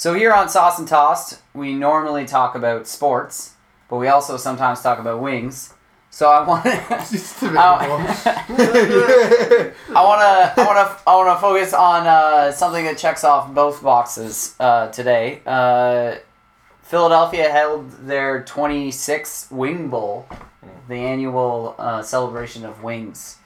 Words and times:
So 0.00 0.14
here 0.14 0.32
on 0.32 0.48
Sauce 0.48 0.78
and 0.78 0.88
Tossed, 0.88 1.42
we 1.52 1.74
normally 1.74 2.24
talk 2.24 2.54
about 2.54 2.86
sports, 2.86 3.52
but 3.90 3.98
we 3.98 4.08
also 4.08 4.38
sometimes 4.38 4.80
talk 4.80 4.98
about 4.98 5.20
wings. 5.20 5.74
So 6.08 6.30
I 6.30 6.42
want 6.42 6.64
to, 6.64 6.70
Just 7.10 7.42
a 7.42 7.48
bit 7.48 7.56
I 7.58 7.86
want 7.86 8.08
to, 8.08 9.74
I 9.94 10.02
want 10.02 10.20
to, 10.22 11.02
I 11.06 11.16
want 11.16 11.36
to 11.36 11.38
focus 11.38 11.74
on 11.74 12.06
uh, 12.06 12.50
something 12.50 12.86
that 12.86 12.96
checks 12.96 13.24
off 13.24 13.52
both 13.52 13.82
boxes 13.82 14.56
uh, 14.58 14.88
today. 14.88 15.42
Uh, 15.44 16.14
Philadelphia 16.80 17.50
held 17.50 17.90
their 18.06 18.42
26th 18.44 19.52
Wing 19.52 19.88
Bowl, 19.88 20.26
the 20.88 20.94
annual 20.94 21.74
uh, 21.78 22.00
celebration 22.00 22.64
of 22.64 22.82
wings. 22.82 23.36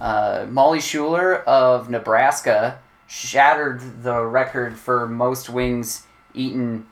Uh, 0.00 0.44
Molly 0.50 0.80
Schuyler 0.80 1.36
of 1.36 1.88
Nebraska 1.88 2.80
shattered 3.10 4.04
the 4.04 4.24
record 4.24 4.78
for 4.78 5.04
most 5.08 5.50
wings 5.50 6.06
eaten 6.32 6.86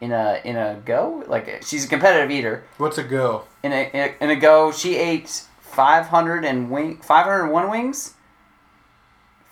in 0.00 0.12
a 0.12 0.40
in 0.44 0.54
a 0.56 0.80
go. 0.84 1.24
Like 1.26 1.62
she's 1.66 1.84
a 1.84 1.88
competitive 1.88 2.30
eater. 2.30 2.62
What's 2.78 2.96
a 2.96 3.02
go? 3.02 3.44
In 3.64 3.72
a 3.72 3.90
in 3.92 4.00
a, 4.20 4.24
in 4.24 4.30
a 4.30 4.36
go, 4.36 4.70
she 4.70 4.94
ate 4.96 5.42
500 5.60 6.44
and 6.44 6.70
wing 6.70 6.98
501 6.98 7.68
wings 7.70 8.14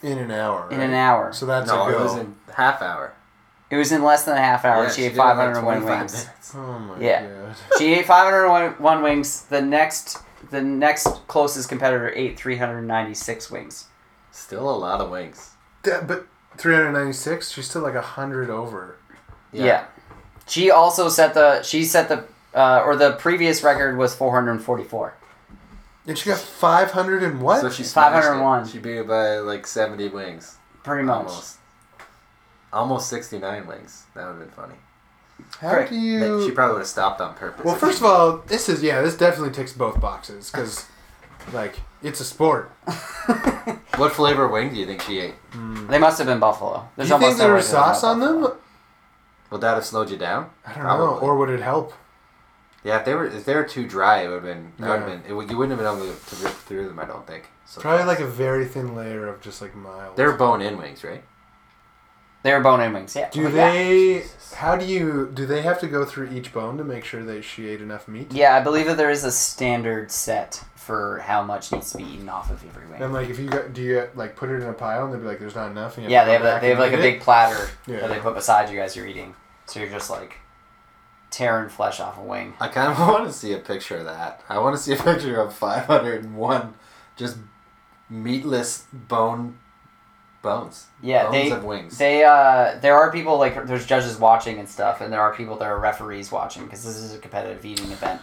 In 0.02 0.18
an 0.18 0.30
hour. 0.30 0.68
in 0.70 0.78
right? 0.78 0.88
an 0.88 0.94
hour. 0.94 1.32
So 1.32 1.44
that's 1.46 1.66
no, 1.68 1.82
a 1.86 1.88
it 1.88 1.92
go. 1.92 2.02
was 2.04 2.16
in 2.16 2.36
half 2.54 2.80
hour. 2.80 3.14
It 3.70 3.76
was 3.76 3.90
in 3.90 4.02
less 4.04 4.24
than 4.24 4.36
a 4.36 4.40
half 4.40 4.64
hour. 4.66 4.84
Yeah, 4.84 4.90
she, 4.90 5.00
did 5.02 5.06
ate 5.12 5.14
it 5.14 5.18
like, 5.18 5.36
501 5.36 5.84
wings. 5.84 6.12
minutes. 6.12 6.52
oh 6.54 6.78
my 6.78 7.00
Yeah. 7.00 7.26
god. 7.26 7.56
She 7.78 7.94
ate 7.94 8.06
501 8.06 9.02
wings. 9.02 9.42
The 9.46 9.60
next 9.60 10.18
the 10.50 10.62
next 10.62 11.04
closest 11.26 11.68
competitor 11.68 12.12
ate 12.14 12.38
396 12.38 13.50
wings. 13.50 13.86
Still 14.30 14.70
a 14.70 14.76
lot 14.76 15.00
of 15.00 15.10
wings. 15.10 15.51
That- 15.82 16.06
but 16.06 16.26
396. 16.58 17.50
She's 17.50 17.68
still 17.68 17.82
like 17.82 17.94
a 17.94 18.02
hundred 18.02 18.50
over. 18.50 18.96
Yeah. 19.52 19.84
She 20.46 20.70
also 20.70 21.08
set 21.08 21.34
the 21.34 21.62
she 21.62 21.84
set 21.84 22.08
the 22.08 22.24
uh, 22.54 22.82
or 22.84 22.96
the 22.96 23.12
previous 23.12 23.62
record 23.62 23.96
was 23.96 24.14
444. 24.14 25.14
And 26.06 26.18
she 26.18 26.28
got 26.30 26.38
500 26.38 27.22
and 27.22 27.40
what? 27.40 27.60
So 27.60 27.70
she 27.70 27.84
smashed 27.84 28.12
501. 28.24 28.62
it. 28.64 28.68
She 28.70 28.78
beat 28.78 28.96
it 28.98 29.08
by 29.08 29.36
like 29.38 29.66
70 29.66 30.08
wings. 30.08 30.56
Pretty 30.82 31.04
much. 31.04 31.18
Almost. 31.28 31.56
Almost 32.72 33.08
69 33.08 33.66
wings. 33.66 34.04
That 34.14 34.24
would 34.26 34.30
have 34.30 34.38
been 34.40 34.50
funny. 34.50 34.74
How 35.60 35.74
Right. 35.76 35.88
do 35.88 35.94
you? 35.96 36.44
She 36.44 36.50
probably 36.52 36.74
would 36.74 36.80
have 36.80 36.88
stopped 36.88 37.20
on 37.20 37.34
purpose. 37.34 37.64
Well, 37.64 37.74
first 37.76 37.98
of 38.00 38.04
all, 38.06 38.38
this 38.46 38.68
is 38.68 38.82
yeah, 38.82 39.00
this 39.02 39.16
definitely 39.16 39.52
ticks 39.52 39.72
both 39.72 40.00
boxes 40.00 40.50
because, 40.50 40.86
like, 41.52 41.80
it's 42.02 42.20
a 42.20 42.24
sport. 42.24 42.70
what 43.96 44.12
flavor 44.12 44.48
wing 44.48 44.70
do 44.70 44.76
you 44.76 44.86
think 44.86 45.02
she 45.02 45.18
ate? 45.20 45.34
Hmm. 45.52 45.86
They 45.88 45.98
must 45.98 46.18
have 46.18 46.26
been 46.26 46.38
buffalo. 46.40 46.78
Do 46.80 46.84
There's 46.96 47.08
you 47.08 47.14
think 47.14 47.22
almost 47.24 47.38
no 47.38 47.44
there 47.44 47.52
way 47.52 47.56
was 47.58 47.70
they're 47.70 47.80
not 47.80 47.96
sauce 47.96 48.04
on 48.04 48.20
buffalo. 48.20 48.48
them? 48.48 48.58
Would 49.50 49.60
that 49.60 49.74
have 49.74 49.84
slowed 49.84 50.10
you 50.10 50.16
down? 50.16 50.50
I 50.66 50.74
don't 50.74 50.82
know. 50.84 50.88
Probably. 50.88 51.28
Or 51.28 51.36
would 51.38 51.50
it 51.50 51.60
help? 51.60 51.92
Yeah, 52.84 52.98
if 52.98 53.04
they 53.04 53.14
were 53.14 53.26
if 53.26 53.44
they 53.44 53.54
were 53.54 53.64
too 53.64 53.86
dry, 53.86 54.22
it 54.22 54.28
would 54.28 54.34
have 54.34 54.42
been. 54.44 54.72
That 54.78 54.88
would 54.88 54.98
have 55.00 55.08
Yeah. 55.08 55.16
been. 55.16 55.30
It 55.30 55.34
would, 55.34 55.50
you 55.50 55.56
wouldn't 55.56 55.78
have 55.78 55.86
been 55.98 56.04
able 56.06 56.14
to, 56.14 56.36
to 56.36 56.42
rip 56.44 56.52
through 56.54 56.88
them. 56.88 56.98
I 56.98 57.04
don't 57.04 57.26
think. 57.26 57.48
So 57.66 57.80
Probably 57.80 57.98
fast. 57.98 58.08
like 58.08 58.20
a 58.20 58.26
very 58.26 58.64
thin 58.66 58.96
layer 58.96 59.28
of 59.28 59.40
just 59.40 59.62
like 59.62 59.74
mild. 59.76 60.16
They're 60.16 60.32
bone-in 60.32 60.76
wings, 60.78 61.04
right? 61.04 61.22
They 62.42 62.52
were 62.52 62.60
bone-in 62.60 62.92
wings. 62.92 63.14
Yeah. 63.14 63.30
Do 63.30 63.46
Oh, 63.46 63.48
yeah. 63.50 63.72
they? 63.72 64.24
How 64.56 64.76
do 64.76 64.84
you? 64.84 65.30
Do 65.32 65.46
they 65.46 65.62
have 65.62 65.78
to 65.80 65.86
go 65.86 66.04
through 66.04 66.30
each 66.32 66.52
bone 66.52 66.76
to 66.78 66.84
make 66.84 67.04
sure 67.04 67.22
that 67.24 67.42
she 67.44 67.68
ate 67.68 67.80
enough 67.80 68.08
meat? 68.08 68.32
Yeah, 68.32 68.56
I 68.56 68.60
believe 68.60 68.86
that 68.86 68.96
there 68.96 69.10
is 69.10 69.24
a 69.24 69.30
standard 69.32 70.10
set 70.10 70.62
for 70.74 71.20
how 71.24 71.42
much 71.42 71.70
needs 71.70 71.92
to 71.92 71.98
be 71.98 72.04
eaten 72.04 72.28
off 72.28 72.50
of 72.50 72.62
every 72.66 72.86
wing. 72.88 73.00
And 73.00 73.12
like, 73.12 73.28
if 73.30 73.38
you 73.38 73.46
got, 73.48 73.72
do 73.72 73.80
you 73.80 74.08
like 74.16 74.34
put 74.36 74.50
it 74.50 74.56
in 74.60 74.68
a 74.68 74.72
pile 74.72 75.04
and 75.04 75.14
they'd 75.14 75.20
be 75.20 75.26
like, 75.26 75.38
"There's 75.38 75.54
not 75.54 75.70
enough." 75.70 75.96
And 75.96 76.04
you 76.06 76.10
Yeah, 76.12 76.24
they 76.24 76.32
have 76.32 76.42
a, 76.42 76.58
they 76.60 76.70
have 76.70 76.78
like 76.80 76.92
a 76.92 76.96
eat 76.96 76.98
it? 76.98 77.12
big 77.12 77.20
platter 77.20 77.70
Yeah. 77.86 78.00
that 78.00 78.08
they 78.10 78.18
put 78.18 78.34
beside 78.34 78.68
you 78.70 78.80
as 78.80 78.96
you're 78.96 79.06
eating. 79.06 79.34
So 79.66 79.78
you're 79.80 79.88
just 79.88 80.10
like 80.10 80.34
tearing 81.30 81.70
flesh 81.70 81.98
off 82.00 82.18
a 82.18 82.22
wing. 82.22 82.52
I 82.60 82.68
kind 82.68 82.92
of 82.92 82.98
want 83.08 83.26
to 83.26 83.32
see 83.32 83.52
a 83.54 83.58
picture 83.58 83.98
of 83.98 84.04
that. 84.06 84.42
I 84.48 84.58
want 84.58 84.76
to 84.76 84.82
see 84.82 84.92
a 84.92 84.96
picture 84.96 85.40
of 85.40 85.54
501 85.54 86.74
just 87.16 87.36
meatless 88.10 88.84
bone 88.92 89.58
bones. 90.42 90.86
Yeah, 91.02 91.24
bones 91.24 91.32
they 91.34 91.50
of 91.52 91.64
wings. 91.64 91.98
they 91.98 92.24
uh 92.24 92.78
there 92.80 92.96
are 92.96 93.10
people 93.12 93.38
like 93.38 93.66
there's 93.66 93.86
judges 93.86 94.18
watching 94.18 94.58
and 94.58 94.68
stuff, 94.68 95.00
and 95.00 95.12
there 95.12 95.20
are 95.20 95.34
people 95.34 95.56
that 95.58 95.64
are 95.66 95.78
referees 95.78 96.30
watching 96.30 96.64
because 96.64 96.84
this 96.84 96.96
is 96.96 97.14
a 97.14 97.18
competitive 97.18 97.64
eating 97.64 97.90
event. 97.92 98.20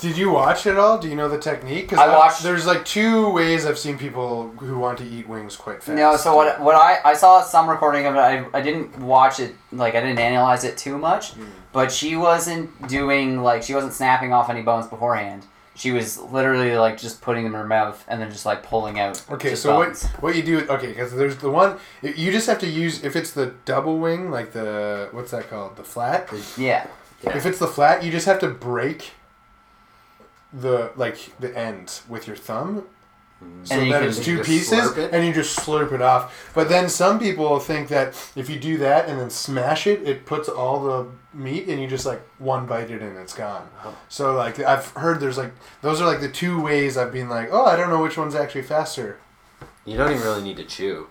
Did 0.00 0.16
you 0.18 0.30
watch 0.30 0.66
it 0.66 0.76
all? 0.76 0.98
Do 0.98 1.08
you 1.08 1.14
know 1.14 1.28
the 1.28 1.38
technique? 1.38 1.88
Because 1.90 2.00
I 2.00 2.08
watched- 2.16 2.42
There's 2.42 2.66
like 2.66 2.84
two 2.84 3.30
ways 3.30 3.64
I've 3.64 3.78
seen 3.78 3.96
people 3.96 4.48
who 4.58 4.76
want 4.76 4.98
to 4.98 5.04
eat 5.04 5.28
wings 5.28 5.54
quite 5.54 5.84
fast. 5.84 5.96
No, 5.96 6.16
so 6.16 6.34
what 6.34 6.60
what 6.60 6.74
I 6.74 6.98
I 7.04 7.14
saw 7.14 7.42
some 7.42 7.70
recording 7.70 8.04
of 8.06 8.16
it. 8.16 8.18
I, 8.18 8.44
I 8.52 8.60
didn't 8.60 8.98
watch 8.98 9.38
it 9.38 9.54
like 9.70 9.94
I 9.94 10.00
didn't 10.00 10.18
analyze 10.18 10.64
it 10.64 10.76
too 10.76 10.98
much, 10.98 11.32
Hmm. 11.34 11.44
but 11.72 11.92
she 11.92 12.16
wasn't 12.16 12.88
doing 12.88 13.40
like 13.42 13.62
she 13.62 13.74
wasn't 13.74 13.92
snapping 13.92 14.32
off 14.32 14.50
any 14.50 14.62
bones 14.62 14.88
beforehand. 14.88 15.46
She 15.76 15.90
was 15.90 16.18
literally 16.20 16.76
like 16.76 16.98
just 16.98 17.20
putting 17.20 17.44
them 17.44 17.54
in 17.54 17.60
her 17.60 17.66
mouth 17.66 18.04
and 18.06 18.22
then 18.22 18.30
just 18.30 18.46
like 18.46 18.62
pulling 18.62 19.00
out. 19.00 19.22
Okay, 19.30 19.54
so 19.56 19.76
bones. 19.76 20.04
what 20.04 20.22
what 20.22 20.36
you 20.36 20.42
do? 20.42 20.60
Okay, 20.68 20.88
because 20.88 21.12
there's 21.14 21.36
the 21.36 21.50
one 21.50 21.78
you 22.00 22.30
just 22.30 22.46
have 22.46 22.58
to 22.60 22.68
use 22.68 23.02
if 23.02 23.16
it's 23.16 23.32
the 23.32 23.54
double 23.64 23.98
wing, 23.98 24.30
like 24.30 24.52
the 24.52 25.08
what's 25.10 25.32
that 25.32 25.50
called, 25.50 25.76
the 25.76 25.84
flat. 25.84 26.28
Yeah, 26.56 26.86
Yeah. 27.22 27.36
If 27.36 27.44
it's 27.46 27.58
the 27.58 27.66
flat, 27.66 28.04
you 28.04 28.12
just 28.12 28.26
have 28.26 28.38
to 28.40 28.48
break 28.48 29.12
the 30.52 30.92
like 30.94 31.38
the 31.40 31.56
end 31.56 32.00
with 32.08 32.26
your 32.28 32.36
thumb. 32.36 32.84
Mm-hmm. 33.44 33.64
So 33.64 33.80
And 33.80 33.92
that 33.92 34.02
it's 34.02 34.18
two 34.18 34.42
pieces, 34.42 34.96
it? 34.96 35.12
and 35.12 35.26
you 35.26 35.32
just 35.32 35.58
slurp 35.58 35.92
it 35.92 36.02
off. 36.02 36.50
But 36.54 36.68
then 36.68 36.88
some 36.88 37.18
people 37.18 37.58
think 37.58 37.88
that 37.88 38.08
if 38.36 38.50
you 38.50 38.58
do 38.58 38.78
that 38.78 39.08
and 39.08 39.20
then 39.20 39.30
smash 39.30 39.86
it, 39.86 40.02
it 40.06 40.26
puts 40.26 40.48
all 40.48 40.82
the 40.82 41.06
meat, 41.32 41.68
and 41.68 41.80
you 41.80 41.88
just 41.88 42.06
like 42.06 42.20
one 42.38 42.66
bite 42.66 42.90
it 42.90 43.02
and 43.02 43.16
it's 43.18 43.34
gone. 43.34 43.68
Oh. 43.84 43.96
So 44.08 44.34
like 44.34 44.58
I've 44.58 44.88
heard 44.92 45.20
there's 45.20 45.38
like 45.38 45.52
those 45.82 46.00
are 46.00 46.06
like 46.06 46.20
the 46.20 46.28
two 46.28 46.60
ways 46.60 46.96
I've 46.96 47.12
been 47.12 47.28
like, 47.28 47.48
oh, 47.52 47.64
I 47.64 47.76
don't 47.76 47.90
know 47.90 48.02
which 48.02 48.16
one's 48.16 48.34
actually 48.34 48.62
faster. 48.62 49.18
You 49.84 49.96
don't 49.96 50.10
even 50.10 50.22
really 50.22 50.42
need 50.42 50.56
to 50.56 50.64
chew. 50.64 51.08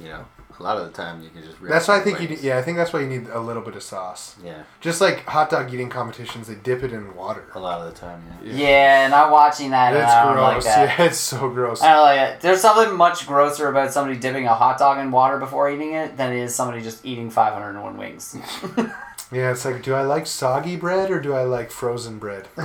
You 0.00 0.08
know, 0.08 0.24
a 0.58 0.62
lot 0.62 0.78
of 0.78 0.84
the 0.86 0.92
time 0.92 1.22
you 1.22 1.30
can 1.30 1.42
just. 1.42 1.60
Rip 1.60 1.70
That's 1.70 1.88
why 1.88 1.96
I 1.96 1.98
the 1.98 2.04
think 2.04 2.20
you 2.20 2.28
wings. 2.28 2.42
need, 2.42 2.46
yeah, 2.48 2.58
I 2.58 2.62
think 2.62 2.76
that's 2.76 2.92
why 2.92 3.00
you 3.00 3.06
need 3.06 3.28
a 3.28 3.40
little 3.40 3.62
bit 3.62 3.74
of 3.76 3.82
sauce. 3.82 4.36
Yeah, 4.44 4.62
Just 4.80 5.00
like 5.00 5.24
hot 5.26 5.50
dog 5.50 5.72
eating 5.72 5.88
competitions, 5.88 6.48
they 6.48 6.54
dip 6.54 6.82
it 6.82 6.92
in 6.92 7.14
water. 7.14 7.44
a 7.54 7.60
lot 7.60 7.80
of 7.80 7.92
the 7.92 7.98
time. 7.98 8.22
Yeah. 8.44 8.52
yeah. 8.54 9.08
Not 9.08 9.30
watching 9.30 9.70
that. 9.70 9.94
It's 9.94 10.10
uh, 10.12 10.32
gross. 10.32 10.64
like 10.64 10.64
that. 10.64 10.98
Yeah, 10.98 11.06
it's 11.06 11.18
so 11.18 11.48
gross. 11.50 11.82
I 11.82 11.92
don't 11.92 12.02
like 12.02 12.20
it. 12.20 12.40
There's 12.40 12.60
something 12.60 12.96
much 12.96 13.26
grosser 13.26 13.68
about 13.68 13.92
somebody 13.92 14.18
dipping 14.18 14.46
a 14.46 14.54
hot 14.54 14.78
dog 14.78 14.98
in 14.98 15.10
water 15.10 15.38
before 15.38 15.70
eating 15.70 15.94
it 15.94 16.16
than 16.16 16.32
it 16.32 16.38
is 16.38 16.54
somebody 16.54 16.82
just 16.82 17.04
eating 17.04 17.30
501 17.30 17.96
wings. 17.96 18.36
Yeah, 19.32 19.50
it's 19.50 19.64
like, 19.64 19.82
do 19.82 19.94
I 19.94 20.02
like 20.02 20.26
soggy 20.26 20.76
bread 20.76 21.10
or 21.10 21.18
do 21.18 21.32
I 21.32 21.44
like 21.44 21.70
frozen 21.70 22.18
bread? 22.18 22.48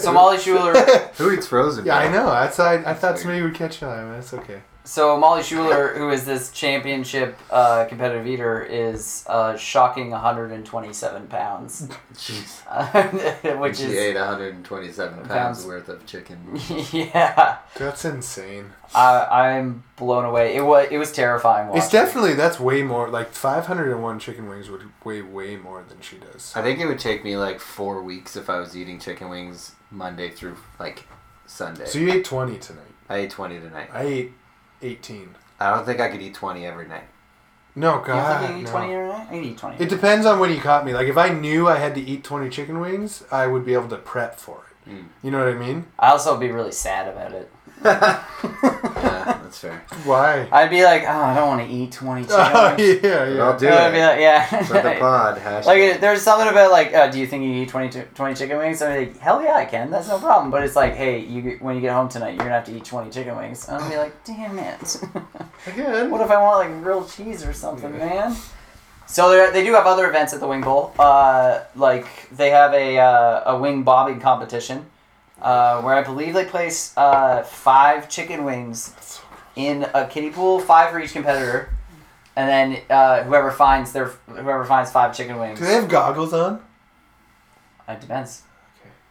so 0.00 0.12
Molly 0.12 0.38
Schuyler, 0.38 0.72
Who 1.18 1.30
eats 1.30 1.46
frozen? 1.46 1.84
Yeah, 1.84 1.98
I 1.98 2.10
know. 2.10 2.24
That's 2.30 2.58
I, 2.58 2.76
I 2.76 2.94
thought 2.94 3.02
weird. 3.10 3.18
somebody 3.18 3.42
would 3.42 3.54
catch 3.54 3.82
on. 3.82 4.12
That's 4.12 4.32
okay. 4.32 4.62
So 4.86 5.16
Molly 5.18 5.42
Schuyler, 5.42 5.94
who 5.94 6.10
is 6.10 6.26
this 6.26 6.50
championship 6.52 7.38
uh, 7.50 7.86
competitive 7.86 8.26
eater, 8.26 8.62
is 8.62 9.24
uh, 9.28 9.56
shocking 9.56 10.10
127 10.10 11.26
pounds, 11.28 11.88
Jeez. 12.12 12.60
uh, 12.68 13.56
which 13.60 13.78
she 13.78 13.84
is 13.84 13.94
ate 13.94 14.14
127 14.14 15.16
pounds, 15.20 15.28
Pounds. 15.28 15.66
worth 15.66 15.88
of 15.88 16.04
chicken. 16.04 16.38
yeah. 16.92 17.60
That's 17.78 18.04
insane. 18.04 18.72
I, 18.94 19.54
I'm 19.56 19.84
blown 19.96 20.26
away. 20.26 20.54
It 20.54 20.60
was 20.62 20.88
it 20.90 20.98
was 20.98 21.12
terrifying. 21.12 21.68
Watching. 21.68 21.82
It's 21.82 21.90
definitely 21.90 22.34
that's 22.34 22.60
way 22.60 22.82
more. 22.82 23.08
Like 23.08 23.32
501 23.32 24.18
chicken 24.18 24.50
wings 24.50 24.68
would 24.68 24.82
weigh 25.02 25.22
way 25.22 25.56
more 25.56 25.82
than 25.88 26.02
she 26.02 26.18
does. 26.18 26.52
I 26.54 26.60
think 26.60 26.78
it 26.78 26.86
would 26.86 26.98
take 26.98 27.24
me 27.24 27.38
like 27.38 27.58
four 27.58 28.02
weeks 28.02 28.36
if 28.36 28.50
I 28.50 28.58
was 28.60 28.76
eating 28.76 28.98
chicken 28.98 29.30
wings 29.30 29.72
Monday 29.90 30.28
through 30.28 30.58
like 30.78 31.06
Sunday. 31.46 31.86
So 31.86 31.98
you 31.98 32.12
ate 32.12 32.26
20 32.26 32.58
tonight. 32.58 32.82
I 33.08 33.16
ate 33.16 33.30
20 33.30 33.60
tonight. 33.60 33.88
I 33.90 34.02
ate 34.02 34.32
18. 34.82 35.34
I 35.60 35.70
don't 35.74 35.84
think 35.84 36.00
I 36.00 36.08
could 36.08 36.20
eat 36.22 36.34
20 36.34 36.66
every 36.66 36.86
night. 36.86 37.04
No, 37.76 37.92
You 37.92 37.96
don't 37.98 38.06
God. 38.06 38.40
think 38.40 38.52
you 38.52 38.58
eat 38.58 38.64
no. 38.66 38.70
20 38.70 38.92
every 38.94 39.08
night? 39.08 39.26
I 39.28 39.32
can 39.34 39.44
eat 39.44 39.58
20. 39.58 39.82
It 39.84 39.88
depends 39.88 40.26
on 40.26 40.38
when 40.38 40.50
you 40.52 40.60
caught 40.60 40.84
me. 40.86 40.94
Like 40.94 41.08
if 41.08 41.16
I 41.16 41.28
knew 41.30 41.68
I 41.68 41.78
had 41.78 41.94
to 41.96 42.00
eat 42.00 42.22
20 42.24 42.48
chicken 42.50 42.78
wings, 42.80 43.24
I 43.32 43.46
would 43.46 43.64
be 43.64 43.74
able 43.74 43.88
to 43.88 43.96
prep 43.96 44.38
for 44.38 44.62
it. 44.86 44.90
Mm. 44.90 45.04
You 45.22 45.30
know 45.30 45.38
what 45.38 45.48
I 45.48 45.54
mean? 45.58 45.86
I 45.98 46.10
also 46.10 46.32
would 46.32 46.40
be 46.40 46.50
really 46.52 46.72
sad 46.72 47.08
about 47.08 47.32
it. 47.32 47.50
Yeah, 47.84 49.38
that's 49.42 49.58
fair. 49.58 49.84
Why? 50.04 50.48
I'd 50.50 50.70
be 50.70 50.84
like, 50.84 51.02
oh, 51.04 51.08
I 51.08 51.34
don't 51.34 51.48
want 51.48 51.68
to 51.68 51.74
eat 51.74 51.92
20 51.92 52.22
chicken 52.22 52.36
Oh, 52.40 52.74
wings. 52.76 53.00
yeah, 53.02 53.28
yeah. 53.28 53.42
I'll 53.42 53.58
do 53.58 53.68
I'd 53.68 53.92
be 53.92 53.98
it. 53.98 54.06
like, 54.06 54.20
yeah. 54.20 54.62
For 54.62 54.74
the 54.74 54.96
pod. 54.98 55.38
Hashtag. 55.38 55.64
Like 55.66 55.78
it- 55.78 56.00
there's 56.00 56.22
something 56.22 56.48
about 56.48 56.70
like, 56.70 56.92
uh, 56.94 57.08
do 57.10 57.18
you 57.20 57.26
think 57.26 57.44
you 57.44 57.50
can 57.50 57.62
eat 57.62 57.68
20, 57.68 57.88
chi- 58.00 58.06
20 58.14 58.34
chicken 58.34 58.58
wings? 58.58 58.82
I'm 58.82 58.96
like, 58.98 59.18
hell 59.18 59.42
yeah, 59.42 59.54
I 59.54 59.64
can. 59.64 59.90
That's 59.90 60.08
no 60.08 60.18
problem. 60.18 60.50
But 60.50 60.62
it's 60.64 60.76
like, 60.76 60.94
hey, 60.94 61.20
you 61.20 61.58
when 61.60 61.74
you 61.76 61.80
get 61.80 61.92
home 61.92 62.08
tonight, 62.08 62.30
you're 62.30 62.38
gonna 62.38 62.50
have 62.50 62.64
to 62.66 62.76
eat 62.76 62.84
20 62.84 63.10
chicken 63.10 63.36
wings. 63.36 63.68
And 63.68 63.76
I'll 63.78 63.88
be 63.90 63.96
like, 63.96 64.24
damn 64.24 64.58
it. 64.58 64.96
Again. 65.66 66.10
what 66.10 66.20
if 66.20 66.30
I 66.30 66.42
want 66.42 66.68
like 66.70 66.82
grilled 66.82 67.10
cheese 67.10 67.44
or 67.44 67.52
something, 67.52 67.96
man? 67.96 68.34
So 69.06 69.30
they 69.30 69.50
they 69.60 69.64
do 69.66 69.74
have 69.74 69.86
other 69.86 70.08
events 70.08 70.32
at 70.32 70.40
the 70.40 70.46
Wing 70.48 70.62
Bowl. 70.62 70.92
Uh, 70.98 71.60
like 71.76 72.06
they 72.30 72.50
have 72.50 72.72
a 72.72 72.98
uh, 72.98 73.52
a 73.54 73.58
wing 73.58 73.82
bobbing 73.82 74.18
competition, 74.20 74.86
uh, 75.44 75.82
where 75.82 75.94
I 75.94 76.02
believe 76.02 76.34
they 76.34 76.46
place 76.46 76.92
uh, 76.96 77.42
five 77.44 78.08
chicken 78.08 78.44
wings 78.44 79.20
in 79.54 79.86
a 79.94 80.06
kiddie 80.08 80.30
pool, 80.30 80.58
five 80.58 80.90
for 80.90 80.98
each 80.98 81.12
competitor. 81.12 81.68
and 82.34 82.48
then 82.48 82.82
uh, 82.90 83.22
whoever 83.22 83.52
finds 83.52 83.92
their 83.92 84.06
whoever 84.26 84.64
finds 84.64 84.90
five 84.90 85.16
chicken 85.16 85.38
wings. 85.38 85.58
Do 85.60 85.66
they 85.66 85.74
have 85.74 85.88
goggles 85.88 86.32
on? 86.32 86.60
It 87.88 88.00
depends. 88.00 88.42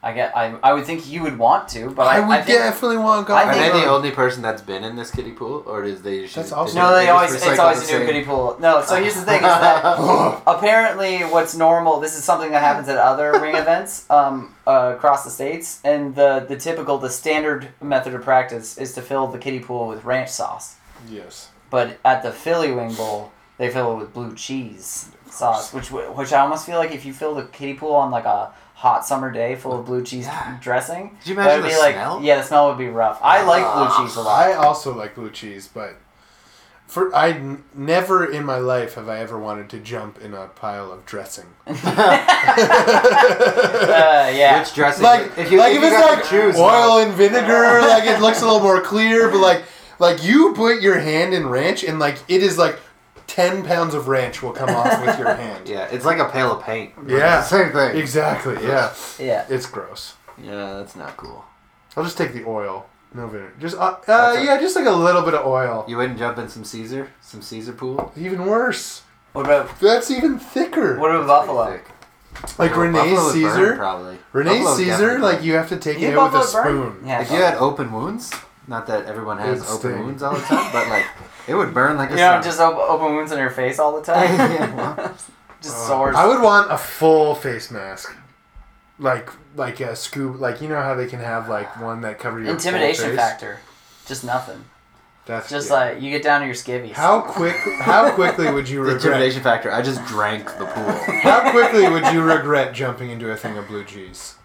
Okay. 0.03 0.09
I 0.09 0.13
get. 0.13 0.35
I, 0.37 0.57
I 0.61 0.73
would 0.73 0.85
think 0.85 1.07
you 1.07 1.21
would 1.23 1.37
want 1.37 1.69
to, 1.69 1.89
but 1.91 2.07
I, 2.07 2.17
I 2.17 2.19
would 2.19 2.37
I 2.39 2.41
think, 2.41 2.57
definitely 2.57 2.97
want 2.97 3.29
I 3.29 3.43
Are 3.43 3.45
goggles. 3.53 3.73
they 3.73 3.79
the 3.81 3.87
only 3.87 4.11
person 4.11 4.41
that's 4.41 4.61
been 4.61 4.83
in 4.83 4.97
this 4.97 5.09
kiddie 5.11 5.31
pool, 5.31 5.63
or 5.65 5.85
is 5.85 6.01
they 6.01 6.15
usually? 6.19 6.43
That's 6.43 6.51
also- 6.51 6.77
No, 6.77 6.93
they 6.93 7.05
just 7.05 7.13
always 7.15 7.33
it's 7.35 7.45
recycle 7.45 7.59
always 7.59 7.87
the 7.89 7.95
a 7.95 7.99
new 7.99 8.05
kiddie 8.05 8.25
pool. 8.25 8.57
No, 8.59 8.81
so 8.83 8.95
here's 9.01 9.15
the 9.15 9.21
thing: 9.21 9.37
is 9.37 9.41
that 9.43 9.83
apparently 10.47 11.19
what's 11.19 11.55
normal. 11.55 11.99
This 12.01 12.17
is 12.17 12.23
something 12.23 12.51
that 12.51 12.61
happens 12.61 12.89
at 12.89 12.97
other 12.97 13.31
ring 13.39 13.55
events 13.65 14.09
um, 14.09 14.55
uh, 14.67 14.93
across 14.95 15.23
the 15.23 15.29
states, 15.29 15.79
and 15.85 16.13
the 16.15 16.45
the 16.49 16.57
typical, 16.57 16.97
the 16.97 17.09
standard 17.09 17.69
method 17.81 18.13
of 18.13 18.23
practice 18.23 18.77
is 18.77 18.93
to 18.95 19.01
fill 19.01 19.27
the 19.27 19.37
kiddie 19.39 19.59
pool 19.61 19.87
with 19.87 20.03
ranch 20.03 20.29
sauce. 20.29 20.75
yes. 21.09 21.49
But 21.69 21.97
at 22.05 22.21
the 22.21 22.31
Philly 22.31 22.71
Wing 22.71 22.93
Bowl, 22.93 23.31
they 23.57 23.69
fill 23.71 23.93
it 23.93 23.97
with 23.97 24.13
blue 24.13 24.35
cheese 24.35 25.09
sauce, 25.29 25.73
which 25.73 25.91
which 25.91 26.31
I 26.33 26.41
almost 26.41 26.65
feel 26.67 26.77
like 26.77 26.91
if 26.91 27.03
you 27.05 27.13
fill 27.13 27.33
the 27.33 27.45
kiddie 27.45 27.73
pool 27.73 27.93
on 27.93 28.11
like 28.11 28.25
a 28.25 28.53
hot 28.83 29.05
summer 29.05 29.31
day 29.31 29.55
full 29.55 29.79
of 29.79 29.85
blue 29.85 30.03
cheese 30.03 30.25
Yeah. 30.25 30.57
dressing, 30.61 31.15
Could 31.19 31.27
you 31.29 31.35
that 31.35 31.41
imagine 31.41 31.61
would 31.63 31.71
the 31.71 31.75
be 31.75 31.79
like 31.81 31.95
smell? 31.95 32.19
yeah, 32.21 32.35
the 32.37 32.43
smell 32.43 32.67
would 32.67 32.77
be 32.77 32.87
rough. 32.89 33.17
I 33.23 33.43
like 33.43 33.63
blue 33.73 34.05
cheese 34.05 34.15
a 34.17 34.21
lot. 34.21 34.45
I 34.45 34.53
also 34.53 34.93
like 34.93 35.15
blue 35.15 35.29
cheese, 35.31 35.69
but 35.73 35.95
for 36.85 37.15
I 37.15 37.29
n- 37.29 37.63
never 37.73 38.25
in 38.29 38.43
my 38.45 38.57
life 38.57 38.95
have 38.95 39.07
I 39.07 39.19
ever 39.19 39.39
wanted 39.39 39.69
to 39.69 39.79
jump 39.79 40.21
in 40.21 40.33
a 40.33 40.47
pile 40.47 40.91
of 40.91 41.05
dressing. 41.05 41.45
Uh, 43.93 44.31
yeah. 44.35 44.59
Which 44.59 44.73
dressing? 44.73 45.03
like 45.03 45.37
if 45.37 45.51
you, 45.51 45.57
like 45.57 45.73
if 45.73 45.83
if, 45.83 45.91
you 45.91 46.01
like 46.01 46.23
choose, 46.25 46.55
oil 46.57 46.99
and 46.99 47.13
vinegar, 47.13 47.81
like 47.81 48.03
it 48.05 48.19
looks 48.21 48.41
a 48.41 48.45
little 48.45 48.59
more 48.61 48.81
clear. 48.81 49.29
But 49.29 49.39
like 49.39 49.63
like 49.99 50.23
you 50.23 50.53
put 50.53 50.81
your 50.81 50.99
hand 50.99 51.33
in 51.33 51.47
ranch, 51.47 51.83
and 51.83 51.99
like 51.99 52.17
it 52.27 52.43
is 52.43 52.57
like 52.57 52.77
ten 53.33 53.63
pounds 53.63 53.93
of 53.95 54.07
ranch 54.07 54.41
will 54.43 54.51
come 54.51 54.69
off 54.69 55.05
with 55.05 55.17
your 55.17 55.33
hand. 55.33 55.67
Yeah, 55.73 55.85
it's 55.91 56.05
like 56.05 56.19
a 56.19 56.25
pail 56.29 56.51
of 56.55 56.63
paint. 56.63 56.93
Yeah. 57.07 57.41
same 57.41 57.71
thing. 57.71 57.97
Exactly. 57.97 58.55
Yeah. 58.63 58.93
Yeah. 59.19 59.45
It's 59.49 59.65
gross. 59.65 60.15
Yeah, 60.41 60.73
that's 60.77 60.95
not 60.95 61.17
cool. 61.17 61.43
I'll 61.97 62.03
just 62.03 62.17
take 62.17 62.33
the 62.33 62.43
oil. 62.45 62.85
No 63.13 63.27
vinegar. 63.27 63.53
Just 63.59 63.77
uh, 63.77 63.95
uh 64.07 64.41
yeah, 64.43 64.59
just 64.59 64.75
like 64.75 64.85
a 64.87 64.91
little 64.91 65.21
bit 65.21 65.33
of 65.35 65.45
oil. 65.45 65.85
You 65.87 65.97
wouldn't 65.97 66.17
jump 66.19 66.37
in 66.39 66.49
some 66.49 66.63
Caesar, 66.63 67.11
some 67.21 67.41
Caesar 67.41 67.73
pool. 67.73 68.11
Even 68.17 68.45
worse. 68.45 69.01
What 69.33 69.45
about 69.45 69.79
That's 69.79 70.09
even 70.11 70.37
thicker. 70.39 70.99
what 70.99 71.09
about 71.15 71.27
That's 71.27 71.47
buffalo? 71.47 71.71
thick. 71.71 71.85
like 72.59 72.71
Well, 72.71 72.79
Renee 72.81 72.97
buffalo 72.99 73.23
would 73.25 73.33
burn, 73.41 73.53
Caesar. 73.55 73.75
probably. 73.77 74.17
Renee 74.31 74.49
Buffalo 74.59 74.75
Caesar, 74.77 75.19
like 75.19 75.43
you 75.43 75.53
have 75.53 75.69
to 75.69 75.77
take 75.77 75.99
You 75.99 76.07
it 76.09 76.15
with 76.17 76.17
a 76.17 76.37
buffalo 76.37 76.63
burn? 76.63 76.91
spoon. 76.93 77.07
Yeah. 77.07 77.21
If 77.21 77.31
you 77.31 77.37
had 77.37 77.55
open 77.55 77.91
wounds, 77.91 78.31
not 78.67 78.85
that 78.87 79.05
everyone 79.05 79.37
has 79.39 79.59
It'd 79.59 79.69
open 79.69 79.91
sting. 79.91 80.05
wounds 80.05 80.23
all 80.23 80.33
the 80.35 80.41
time, 80.41 80.71
but 80.73 80.87
like 80.87 81.05
it 81.47 81.55
would 81.55 81.73
burn 81.73 81.97
like 81.97 82.09
a 82.09 82.13
You 82.13 82.17
know, 82.19 82.31
sun. 82.33 82.43
just 82.43 82.59
op- 82.59 82.77
open 82.77 83.15
wounds 83.15 83.31
on 83.31 83.37
your 83.37 83.49
face 83.49 83.79
all 83.79 83.99
the 83.99 84.05
time. 84.13 84.23
Yeah, 84.35 84.73
well. 84.75 84.95
just 85.61 85.75
Uh, 85.77 85.87
sores. 85.87 86.15
I 86.15 86.25
would 86.27 86.41
want 86.41 86.71
a 86.71 86.77
full 86.77 87.35
face 87.35 87.71
mask, 87.71 88.15
like 88.99 89.29
like 89.55 89.79
a 89.79 89.95
scoop. 89.95 90.39
Like 90.39 90.61
you 90.61 90.67
know 90.69 90.81
how 90.81 90.95
they 90.95 91.07
can 91.07 91.19
have 91.19 91.47
like 91.49 91.79
one 91.81 92.01
that 92.01 92.19
covers 92.19 92.45
your 92.45 92.57
full 92.57 92.67
Intimidation 92.67 93.05
face? 93.09 93.15
factor. 93.15 93.59
Just 94.05 94.23
nothing. 94.23 94.65
That's 95.25 95.49
Just 95.49 95.69
yeah. 95.69 95.75
like 95.75 96.01
you 96.01 96.09
get 96.11 96.21
down 96.21 96.41
to 96.41 96.45
your 96.47 96.55
skivvies. 96.55 96.91
how 96.91 97.21
quick 97.21 97.55
how 97.79 98.11
quickly 98.11 98.51
would 98.51 98.67
you 98.67 98.83
the 98.85 98.95
intimidation 98.95 99.41
factor. 99.41 99.71
I 99.71 99.81
just 99.81 100.03
drank 100.05 100.45
the 100.57 100.65
pool. 100.65 100.91
How 101.21 101.49
quickly 101.51 101.87
would 101.87 102.05
you 102.13 102.21
regret 102.21 102.73
jumping 102.73 103.09
into 103.09 103.31
a 103.31 103.37
thing 103.37 103.57
of 103.57 103.67
blue 103.67 103.85
cheese? 103.85 104.35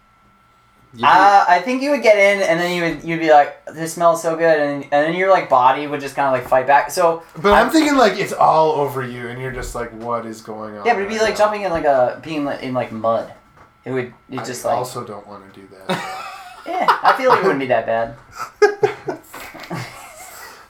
You'd 0.94 1.00
be- 1.00 1.04
Uh, 1.04 1.44
I 1.48 1.60
think 1.60 1.82
you 1.82 1.90
would 1.90 2.02
get 2.02 2.16
in, 2.16 2.42
and 2.48 2.58
then 2.58 2.74
you 2.74 2.82
would 2.82 3.04
you'd 3.04 3.20
be 3.20 3.30
like, 3.30 3.64
"This 3.66 3.92
smells 3.92 4.22
so 4.22 4.36
good," 4.36 4.58
and, 4.58 4.82
and 4.84 4.90
then 4.90 5.14
your 5.14 5.30
like 5.30 5.48
body 5.50 5.86
would 5.86 6.00
just 6.00 6.16
kind 6.16 6.26
of 6.26 6.32
like 6.32 6.48
fight 6.48 6.66
back. 6.66 6.90
So 6.90 7.22
But 7.36 7.52
I'm, 7.52 7.70
thinking 7.70 7.96
like 7.96 8.18
it's 8.18 8.32
all 8.32 8.72
over 8.72 9.06
you, 9.06 9.28
and 9.28 9.40
you're 9.40 9.52
just 9.52 9.74
like, 9.74 9.90
what 9.92 10.24
is 10.24 10.40
going 10.40 10.78
on? 10.78 10.86
yeah, 10.86 10.94
but 10.94 11.00
it'd 11.00 11.08
be 11.10 11.16
right 11.16 11.24
like 11.24 11.34
now? 11.34 11.38
jumping 11.38 11.62
in 11.62 11.70
like 11.70 11.84
a 11.84 12.20
being 12.24 12.44
like, 12.46 12.62
in 12.62 12.72
like 12.74 12.90
mud. 12.90 13.32
It 13.84 13.92
would 13.92 14.12
it 14.30 14.44
just 14.44 14.64
I 14.64 14.70
like 14.70 14.78
also 14.78 15.04
don't 15.04 15.26
want 15.26 15.52
to 15.52 15.60
do 15.60 15.66
that. 15.68 15.88
yeah. 16.66 16.86
I 17.02 17.14
feel 17.16 17.30
like 17.30 17.40
it 17.40 17.44
wouldn't 17.44 17.60
be 17.60 17.66
that 17.66 17.86
bad. 17.86 18.16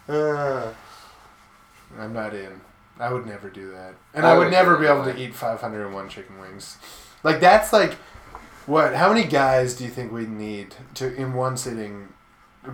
Uh, 0.09 0.73
I'm 1.99 2.15
not 2.15 2.33
in. 2.35 2.61
I 2.99 3.13
would 3.13 3.27
never 3.27 3.51
do 3.51 3.71
that, 3.73 3.95
and 4.15 4.25
I 4.27 4.31
I, 4.31 4.39
would 4.39 4.45
would 4.45 4.51
never 4.53 4.77
be 4.79 4.87
it 4.87 4.91
able 4.91 5.05
to 5.05 5.17
eat 5.17 5.35
501 5.35 6.09
chicken 6.09 6.41
wings. 6.41 6.79
Like 7.23 7.41
that's 7.41 7.73
like, 7.73 7.97
what? 8.69 8.95
How 8.95 9.13
many 9.13 9.27
guys 9.27 9.75
do 9.75 9.85
you 9.85 9.91
think 9.91 10.13
we 10.13 10.27
need 10.27 10.75
to 10.95 11.15
in 11.15 11.33
one 11.35 11.57
sitting, 11.57 12.09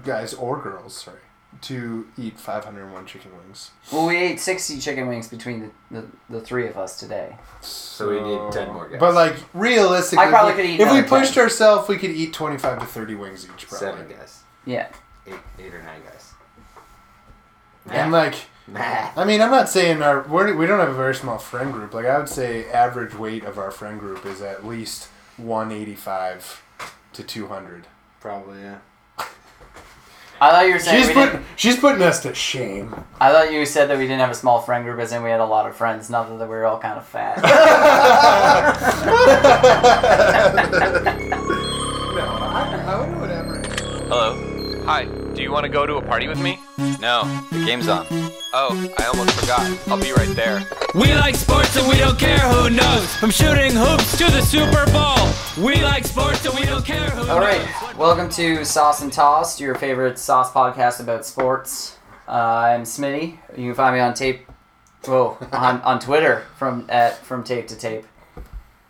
guys 0.04 0.34
or 0.34 0.60
girls, 0.60 0.94
sorry, 0.96 1.20
to 1.62 2.06
eat 2.18 2.38
501 2.38 3.06
chicken 3.06 3.30
wings? 3.38 3.70
Well, 3.92 4.06
we 4.06 4.16
ate 4.16 4.40
sixty 4.40 4.78
chicken 4.78 5.06
wings 5.06 5.28
between 5.28 5.60
the, 5.90 6.00
the, 6.00 6.06
the 6.28 6.40
three 6.40 6.66
of 6.68 6.76
us 6.76 6.98
today. 6.98 7.36
So 7.60 8.10
we 8.10 8.20
need 8.20 8.52
10 8.52 8.72
more 8.72 8.88
guys. 8.88 9.00
But 9.00 9.14
like 9.14 9.36
realistically, 9.54 10.24
I 10.26 10.28
probably 10.30 10.52
if 10.52 10.56
we- 10.58 10.62
could 10.62 10.70
eat 10.70 10.80
if 10.80 10.92
we 10.92 10.98
another 10.98 11.08
pushed 11.08 11.34
10. 11.34 11.42
ourselves, 11.44 11.88
we 11.88 11.96
could 11.96 12.10
eat 12.10 12.32
25 12.32 12.80
to 12.80 12.86
30 12.86 13.14
wings 13.14 13.44
each, 13.44 13.68
probably. 13.68 13.78
seven 13.78 14.08
guys, 14.08 14.42
Yeah. 14.66 14.88
eight, 15.26 15.34
eight 15.58 15.74
or 15.74 15.82
nine 15.82 16.00
guys. 16.04 16.32
And 17.88 18.12
like. 18.12 18.34
Nah. 18.66 19.10
I 19.14 19.24
mean, 19.26 19.42
I'm 19.42 19.50
not 19.50 19.68
saying 19.68 20.00
our 20.00 20.22
we're, 20.22 20.54
we 20.56 20.66
don't 20.66 20.80
have 20.80 20.88
a 20.88 20.94
very 20.94 21.14
small 21.14 21.36
friend 21.36 21.70
group. 21.70 21.92
Like 21.92 22.06
I 22.06 22.16
would 22.18 22.30
say, 22.30 22.64
average 22.70 23.14
weight 23.14 23.44
of 23.44 23.58
our 23.58 23.70
friend 23.70 24.00
group 24.00 24.24
is 24.24 24.40
at 24.40 24.64
least 24.66 25.08
185 25.36 26.62
to 27.14 27.22
200. 27.22 27.86
Probably 28.20 28.60
yeah. 28.60 28.78
I 30.40 30.50
thought 30.50 30.66
you 30.66 30.72
were 30.72 30.78
saying 30.80 30.98
She's 30.98 31.08
we 31.08 31.14
put, 31.14 31.32
didn't, 31.32 31.46
she's 31.56 31.78
putting 31.78 32.02
us 32.02 32.20
to 32.22 32.34
shame. 32.34 33.04
I 33.20 33.30
thought 33.30 33.52
you 33.52 33.64
said 33.64 33.88
that 33.88 33.98
we 33.98 34.04
didn't 34.04 34.20
have 34.20 34.30
a 34.30 34.34
small 34.34 34.60
friend 34.60 34.84
group, 34.84 34.98
as 34.98 35.12
in 35.12 35.22
we 35.22 35.30
had 35.30 35.40
a 35.40 35.44
lot 35.44 35.66
of 35.66 35.76
friends. 35.76 36.10
Not 36.10 36.28
that 36.38 36.48
we 36.48 36.54
were 36.54 36.66
all 36.66 36.78
kind 36.78 36.98
of 36.98 37.06
fat. 37.06 37.38
No, 42.14 42.20
I, 42.20 42.84
I 42.86 43.00
would 43.00 43.20
whatever. 43.20 43.60
Hello. 44.08 44.84
Hi. 44.84 45.06
Do 45.34 45.42
you 45.42 45.50
want 45.50 45.64
to 45.64 45.68
go 45.68 45.84
to 45.84 45.96
a 45.96 46.02
party 46.02 46.28
with 46.28 46.40
me? 46.40 46.60
No, 47.00 47.24
the 47.50 47.64
game's 47.64 47.88
on. 47.88 48.06
Oh, 48.52 48.88
I 49.00 49.06
almost 49.06 49.32
forgot. 49.32 49.62
I'll 49.88 49.98
be 50.00 50.12
right 50.12 50.28
there. 50.36 50.64
We 50.94 51.12
like 51.14 51.34
sports 51.34 51.76
and 51.76 51.88
we 51.88 51.96
don't 51.96 52.16
care 52.16 52.38
who 52.38 52.70
knows. 52.70 53.12
From 53.16 53.30
shooting 53.30 53.72
hoops 53.72 54.16
to 54.18 54.30
the 54.30 54.42
Super 54.42 54.86
Bowl. 54.92 55.23
We 55.56 55.80
like 55.84 56.04
sports 56.04 56.44
and 56.44 56.58
we 56.58 56.66
don't 56.66 56.84
care 56.84 57.08
who 57.10 57.30
All 57.30 57.38
right, 57.38 57.60
knows. 57.60 57.96
welcome 57.96 58.28
to 58.30 58.64
Sauce 58.64 59.02
and 59.02 59.12
Tossed, 59.12 59.60
your 59.60 59.76
favorite 59.76 60.18
sauce 60.18 60.50
podcast 60.50 60.98
about 60.98 61.24
sports. 61.24 61.96
Uh, 62.26 62.32
I'm 62.32 62.82
Smitty. 62.82 63.38
You 63.56 63.66
can 63.66 63.74
find 63.74 63.94
me 63.94 64.00
on 64.00 64.14
tape. 64.14 64.48
Whoa, 65.04 65.38
on, 65.52 65.80
on 65.82 66.00
Twitter 66.00 66.42
from 66.56 66.86
at 66.88 67.18
from 67.18 67.44
tape 67.44 67.68
to 67.68 67.76
tape. 67.76 68.04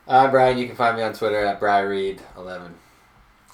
I'm 0.08 0.30
Brian. 0.30 0.56
You 0.56 0.66
can 0.66 0.74
find 0.74 0.96
me 0.96 1.02
on 1.02 1.12
Twitter 1.12 1.44
at 1.44 1.60
BryReed11. 1.60 2.72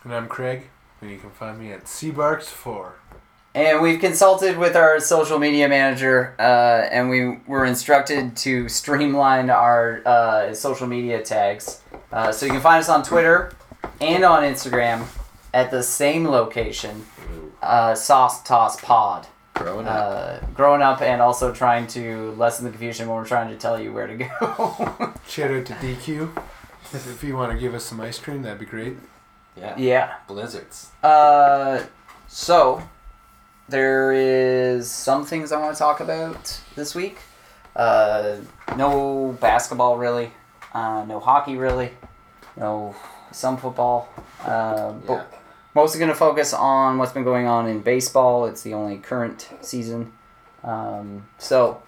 And 0.04 0.14
I'm 0.14 0.28
Craig, 0.28 0.68
and 1.00 1.10
you 1.10 1.18
can 1.18 1.30
find 1.30 1.58
me 1.58 1.72
at 1.72 1.86
Seabarks4. 1.86 2.92
And 3.56 3.82
we've 3.82 3.98
consulted 3.98 4.56
with 4.56 4.76
our 4.76 5.00
social 5.00 5.40
media 5.40 5.68
manager, 5.68 6.36
uh, 6.38 6.86
and 6.92 7.10
we 7.10 7.38
were 7.48 7.64
instructed 7.64 8.36
to 8.36 8.68
streamline 8.68 9.50
our 9.50 10.00
uh, 10.06 10.54
social 10.54 10.86
media 10.86 11.20
tags. 11.20 11.80
Uh, 12.12 12.32
so 12.32 12.46
you 12.46 12.52
can 12.52 12.60
find 12.60 12.80
us 12.80 12.88
on 12.88 13.02
Twitter 13.02 13.52
and 14.00 14.24
on 14.24 14.42
Instagram 14.42 15.06
at 15.54 15.70
the 15.70 15.82
same 15.82 16.26
location, 16.26 17.06
uh, 17.62 17.94
Sauce 17.94 18.42
Toss 18.42 18.80
Pod. 18.80 19.26
Growing 19.54 19.86
up. 19.86 19.94
Uh, 19.94 20.46
growing 20.54 20.80
up 20.80 21.02
and 21.02 21.20
also 21.20 21.52
trying 21.52 21.86
to 21.88 22.32
lessen 22.32 22.64
the 22.64 22.70
confusion 22.70 23.06
when 23.08 23.16
we're 23.16 23.26
trying 23.26 23.48
to 23.50 23.56
tell 23.56 23.78
you 23.78 23.92
where 23.92 24.06
to 24.06 24.16
go. 24.16 24.26
Shout 25.28 25.50
out 25.50 25.66
to 25.66 25.74
DQ. 25.74 26.30
If 26.92 27.22
you 27.22 27.36
want 27.36 27.52
to 27.52 27.58
give 27.58 27.74
us 27.74 27.84
some 27.84 28.00
ice 28.00 28.18
cream, 28.18 28.42
that'd 28.42 28.58
be 28.58 28.66
great. 28.66 28.96
yeah. 29.56 29.74
yeah. 29.76 30.14
Blizzards. 30.26 30.88
Uh, 31.02 31.82
so 32.26 32.82
there 33.68 34.12
is 34.12 34.90
some 34.90 35.24
things 35.26 35.52
I 35.52 35.60
want 35.60 35.74
to 35.74 35.78
talk 35.78 36.00
about 36.00 36.60
this 36.74 36.94
week. 36.94 37.18
Uh, 37.76 38.36
no 38.76 39.36
basketball 39.40 39.98
really. 39.98 40.32
Uh, 40.72 41.04
no 41.06 41.20
hockey 41.20 41.56
really. 41.56 41.92
No 42.56 42.94
some 43.32 43.56
football. 43.56 44.08
Uh, 44.44 44.92
but 44.92 45.32
mostly 45.74 45.98
going 45.98 46.10
to 46.10 46.16
focus 46.16 46.52
on 46.52 46.98
what's 46.98 47.12
been 47.12 47.24
going 47.24 47.46
on 47.46 47.68
in 47.68 47.80
baseball. 47.80 48.46
It's 48.46 48.62
the 48.62 48.74
only 48.74 48.98
current 48.98 49.48
season. 49.60 50.12
Um, 50.64 51.28
so 51.38 51.82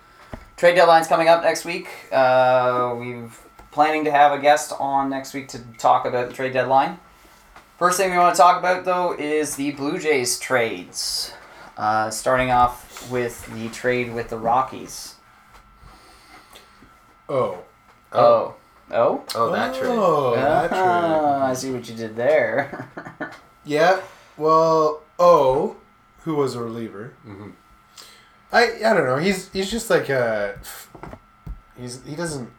trade 0.57 0.75
deadline's 0.75 1.09
coming 1.09 1.29
up 1.29 1.43
next 1.43 1.65
week. 1.65 1.89
Uh, 2.13 2.95
we're 2.97 3.29
planning 3.71 4.05
to 4.05 4.11
have 4.11 4.33
a 4.33 4.39
guest 4.39 4.73
on 4.79 5.11
next 5.11 5.35
week 5.35 5.49
to 5.49 5.59
talk 5.79 6.05
about 6.07 6.29
the 6.29 6.35
trade 6.35 6.53
deadline. 6.53 6.99
First 7.79 7.99
thing 7.99 8.13
we 8.13 8.19
want 8.19 8.35
to 8.37 8.41
talk 8.41 8.59
about, 8.59 8.85
though, 8.85 9.13
is 9.19 9.57
the 9.57 9.73
Blue 9.73 9.99
Jays 9.99 10.39
trades. 10.39 11.33
Uh, 11.77 12.11
starting 12.11 12.51
off 12.51 13.11
with 13.11 13.45
the 13.55 13.69
trade 13.71 14.15
with 14.15 14.29
the 14.29 14.39
Rockies. 14.39 15.17
Oh. 17.29 17.59
Oh. 18.13 18.21
Oh? 18.21 18.55
Oh, 18.93 19.25
Oh, 19.35 19.51
that 19.53 19.75
trade. 19.75 19.87
Oh, 19.91 20.35
that 20.37 20.71
Ah, 20.73 21.47
I 21.47 21.55
see 21.55 21.71
what 21.71 21.89
you 21.89 21.95
did 21.97 22.17
there. 22.17 22.89
Yeah. 23.65 24.01
Well, 24.37 25.03
O, 25.21 25.77
who 26.25 26.35
was 26.35 26.57
a 26.57 26.63
reliever, 26.63 27.13
Mhm. 27.27 27.53
I 28.53 28.63
I 28.85 28.93
don't 28.93 29.07
know. 29.07 29.19
He's 29.19 29.49
he's 29.53 29.71
just 29.71 29.89
like 29.89 30.09
a. 30.09 30.59
He's 31.79 32.03
he 32.05 32.17
doesn't. 32.17 32.51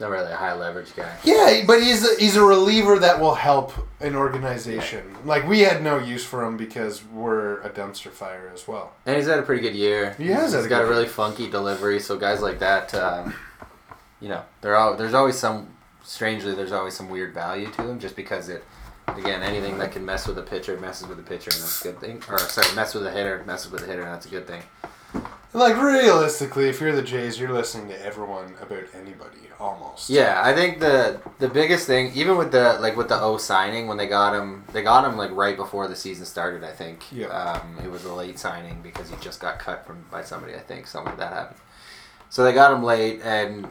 Not 0.00 0.10
really 0.10 0.30
a 0.30 0.36
high 0.36 0.54
leverage 0.54 0.94
guy. 0.94 1.12
Yeah, 1.24 1.64
but 1.66 1.82
he's 1.82 2.04
a, 2.08 2.20
he's 2.20 2.36
a 2.36 2.42
reliever 2.44 3.00
that 3.00 3.18
will 3.18 3.34
help 3.34 3.72
an 4.00 4.14
organization. 4.14 5.02
Like 5.24 5.44
we 5.48 5.58
had 5.62 5.82
no 5.82 5.98
use 5.98 6.24
for 6.24 6.44
him 6.44 6.56
because 6.56 7.02
we're 7.04 7.60
a 7.62 7.68
dumpster 7.70 8.12
fire 8.12 8.48
as 8.54 8.68
well. 8.68 8.92
And 9.06 9.16
he's 9.16 9.26
had 9.26 9.40
a 9.40 9.42
pretty 9.42 9.60
good 9.60 9.74
year. 9.74 10.14
He 10.16 10.28
has 10.28 10.52
He's 10.52 10.54
had 10.54 10.64
a 10.66 10.68
got 10.68 10.82
good 10.82 10.86
a 10.86 10.90
really 10.90 11.08
funky 11.08 11.50
delivery. 11.50 11.98
So 11.98 12.16
guys 12.16 12.40
like 12.40 12.60
that, 12.60 12.94
um, 12.94 13.34
you 14.20 14.28
know, 14.28 14.42
there 14.60 14.76
are 14.76 14.96
there's 14.96 15.14
always 15.14 15.38
some. 15.38 15.74
Strangely, 16.04 16.54
there's 16.54 16.72
always 16.72 16.94
some 16.94 17.10
weird 17.10 17.34
value 17.34 17.70
to 17.72 17.82
them 17.82 17.98
just 17.98 18.16
because 18.16 18.48
it. 18.48 18.64
Again, 19.08 19.42
anything 19.42 19.78
that 19.78 19.92
can 19.92 20.04
mess 20.04 20.26
with 20.26 20.38
a 20.38 20.42
pitcher 20.42 20.78
messes 20.78 21.06
with 21.06 21.18
a 21.18 21.22
pitcher, 21.22 21.50
and 21.50 21.60
that's 21.62 21.80
a 21.80 21.84
good 21.84 22.00
thing. 22.00 22.22
Or 22.28 22.38
sorry, 22.38 22.74
mess 22.74 22.94
with 22.94 23.06
a 23.06 23.10
hitter 23.10 23.42
messes 23.46 23.70
with 23.70 23.82
a 23.82 23.86
hitter, 23.86 24.02
and 24.02 24.12
that's 24.12 24.26
a 24.26 24.30
good 24.30 24.46
thing. 24.46 24.62
Like 25.54 25.80
realistically, 25.80 26.68
if 26.68 26.80
you're 26.80 26.94
the 26.94 27.02
Jays, 27.02 27.40
you're 27.40 27.52
listening 27.52 27.88
to 27.88 28.04
everyone 28.04 28.54
about 28.60 28.84
anybody 28.94 29.38
almost. 29.58 30.10
Yeah, 30.10 30.42
I 30.44 30.54
think 30.54 30.78
the 30.78 31.20
the 31.38 31.48
biggest 31.48 31.86
thing, 31.86 32.12
even 32.14 32.36
with 32.36 32.52
the 32.52 32.78
like 32.80 32.96
with 32.96 33.08
the 33.08 33.20
O 33.20 33.38
signing 33.38 33.86
when 33.86 33.96
they 33.96 34.06
got 34.06 34.34
him, 34.34 34.64
they 34.72 34.82
got 34.82 35.04
him 35.04 35.16
like 35.16 35.30
right 35.30 35.56
before 35.56 35.88
the 35.88 35.96
season 35.96 36.26
started. 36.26 36.64
I 36.64 36.72
think. 36.72 37.04
Yeah. 37.10 37.28
Um, 37.28 37.78
it 37.82 37.90
was 37.90 38.04
a 38.04 38.12
late 38.12 38.38
signing 38.38 38.82
because 38.82 39.08
he 39.08 39.16
just 39.22 39.40
got 39.40 39.58
cut 39.58 39.86
from 39.86 40.04
by 40.10 40.22
somebody. 40.22 40.54
I 40.54 40.60
think 40.60 40.86
something 40.86 41.12
like 41.12 41.18
that 41.18 41.32
happened. 41.32 41.60
So 42.28 42.44
they 42.44 42.52
got 42.52 42.72
him 42.72 42.82
late, 42.82 43.20
and 43.24 43.66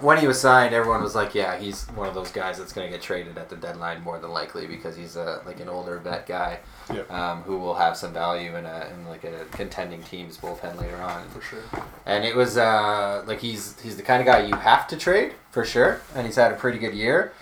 when 0.00 0.18
he 0.18 0.26
was 0.26 0.40
signed, 0.40 0.74
everyone 0.74 1.02
was 1.02 1.14
like, 1.14 1.34
"Yeah, 1.34 1.56
he's 1.56 1.84
one 1.88 2.08
of 2.08 2.14
those 2.14 2.30
guys 2.30 2.58
that's 2.58 2.72
going 2.72 2.86
to 2.86 2.90
get 2.92 3.02
traded 3.02 3.38
at 3.38 3.48
the 3.48 3.56
deadline 3.56 4.02
more 4.02 4.18
than 4.18 4.30
likely 4.30 4.66
because 4.66 4.96
he's 4.96 5.16
a 5.16 5.40
like 5.46 5.60
an 5.60 5.68
older 5.68 5.98
vet 5.98 6.26
guy, 6.26 6.58
Yeah. 6.92 7.02
um, 7.10 7.42
who 7.42 7.58
will 7.58 7.74
have 7.74 7.96
some 7.96 8.12
value 8.12 8.54
in 8.56 8.66
a 8.66 8.88
in 8.92 9.06
like 9.08 9.24
a 9.24 9.44
contending 9.52 10.02
team's 10.02 10.36
bullpen 10.38 10.80
later 10.80 10.96
on." 11.02 11.28
for 11.30 11.40
sure. 11.40 11.62
And 12.04 12.24
it 12.24 12.36
was 12.36 12.56
uh, 12.58 13.22
like 13.26 13.40
he's 13.40 13.80
he's 13.80 13.96
the 13.96 14.02
kind 14.02 14.20
of 14.20 14.26
guy 14.26 14.44
you 14.44 14.54
have 14.56 14.86
to 14.88 14.96
trade 14.96 15.34
for 15.50 15.64
sure, 15.64 16.00
and 16.14 16.26
he's 16.26 16.36
had 16.36 16.52
a 16.52 16.56
pretty 16.56 16.78
good 16.78 16.94
year. 16.94 17.32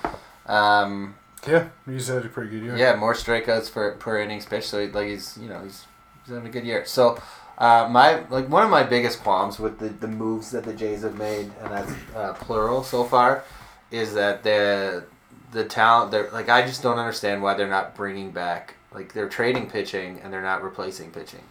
Um, 0.46 1.14
Yeah, 1.46 1.68
he's 1.86 2.08
had 2.08 2.24
a 2.24 2.28
pretty 2.28 2.50
good 2.50 2.62
year. 2.64 2.76
yeah, 2.76 2.94
more 2.96 3.14
strikeouts 3.14 3.72
per, 3.72 3.92
per 3.96 4.18
innings 4.20 4.46
pitched, 4.46 4.68
so 4.68 4.80
he, 4.80 4.88
like 4.88 5.08
he's 5.08 5.36
you 5.38 5.48
know 5.48 5.60
he's 5.62 5.84
he's 6.24 6.34
having 6.34 6.48
a 6.48 6.52
good 6.52 6.64
year. 6.64 6.84
So 6.86 7.18
uh, 7.58 7.88
my 7.90 8.26
like 8.28 8.48
one 8.48 8.62
of 8.62 8.70
my 8.70 8.82
biggest 8.82 9.22
qualms 9.22 9.58
with 9.58 9.78
the, 9.78 9.88
the 9.88 10.08
moves 10.08 10.50
that 10.50 10.64
the 10.64 10.72
Jays 10.72 11.02
have 11.02 11.16
made, 11.16 11.50
and 11.62 11.70
that's 11.70 11.92
uh, 12.14 12.32
plural 12.34 12.82
so 12.82 13.04
far, 13.04 13.44
is 13.90 14.14
that 14.14 14.42
the 14.42 15.04
the 15.52 15.64
talent 15.64 16.10
they're 16.10 16.30
like 16.30 16.48
I 16.48 16.62
just 16.62 16.82
don't 16.82 16.98
understand 16.98 17.42
why 17.42 17.54
they're 17.54 17.68
not 17.68 17.94
bringing 17.94 18.32
back 18.32 18.74
like 18.92 19.12
they're 19.12 19.28
trading 19.28 19.68
pitching 19.68 20.20
and 20.22 20.32
they're 20.32 20.42
not 20.42 20.62
replacing 20.62 21.10
pitching. 21.10 21.42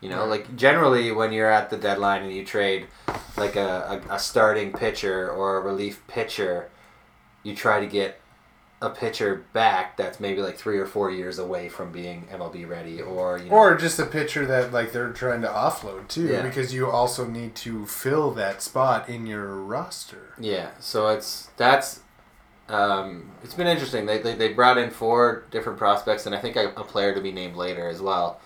You 0.00 0.10
know, 0.10 0.26
like 0.26 0.56
generally 0.56 1.10
when 1.10 1.32
you're 1.32 1.50
at 1.50 1.70
the 1.70 1.76
deadline 1.76 2.22
and 2.22 2.32
you 2.32 2.44
trade 2.44 2.86
like 3.36 3.56
a, 3.56 4.02
a, 4.10 4.14
a 4.14 4.18
starting 4.18 4.72
pitcher 4.72 5.30
or 5.30 5.56
a 5.56 5.60
relief 5.60 6.02
pitcher, 6.06 6.68
you 7.42 7.54
try 7.54 7.80
to 7.80 7.86
get 7.86 8.20
a 8.82 8.90
pitcher 8.90 9.44
back 9.54 9.96
that's 9.96 10.20
maybe 10.20 10.42
like 10.42 10.56
three 10.58 10.78
or 10.78 10.84
four 10.86 11.10
years 11.10 11.38
away 11.38 11.68
from 11.68 11.90
being 11.92 12.26
MLB 12.30 12.68
ready, 12.68 13.00
or 13.00 13.38
you 13.38 13.46
know, 13.46 13.52
Or 13.56 13.74
just 13.74 13.98
a 13.98 14.04
pitcher 14.04 14.44
that 14.46 14.72
like 14.72 14.92
they're 14.92 15.12
trying 15.12 15.40
to 15.42 15.48
offload 15.48 16.08
too, 16.08 16.26
Yeah. 16.26 16.42
because 16.42 16.74
you 16.74 16.90
also 16.90 17.26
need 17.26 17.54
to 17.56 17.86
fill 17.86 18.32
that 18.32 18.60
spot 18.62 19.08
in 19.08 19.26
your 19.26 19.46
roster. 19.56 20.34
yeah. 20.38 20.70
So 20.78 21.08
it's 21.08 21.48
that's 21.56 22.00
um, 22.68 23.30
it's 23.44 23.54
been 23.54 23.66
interesting. 23.68 24.06
They, 24.06 24.18
they 24.18 24.34
they 24.34 24.52
brought 24.52 24.76
in 24.76 24.90
four 24.90 25.44
different 25.50 25.78
prospects, 25.78 26.26
and 26.26 26.34
I 26.34 26.38
think 26.38 26.56
a, 26.56 26.68
a 26.76 26.84
player 26.84 27.14
to 27.14 27.20
be 27.20 27.32
named 27.32 27.56
later 27.56 27.88
as 27.88 28.00
well. 28.02 28.40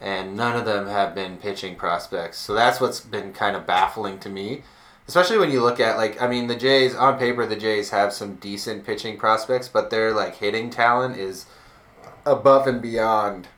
And 0.00 0.36
none 0.36 0.56
of 0.56 0.64
them 0.66 0.88
have 0.88 1.14
been 1.14 1.36
pitching 1.38 1.76
prospects, 1.76 2.36
so 2.38 2.52
that's 2.52 2.80
what's 2.80 3.00
been 3.00 3.32
kind 3.32 3.54
of 3.56 3.64
baffling 3.66 4.18
to 4.20 4.28
me. 4.28 4.62
Especially 5.06 5.38
when 5.38 5.50
you 5.50 5.60
look 5.62 5.80
at 5.80 5.96
like 5.96 6.20
I 6.22 6.26
mean 6.28 6.46
the 6.46 6.56
Jays 6.56 6.94
on 6.94 7.18
paper 7.18 7.44
the 7.46 7.56
Jays 7.56 7.90
have 7.90 8.12
some 8.12 8.36
decent 8.36 8.84
pitching 8.86 9.18
prospects, 9.18 9.68
but 9.68 9.90
their 9.90 10.12
like 10.12 10.36
hitting 10.36 10.70
talent 10.70 11.16
is 11.18 11.46
above 12.26 12.66
and 12.66 12.80
beyond 12.80 13.48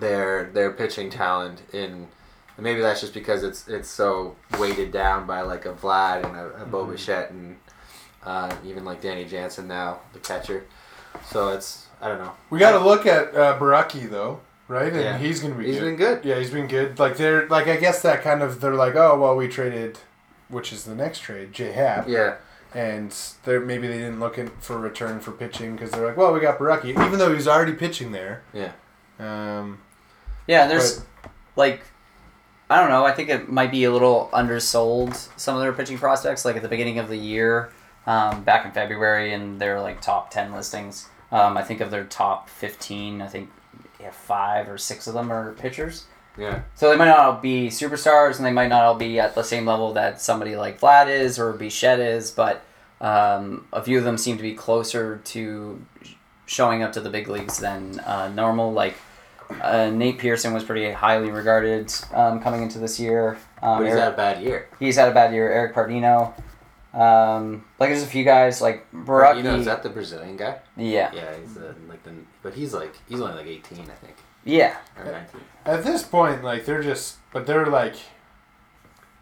their 0.00 0.44
their 0.52 0.70
pitching 0.72 1.10
talent 1.10 1.62
in 1.72 2.08
and 2.56 2.62
maybe 2.64 2.80
that's 2.80 3.00
just 3.00 3.12
because 3.12 3.42
it's 3.42 3.68
it's 3.68 3.88
so 3.88 4.36
weighted 4.58 4.90
down 4.92 5.26
by 5.26 5.42
like 5.42 5.66
a 5.66 5.72
Vlad 5.72 6.24
and 6.24 6.36
a, 6.36 6.62
a 6.62 6.64
Bo 6.64 6.84
Bichette 6.86 7.30
and 7.30 7.56
uh, 8.24 8.54
even 8.64 8.84
like 8.84 9.00
Danny 9.02 9.24
Jansen 9.26 9.68
now 9.68 10.00
the 10.14 10.18
catcher. 10.18 10.64
So 11.26 11.48
it's 11.48 11.86
I 12.00 12.08
don't 12.08 12.18
know. 12.18 12.32
We 12.50 12.58
got 12.58 12.72
to 12.72 12.78
look 12.84 13.06
at 13.06 13.34
uh, 13.34 13.58
Borucki 13.58 14.08
though, 14.08 14.40
right? 14.68 14.92
And 14.92 15.00
Yeah. 15.02 15.18
he's 15.18 15.40
gonna 15.40 15.54
be. 15.54 15.66
He's 15.66 15.78
good. 15.78 15.84
been 15.84 15.96
good. 15.96 16.24
Yeah, 16.24 16.38
he's 16.38 16.50
been 16.50 16.66
good. 16.68 16.98
Like 16.98 17.16
they're 17.18 17.46
like 17.48 17.66
I 17.66 17.76
guess 17.76 18.00
that 18.02 18.22
kind 18.22 18.42
of 18.42 18.60
they're 18.62 18.74
like 18.74 18.94
oh 18.94 19.18
well 19.20 19.36
we 19.36 19.48
traded, 19.48 19.98
which 20.48 20.72
is 20.72 20.84
the 20.84 20.94
next 20.94 21.20
trade 21.20 21.52
J 21.52 21.72
Happ, 21.72 22.08
Yeah. 22.08 22.36
and 22.74 23.14
they're 23.44 23.60
maybe 23.60 23.86
they 23.88 23.98
didn't 23.98 24.20
look 24.20 24.38
in 24.38 24.48
for 24.60 24.78
return 24.78 25.20
for 25.20 25.32
pitching 25.32 25.74
because 25.76 25.90
they're 25.90 26.06
like 26.06 26.16
well 26.16 26.32
we 26.32 26.40
got 26.40 26.58
Borucki 26.58 26.90
even 26.90 27.18
though 27.18 27.32
he's 27.34 27.48
already 27.48 27.72
pitching 27.72 28.12
there. 28.12 28.42
Yeah. 28.52 28.72
Um, 29.18 29.78
Yeah, 30.46 30.66
there's 30.66 31.02
like 31.56 31.82
I 32.70 32.80
don't 32.80 32.88
know. 32.88 33.04
I 33.04 33.12
think 33.12 33.28
it 33.28 33.50
might 33.50 33.70
be 33.70 33.84
a 33.84 33.92
little 33.92 34.30
undersold 34.32 35.14
some 35.36 35.54
of 35.54 35.60
their 35.60 35.72
pitching 35.72 35.98
prospects. 35.98 36.44
Like 36.44 36.56
at 36.56 36.62
the 36.62 36.68
beginning 36.68 36.98
of 36.98 37.08
the 37.08 37.16
year, 37.16 37.70
um, 38.06 38.42
back 38.42 38.64
in 38.64 38.72
February, 38.72 39.34
and 39.34 39.60
their 39.60 39.80
like 39.80 40.00
top 40.00 40.30
ten 40.30 40.52
listings. 40.52 41.08
Um, 41.30 41.56
I 41.58 41.62
think 41.62 41.80
of 41.80 41.90
their 41.90 42.04
top 42.04 42.48
fifteen. 42.48 43.20
I 43.20 43.26
think 43.28 43.50
yeah, 44.00 44.10
five 44.10 44.68
or 44.68 44.78
six 44.78 45.06
of 45.06 45.12
them 45.14 45.30
are 45.30 45.52
pitchers. 45.52 46.06
Yeah. 46.36 46.62
So 46.74 46.90
they 46.90 46.96
might 46.96 47.06
not 47.06 47.18
all 47.20 47.32
be 47.40 47.68
superstars, 47.68 48.36
and 48.36 48.44
they 48.44 48.52
might 48.52 48.68
not 48.68 48.82
all 48.82 48.94
be 48.96 49.20
at 49.20 49.34
the 49.34 49.42
same 49.44 49.66
level 49.66 49.92
that 49.94 50.20
somebody 50.20 50.56
like 50.56 50.80
Vlad 50.80 51.08
is 51.08 51.38
or 51.38 51.52
Bichette 51.52 52.00
is, 52.00 52.30
but 52.30 52.64
um, 53.00 53.66
a 53.72 53.82
few 53.82 53.98
of 53.98 54.04
them 54.04 54.18
seem 54.18 54.36
to 54.36 54.42
be 54.42 54.54
closer 54.54 55.20
to 55.24 55.84
showing 56.46 56.82
up 56.82 56.92
to 56.92 57.00
the 57.00 57.10
big 57.10 57.28
leagues 57.28 57.58
than 57.58 58.00
uh, 58.00 58.28
normal. 58.34 58.72
Like 58.72 58.96
uh, 59.60 59.90
Nate 59.90 60.18
Pearson 60.18 60.52
was 60.52 60.64
pretty 60.64 60.90
highly 60.90 61.30
regarded 61.30 61.92
um, 62.12 62.40
coming 62.40 62.62
into 62.62 62.78
this 62.78 62.98
year. 62.98 63.38
Um, 63.62 63.78
But 63.78 63.84
he's 63.84 63.92
Eric- 63.92 64.02
had 64.02 64.12
a 64.12 64.16
bad 64.16 64.42
year. 64.42 64.68
he's 64.80 64.96
had 64.96 65.08
a 65.08 65.14
bad 65.14 65.32
year. 65.32 65.50
Eric 65.50 65.74
Pardinho. 65.74 66.32
Um, 66.92 67.64
like 67.80 67.90
there's 67.90 68.02
a 68.04 68.06
few 68.06 68.24
guys 68.24 68.60
like 68.60 68.90
Borucki. 68.92 69.42
Know, 69.42 69.56
is 69.56 69.64
that 69.66 69.82
the 69.82 69.88
Brazilian 69.90 70.36
guy? 70.36 70.58
yeah, 70.76 71.10
Yeah, 71.12 71.36
he's 71.40 71.56
uh, 71.56 71.74
like 71.88 72.02
the 72.04 72.12
but 72.42 72.54
he's 72.54 72.72
like 72.72 72.94
he's 73.08 73.20
only 73.20 73.34
like 73.34 73.46
eighteen, 73.46 73.80
I 73.80 73.94
think. 74.04 74.14
Yeah. 74.44 74.76
Or 74.98 75.04
nineteen. 75.04 75.40
at 75.64 75.84
this 75.84 76.02
point, 76.02 76.44
like 76.44 76.64
they're 76.64 76.82
just 76.82 77.16
but 77.32 77.46
they're 77.46 77.66
like 77.66 77.96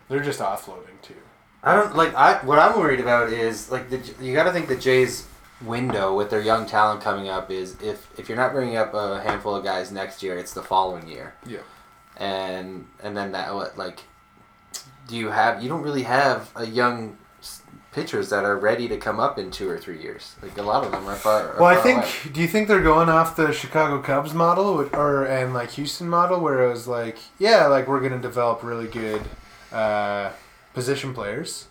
they're 0.08 0.20
just 0.22 0.40
offloading 0.40 1.00
too. 1.02 1.14
I 1.62 1.74
don't 1.76 1.94
like 1.96 2.14
I 2.14 2.44
what 2.44 2.58
I'm 2.58 2.78
worried 2.78 3.00
about 3.00 3.32
is 3.32 3.70
like 3.70 3.88
the 3.90 4.00
you 4.24 4.34
got 4.34 4.44
to 4.44 4.52
think 4.52 4.68
the 4.68 4.76
Jays 4.76 5.26
window 5.62 6.14
with 6.16 6.28
their 6.30 6.40
young 6.40 6.66
talent 6.66 7.00
coming 7.02 7.28
up 7.28 7.50
is 7.50 7.80
if 7.80 8.08
if 8.18 8.28
you're 8.28 8.36
not 8.38 8.52
bringing 8.52 8.76
up 8.76 8.94
a 8.94 9.22
handful 9.22 9.54
of 9.54 9.62
guys 9.64 9.92
next 9.92 10.22
year, 10.22 10.36
it's 10.36 10.52
the 10.52 10.62
following 10.62 11.08
year. 11.08 11.34
Yeah. 11.46 11.58
And 12.16 12.86
and 13.02 13.16
then 13.16 13.32
that 13.32 13.54
what 13.54 13.78
like 13.78 14.00
do 15.08 15.16
you 15.16 15.28
have 15.30 15.62
you 15.62 15.68
don't 15.68 15.82
really 15.82 16.02
have 16.02 16.50
a 16.56 16.66
young 16.66 17.10
s- 17.10 17.21
pitchers 17.92 18.30
that 18.30 18.44
are 18.44 18.56
ready 18.56 18.88
to 18.88 18.96
come 18.96 19.20
up 19.20 19.38
in 19.38 19.50
2 19.50 19.68
or 19.68 19.78
3 19.78 20.00
years. 20.00 20.34
Like 20.42 20.56
a 20.58 20.62
lot 20.62 20.84
of 20.84 20.92
them 20.92 21.06
are 21.06 21.14
far 21.14 21.50
are 21.54 21.60
Well, 21.60 21.66
I 21.66 21.76
think. 21.76 21.98
away. 21.98 22.10
Do 22.32 22.40
you 22.40 22.48
think 22.48 22.66
they're 22.68 22.82
going 22.82 23.08
off 23.08 23.36
the 23.36 23.52
Chicago 23.52 24.00
Cubs 24.00 24.32
model, 24.34 24.88
or 24.94 25.24
and 25.24 25.52
like 25.54 25.70
Houston 25.72 26.08
model, 26.08 26.40
where 26.40 26.64
it 26.64 26.70
was 26.70 26.88
like, 26.88 27.18
yeah, 27.38 27.66
like 27.66 27.86
we're 27.88 28.00
gonna 28.00 28.18
develop 28.20 28.62
really 28.62 28.86
good 28.88 29.22
uh, 29.72 30.30
position 30.74 31.12
players, 31.14 31.66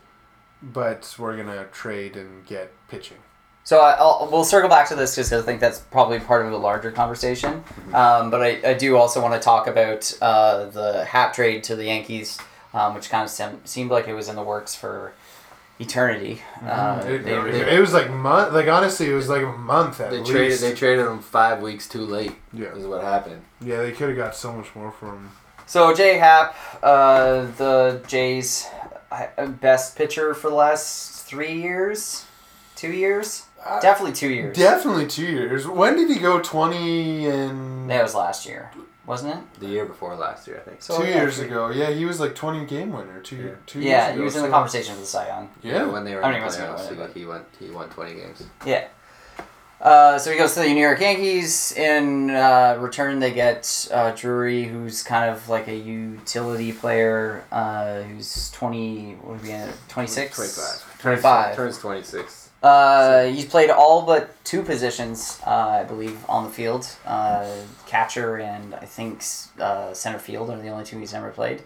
but 0.62 1.16
we're 1.18 1.36
gonna 1.38 1.66
trade 1.72 2.16
and 2.16 2.46
get 2.46 2.72
pitching. 2.88 3.18
So 3.64 3.80
I, 3.80 3.92
I'll, 3.94 4.28
we'll 4.32 4.44
circle 4.44 4.70
back 4.70 4.88
to 4.90 4.96
this 4.96 5.16
just 5.16 5.30
'cause 5.32 5.44
I 5.44 5.46
think 5.46 5.60
that's 5.62 5.80
probably 5.80 6.20
part 6.20 6.46
of 6.46 6.52
the 6.52 6.58
larger 6.58 6.92
conversation. 6.92 7.64
Um, 7.94 8.32
but 8.32 8.42
I, 8.42 8.60
I 8.72 8.74
do 8.74 8.98
also 8.98 9.22
want 9.22 9.34
to 9.36 9.40
talk 9.40 9.68
about 9.68 10.12
uh, 10.22 10.66
the 10.66 11.06
Happ 11.06 11.34
trade 11.34 11.64
to 11.66 11.76
the 11.76 11.86
Yankees, 11.86 12.40
um, 12.74 12.96
which 12.96 13.10
kind 13.10 13.24
of 13.24 13.30
sem- 13.30 13.62
seemed 13.66 13.92
like 13.92 14.08
it 14.08 14.14
was 14.16 14.30
in 14.30 14.36
the 14.36 14.42
works 14.44 14.74
for 14.74 15.14
eternity. 15.82 16.42
Uh, 16.64 17.02
It, 17.06 17.24
they, 17.26 17.34
it, 17.36 17.68
it 17.76 17.80
was 17.80 17.94
like 17.94 18.10
month. 18.12 18.54
Like 18.54 18.68
honestly, 18.68 19.10
it 19.10 19.14
was 19.16 19.30
like 19.30 19.44
a 19.44 19.52
month 19.52 20.00
at 20.00 20.12
They 20.12 20.20
least. 20.20 20.32
traded 20.32 20.60
they 20.60 20.74
traded 20.74 21.06
him 21.08 21.20
5 21.20 21.62
weeks 21.62 21.88
too 21.90 22.06
late. 22.06 22.34
Yeah. 22.54 22.74
Is 22.76 22.86
what 22.86 23.02
happened. 23.04 23.42
yeah, 23.62 23.78
they 23.82 23.92
could 23.92 24.10
have 24.10 24.18
got 24.18 24.36
so 24.36 24.54
much 24.54 24.74
more 24.76 24.92
from. 24.92 25.32
so 25.66 25.94
Jay 25.94 26.18
Happ, 26.18 26.56
uh, 26.84 27.46
the 27.58 28.02
Jays' 28.08 28.68
uh, 29.12 29.46
best 29.48 29.96
pitcher 29.98 30.34
for 30.34 30.50
the 30.50 30.56
last 30.56 31.26
three 31.26 31.54
years, 31.62 32.26
two 32.76 32.92
years, 32.92 33.46
Uh, 33.66 33.80
definitely 33.80 34.14
two 34.14 34.30
years. 34.30 34.58
Definitely 34.58 35.08
two 35.08 35.26
years. 35.26 35.68
When 35.68 35.96
did 35.96 36.10
he 36.10 36.20
go 36.20 36.40
twenty 36.42 37.28
and 37.28 37.90
that 37.90 38.02
was 38.04 38.16
last 38.16 38.46
year, 38.46 38.72
wasn't 39.06 39.36
it? 39.36 39.60
The 39.60 39.68
year 39.68 39.86
before 39.86 40.16
last 40.16 40.48
year, 40.48 40.58
I 40.58 40.70
think. 40.70 40.82
So 40.82 41.02
two 41.02 41.08
yeah, 41.08 41.16
years 41.16 41.40
ago? 41.40 41.70
Yeah, 41.70 41.90
he 41.92 42.06
was 42.06 42.20
like 42.20 42.36
twenty 42.36 42.66
game 42.66 42.92
winner. 42.92 43.20
Two 43.22 43.36
Yeah. 43.36 43.50
two 43.66 43.80
years 43.80 43.90
Yeah, 43.92 44.08
ago. 44.10 44.18
he 44.20 44.24
was 44.24 44.36
in 44.36 44.42
the 44.44 44.48
so- 44.48 44.52
conversation 44.54 44.96
for 44.96 45.02
the 45.02 45.08
Cy 45.08 45.28
Young. 45.28 45.50
Yeah, 45.64 45.86
when 45.86 46.04
they 46.04 46.16
were 46.16 46.24
I 46.24 46.28
in 46.28 46.34
mean, 46.34 46.42
the 46.50 46.56
he 46.58 46.64
wasn't 46.64 46.68
playoffs, 46.70 46.98
gonna 46.98 47.12
he, 47.14 47.26
win 47.26 47.38
it, 47.42 47.48
he 47.60 47.70
won 47.70 47.88
he 47.88 47.88
won 47.88 47.90
20 47.90 48.14
games. 48.16 48.44
Yeah. 48.66 48.88
Uh, 49.80 50.20
so 50.20 50.30
he 50.32 50.38
goes 50.38 50.54
to 50.54 50.60
the 50.60 50.68
New 50.68 50.80
York 50.80 51.00
Yankees. 51.02 51.72
In 51.72 52.30
uh, 52.30 52.78
return, 52.80 53.18
they 53.18 53.32
get 53.34 53.88
uh, 53.92 54.12
Drury, 54.12 54.66
who's 54.66 55.02
kind 55.02 55.28
of 55.32 55.50
like 55.50 55.68
a 55.68 55.76
utility 55.76 56.72
player, 56.72 57.44
uh, 57.52 58.04
who's 58.04 58.52
20, 58.52 59.14
what 59.24 59.40
are 59.40 59.44
we 59.44 59.52
at, 59.52 59.70
26? 59.88 60.36
25. 60.36 61.00
25. 61.02 61.56
Turns 61.56 61.78
26. 61.80 62.41
Uh, 62.62 63.26
he's 63.26 63.46
played 63.46 63.72
all 63.72 64.04
but 64.04 64.44
two 64.44 64.62
positions, 64.62 65.40
uh, 65.48 65.82
I 65.82 65.84
believe, 65.84 66.24
on 66.30 66.44
the 66.44 66.50
field. 66.52 66.88
Uh, 67.06 67.48
catcher 67.88 68.38
and 68.38 68.76
I 68.76 68.86
think 68.86 69.24
uh, 69.60 69.94
center 69.94 70.20
field 70.20 70.50
are 70.52 70.62
the 70.62 70.70
only 70.70 70.86
two 70.86 71.00
he's 71.00 71.14
never 71.14 71.32
played. 71.32 71.64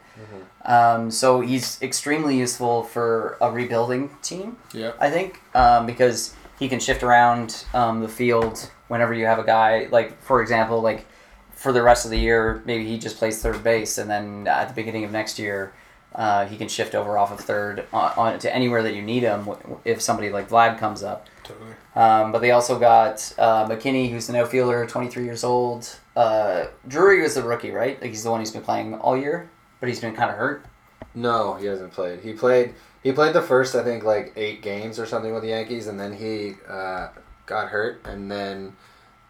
Um, 0.64 1.12
so 1.12 1.42
he's 1.42 1.82
extremely 1.82 2.38
useful 2.38 2.84
for 2.84 3.38
a 3.42 3.52
rebuilding 3.52 4.10
team. 4.22 4.58
Yeah. 4.74 4.94
I 5.00 5.10
think 5.10 5.42
um, 5.54 5.86
because 5.86 6.34
he 6.60 6.70
can 6.70 6.80
shift 6.80 7.04
around 7.04 7.66
um, 7.74 8.02
the 8.02 8.08
field 8.08 8.72
whenever 8.88 9.14
you 9.14 9.26
have 9.26 9.40
a 9.40 9.44
guy 9.44 9.88
like, 9.92 10.22
for 10.22 10.42
example, 10.42 10.82
like 10.82 11.06
for 11.52 11.72
the 11.72 11.82
rest 11.82 12.06
of 12.06 12.12
the 12.12 12.20
year, 12.20 12.62
maybe 12.66 12.86
he 12.86 12.98
just 12.98 13.18
plays 13.18 13.42
third 13.42 13.64
base, 13.64 13.98
and 13.98 14.10
then 14.10 14.48
at 14.48 14.68
the 14.68 14.74
beginning 14.74 15.04
of 15.04 15.12
next 15.12 15.40
year, 15.40 15.74
uh, 16.16 16.46
he 16.46 16.58
can 16.58 16.70
shift 16.70 16.96
over 16.96 17.18
off 17.18 17.32
of 17.32 17.40
third 17.40 17.86
on, 17.92 18.12
on 18.18 18.40
to 18.40 18.56
anywhere 18.56 18.82
that 18.84 18.96
you 18.96 19.02
need 19.02 19.24
him 19.24 19.50
if 19.84 20.02
somebody 20.02 20.30
like 20.30 20.50
Vlad 20.50 20.80
comes 20.80 21.04
up. 21.04 21.28
Totally. 21.44 21.74
Um, 21.96 22.32
but 22.32 22.40
they 22.40 22.52
also 22.52 22.80
got 22.80 23.34
uh, 23.38 23.68
McKinney, 23.68 24.10
who's 24.10 24.30
an 24.30 24.36
outfielder, 24.36 24.86
23 24.86 25.24
years 25.26 25.44
old. 25.44 26.00
Uh, 26.16 26.68
Drury 26.88 27.22
was 27.22 27.36
the 27.36 27.44
rookie, 27.44 27.72
right? 27.72 28.02
Like 28.02 28.12
he's 28.12 28.24
the 28.24 28.32
one 28.32 28.40
who's 28.40 28.52
been 28.52 28.62
playing 28.62 28.96
all 28.96 29.18
year, 29.18 29.50
but 29.82 29.90
he's 29.90 30.00
been 30.00 30.16
kind 30.16 30.32
of 30.32 30.38
hurt. 30.38 30.66
No, 31.14 31.56
he 31.56 31.66
hasn't 31.66 31.92
played. 31.92 32.22
He 32.22 32.34
played. 32.34 32.74
He 33.04 33.12
played 33.12 33.34
the 33.34 33.42
first, 33.42 33.76
I 33.76 33.84
think, 33.84 34.04
like 34.04 34.34
eight 34.36 34.62
games 34.62 34.98
or 35.00 35.06
something 35.06 35.34
with 35.34 35.44
the 35.44 35.50
Yankees, 35.50 35.88
and 35.88 36.00
then 36.00 36.14
he 36.14 36.56
uh, 36.68 37.10
got 37.46 37.68
hurt, 37.68 38.02
and 38.06 38.32
then 38.32 38.76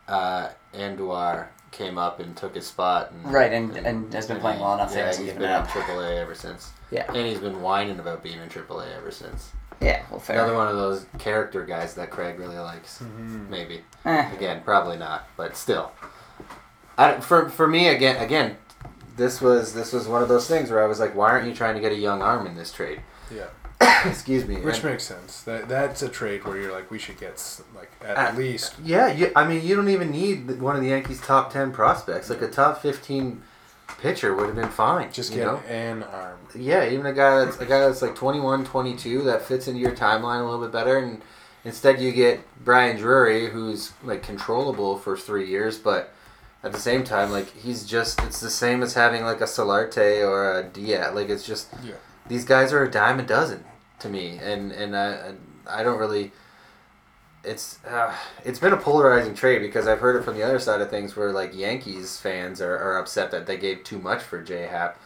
uh, 0.08 0.50
Andujar 0.74 1.48
came 1.76 1.98
up 1.98 2.20
and 2.20 2.36
took 2.36 2.56
his 2.56 2.66
spot. 2.66 3.12
And, 3.12 3.34
Right, 3.34 3.52
and- 3.52 3.76
and 3.78 4.14
has 4.14 4.28
been 4.28 4.40
playing 4.40 4.60
well 4.62 4.74
enough 4.76 4.94
that 4.94 4.98
Yeah, 5.00 5.08
he's 5.08 5.18
he's 5.18 5.26
given 5.28 5.42
been 5.44 5.50
in 5.52 5.56
up. 5.56 5.68
AAA 5.68 6.18
ever 6.22 6.34
since. 6.36 6.72
Yeah. 6.92 7.06
and 7.08 7.18
he's 7.28 7.40
been 7.40 7.62
whining 7.62 8.00
about 8.00 8.24
being 8.24 8.40
in 8.40 8.48
AAA 8.50 8.96
ever 8.96 9.12
since. 9.12 9.50
Yeah, 9.82 10.04
well, 10.10 10.20
fair. 10.20 10.38
Another 10.38 10.56
one 10.56 10.68
of 10.70 10.76
those 10.78 11.06
character 11.20 11.66
guys 11.66 11.96
that 11.96 12.10
Craig 12.10 12.40
really 12.40 12.58
likes. 12.58 13.02
Maybe. 13.50 13.84
Eh. 14.06 14.32
Again, 14.34 14.62
probably 14.64 14.98
not, 14.98 15.28
but 15.36 15.58
still. 15.58 15.92
I, 16.98 17.20
for 17.20 17.50
for 17.50 17.68
me 17.68 17.90
again 17.90 18.16
again, 18.24 18.56
this 19.18 19.42
was 19.42 19.74
this 19.74 19.92
was 19.92 20.08
one 20.08 20.22
of 20.22 20.30
those 20.30 20.48
things 20.48 20.72
where 20.72 20.82
I 20.82 20.88
was 20.88 21.00
like, 21.02 21.14
why 21.14 21.30
aren't 21.32 21.46
you 21.48 21.54
trying 21.54 21.76
to 21.76 21.82
get 21.82 21.92
a 21.92 21.96
young 21.98 22.22
arm 22.22 22.48
in 22.48 22.56
this 22.56 22.72
trade? 22.72 23.02
Yeah. 23.30 23.48
Excuse 24.06 24.46
me. 24.48 24.56
Which 24.58 24.76
And- 24.78 24.86
makes 24.86 25.04
sense. 25.04 25.42
That 25.44 25.68
that's 25.70 26.02
a 26.02 26.10
trade 26.10 26.44
where 26.46 26.58
you're 26.58 26.72
like, 26.72 26.90
we 26.92 27.00
should 27.00 27.20
get 27.20 27.42
like 27.76 27.92
at 28.04 28.34
Uh, 28.36 28.38
least. 28.38 28.74
Yeah, 28.84 29.08
you, 29.12 29.32
I 29.36 29.48
mean, 29.48 29.66
you 29.66 29.76
don't 29.76 29.90
even 29.90 30.12
need 30.12 30.60
one 30.62 30.76
of 30.76 30.82
the 30.82 30.90
Yankees' 30.90 31.22
top 31.22 31.52
ten 31.52 31.72
prospects. 31.72 32.30
Like 32.30 32.42
a 32.42 32.48
top 32.48 32.82
fifteen 32.82 33.42
pitcher 34.00 34.34
would 34.36 34.48
have 34.48 34.56
been 34.56 34.70
fine. 34.70 35.12
Just 35.12 35.32
you 35.32 35.38
get 35.40 35.46
know? 35.46 35.58
an 35.70 36.04
arm. 36.04 36.38
Yeah, 36.56 36.88
even 36.90 37.06
a 37.06 37.14
guy 37.14 37.46
that's 37.46 37.58
a 37.60 37.66
guy 37.66 37.80
that's 37.82 38.02
like 38.02 38.16
21, 38.16 38.66
22 38.66 39.22
that 39.24 39.42
fits 39.44 39.68
into 39.68 39.80
your 39.80 39.92
timeline 39.92 40.42
a 40.42 40.44
little 40.44 40.62
bit 40.62 40.72
better, 40.72 40.98
and 40.98 41.22
instead 41.64 42.02
you 42.02 42.12
get 42.12 42.40
Brian 42.64 42.98
Drury, 42.98 43.50
who's 43.50 43.92
like 44.04 44.24
controllable 44.24 44.98
for 44.98 45.16
three 45.18 45.48
years, 45.48 45.78
but 45.78 46.12
at 46.64 46.72
the 46.72 46.80
same 46.80 47.04
time, 47.04 47.32
like 47.32 47.52
he's 47.56 47.86
just 47.86 48.22
it's 48.24 48.40
the 48.40 48.50
same 48.50 48.82
as 48.82 48.94
having 48.96 49.24
like 49.24 49.40
a 49.42 49.46
Solarte 49.46 50.28
or 50.28 50.60
a 50.60 50.64
Diaz. 50.64 51.14
Like 51.14 51.30
it's 51.30 51.46
just 51.46 51.68
Yeah. 51.84 51.94
these 52.28 52.44
guys 52.46 52.74
are 52.74 52.84
a 52.84 52.90
dime 52.90 53.20
a 53.20 53.24
dozen 53.24 53.64
to 54.00 54.10
me, 54.10 54.40
and 54.42 54.72
and 54.72 54.96
I 54.96 55.34
I 55.68 55.84
don't 55.84 56.00
really. 56.00 56.32
It's 57.44 57.84
uh, 57.86 58.14
it's 58.44 58.58
been 58.58 58.74
a 58.74 58.78
polarizing 58.78 59.36
trade 59.36 59.60
because 59.60 59.88
I've 59.88 60.00
heard 60.00 60.16
it 60.16 60.24
from 60.24 60.36
the 60.36 60.42
other 60.42 60.58
side 60.58 60.82
of 60.82 60.90
things 60.90 61.16
where 61.16 61.32
like 61.32 61.56
Yankees 61.56 62.18
fans 62.18 62.60
are, 62.60 62.76
are 62.76 62.98
upset 62.98 63.30
that 63.32 63.46
they 63.46 63.58
gave 63.58 63.84
too 63.84 64.00
much 64.00 64.24
for 64.24 64.42
J 64.42 64.64
Happ, 64.64 65.00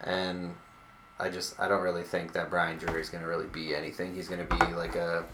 and 0.00 0.54
I 1.18 1.28
just 1.28 1.58
I 1.58 1.66
don't 1.68 1.82
really 1.82 2.04
think 2.04 2.34
that 2.34 2.50
Brian 2.50 2.78
Drury 2.78 3.00
is 3.00 3.08
going 3.08 3.22
to 3.22 3.28
really 3.28 3.46
be 3.46 3.74
anything. 3.74 4.14
He's 4.14 4.28
going 4.28 4.46
to 4.46 4.56
be 4.56 4.72
like 4.74 4.94
a 4.94 5.24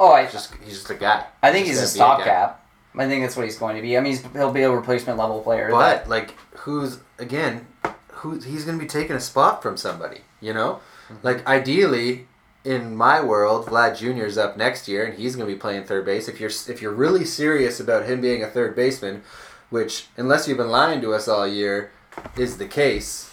oh, 0.00 0.12
I 0.12 0.26
just 0.26 0.54
he's 0.64 0.78
just 0.78 0.90
a 0.90 0.94
guy. 0.94 1.24
I 1.42 1.52
think 1.52 1.66
he's 1.66 1.78
a 1.78 1.82
be 1.82 1.98
guy. 1.98 2.16
stopgap. 2.16 2.66
I 2.96 3.06
think 3.06 3.22
that's 3.22 3.36
what 3.36 3.44
he's 3.44 3.58
going 3.58 3.76
to 3.76 3.82
be. 3.82 3.96
I 3.96 4.00
mean, 4.00 4.12
he's, 4.12 4.26
he'll 4.32 4.52
be 4.52 4.62
a 4.62 4.70
replacement 4.70 5.16
level 5.16 5.40
player. 5.42 5.70
But 5.70 6.08
like, 6.08 6.34
who's 6.58 6.98
again? 7.18 7.66
Who 8.14 8.38
he's 8.40 8.64
going 8.64 8.76
to 8.76 8.82
be 8.82 8.88
taking 8.88 9.14
a 9.14 9.20
spot 9.20 9.62
from 9.62 9.76
somebody? 9.76 10.22
You 10.40 10.52
know, 10.52 10.80
like 11.22 11.46
ideally, 11.46 12.26
in 12.64 12.94
my 12.94 13.22
world, 13.22 13.66
Vlad 13.66 13.96
Jr. 13.96 14.24
is 14.24 14.36
up 14.36 14.56
next 14.56 14.86
year, 14.88 15.04
and 15.04 15.18
he's 15.18 15.34
going 15.34 15.48
to 15.48 15.54
be 15.54 15.58
playing 15.58 15.84
third 15.84 16.04
base. 16.04 16.28
If 16.28 16.40
you're 16.40 16.50
if 16.50 16.82
you're 16.82 16.92
really 16.92 17.24
serious 17.24 17.80
about 17.80 18.06
him 18.06 18.20
being 18.20 18.42
a 18.42 18.50
third 18.50 18.76
baseman, 18.76 19.22
which 19.70 20.08
unless 20.16 20.46
you've 20.46 20.58
been 20.58 20.68
lying 20.68 21.00
to 21.00 21.14
us 21.14 21.28
all 21.28 21.46
year, 21.46 21.90
is 22.36 22.58
the 22.58 22.66
case, 22.66 23.30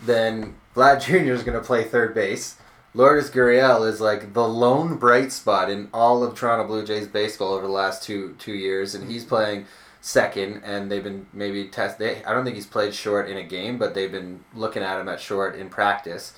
then 0.00 0.56
Vlad 0.74 1.02
Jr. 1.04 1.32
is 1.32 1.42
going 1.42 1.58
to 1.58 1.66
play 1.66 1.84
third 1.84 2.14
base. 2.14 2.56
Lourdes 2.92 3.30
Gurriel 3.30 3.88
is 3.88 4.00
like 4.00 4.32
the 4.32 4.48
lone 4.48 4.96
bright 4.96 5.30
spot 5.30 5.70
in 5.70 5.88
all 5.94 6.24
of 6.24 6.34
Toronto 6.34 6.66
Blue 6.66 6.84
Jays 6.84 7.06
baseball 7.06 7.54
over 7.54 7.66
the 7.66 7.72
last 7.72 8.02
two 8.02 8.34
two 8.38 8.54
years, 8.54 8.94
and 8.94 9.10
he's 9.10 9.24
playing 9.24 9.66
second. 10.00 10.62
And 10.64 10.90
they've 10.90 11.04
been 11.04 11.26
maybe 11.32 11.68
test. 11.68 11.98
They, 11.98 12.24
I 12.24 12.32
don't 12.32 12.44
think 12.44 12.56
he's 12.56 12.66
played 12.66 12.94
short 12.94 13.28
in 13.28 13.36
a 13.36 13.44
game, 13.44 13.78
but 13.78 13.94
they've 13.94 14.10
been 14.10 14.42
looking 14.54 14.82
at 14.82 15.00
him 15.00 15.08
at 15.08 15.20
short 15.20 15.54
in 15.54 15.68
practice. 15.68 16.32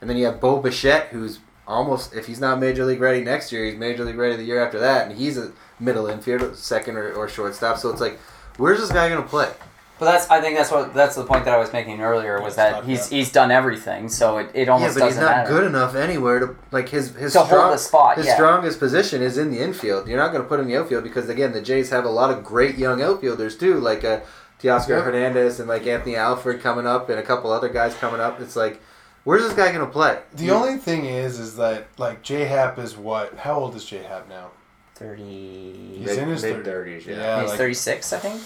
And 0.00 0.08
then 0.08 0.16
you 0.16 0.26
have 0.26 0.40
Bo 0.40 0.60
Bichette, 0.60 1.08
who's 1.08 1.40
almost 1.66 2.14
if 2.14 2.26
he's 2.26 2.40
not 2.40 2.58
major 2.60 2.84
league 2.84 3.00
ready 3.00 3.22
next 3.22 3.52
year, 3.52 3.64
he's 3.64 3.76
major 3.76 4.04
league 4.04 4.16
ready 4.16 4.36
the 4.36 4.44
year 4.44 4.64
after 4.64 4.78
that, 4.78 5.08
and 5.08 5.18
he's 5.18 5.36
a 5.38 5.52
middle 5.80 6.04
infielder, 6.04 6.54
second 6.54 6.96
or, 6.96 7.12
or 7.12 7.28
shortstop. 7.28 7.78
So 7.78 7.90
it's 7.90 8.00
like, 8.00 8.18
where's 8.56 8.78
this 8.80 8.90
guy 8.92 9.08
gonna 9.08 9.22
play? 9.22 9.50
But 9.98 10.04
that's 10.04 10.30
I 10.30 10.40
think 10.40 10.56
that's 10.56 10.70
what 10.70 10.94
that's 10.94 11.16
the 11.16 11.24
point 11.24 11.44
that 11.46 11.54
I 11.54 11.58
was 11.58 11.72
making 11.72 12.00
earlier 12.00 12.40
was 12.40 12.54
that 12.54 12.84
he's 12.84 13.08
he's 13.08 13.32
done 13.32 13.50
everything, 13.50 14.08
so 14.08 14.38
it, 14.38 14.48
it 14.54 14.68
almost 14.68 14.68
Yeah, 14.68 14.72
almost 14.72 14.98
but 15.00 15.04
he's 15.06 15.14
doesn't 15.16 15.24
not 15.24 15.36
matter. 15.38 15.50
good 15.50 15.64
enough 15.64 15.94
anywhere 15.96 16.38
to 16.38 16.56
like 16.70 16.88
his 16.88 17.16
his 17.16 17.32
To 17.32 17.40
hold 17.40 17.48
strong, 17.50 17.70
the 17.72 17.78
spot, 17.78 18.16
His 18.16 18.26
yeah. 18.26 18.34
strongest 18.36 18.78
position 18.78 19.20
is 19.22 19.36
in 19.36 19.50
the 19.50 19.60
infield. 19.60 20.06
You're 20.06 20.18
not 20.18 20.30
going 20.30 20.42
to 20.44 20.48
put 20.48 20.60
him 20.60 20.66
in 20.66 20.72
the 20.72 20.78
outfield 20.78 21.02
because 21.02 21.28
again, 21.28 21.52
the 21.52 21.60
Jays 21.60 21.90
have 21.90 22.04
a 22.04 22.08
lot 22.10 22.30
of 22.30 22.44
great 22.44 22.78
young 22.78 23.02
outfielders 23.02 23.56
too, 23.58 23.80
like 23.80 24.04
uh, 24.04 24.20
Teoscar 24.62 24.88
Yep. 24.90 25.04
Hernandez 25.04 25.58
and 25.58 25.68
like 25.68 25.84
Anthony 25.88 26.14
Alford 26.14 26.60
coming 26.62 26.86
up, 26.86 27.10
and 27.10 27.18
a 27.18 27.22
couple 27.24 27.50
other 27.50 27.68
guys 27.68 27.92
coming 27.96 28.20
up. 28.20 28.40
It's 28.40 28.54
like, 28.54 28.80
where's 29.24 29.42
this 29.42 29.52
guy 29.54 29.72
going 29.72 29.84
to 29.86 29.92
play? 29.92 30.18
The 30.34 30.50
only 30.50 30.76
thing 30.78 31.04
is, 31.06 31.38
is 31.38 31.56
that 31.56 31.88
like 31.98 32.22
J 32.22 32.44
Happ 32.44 32.78
is 32.78 32.96
what? 32.96 33.34
How 33.38 33.54
old 33.58 33.74
is 33.74 33.84
J 33.84 34.02
Happ 34.02 34.28
now? 34.28 34.50
Thirty. 34.94 35.94
He's 35.98 36.06
Mid- 36.06 36.18
in 36.18 36.28
his 36.28 36.42
mid-thirties, 36.42 37.06
yeah. 37.06 37.16
Yeah, 37.16 37.40
he's 37.42 37.50
like, 37.50 37.58
thirty 37.58 37.74
six, 37.74 38.12
I 38.12 38.18
think. 38.18 38.40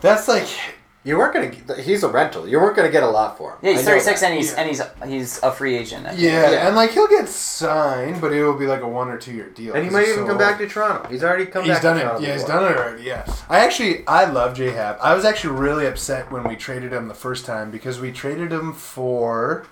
that's 0.00 0.26
like 0.26 0.48
You 1.04 1.16
weren't 1.16 1.32
going 1.34 1.52
to. 1.66 1.80
He's 1.80 2.02
a 2.02 2.08
rental. 2.08 2.48
You 2.48 2.58
weren't 2.58 2.74
going 2.74 2.88
to 2.88 2.92
get 2.92 3.04
a 3.04 3.08
lot 3.08 3.38
for 3.38 3.52
him. 3.52 3.58
Yeah, 3.62 3.72
he's 3.74 3.84
thirty 3.84 4.00
six, 4.00 4.20
and 4.24 4.34
he's 4.34 4.52
Yeah. 4.52 4.58
and 4.60 4.68
he's 4.68 4.82
he's 5.06 5.40
a 5.44 5.52
free 5.52 5.76
agent. 5.76 6.04
Yeah, 6.18 6.50
Yeah. 6.50 6.66
and 6.66 6.74
like 6.74 6.90
he'll 6.90 7.06
get 7.06 7.28
signed, 7.28 8.20
but 8.20 8.32
it 8.32 8.42
will 8.42 8.58
be 8.58 8.66
like 8.66 8.80
a 8.82 8.88
one 8.88 9.08
or 9.08 9.16
two 9.16 9.32
year 9.32 9.48
deal. 9.50 9.74
And 9.74 9.84
he 9.84 9.90
might 9.90 10.02
even 10.08 10.14
so 10.16 10.20
come 10.22 10.30
old. 10.30 10.38
back 10.40 10.58
to 10.58 10.66
Toronto. 10.68 11.08
He's 11.08 11.22
already 11.22 11.46
come 11.46 11.62
He's 11.64 11.74
back. 11.74 11.82
done 11.82 11.94
to 11.96 12.00
it. 12.00 12.04
Toronto 12.04 12.26
Yeah, 12.26 12.32
he's 12.32 12.44
done 12.44 12.64
it 12.64 12.76
already. 12.76 13.02
Yeah, 13.04 13.24
I 13.48 13.60
actually 13.60 14.04
I 14.08 14.24
love 14.24 14.56
J 14.56 14.70
Happ. 14.72 14.98
I 15.00 15.14
was 15.14 15.24
actually 15.24 15.54
really 15.54 15.86
upset 15.86 16.32
when 16.32 16.42
we 16.42 16.56
traded 16.56 16.92
him 16.92 17.06
the 17.06 17.14
first 17.14 17.46
time 17.46 17.70
because 17.70 18.00
we 18.00 18.10
traded 18.10 18.52
him 18.52 18.72
for 18.72 19.64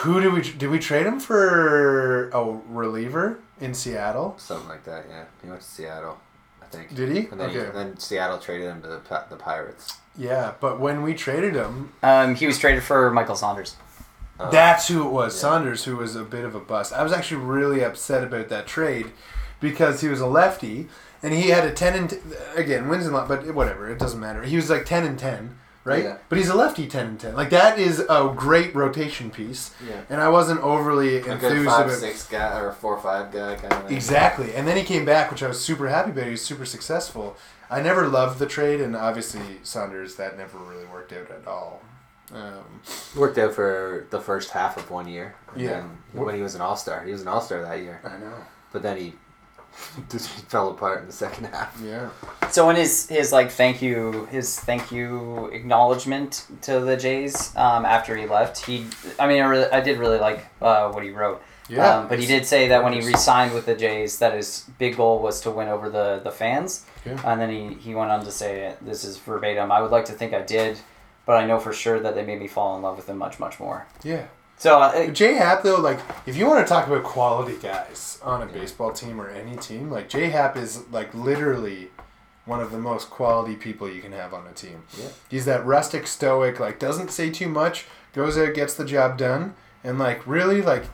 who 0.00 0.20
did 0.20 0.32
we 0.32 0.42
did 0.42 0.70
we 0.70 0.78
trade 0.78 1.06
him 1.06 1.20
for 1.20 2.28
a 2.30 2.44
reliever 2.68 3.38
in 3.60 3.74
Seattle? 3.74 4.34
Something 4.38 4.68
like 4.68 4.84
that. 4.84 5.06
Yeah, 5.08 5.24
he 5.42 5.48
went 5.48 5.60
to 5.62 5.66
Seattle. 5.66 6.18
I 6.62 6.66
think. 6.66 6.94
Did 6.94 7.10
he? 7.10 7.26
And 7.30 7.40
then, 7.40 7.50
he- 7.50 7.58
Okay. 7.58 7.68
and 7.68 7.76
then 7.76 7.98
Seattle 7.98 8.38
traded 8.38 8.68
him 8.68 8.82
to 8.82 8.88
the, 8.88 9.00
the 9.30 9.36
Pirates. 9.36 9.96
Yeah, 10.16 10.52
but 10.60 10.78
when 10.80 11.02
we 11.02 11.14
traded 11.14 11.54
him, 11.54 11.92
Um, 12.02 12.34
he 12.34 12.46
was 12.46 12.58
traded 12.58 12.82
for 12.82 13.10
Michael 13.10 13.36
Saunders. 13.36 13.76
Oh. 14.38 14.50
That's 14.50 14.88
who 14.88 15.06
it 15.06 15.10
was. 15.10 15.38
Saunders, 15.38 15.84
who 15.84 15.96
was 15.96 16.16
a 16.16 16.24
bit 16.24 16.44
of 16.44 16.54
a 16.54 16.60
bust. 16.60 16.92
I 16.92 17.02
was 17.02 17.12
actually 17.12 17.42
really 17.44 17.84
upset 17.84 18.24
about 18.24 18.48
that 18.48 18.66
trade 18.66 19.12
because 19.60 20.00
he 20.00 20.08
was 20.08 20.20
a 20.20 20.26
lefty 20.26 20.88
and 21.22 21.34
he 21.34 21.50
had 21.50 21.64
a 21.66 21.72
ten 21.72 21.94
and 21.94 22.08
t- 22.10 22.18
again 22.56 22.88
wins 22.88 23.04
and 23.04 23.14
lo- 23.14 23.26
but 23.28 23.54
whatever. 23.54 23.88
It 23.90 23.98
doesn't 23.98 24.18
matter. 24.20 24.42
He 24.42 24.56
was 24.56 24.70
like 24.70 24.86
ten 24.86 25.04
and 25.04 25.18
ten, 25.18 25.58
right? 25.84 26.04
Yeah. 26.04 26.18
But 26.28 26.38
he's 26.38 26.48
a 26.48 26.54
lefty 26.54 26.86
ten 26.86 27.06
and 27.06 27.20
ten. 27.20 27.34
Like 27.34 27.50
that 27.50 27.78
is 27.78 28.00
a 28.00 28.32
great 28.36 28.74
rotation 28.74 29.30
piece. 29.30 29.74
Yeah. 29.86 30.00
And 30.10 30.20
I 30.20 30.28
wasn't 30.28 30.60
overly 30.60 31.16
A 31.16 31.20
good 31.20 31.32
enthused 31.32 31.66
five 31.68 31.86
about 31.86 31.98
six 31.98 32.26
guy 32.26 32.58
or 32.58 32.68
a 32.68 32.72
four 32.72 32.98
five 33.00 33.32
guy 33.32 33.56
kind 33.56 33.72
of. 33.72 33.84
thing. 33.86 33.96
exactly. 33.96 34.54
And 34.54 34.66
then 34.68 34.76
he 34.76 34.82
came 34.84 35.04
back, 35.04 35.30
which 35.30 35.42
I 35.42 35.48
was 35.48 35.60
super 35.60 35.88
happy 35.88 36.10
about. 36.10 36.24
He 36.24 36.30
was 36.32 36.42
super 36.42 36.64
successful. 36.66 37.36
I 37.70 37.80
never 37.80 38.08
loved 38.08 38.38
the 38.40 38.46
trade, 38.46 38.80
and 38.80 38.96
obviously 38.96 39.42
Saunders 39.62 40.16
that 40.16 40.36
never 40.36 40.58
really 40.58 40.86
worked 40.86 41.12
out 41.12 41.30
at 41.30 41.46
all. 41.46 41.80
Um, 42.32 42.80
Worked 43.16 43.38
out 43.38 43.54
for 43.54 44.06
the 44.10 44.20
first 44.20 44.50
half 44.50 44.76
of 44.76 44.90
one 44.90 45.08
year. 45.08 45.34
And 45.54 45.60
Yeah. 45.62 45.82
when 46.12 46.34
he 46.34 46.42
was 46.42 46.54
an 46.54 46.60
all 46.60 46.76
star, 46.76 47.02
he 47.04 47.10
was 47.12 47.22
an 47.22 47.28
all 47.28 47.40
star 47.40 47.62
that 47.62 47.78
year. 47.80 48.00
I 48.04 48.18
know. 48.18 48.34
But 48.72 48.82
then 48.82 48.96
he 48.96 49.14
just 50.10 50.28
fell 50.48 50.70
apart 50.70 51.00
in 51.00 51.06
the 51.06 51.12
second 51.12 51.46
half. 51.46 51.80
Yeah. 51.84 52.10
So 52.50 52.70
in 52.70 52.76
his 52.76 53.08
his 53.08 53.32
like 53.32 53.50
thank 53.50 53.80
you 53.82 54.26
his 54.26 54.58
thank 54.58 54.92
you 54.92 55.46
acknowledgement 55.46 56.46
to 56.62 56.80
the 56.80 56.96
Jays 56.96 57.54
um, 57.56 57.84
after 57.84 58.16
he 58.16 58.26
left, 58.26 58.64
he 58.64 58.86
I 59.18 59.26
mean 59.28 59.42
I, 59.42 59.46
really, 59.46 59.70
I 59.70 59.80
did 59.80 59.98
really 59.98 60.18
like 60.18 60.46
uh, 60.60 60.90
what 60.90 61.04
he 61.04 61.10
wrote. 61.10 61.42
Yeah. 61.70 61.98
Um, 61.98 62.08
but 62.08 62.18
he 62.18 62.26
did 62.26 62.46
say 62.46 62.68
that 62.68 62.82
when 62.82 62.92
he 62.92 63.00
re-signed 63.00 63.54
with 63.54 63.66
the 63.66 63.76
Jays, 63.76 64.18
that 64.18 64.34
his 64.34 64.66
big 64.78 64.96
goal 64.96 65.20
was 65.20 65.40
to 65.42 65.50
win 65.50 65.68
over 65.68 65.88
the, 65.88 66.20
the 66.22 66.30
fans. 66.30 66.84
Yeah. 67.06 67.20
And 67.24 67.40
then 67.40 67.50
he, 67.50 67.74
he 67.74 67.94
went 67.94 68.10
on 68.10 68.24
to 68.24 68.30
say, 68.32 68.74
this 68.80 69.04
is 69.04 69.18
verbatim, 69.18 69.70
I 69.70 69.80
would 69.80 69.92
like 69.92 70.04
to 70.06 70.12
think 70.12 70.34
I 70.34 70.42
did, 70.42 70.78
but 71.26 71.36
I 71.36 71.46
know 71.46 71.60
for 71.60 71.72
sure 71.72 72.00
that 72.00 72.14
they 72.14 72.24
made 72.24 72.40
me 72.40 72.48
fall 72.48 72.76
in 72.76 72.82
love 72.82 72.96
with 72.96 73.08
him 73.08 73.18
much, 73.18 73.38
much 73.38 73.60
more. 73.60 73.86
Yeah. 74.02 74.26
So, 74.60 74.78
uh, 74.78 75.06
Jay 75.06 75.32
Happ 75.36 75.62
though, 75.62 75.80
like 75.80 76.00
if 76.26 76.36
you 76.36 76.46
want 76.46 76.66
to 76.66 76.68
talk 76.68 76.86
about 76.86 77.02
quality 77.02 77.56
guys 77.56 78.18
on 78.22 78.42
a 78.42 78.46
baseball 78.46 78.92
team 78.92 79.18
or 79.18 79.30
any 79.30 79.56
team, 79.56 79.90
like 79.90 80.10
Jay 80.10 80.28
Happ 80.28 80.54
is 80.54 80.86
like 80.90 81.14
literally 81.14 81.88
one 82.44 82.60
of 82.60 82.70
the 82.70 82.78
most 82.78 83.08
quality 83.08 83.56
people 83.56 83.88
you 83.88 84.02
can 84.02 84.12
have 84.12 84.34
on 84.34 84.46
a 84.46 84.52
team. 84.52 84.82
Yeah. 84.98 85.08
He's 85.30 85.46
that 85.46 85.64
rustic 85.64 86.06
stoic, 86.06 86.60
like 86.60 86.78
doesn't 86.78 87.10
say 87.10 87.30
too 87.30 87.48
much, 87.48 87.86
goes 88.12 88.36
out, 88.36 88.52
gets 88.52 88.74
the 88.74 88.84
job 88.84 89.16
done, 89.16 89.54
and 89.82 89.98
like 89.98 90.26
really 90.26 90.60
like 90.60 90.84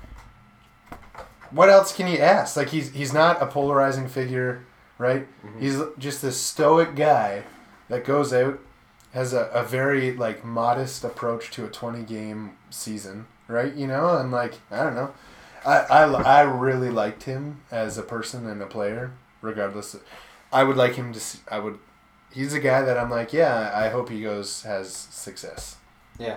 what 1.51 1.69
else 1.69 1.93
can 1.93 2.07
you 2.07 2.19
ask? 2.19 2.57
Like 2.57 2.69
he's 2.69 2.93
he's 2.93 3.13
not 3.13 3.43
a 3.43 3.47
polarizing 3.47 4.07
figure, 4.07 4.65
right? 4.97 5.27
He's 5.59 5.81
just 5.99 6.23
this 6.23 6.41
stoic 6.41 6.95
guy 6.95 7.43
that 7.89 8.05
goes 8.05 8.33
out, 8.33 8.61
has 9.13 9.33
a, 9.33 9.47
a 9.47 9.65
very 9.65 10.13
like 10.13 10.45
modest 10.45 11.03
approach 11.03 11.51
to 11.51 11.65
a 11.65 11.69
twenty 11.69 12.05
game 12.05 12.53
season, 12.71 13.27
right? 13.49 13.73
You 13.75 13.87
know, 13.87 14.17
and 14.19 14.31
like 14.31 14.55
I 14.71 14.83
don't 14.83 14.95
know, 14.95 15.13
I 15.65 15.77
I, 15.79 16.03
I 16.05 16.41
really 16.43 16.91
liked 16.91 17.25
him 17.25 17.61
as 17.71 17.99
a 17.99 18.03
person 18.03 18.47
and 18.47 18.63
a 18.63 18.67
player, 18.67 19.13
regardless. 19.43 19.95
Of, 19.95 20.03
I 20.53 20.65
would 20.65 20.77
like 20.77 20.95
him 20.95 21.13
to. 21.13 21.21
See, 21.21 21.39
I 21.51 21.59
would. 21.59 21.79
He's 22.31 22.53
a 22.55 22.61
guy 22.61 22.83
that 22.83 22.99
I'm 22.99 23.11
like, 23.11 23.33
yeah. 23.33 23.71
I 23.75 23.89
hope 23.89 24.09
he 24.11 24.23
goes 24.23 24.63
has 24.63 24.93
success. 24.93 25.77
Yeah, 26.19 26.37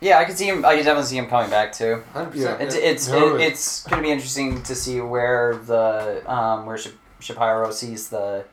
yeah, 0.00 0.18
I 0.18 0.24
could 0.24 0.36
see 0.36 0.46
him, 0.48 0.64
I 0.64 0.74
could 0.76 0.84
definitely 0.84 1.04
see 1.08 1.16
him 1.18 1.26
coming 1.28 1.50
back 1.50 1.72
too. 1.72 2.02
hundred 2.12 2.34
Yeah. 2.34 2.54
percent. 2.56 2.62
It's 2.62 2.74
it's 2.74 3.06
Totally. 3.08 3.44
it, 3.44 3.52
it's 3.52 3.82
going 3.84 4.02
to 4.02 4.06
be 4.06 4.12
interesting 4.12 4.62
to 4.64 4.74
see 4.74 5.00
where 5.00 5.56
the 5.56 6.22
um, 6.30 6.66
where 6.66 6.78
Shapiro 7.20 7.70
sees 7.70 8.08
the 8.10 8.44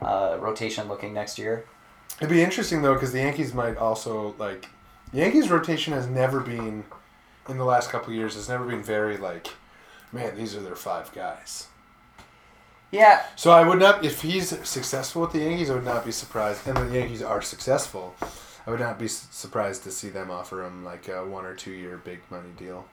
uh, 0.00 0.36
rotation 0.40 0.88
looking 0.88 1.12
next 1.14 1.38
year. 1.38 1.64
It'd 2.18 2.30
be 2.30 2.42
interesting 2.42 2.80
though, 2.82 2.94
because 2.94 3.12
the 3.12 3.18
Yankees 3.20 3.52
might 3.52 3.76
also 3.76 4.34
like. 4.38 4.68
The 5.12 5.18
Yankees 5.18 5.50
rotation 5.50 5.92
has 5.92 6.06
never 6.08 6.40
been, 6.40 6.84
in 7.48 7.58
the 7.58 7.64
last 7.64 7.90
couple 7.90 8.10
of 8.10 8.14
years, 8.16 8.34
has 8.34 8.48
never 8.48 8.64
been 8.66 8.82
very 8.82 9.16
like, 9.16 9.48
man, 10.12 10.36
these 10.36 10.54
are 10.56 10.60
their 10.60 10.76
five 10.76 11.12
guys. 11.12 11.66
Yeah, 12.92 13.24
So 13.34 13.50
I 13.50 13.66
would 13.66 13.80
not, 13.80 14.04
if 14.04 14.22
he's 14.22 14.48
successful 14.66 15.22
with 15.22 15.32
the 15.32 15.40
Yankees, 15.40 15.70
I 15.70 15.74
would 15.74 15.84
not 15.84 16.04
be 16.04 16.12
surprised. 16.12 16.66
And 16.68 16.76
the 16.76 16.94
Yankees 16.98 17.20
are 17.20 17.42
successful. 17.42 18.14
I 18.66 18.70
would 18.70 18.80
not 18.80 18.98
be 18.98 19.08
surprised 19.08 19.82
to 19.84 19.90
see 19.90 20.08
them 20.08 20.30
offer 20.30 20.64
him 20.64 20.84
like 20.84 21.08
a 21.08 21.24
one 21.26 21.44
or 21.44 21.54
two 21.54 21.72
year 21.72 21.96
big 22.02 22.20
money 22.30 22.48
deal. 22.56 22.86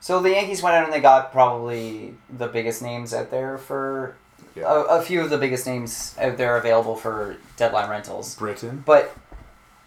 So 0.00 0.20
the 0.20 0.30
Yankees 0.30 0.62
went 0.62 0.76
out 0.76 0.84
and 0.84 0.92
they 0.92 1.00
got 1.00 1.32
probably 1.32 2.14
the 2.38 2.46
biggest 2.46 2.82
names 2.82 3.12
out 3.12 3.30
there 3.30 3.58
for 3.58 4.16
Yeah. 4.54 4.64
a, 4.72 4.98
a 4.98 5.02
few 5.02 5.20
of 5.20 5.28
the 5.30 5.38
biggest 5.38 5.66
names 5.66 6.14
out 6.20 6.36
there 6.36 6.56
available 6.56 6.94
for 6.96 7.36
deadline 7.56 7.90
rentals. 7.90 8.36
Britain. 8.36 8.82
But 8.86 9.14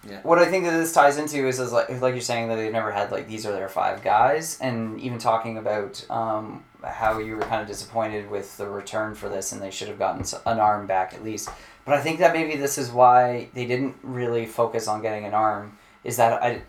Yeah. 0.07 0.21
what 0.23 0.39
I 0.39 0.45
think 0.45 0.63
that 0.63 0.71
this 0.71 0.93
ties 0.93 1.17
into 1.17 1.45
is, 1.47 1.59
is 1.59 1.73
like 1.73 1.89
like 2.01 2.13
you're 2.13 2.21
saying 2.21 2.47
that 2.47 2.55
they've 2.55 2.71
never 2.71 2.91
had 2.91 3.11
like 3.11 3.27
these 3.27 3.45
are 3.45 3.51
their 3.51 3.67
five 3.67 4.01
guys, 4.01 4.57
and 4.61 4.99
even 5.01 5.17
talking 5.17 5.57
about 5.57 6.05
um, 6.09 6.63
how 6.83 7.19
you 7.19 7.35
were 7.35 7.41
kind 7.41 7.61
of 7.61 7.67
disappointed 7.67 8.29
with 8.29 8.55
the 8.57 8.67
return 8.67 9.13
for 9.13 9.27
this, 9.27 9.51
and 9.51 9.61
they 9.61 9.71
should 9.71 9.89
have 9.89 9.99
gotten 9.99 10.23
an 10.45 10.59
arm 10.59 10.87
back 10.87 11.13
at 11.13 11.23
least. 11.23 11.49
But 11.83 11.95
I 11.95 12.01
think 12.01 12.19
that 12.19 12.33
maybe 12.33 12.55
this 12.55 12.77
is 12.77 12.91
why 12.91 13.49
they 13.53 13.65
didn't 13.65 13.97
really 14.01 14.45
focus 14.45 14.87
on 14.87 15.01
getting 15.01 15.25
an 15.25 15.33
arm. 15.33 15.77
Is 16.03 16.15
that 16.17 16.41
I 16.41 16.61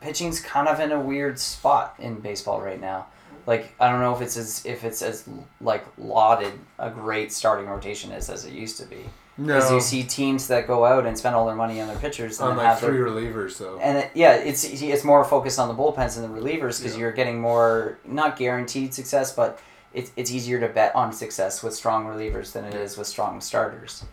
pitching's 0.00 0.40
kind 0.40 0.68
of 0.68 0.80
in 0.80 0.92
a 0.92 1.00
weird 1.00 1.38
spot 1.38 1.94
in 1.98 2.20
baseball 2.20 2.60
right 2.60 2.80
now. 2.80 3.06
Like 3.46 3.74
I 3.80 3.90
don't 3.90 4.00
know 4.00 4.14
if 4.14 4.20
it's 4.20 4.36
as 4.36 4.64
if 4.64 4.84
it's 4.84 5.02
as 5.02 5.28
like 5.60 5.84
lauded 5.98 6.52
a 6.78 6.90
great 6.90 7.32
starting 7.32 7.66
rotation 7.66 8.12
is 8.12 8.30
as 8.30 8.44
it 8.44 8.52
used 8.52 8.78
to 8.78 8.86
be. 8.86 9.04
Because 9.40 9.70
No. 9.70 9.76
you 9.76 9.80
see 9.80 10.02
teams 10.02 10.48
that 10.48 10.66
go 10.66 10.84
out 10.84 11.06
and 11.06 11.16
spend 11.16 11.34
all 11.36 11.46
their 11.46 11.54
money 11.54 11.80
on 11.80 11.88
their 11.88 11.96
pitchers 11.96 12.40
and 12.40 12.50
On 12.50 12.56
like 12.56 12.66
have 12.66 12.80
their 12.80 12.90
three 12.90 12.98
relievers 13.00 13.58
though. 13.58 13.78
and 13.80 13.98
it, 13.98 14.10
yeah, 14.14 14.34
it's 14.34 14.64
it's 14.64 15.04
more 15.04 15.24
focused 15.24 15.58
on 15.58 15.68
the 15.68 15.74
bullpens 15.74 16.16
and 16.18 16.24
the 16.24 16.40
relievers 16.40 16.78
because 16.80 16.94
Yeah. 16.94 17.00
you're 17.00 17.12
getting 17.12 17.40
more 17.40 17.98
not 18.04 18.36
guaranteed 18.36 18.92
success, 18.92 19.32
but 19.32 19.58
it's 19.94 20.10
it's 20.16 20.30
easier 20.30 20.60
to 20.60 20.68
bet 20.68 20.94
on 20.94 21.12
success 21.12 21.62
with 21.62 21.74
strong 21.74 22.06
relievers 22.06 22.52
than 22.52 22.64
it 22.64 22.74
is 22.74 22.96
with 22.98 23.06
strong 23.06 23.40
starters. 23.40 24.04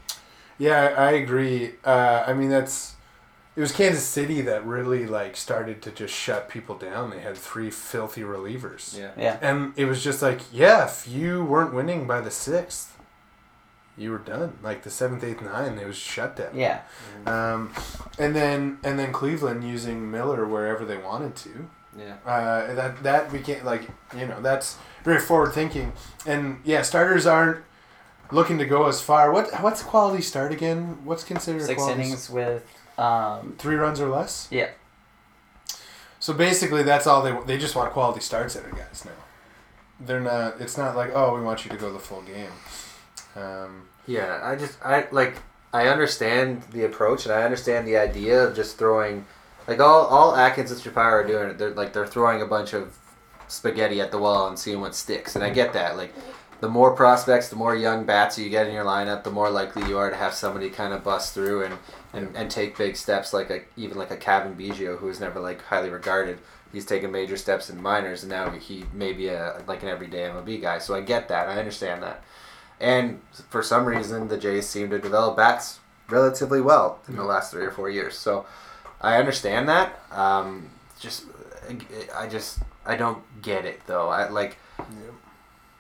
Yeah, 0.60 0.94
I 0.98 1.08
I 1.08 1.12
agree. 1.12 1.74
Uh, 1.84 2.24
I 2.26 2.34
mean, 2.34 2.50
that's 2.50 2.94
it 3.56 3.62
was 3.62 3.72
Kansas 3.72 4.04
City 4.06 4.42
that 4.42 4.64
really 4.66 5.08
like 5.08 5.36
started 5.36 5.82
to 5.82 5.92
just 5.92 6.14
shut 6.14 6.48
people 6.48 6.76
down. 6.76 7.10
They 7.10 7.20
had 7.22 7.36
three 7.36 7.72
filthy 7.72 8.22
relievers. 8.22 8.96
Yeah. 8.98 9.12
Yeah, 9.18 9.38
And 9.42 9.74
it 9.76 9.86
was 9.86 10.04
just 10.04 10.22
like, 10.22 10.42
yeah, 10.52 10.86
if 10.86 11.08
you 11.08 11.44
weren't 11.44 11.74
winning 11.74 12.06
by 12.06 12.22
the 12.22 12.30
sixth, 12.30 12.96
you 13.98 14.12
were 14.12 14.20
done. 14.20 14.58
Like 14.62 14.84
the 14.84 14.90
seventh, 14.90 15.24
eighth, 15.24 15.42
nine, 15.42 15.78
it 15.78 15.88
was 15.88 15.98
shut 15.98 16.36
down. 16.36 16.56
yeah, 16.56 16.82
Um, 17.26 17.74
and 18.20 18.36
then 18.36 18.78
and 18.84 18.98
then 19.00 19.12
Cleveland 19.12 19.64
using 19.64 20.12
Miller 20.12 20.46
wherever 20.48 20.86
they 20.86 20.98
wanted 20.98 21.36
to. 21.38 21.68
Yeah. 21.98 22.18
Uh, 22.26 22.74
that 22.76 23.02
that 23.04 23.32
became 23.32 23.66
like 23.66 23.90
you 24.16 24.28
know 24.28 24.40
that's 24.42 24.78
very 25.04 25.20
forward 25.20 25.54
thinking. 25.54 25.94
And 26.26 26.60
yeah, 26.64 26.84
starters 26.84 27.26
aren't 27.26 27.64
looking 28.32 28.58
to 28.60 28.66
go 28.66 28.88
as 28.88 29.02
far. 29.02 29.32
What 29.32 29.62
what's 29.64 29.82
quality 29.82 30.22
start 30.22 30.52
again? 30.52 31.00
What's 31.04 31.24
considered 31.24 31.62
a 31.62 31.66
six 31.66 31.82
quality 31.82 32.02
innings 32.04 32.30
with 32.30 32.64
um, 33.00 33.56
Three 33.58 33.76
runs 33.76 34.00
or 34.00 34.10
less. 34.10 34.48
yeah. 34.52 34.70
So 36.20 36.34
basically, 36.34 36.84
that's 36.84 37.08
all 37.08 37.22
they 37.24 37.36
they 37.46 37.58
just 37.58 37.76
want 37.76 37.92
quality 37.94 38.20
starts 38.22 38.56
out 38.58 38.66
of 38.66 38.72
guys 38.72 39.04
now. 39.06 39.12
They're 40.00 40.20
not. 40.20 40.60
It's 40.62 40.78
not 40.78 40.96
like 40.96 41.12
oh, 41.16 41.36
we 41.36 41.42
want 41.42 41.64
you 41.66 41.72
to 41.72 41.78
go 41.78 41.92
the 41.92 42.00
full 42.00 42.22
game. 42.22 42.52
Um, 43.38 43.88
Yeah, 44.06 44.40
I 44.42 44.56
just 44.56 44.78
I 44.84 45.08
like 45.12 45.36
I 45.74 45.88
understand 45.88 46.64
the 46.72 46.86
approach 46.86 47.26
and 47.26 47.34
I 47.34 47.44
understand 47.44 47.88
the 47.88 47.98
idea 47.98 48.44
of 48.44 48.56
just 48.56 48.78
throwing 48.78 49.26
like 49.68 49.80
all 49.80 50.06
all 50.06 50.36
Atkins 50.36 50.72
and 50.72 50.82
Shapiro 50.82 51.06
are 51.06 51.28
doing 51.28 51.50
it. 51.50 51.58
They're 51.58 51.72
like 51.72 51.94
they're 51.94 52.08
throwing 52.08 52.42
a 52.42 52.46
bunch 52.46 52.74
of 52.74 52.98
spaghetti 53.48 54.02
at 54.02 54.12
the 54.12 54.18
wall 54.18 54.48
and 54.48 54.58
seeing 54.58 54.82
what 54.82 54.96
sticks. 54.96 55.36
And 55.36 55.44
I 55.44 55.50
get 55.50 55.74
that. 55.74 55.98
Like 55.98 56.14
the 56.60 56.70
more 56.70 56.96
prospects, 56.96 57.50
the 57.50 57.56
more 57.56 57.76
young 57.76 58.06
bats 58.06 58.40
you 58.40 58.50
get 58.50 58.68
in 58.68 58.74
your 58.74 58.86
lineup, 58.86 59.24
the 59.24 59.32
more 59.32 59.50
likely 59.50 59.88
you 59.88 59.98
are 59.98 60.10
to 60.10 60.16
have 60.16 60.34
somebody 60.34 60.70
kind 60.70 60.94
of 60.94 61.04
bust 61.04 61.34
through 61.34 61.64
and, 61.64 61.78
and, 62.14 62.36
and 62.36 62.50
take 62.50 62.78
big 62.78 62.96
steps 62.96 63.34
like 63.34 63.50
a 63.50 63.62
even 63.76 63.98
like 63.98 64.12
a 64.12 64.18
Cavan 64.18 64.56
Biggio 64.56 64.98
who 64.98 65.08
was 65.08 65.20
never 65.20 65.40
like 65.40 65.62
highly 65.64 65.90
regarded. 65.90 66.40
He's 66.72 66.86
taken 66.86 67.12
major 67.12 67.38
steps 67.38 67.70
in 67.70 67.82
minors 67.82 68.24
and 68.24 68.30
now 68.30 68.50
he 68.52 68.86
may 68.94 69.14
be 69.14 69.28
a 69.28 69.62
like 69.68 69.84
an 69.84 69.90
everyday 69.90 70.24
MLB 70.24 70.62
guy. 70.62 70.80
So 70.80 70.96
I 70.96 71.02
get 71.02 71.28
that. 71.28 71.50
I 71.50 71.60
understand 71.60 72.04
that. 72.04 72.24
And 72.80 73.22
for 73.50 73.64
some 73.64 73.86
reason, 73.86 74.28
the 74.28 74.38
Jays 74.38 74.68
seem 74.68 74.90
to 74.92 75.00
develop 75.00 75.36
bats 75.38 75.80
relatively 76.10 76.62
well 76.62 77.00
in 77.08 77.16
the 77.16 77.24
last 77.24 77.52
three 77.52 77.66
or 77.66 77.72
four 77.72 77.90
years. 77.90 78.18
So 78.18 78.46
I 79.02 79.18
understand 79.18 79.68
that. 79.70 80.00
Um, 80.12 80.70
just, 81.00 81.26
I 82.16 82.28
just, 82.28 82.60
I 82.86 82.96
don't 82.96 83.24
get 83.42 83.66
it 83.66 83.82
though. 83.88 84.10
I 84.10 84.30
like, 84.30 84.58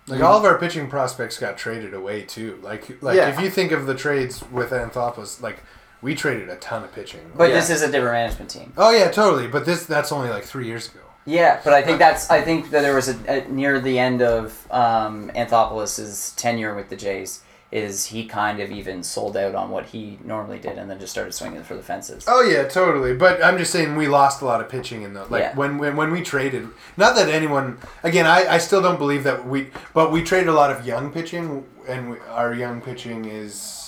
like 0.08 0.22
all 0.22 0.38
of 0.38 0.46
our 0.46 0.58
pitching 0.58 0.90
prospects 0.90 1.38
got 1.38 1.58
traded 1.58 1.94
away 1.94 2.24
too. 2.24 2.60
Like 2.64 3.02
like 3.02 3.18
Yeah. 3.18 3.30
if 3.30 3.40
you 3.42 3.50
think 3.50 3.72
of 3.72 3.86
the 3.86 3.96
trades 3.96 4.44
with 4.52 4.72
Anthopoulos, 4.72 5.42
like 5.42 5.64
we 6.02 6.16
traded 6.16 6.50
a 6.50 6.56
ton 6.58 6.84
of 6.84 6.94
pitching. 6.94 7.32
But 7.36 7.50
Yeah. 7.50 7.56
this 7.56 7.70
is 7.70 7.82
a 7.82 7.88
different 7.92 8.14
management 8.14 8.50
team. 8.50 8.74
oh 8.78 8.90
yeah, 8.92 9.10
totally. 9.12 9.48
But 9.48 9.66
this 9.66 9.86
that's 9.86 10.12
only 10.12 10.30
like 10.30 10.44
three 10.44 10.66
years 10.66 10.88
ago. 10.88 11.00
Yeah, 11.28 11.60
but 11.64 11.74
I 11.74 11.82
think 11.84 12.00
that's 12.00 12.30
I 12.32 12.42
think 12.42 12.70
that 12.72 12.82
there 12.82 12.96
was 12.96 13.10
a, 13.10 13.18
a 13.44 13.48
near 13.50 13.80
the 13.82 14.00
end 14.00 14.22
of 14.22 14.66
um, 14.72 15.30
Anthopoulos' 15.36 16.34
tenure 16.36 16.74
with 16.74 16.88
the 16.90 16.96
Jays 16.96 17.44
is 17.70 18.06
he 18.06 18.26
kind 18.26 18.62
of 18.62 18.72
even 18.72 19.04
sold 19.04 19.36
out 19.36 19.54
on 19.54 19.70
what 19.70 19.88
he 19.88 20.18
normally 20.24 20.58
did 20.58 20.78
and 20.78 20.90
then 20.90 20.98
just 20.98 21.12
started 21.12 21.34
swinging 21.34 21.62
for 21.64 21.76
the 21.76 21.84
fences. 21.84 22.24
Oh 22.26 22.42
yeah, 22.42 22.64
totally. 22.66 23.14
But 23.14 23.44
I'm 23.44 23.58
just 23.58 23.74
saying 23.74 23.98
we 23.98 24.08
lost 24.08 24.42
a 24.42 24.46
lot 24.46 24.62
of 24.62 24.70
pitching 24.70 25.02
in 25.02 25.14
the 25.14 25.26
like 25.26 25.42
Yeah. 25.42 25.54
when, 25.56 25.78
when 25.78 25.98
when 25.98 26.12
we 26.12 26.22
traded. 26.22 26.70
Not 26.96 27.16
that 27.18 27.28
anyone. 27.28 27.78
Again, 28.04 28.26
I, 28.26 28.48
I 28.54 28.58
still 28.58 28.82
don't 28.82 28.98
believe 28.98 29.26
that 29.26 29.46
we. 29.46 29.68
But 29.94 30.14
we 30.14 30.24
traded 30.24 30.48
a 30.48 30.54
lot 30.54 30.72
of 30.72 30.88
young 30.88 31.12
pitching, 31.12 31.66
and 31.90 32.12
we, 32.12 32.20
our 32.32 32.54
young 32.54 32.80
pitching 32.80 33.26
is 33.26 33.84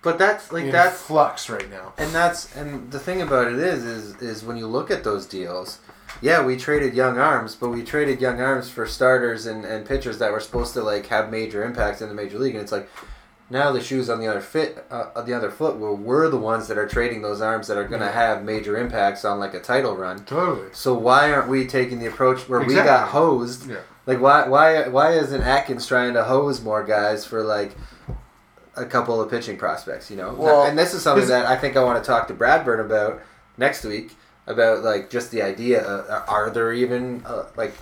but 0.00 0.18
that's 0.18 0.50
like 0.50 0.64
in 0.64 0.72
that's 0.72 1.00
flux 1.00 1.48
right 1.48 1.70
now. 1.70 1.92
and 1.98 2.10
that's 2.12 2.56
and 2.56 2.90
the 2.90 2.98
thing 2.98 3.22
about 3.22 3.46
it 3.46 3.58
is 3.58 3.84
is 3.84 4.16
is 4.22 4.42
when 4.42 4.56
you 4.56 4.66
look 4.66 4.90
at 4.90 5.04
those 5.04 5.26
deals 5.26 5.78
yeah 6.20 6.44
we 6.44 6.56
traded 6.56 6.94
young 6.94 7.18
arms 7.18 7.54
but 7.54 7.68
we 7.70 7.82
traded 7.82 8.20
young 8.20 8.40
arms 8.40 8.68
for 8.70 8.86
starters 8.86 9.46
and, 9.46 9.64
and 9.64 9.86
pitchers 9.86 10.18
that 10.18 10.30
were 10.32 10.40
supposed 10.40 10.72
to 10.74 10.82
like 10.82 11.06
have 11.06 11.30
major 11.30 11.64
impacts 11.64 12.00
in 12.02 12.08
the 12.08 12.14
major 12.14 12.38
league 12.38 12.54
and 12.54 12.62
it's 12.62 12.72
like 12.72 12.88
now 13.50 13.70
the 13.70 13.82
shoes 13.82 14.08
on 14.08 14.18
the 14.18 14.26
other 14.26 14.40
fit 14.40 14.84
uh, 14.90 15.10
on 15.14 15.26
the 15.26 15.34
other 15.34 15.50
foot 15.50 15.76
where 15.76 15.92
we're 15.92 16.28
the 16.28 16.38
ones 16.38 16.68
that 16.68 16.78
are 16.78 16.86
trading 16.88 17.20
those 17.22 17.40
arms 17.40 17.66
that 17.68 17.76
are 17.76 17.86
going 17.86 18.00
to 18.00 18.10
have 18.10 18.42
major 18.44 18.76
impacts 18.78 19.24
on 19.24 19.38
like 19.38 19.52
a 19.54 19.60
title 19.60 19.94
run 19.96 20.24
Totally. 20.24 20.68
so 20.72 20.94
why 20.94 21.32
aren't 21.32 21.48
we 21.48 21.66
taking 21.66 21.98
the 21.98 22.06
approach 22.06 22.48
where 22.48 22.60
we 22.60 22.74
got 22.74 23.08
hosed 23.08 23.68
Yeah. 23.68 23.76
Like 24.06 24.20
why 24.20 24.48
why 24.48 24.88
why 24.88 25.12
isn't 25.12 25.42
Atkins 25.42 25.86
trying 25.86 26.14
to 26.14 26.24
hose 26.24 26.60
more 26.60 26.82
guys 26.82 27.24
for 27.24 27.42
like 27.44 27.76
a 28.74 28.84
couple 28.84 29.20
of 29.20 29.30
pitching 29.30 29.56
prospects? 29.56 30.10
You 30.10 30.16
know, 30.16 30.32
Well, 30.32 30.64
and 30.64 30.76
this 30.76 30.92
is 30.92 31.02
something 31.02 31.28
that 31.28 31.46
I 31.46 31.56
think 31.56 31.76
I 31.76 31.84
want 31.84 32.02
to 32.02 32.06
talk 32.06 32.26
to 32.28 32.34
Bradburn 32.34 32.80
about 32.84 33.22
next 33.58 33.84
week 33.84 34.16
about 34.46 34.82
like 34.82 35.10
just 35.10 35.30
the 35.30 35.42
idea. 35.42 35.82
Uh, 35.86 36.24
are 36.28 36.50
there 36.50 36.72
even 36.72 37.22
uh, 37.26 37.46
like 37.56 37.74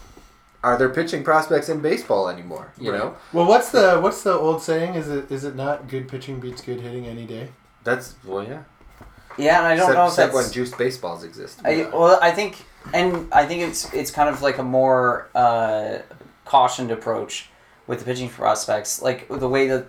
are 0.62 0.77
there 0.77 0.90
pitching 0.90 1.25
prospects 1.25 1.68
in 1.68 1.81
baseball 1.81 2.29
anymore? 2.29 2.73
You 2.79 2.92
know, 2.92 3.16
Well, 3.33 3.46
what's 3.46 3.70
the 3.70 3.99
what's 3.99 4.23
the 4.23 4.33
old 4.35 4.62
saying? 4.62 4.94
Is 4.94 5.09
it 5.09 5.31
is 5.31 5.44
it 5.44 5.57
not 5.57 5.88
good 5.88 6.09
pitching 6.09 6.38
beats 6.40 6.61
good 6.62 6.81
hitting 6.81 7.07
any 7.07 7.25
day? 7.27 7.49
that's 7.85 8.14
well, 8.25 8.44
yeah. 8.44 8.62
Yeah, 9.38 9.59
and 9.59 9.66
I 9.68 9.77
don't 9.77 9.90
except, 9.90 9.94
know 9.96 10.05
if 10.05 10.11
except 10.11 10.33
that's. 10.35 10.44
when 10.44 10.53
juiced 10.53 10.77
baseballs 10.77 11.25
exist. 11.25 11.61
I, 11.64 11.88
well, 11.92 12.18
I 12.20 12.31
think, 12.31 12.62
and 12.92 13.33
I 13.33 13.46
think 13.46 13.62
it's 13.62 13.90
it's 13.94 14.11
kind 14.11 14.29
of 14.29 14.42
like 14.42 14.59
a 14.59 14.62
more 14.62 15.29
uh, 15.35 15.99
cautioned 16.44 16.90
approach 16.90 17.49
with 17.87 18.01
the 18.01 18.05
pitching 18.05 18.29
prospects, 18.29 19.01
like 19.01 19.29
the 19.29 19.49
way 19.49 19.66
that 19.68 19.87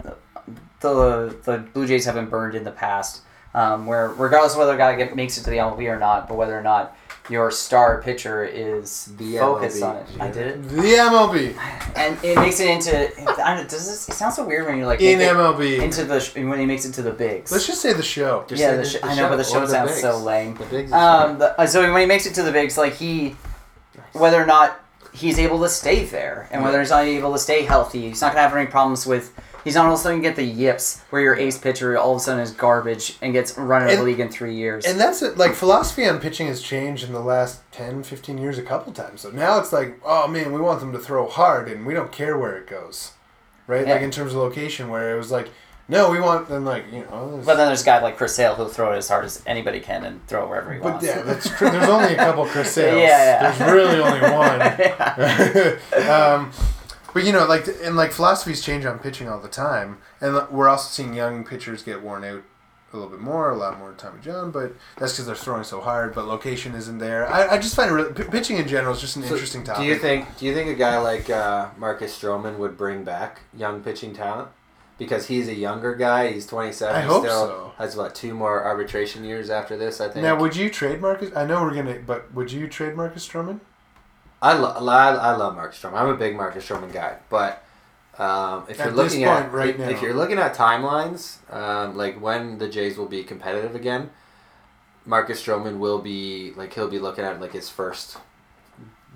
the 0.80 1.36
the 1.44 1.58
Blue 1.74 1.86
Jays 1.86 2.06
have 2.06 2.16
been 2.16 2.28
burned 2.28 2.56
in 2.56 2.64
the 2.64 2.72
past, 2.72 3.24
um, 3.54 3.86
where 3.86 4.10
regardless 4.10 4.54
of 4.54 4.60
whether 4.60 4.74
a 4.76 4.78
guy 4.78 4.96
get, 4.96 5.16
makes 5.16 5.38
it 5.38 5.44
to 5.44 5.50
the 5.50 5.58
MLB 5.58 5.92
or 5.94 6.00
not, 6.00 6.28
but 6.28 6.36
whether 6.36 6.58
or 6.58 6.64
not 6.64 6.96
your 7.30 7.52
star 7.52 8.02
pitcher 8.02 8.44
is 8.44 9.06
The 9.18 9.38
focused 9.38 9.82
MLB, 9.82 9.90
on 9.90 9.96
it. 9.98 10.08
I 10.20 10.32
did 10.32 10.48
it, 10.48 10.64
The 10.70 10.82
MLB 10.82 11.56
and 11.96 12.18
it 12.24 12.36
makes 12.38 12.60
it 12.60 12.68
into. 12.70 13.46
I 13.46 13.56
don't, 13.56 13.70
does 13.70 13.88
this? 13.88 14.10
It 14.10 14.14
sounds 14.14 14.36
so 14.36 14.46
weird 14.46 14.66
when 14.66 14.78
you're 14.78 14.88
like 14.88 15.02
in 15.02 15.20
make 15.20 15.30
it 15.30 15.36
MLB. 15.36 15.82
into 15.84 16.04
the 16.04 16.20
sh- 16.20 16.36
when 16.36 16.60
he 16.60 16.66
makes 16.66 16.86
it 16.86 16.94
to 16.94 17.02
the 17.04 17.12
bigs. 17.12 17.52
Let's 17.52 17.68
just 17.68 17.82
say 17.82 17.94
the 17.94 18.02
show. 18.04 18.44
Just 18.48 18.60
yeah, 18.60 18.72
say 18.72 18.78
the 18.78 18.86
sh- 18.86 18.98
I 19.04 19.16
know, 19.16 19.30
but 19.30 19.36
the 19.38 19.44
show 19.44 19.52
show 19.52 19.58
or 19.60 19.66
the 19.68 19.72
sounds 19.72 19.92
bigs. 19.92 20.02
so 20.02 20.18
lame. 20.18 20.56
The 20.56 20.66
bigs. 20.66 20.92
Um, 20.92 21.38
the, 21.40 21.60
uh, 21.62 21.68
so 21.68 21.82
when 21.92 22.02
he 22.02 22.08
makes 22.08 22.26
it 22.26 22.34
to 22.36 22.44
the 22.44 22.52
bigs, 22.52 22.78
like 22.78 22.94
he, 22.96 23.36
whether 24.14 24.42
or 24.42 24.46
not 24.48 24.80
he's 25.14 25.38
able 25.38 25.60
to 25.62 25.70
stay 25.70 26.06
there, 26.06 26.48
and 26.52 26.64
whether 26.64 26.80
he's 26.80 26.90
not 26.90 27.04
able 27.04 27.34
to 27.34 27.40
stay 27.40 27.64
healthy, 27.64 28.10
he's 28.10 28.22
not 28.22 28.34
gonna 28.34 28.48
have 28.48 28.56
any 28.58 28.66
problems 28.68 29.06
with. 29.06 29.32
He's 29.64 29.76
not 29.76 29.86
also 29.86 30.10
gonna 30.10 30.22
get 30.22 30.36
the 30.36 30.44
yips 30.44 31.02
where 31.12 31.22
your 31.22 31.36
ace 31.36 31.58
pitcher 31.58 31.98
all 31.98 32.12
of 32.14 32.18
a 32.18 32.20
sudden 32.20 32.42
is 32.42 32.52
garbage 32.52 33.18
and 33.22 33.32
gets 33.34 33.58
run 33.58 33.84
out 33.84 33.92
of 33.92 33.98
the 34.00 34.04
league 34.04 34.20
in 34.20 34.30
three 34.30 34.56
years. 34.56 34.86
And 34.86 35.00
that's 35.00 35.22
it. 35.22 35.38
Like 35.38 35.54
philosophy 35.54 36.08
on 36.08 36.20
pitching 36.20 36.48
has 36.48 36.62
changed 36.62 37.04
in 37.04 37.14
the 37.14 37.20
last 37.20 37.62
10, 37.72 38.04
15 38.04 38.38
years 38.38 38.58
a 38.58 38.64
couple 38.64 38.92
times. 38.94 39.22
So 39.22 39.30
now 39.32 39.60
it's 39.60 39.72
like, 39.72 40.00
oh 40.04 40.28
man, 40.28 40.52
we 40.54 40.62
want 40.62 40.80
them 40.80 40.92
to 40.94 41.00
throw 41.00 41.28
hard, 41.28 41.68
and 41.70 41.86
we 41.86 41.94
don't 41.94 42.12
care 42.12 42.38
where 42.38 42.58
it 42.58 42.68
goes, 42.68 43.12
right? 43.68 43.86
Yeah. 43.88 43.94
Like 43.94 44.02
in 44.04 44.12
terms 44.12 44.32
of 44.34 44.38
location, 44.40 44.90
where 44.90 45.14
it 45.14 45.18
was 45.18 45.32
like, 45.32 45.50
no, 45.88 46.10
we 46.10 46.22
want 46.22 46.48
them 46.48 46.64
like 46.64 46.86
you 46.94 47.02
know. 47.02 47.42
but 47.46 47.56
then 47.58 47.68
there's 47.68 47.82
a 47.82 47.86
guy 47.86 48.02
like 48.02 48.16
Chris 48.16 48.34
Sale 48.36 48.56
who'll 48.56 48.70
throw 48.70 48.94
it 48.94 48.98
as 48.98 49.10
hard 49.10 49.26
as 49.26 49.44
anybody 49.46 49.82
can 49.82 50.06
and 50.06 50.26
throw 50.26 50.44
it 50.46 50.50
wherever 50.50 50.72
he 50.74 50.80
But 50.80 50.92
wants. 50.94 51.06
yeah, 51.06 51.22
that's 51.22 51.50
true. 51.50 51.70
There's 51.70 51.90
only 51.90 52.14
a 52.14 52.18
couple 52.18 52.46
Chris 52.46 52.72
Sales. 52.74 52.98
Yeah, 53.02 53.42
yeah. 53.42 53.52
There's 53.52 53.72
really 53.74 54.00
only 54.00 54.22
one. 54.32 56.10
um, 56.10 56.52
but 57.14 57.24
you 57.24 57.32
know, 57.32 57.46
like 57.46 57.68
and 57.84 57.96
like 57.96 58.12
philosophies 58.12 58.62
change 58.64 58.86
on 58.86 59.00
pitching 59.00 59.28
all 59.30 59.40
the 59.40 59.48
time, 59.50 59.98
and 60.20 60.48
we're 60.50 60.70
also 60.70 60.90
seeing 60.90 61.14
young 61.14 61.44
pitchers 61.44 61.84
get 61.84 62.02
worn 62.02 62.24
out 62.24 62.44
a 62.94 62.98
little 62.98 63.10
bit 63.10 63.22
more, 63.22 63.50
a 63.52 63.56
lot 63.56 63.80
more 63.80 63.94
Tommy 63.94 64.20
John. 64.22 64.52
But 64.52 64.74
that's 64.98 65.14
because 65.14 65.26
they're 65.26 65.36
throwing 65.36 65.64
so 65.64 65.82
hard. 65.82 66.14
But 66.14 66.26
location 66.26 66.76
isn't 66.76 66.98
there. 66.98 67.28
I, 67.28 67.56
I 67.56 67.58
just 67.58 67.76
find 67.76 67.90
it 67.90 67.94
really, 67.94 68.14
p- 68.14 68.24
pitching 68.26 68.58
in 68.58 68.68
general 68.68 68.94
is 68.94 69.02
just 69.02 69.16
an 69.16 69.24
So, 69.24 69.30
interesting 69.34 69.64
topic. 69.64 69.84
Do 69.84 69.88
you 69.88 69.98
think? 69.98 70.38
Do 70.38 70.46
you 70.46 70.54
think 70.54 70.70
a 70.70 70.76
guy 70.76 70.98
like 71.00 71.30
uh, 71.30 71.70
Marcus 71.78 72.18
Stroman 72.18 72.58
would 72.58 72.78
bring 72.78 73.04
back 73.04 73.42
young 73.56 73.82
pitching 73.82 74.14
talent? 74.14 74.50
Because 74.98 75.26
he's 75.28 75.48
a 75.48 75.56
younger 75.56 75.96
guy. 75.96 76.32
He's 76.32 76.46
twenty 76.46 76.72
seven. 76.72 76.96
I 76.96 77.02
hope 77.02 77.24
still 77.26 77.48
so. 77.48 77.72
Has 77.78 77.96
what 77.96 78.14
two 78.14 78.34
more 78.36 78.64
arbitration 78.64 79.24
years 79.24 79.50
after 79.50 79.76
this? 79.76 80.00
I 80.00 80.10
think. 80.10 80.24
Now, 80.24 80.40
would 80.40 80.56
you 80.56 80.70
trade 80.70 81.02
Marcus? 81.02 81.32
I 81.36 81.46
know 81.46 81.64
we're 81.64 81.74
gonna, 81.74 82.00
but 82.06 82.32
would 82.36 82.52
you 82.52 82.68
trade 82.68 82.96
Marcus 82.96 83.28
Stroman? 83.28 83.62
I, 84.42 84.54
lo- 84.54 84.74
I, 84.88 85.10
I 85.14 85.36
love 85.36 85.56
Marcus 85.56 85.80
Stroman. 85.80 85.94
I'm 86.02 86.08
a 86.10 86.16
big 86.16 86.36
Marcus 86.36 86.68
Stroman 86.68 86.92
guy, 86.92 87.18
but 87.30 87.64
um, 88.18 88.66
if 88.68 88.80
At 88.80 88.88
you're 88.88 88.96
looking 88.96 89.24
at 89.24 89.52
right 89.52 89.80
if, 89.80 89.90
if 89.90 90.02
you're 90.02 90.14
looking 90.16 90.40
at 90.40 90.56
timelines, 90.56 91.38
um, 91.54 91.96
like 91.96 92.20
when 92.20 92.58
the 92.58 92.68
Jays 92.68 92.98
will 92.98 93.08
be 93.08 93.24
competitive 93.24 93.76
again, 93.76 94.10
Marcus 95.06 95.42
Stroman 95.44 95.78
will 95.78 96.00
be 96.00 96.54
like 96.56 96.74
he'll 96.74 96.88
be 96.90 97.00
looking 97.00 97.24
at 97.24 97.40
like 97.40 97.54
his 97.54 97.70
first 97.70 98.18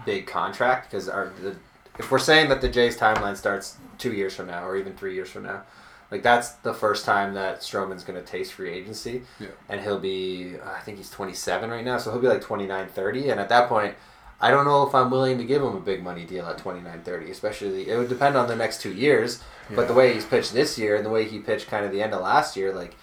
big 0.05 0.27
contract 0.27 0.89
because 0.91 1.09
our 1.09 1.31
the, 1.41 1.55
if 1.97 2.11
we're 2.11 2.19
saying 2.19 2.49
that 2.49 2.61
the 2.61 2.69
Jays 2.69 2.97
timeline 2.97 3.35
starts 3.35 3.77
two 3.97 4.13
years 4.13 4.35
from 4.35 4.47
now 4.47 4.65
or 4.67 4.75
even 4.77 4.93
three 4.95 5.13
years 5.15 5.29
from 5.29 5.43
now, 5.43 5.63
like 6.11 6.21
that's 6.23 6.51
the 6.51 6.73
first 6.73 7.03
time 7.05 7.33
that 7.33 7.61
Stroman's 7.61 8.03
going 8.03 8.19
to 8.19 8.25
taste 8.25 8.53
free 8.53 8.69
agency, 8.71 9.23
Yeah. 9.39 9.47
and 9.69 9.81
he'll 9.81 9.99
be 9.99 10.55
I 10.63 10.79
think 10.81 10.97
he's 10.97 11.09
27 11.09 11.69
right 11.69 11.83
now, 11.85 11.97
so 11.97 12.11
he'll 12.11 12.21
be 12.21 12.27
like 12.27 12.41
29, 12.41 12.87
30, 12.89 13.29
and 13.29 13.39
at 13.39 13.49
that 13.49 13.67
point. 13.69 13.95
I 14.39 14.51
don't 14.51 14.65
know 14.65 14.85
if 14.85 14.93
I'm 14.93 15.09
willing 15.09 15.37
to 15.37 15.45
give 15.45 15.61
him 15.61 15.75
a 15.75 15.79
big 15.79 16.03
money 16.03 16.25
deal 16.25 16.45
at 16.45 16.57
29 16.57 17.01
30, 17.03 17.31
especially 17.31 17.89
it 17.89 17.97
would 17.97 18.09
depend 18.09 18.35
on 18.35 18.47
the 18.47 18.55
next 18.55 18.81
two 18.81 18.93
years. 18.93 19.41
But 19.73 19.87
the 19.87 19.93
way 19.93 20.13
he's 20.13 20.25
pitched 20.25 20.53
this 20.53 20.77
year 20.77 20.95
and 20.95 21.05
the 21.05 21.09
way 21.09 21.25
he 21.25 21.39
pitched 21.39 21.67
kind 21.67 21.85
of 21.85 21.91
the 21.91 22.03
end 22.03 22.13
of 22.13 22.21
last 22.21 22.55
year, 22.55 22.73
like 22.73 22.95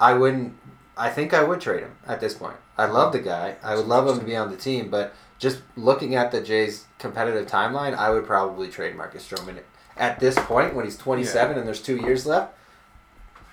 I 0.00 0.14
wouldn't 0.14 0.56
I 0.96 1.10
think 1.10 1.32
I 1.34 1.42
would 1.42 1.60
trade 1.60 1.82
him 1.82 1.96
at 2.06 2.20
this 2.20 2.34
point. 2.34 2.56
I 2.76 2.86
love 2.86 3.12
the 3.12 3.20
guy. 3.20 3.56
I 3.62 3.74
would 3.74 3.86
love 3.86 4.08
him 4.08 4.18
to 4.18 4.24
be 4.24 4.36
on 4.36 4.50
the 4.50 4.56
team, 4.56 4.90
but 4.90 5.14
just 5.38 5.62
looking 5.76 6.14
at 6.14 6.30
the 6.30 6.40
Jays 6.40 6.86
competitive 6.98 7.46
timeline, 7.46 7.94
I 7.94 8.10
would 8.10 8.26
probably 8.26 8.68
trade 8.68 8.96
Marcus 8.96 9.28
Stroman 9.28 9.58
at 9.96 10.20
this 10.20 10.36
point 10.36 10.74
when 10.74 10.84
he's 10.84 10.96
27 10.96 11.58
and 11.58 11.66
there's 11.66 11.82
2 11.82 11.96
years 11.96 12.26
left. 12.26 12.54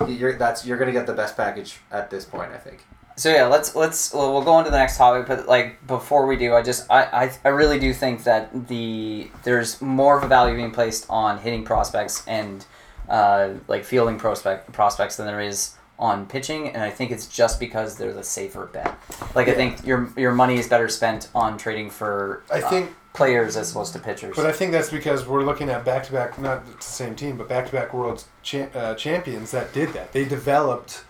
You're 0.08 0.38
that's 0.38 0.65
you're 0.65 0.77
going 0.77 0.88
to 0.88 0.97
get 0.97 1.08
the 1.08 1.13
best 1.13 1.36
package 1.36 1.79
at 1.91 2.10
this 2.10 2.23
point, 2.23 2.51
I 2.51 2.58
think. 2.58 2.86
So 3.19 3.29
yeah, 3.29 3.47
let's 3.47 3.75
let's 3.75 4.13
well, 4.13 4.32
we'll 4.32 4.43
go 4.43 4.53
on 4.53 4.63
to 4.63 4.71
the 4.71 4.77
next 4.77 4.95
topic, 4.95 5.27
but 5.27 5.45
like 5.45 5.86
before 5.86 6.25
we 6.25 6.38
do, 6.38 6.55
I 6.55 6.62
just 6.62 6.89
I, 6.89 7.03
I, 7.03 7.32
I 7.43 7.49
really 7.49 7.77
do 7.77 7.93
think 7.93 8.23
that 8.23 8.69
the 8.69 9.29
there's 9.43 9.82
more 9.82 10.17
of 10.17 10.23
a 10.23 10.27
value 10.29 10.55
being 10.55 10.71
placed 10.71 11.05
on 11.10 11.38
hitting 11.38 11.65
prospects 11.65 12.25
and 12.27 12.65
uh, 13.10 13.55
like 13.67 13.84
fielding 13.84 14.17
prospect 14.17 14.71
prospects 14.71 15.17
than 15.17 15.27
there 15.27 15.41
is 15.41 15.75
on 15.99 16.27
pitching, 16.27 16.69
and 16.69 16.82
I 16.82 16.91
think 16.91 17.12
it's 17.12 17.27
just 17.27 17.60
because 17.60 17.97
they're 17.97 18.13
the 18.13 18.23
safer 18.23 18.67
bet. 18.67 18.97
Like 19.36 19.49
I 19.49 19.53
think 19.53 19.86
your 19.86 20.13
your 20.15 20.32
money 20.32 20.58
is 20.58 20.69
better 20.69 20.88
spent 20.88 21.27
on 21.36 21.58
trading 21.58 21.89
for 21.89 22.43
I 22.49 22.62
uh, 22.62 22.69
think- 22.69 22.95
players 23.12 23.58
as 23.58 23.71
opposed 23.71 23.91
to 23.91 23.99
pitchers. 23.99 24.38
But 24.38 24.45
I 24.45 24.53
think 24.53 24.71
that's 24.71 24.91
because 24.91 25.27
we're 25.27 25.43
looking 25.43 25.69
at 25.69 25.84
back 25.84 26.03
to 26.05 26.13
back, 26.13 26.39
not 26.39 26.65
the 26.65 26.82
same 26.82 27.15
team, 27.15 27.36
but 27.36 27.49
back 27.49 27.65
to 27.65 27.71
back 27.73 27.93
world 27.93 28.23
cha- 28.43 28.69
uh, 28.73 28.95
champions 28.95 29.51
that 29.51 29.73
did 29.73 29.89
that. 29.89 30.13
They 30.13 30.23
developed 30.23 31.03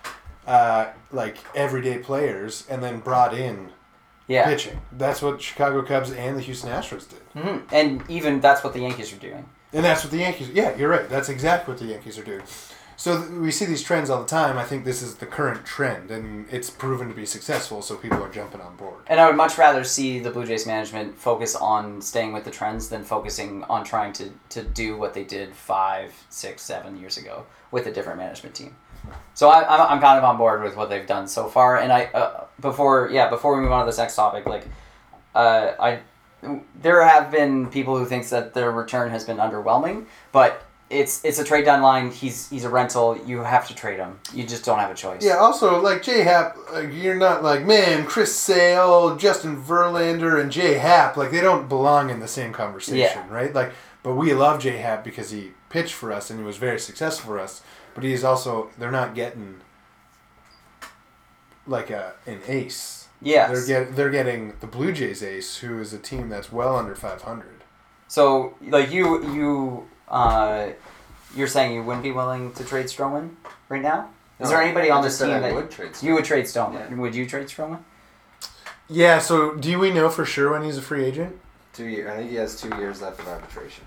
uh, 0.49 0.91
like 1.11 1.37
everyday 1.55 1.99
players 1.99 2.65
and 2.69 2.83
then 2.83 2.99
brought 2.99 3.33
in 3.33 3.69
yeah, 4.27 4.45
pitching. 4.45 4.81
That's 4.91 5.21
what 5.21 5.41
Chicago 5.41 5.81
Cubs 5.83 6.11
and 6.11 6.35
the 6.37 6.41
Houston 6.41 6.69
Astros 6.71 7.07
did. 7.09 7.19
Mhm. 7.35 7.61
and 7.71 8.03
even 8.09 8.39
that's 8.41 8.63
what 8.63 8.73
the 8.73 8.79
Yankees 8.81 9.13
are 9.13 9.17
doing. 9.17 9.45
And 9.73 9.85
that's 9.85 10.03
what 10.03 10.11
the 10.11 10.17
Yankees. 10.17 10.49
Yeah, 10.49 10.75
you're 10.75 10.89
right. 10.89 11.07
That's 11.07 11.29
exactly 11.29 11.71
what 11.73 11.79
the 11.79 11.87
Yankees 11.87 12.17
are 12.17 12.23
doing. 12.23 12.41
So 12.97 13.17
th- 13.17 13.29
we 13.29 13.49
see 13.51 13.65
these 13.65 13.81
trends 13.83 14.09
all 14.09 14.19
the 14.21 14.27
time. 14.27 14.57
I 14.57 14.65
think 14.65 14.83
this 14.83 15.01
is 15.01 15.15
the 15.15 15.25
current 15.25 15.65
trend, 15.65 16.11
and 16.11 16.47
it's 16.51 16.69
proven 16.69 17.07
to 17.07 17.13
be 17.13 17.25
successful. 17.25 17.81
So 17.81 17.95
people 17.95 18.21
are 18.21 18.29
jumping 18.29 18.59
on 18.61 18.75
board. 18.75 19.01
And 19.07 19.19
I 19.21 19.27
would 19.27 19.37
much 19.37 19.57
rather 19.57 19.83
see 19.85 20.19
the 20.19 20.31
Blue 20.31 20.45
Jays 20.45 20.65
management 20.67 21.17
focus 21.17 21.55
on 21.55 22.01
staying 22.01 22.33
with 22.33 22.43
the 22.43 22.51
trends 22.51 22.89
than 22.89 23.03
focusing 23.03 23.63
on 23.69 23.83
trying 23.85 24.11
to, 24.13 24.31
to 24.49 24.63
do 24.63 24.97
what 24.97 25.13
they 25.13 25.23
did 25.23 25.55
five, 25.55 26.13
six, 26.29 26.61
seven 26.63 26.99
years 26.99 27.17
ago 27.17 27.45
with 27.71 27.85
a 27.87 27.91
different 27.91 28.17
management 28.17 28.53
team. 28.55 28.75
So 29.33 29.49
I, 29.49 29.63
I'm, 29.73 29.93
I'm 29.93 30.01
kind 30.01 30.17
of 30.17 30.23
on 30.23 30.37
board 30.37 30.63
with 30.63 30.75
what 30.75 30.89
they've 30.89 31.07
done 31.07 31.27
so 31.27 31.47
far. 31.47 31.77
And 31.77 31.91
I 31.91 32.05
uh, 32.05 32.45
before 32.59 33.09
yeah 33.11 33.29
before 33.29 33.55
we 33.55 33.61
move 33.61 33.71
on 33.71 33.85
to 33.85 33.85
this 33.85 33.97
next 33.97 34.15
topic, 34.15 34.45
like 34.45 34.65
uh, 35.35 35.71
I 35.79 35.99
there 36.81 37.03
have 37.03 37.31
been 37.31 37.67
people 37.69 37.97
who 37.97 38.05
thinks 38.05 38.29
that 38.29 38.53
their 38.53 38.71
return 38.71 39.11
has 39.11 39.25
been 39.25 39.37
underwhelming, 39.37 40.05
but 40.31 40.65
it's 40.89 41.23
it's 41.23 41.37
a 41.37 41.43
trade 41.43 41.65
deadline. 41.65 42.11
He's 42.11 42.49
he's 42.49 42.63
a 42.63 42.69
rental. 42.69 43.17
You 43.25 43.39
have 43.39 43.67
to 43.67 43.75
trade 43.75 43.99
him. 43.99 44.19
You 44.33 44.45
just 44.45 44.65
don't 44.65 44.79
have 44.79 44.89
a 44.89 44.95
choice. 44.95 45.23
Yeah. 45.23 45.35
Also, 45.37 45.81
like 45.81 46.01
J 46.01 46.23
Happ, 46.23 46.57
like, 46.73 46.91
you're 46.93 47.15
not 47.15 47.43
like 47.43 47.65
man, 47.65 48.05
Chris 48.05 48.35
Sale, 48.35 49.15
Justin 49.17 49.61
Verlander, 49.61 50.41
and 50.41 50.51
J 50.51 50.75
Happ. 50.75 51.15
Like 51.15 51.31
they 51.31 51.41
don't 51.41 51.69
belong 51.69 52.09
in 52.09 52.19
the 52.19 52.27
same 52.27 52.51
conversation, 52.53 52.97
Yeah. 52.99 53.27
right? 53.29 53.53
Like, 53.53 53.71
but 54.01 54.15
we 54.15 54.33
love 54.33 54.61
J 54.61 54.77
Hap 54.77 55.03
because 55.03 55.29
he 55.29 55.51
pitched 55.69 55.93
for 55.93 56.11
us 56.11 56.29
and 56.31 56.39
he 56.39 56.45
was 56.45 56.57
very 56.57 56.79
successful 56.79 57.33
for 57.33 57.39
us. 57.39 57.61
But 57.99 58.07
he's 58.07 58.23
also 58.23 58.69
they're 58.77 58.91
not 58.91 59.13
getting 59.15 59.59
like 61.67 61.89
a 61.89 62.13
an 62.25 62.39
ace. 62.47 63.07
Yes. 63.21 63.51
They're 63.67 63.83
get 63.85 63.95
they're 63.95 64.09
getting 64.09 64.53
the 64.59 64.67
Blue 64.67 64.91
Jays 64.91 65.21
ace, 65.21 65.57
who 65.57 65.79
is 65.79 65.93
a 65.93 65.99
team 65.99 66.29
that's 66.29 66.51
well 66.51 66.75
under 66.75 66.95
500. 66.95 67.63
So, 68.07 68.55
like 68.67 68.91
you, 68.91 69.23
you, 69.33 69.87
uh, 70.07 70.69
you're 71.35 71.47
saying 71.47 71.75
you 71.75 71.83
wouldn't 71.83 72.03
be 72.03 72.11
willing 72.11 72.53
to 72.53 72.63
trade 72.63 72.87
Stroman 72.87 73.35
right 73.67 73.83
now? 73.83 74.09
Is 74.39 74.45
No, 74.45 74.55
there 74.55 74.63
anybody 74.63 74.89
I 74.89 74.95
on 74.95 75.03
just 75.03 75.19
this 75.19 75.27
team 75.27 75.41
that 75.41 75.53
would 75.53 75.69
trade 75.69 75.91
you 76.01 76.15
would 76.15 76.25
trade 76.25 76.45
Stroman? 76.45 76.89
Yeah. 76.89 76.95
Would 76.95 77.13
you 77.13 77.27
trade 77.27 77.47
Stroman? 77.47 77.79
Yeah. 78.87 79.19
So 79.19 79.55
do 79.55 79.77
we 79.77 79.91
know 79.91 80.09
for 80.09 80.25
sure 80.25 80.51
when 80.51 80.63
he's 80.63 80.77
a 80.77 80.81
free 80.81 81.03
agent? 81.05 81.39
Two 81.73 81.85
years. 81.85 82.09
I 82.09 82.17
think 82.17 82.31
he 82.31 82.37
has 82.37 82.59
two 82.59 82.75
years 82.77 83.01
left 83.01 83.19
of 83.19 83.27
arbitration. 83.27 83.85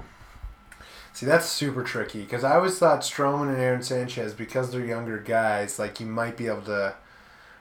See, 1.14 1.27
that's 1.27 1.46
super 1.46 1.83
tricky 1.83 2.22
because 2.22 2.42
I 2.42 2.55
always 2.55 2.79
thought 2.79 3.01
Stroman 3.01 3.48
and 3.48 3.59
Aaron 3.59 3.83
Sanchez, 3.83 4.33
because 4.33 4.72
they're 4.72 4.85
younger 4.85 5.18
guys, 5.18 5.79
like 5.79 6.01
you 6.01 6.07
might 6.07 6.37
be 6.37 6.46
able 6.46 6.62
to 6.62 6.94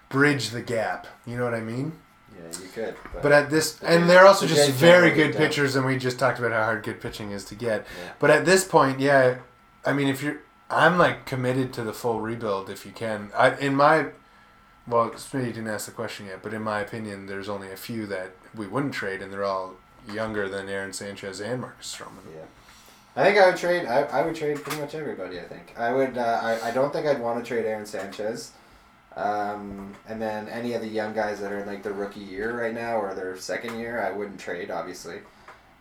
bridge 0.10 0.50
the 0.50 0.62
gap. 0.62 1.08
You 1.26 1.38
know 1.38 1.44
what 1.44 1.54
I 1.54 1.62
mean? 1.62 1.94
Yeah, 2.34 2.60
you 2.62 2.70
could. 2.70 2.96
But 3.22 3.32
at 3.32 3.50
this, 3.50 3.82
and 3.84 4.10
they're 4.10 4.26
also 4.26 4.46
the 4.46 4.56
just 4.56 4.72
very 4.72 5.12
good 5.12 5.36
pitchers, 5.36 5.76
and 5.76 5.86
we 5.86 5.98
just 5.98 6.18
talked 6.18 6.40
about 6.40 6.52
how 6.52 6.64
hard 6.64 6.84
good 6.84 7.02
pitching 7.02 7.32
is 7.32 7.44
to 7.46 7.56
get. 7.56 7.86
Yeah. 8.00 8.14
But 8.20 8.30
at 8.30 8.46
this 8.46 8.64
point, 8.64 9.00
yeah, 9.00 9.40
I 9.86 9.92
mean, 9.94 10.08
if 10.08 10.24
you're, 10.24 10.40
I'm 10.70 10.98
like 10.98 11.26
committed 11.26 11.74
to 11.74 11.84
the 11.84 11.94
full 11.94 12.22
rebuild 12.22 12.70
if 12.70 12.86
you 12.86 12.94
can. 12.94 13.32
I 13.36 13.58
in 13.58 13.76
my, 13.76 14.08
well, 14.88 15.10
Smitty 15.12 15.48
didn't 15.48 15.68
ask 15.68 15.88
the 15.88 15.92
question 15.92 16.28
yet, 16.28 16.42
but 16.42 16.54
in 16.54 16.62
my 16.62 16.80
opinion, 16.80 17.26
there's 17.26 17.50
only 17.50 17.70
a 17.70 17.78
few 17.78 18.08
that 18.08 18.32
we 18.56 18.66
wouldn't 18.66 18.94
trade, 18.94 19.22
and 19.22 19.32
they're 19.32 19.44
all 19.44 19.74
younger 20.10 20.48
than 20.48 20.70
Aaron 20.70 20.94
Sanchez 20.94 21.42
and 21.42 21.62
Marcus 21.62 21.94
Stroman. 21.94 22.26
Yeah. 22.34 22.46
I 23.16 23.24
think 23.26 23.38
I 23.38 23.48
would 23.48 23.58
trade. 23.58 23.86
I, 23.88 24.04
I 24.04 24.22
would 24.26 24.36
trade 24.36 24.62
pretty 24.64 24.80
much 24.80 24.96
everybody. 24.96 25.38
I 25.40 25.44
think 25.44 25.74
I 25.78 25.92
would. 25.92 26.18
Uh, 26.18 26.40
I, 26.42 26.70
I 26.70 26.72
don't 26.72 26.94
think 26.94 27.06
I'd 27.06 27.20
want 27.20 27.44
to 27.44 27.48
trade 27.48 27.66
Aaron 27.66 27.86
Sanchez, 27.86 28.52
um, 29.18 29.94
and 30.08 30.22
then 30.22 30.48
any 30.48 30.74
of 30.74 30.82
the 30.82 30.88
young 30.88 31.14
guys 31.14 31.40
that 31.42 31.52
are 31.52 31.60
in 31.60 31.68
like 31.68 31.84
their 31.84 31.94
rookie 31.94 32.22
year 32.22 32.60
right 32.62 32.74
now 32.74 32.96
or 32.98 33.14
their 33.14 33.38
second 33.38 33.78
year, 33.80 34.02
I 34.02 34.12
wouldn't 34.12 34.40
trade 34.40 34.72
obviously, 34.72 35.20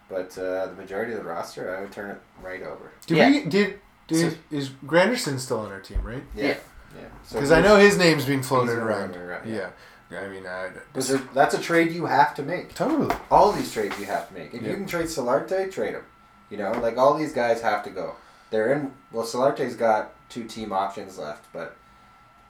but 0.09 0.37
uh, 0.39 0.67
the 0.67 0.75
majority 0.77 1.13
of 1.13 1.19
the 1.19 1.25
roster, 1.25 1.77
I 1.77 1.81
would 1.83 1.93
turn 1.93 2.11
it 2.11 2.21
right 2.43 2.63
over. 2.63 2.91
Did 3.07 3.17
Yeah. 3.19 3.31
we 3.31 3.45
did 3.45 3.79
did 4.09 4.39
is 4.51 4.71
Granderson 4.85 5.39
still 5.39 5.61
on 5.61 5.71
our 5.71 5.81
team, 5.81 6.03
right? 6.03 6.25
Yeah, 6.35 6.47
Yeah. 6.47 6.55
yeah. 6.99 7.09
So 7.25 7.37
Because 7.37 7.53
I 7.53 7.61
know 7.61 7.77
his 7.77 7.97
name's 7.97 8.25
been 8.25 8.43
floated 8.43 8.77
around. 8.77 9.11
running 9.13 9.21
around, 9.21 9.49
yeah. 9.49 9.69
yeah. 10.11 10.21
I 10.23 10.29
mean, 10.29 10.45
I 10.49 10.71
Because 10.93 11.17
that's 11.33 11.55
a 11.55 11.61
trade 11.61 11.93
you 11.93 12.07
have 12.07 12.35
to 12.35 12.43
make. 12.43 12.75
totally. 12.75 13.15
All 13.31 13.53
these 13.53 13.73
trades 13.73 13.97
you 14.01 14.07
have 14.07 14.27
to 14.27 14.35
make. 14.35 14.53
If 14.53 14.63
Yeah. 14.63 14.71
you 14.71 14.75
can 14.75 14.87
trade 14.87 15.07
Solarte, 15.07 15.71
trade 15.71 15.95
him. 15.95 16.03
You 16.51 16.57
know, 16.59 16.73
like 16.73 16.97
all 16.99 17.15
these 17.15 17.33
guys 17.33 17.63
have 17.63 17.85
to 17.85 17.91
go. 17.91 18.17
They're 18.51 18.73
in. 18.73 18.93
Well, 19.13 19.25
Solarte's 19.25 19.77
got 19.77 20.13
two 20.29 20.45
team 20.45 20.73
options 20.73 21.19
left, 21.19 21.47
but 21.53 21.77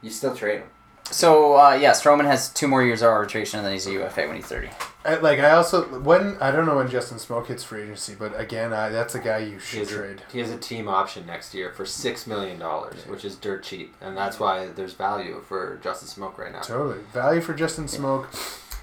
you 0.03 0.11
still 0.11 0.35
trade 0.35 0.61
him. 0.61 0.69
So 1.11 1.57
uh, 1.59 1.75
yeah, 1.75 1.91
Stroman 1.91 2.25
has 2.27 2.51
two 2.51 2.69
more 2.69 2.83
years 2.85 3.03
of 3.03 3.09
arbitration, 3.09 3.59
and 3.59 3.67
then 3.67 3.73
he's 3.73 3.87
a 3.87 3.93
UFA 3.93 4.27
when 4.29 4.37
he's 4.37 4.47
thirty. 4.47 4.71
I, 5.05 5.17
like 5.17 5.41
I 5.41 5.53
also 5.53 5.83
when 6.01 6.37
I 6.41 6.51
don't 6.53 6.67
know 6.67 6.77
when 6.77 6.89
Justin 6.89 7.19
Smoak 7.19 7.47
hits 7.49 7.65
free 7.65 7.83
agency, 7.83 8.15
but 8.17 8.39
again, 8.39 8.73
I, 8.73 8.91
that's 8.91 9.15
a 9.15 9.19
guy 9.19 9.39
you 9.39 9.55
He 9.55 9.59
should 9.59 9.83
a, 9.83 9.87
trade. 9.87 10.23
he 10.33 10.39
has 10.39 10.51
a 10.51 10.57
team 10.59 10.89
option 10.89 11.27
next 11.27 11.53
year 11.53 11.73
for 11.73 11.85
six 11.85 12.27
million 12.27 12.59
dollars, 12.61 13.07
which 13.07 13.25
is 13.25 13.35
dirt 13.37 13.65
cheap, 13.65 13.95
and 14.01 14.17
that's 14.17 14.39
why 14.39 14.67
there's 14.69 14.93
value 14.93 15.43
for 15.47 15.81
Justin 15.83 16.09
Smoak 16.09 16.39
right 16.39 16.53
now. 16.53 16.61
Totally 16.61 17.01
value 17.13 17.41
for 17.41 17.55
Justin 17.55 17.87
Smoak. 17.87 18.27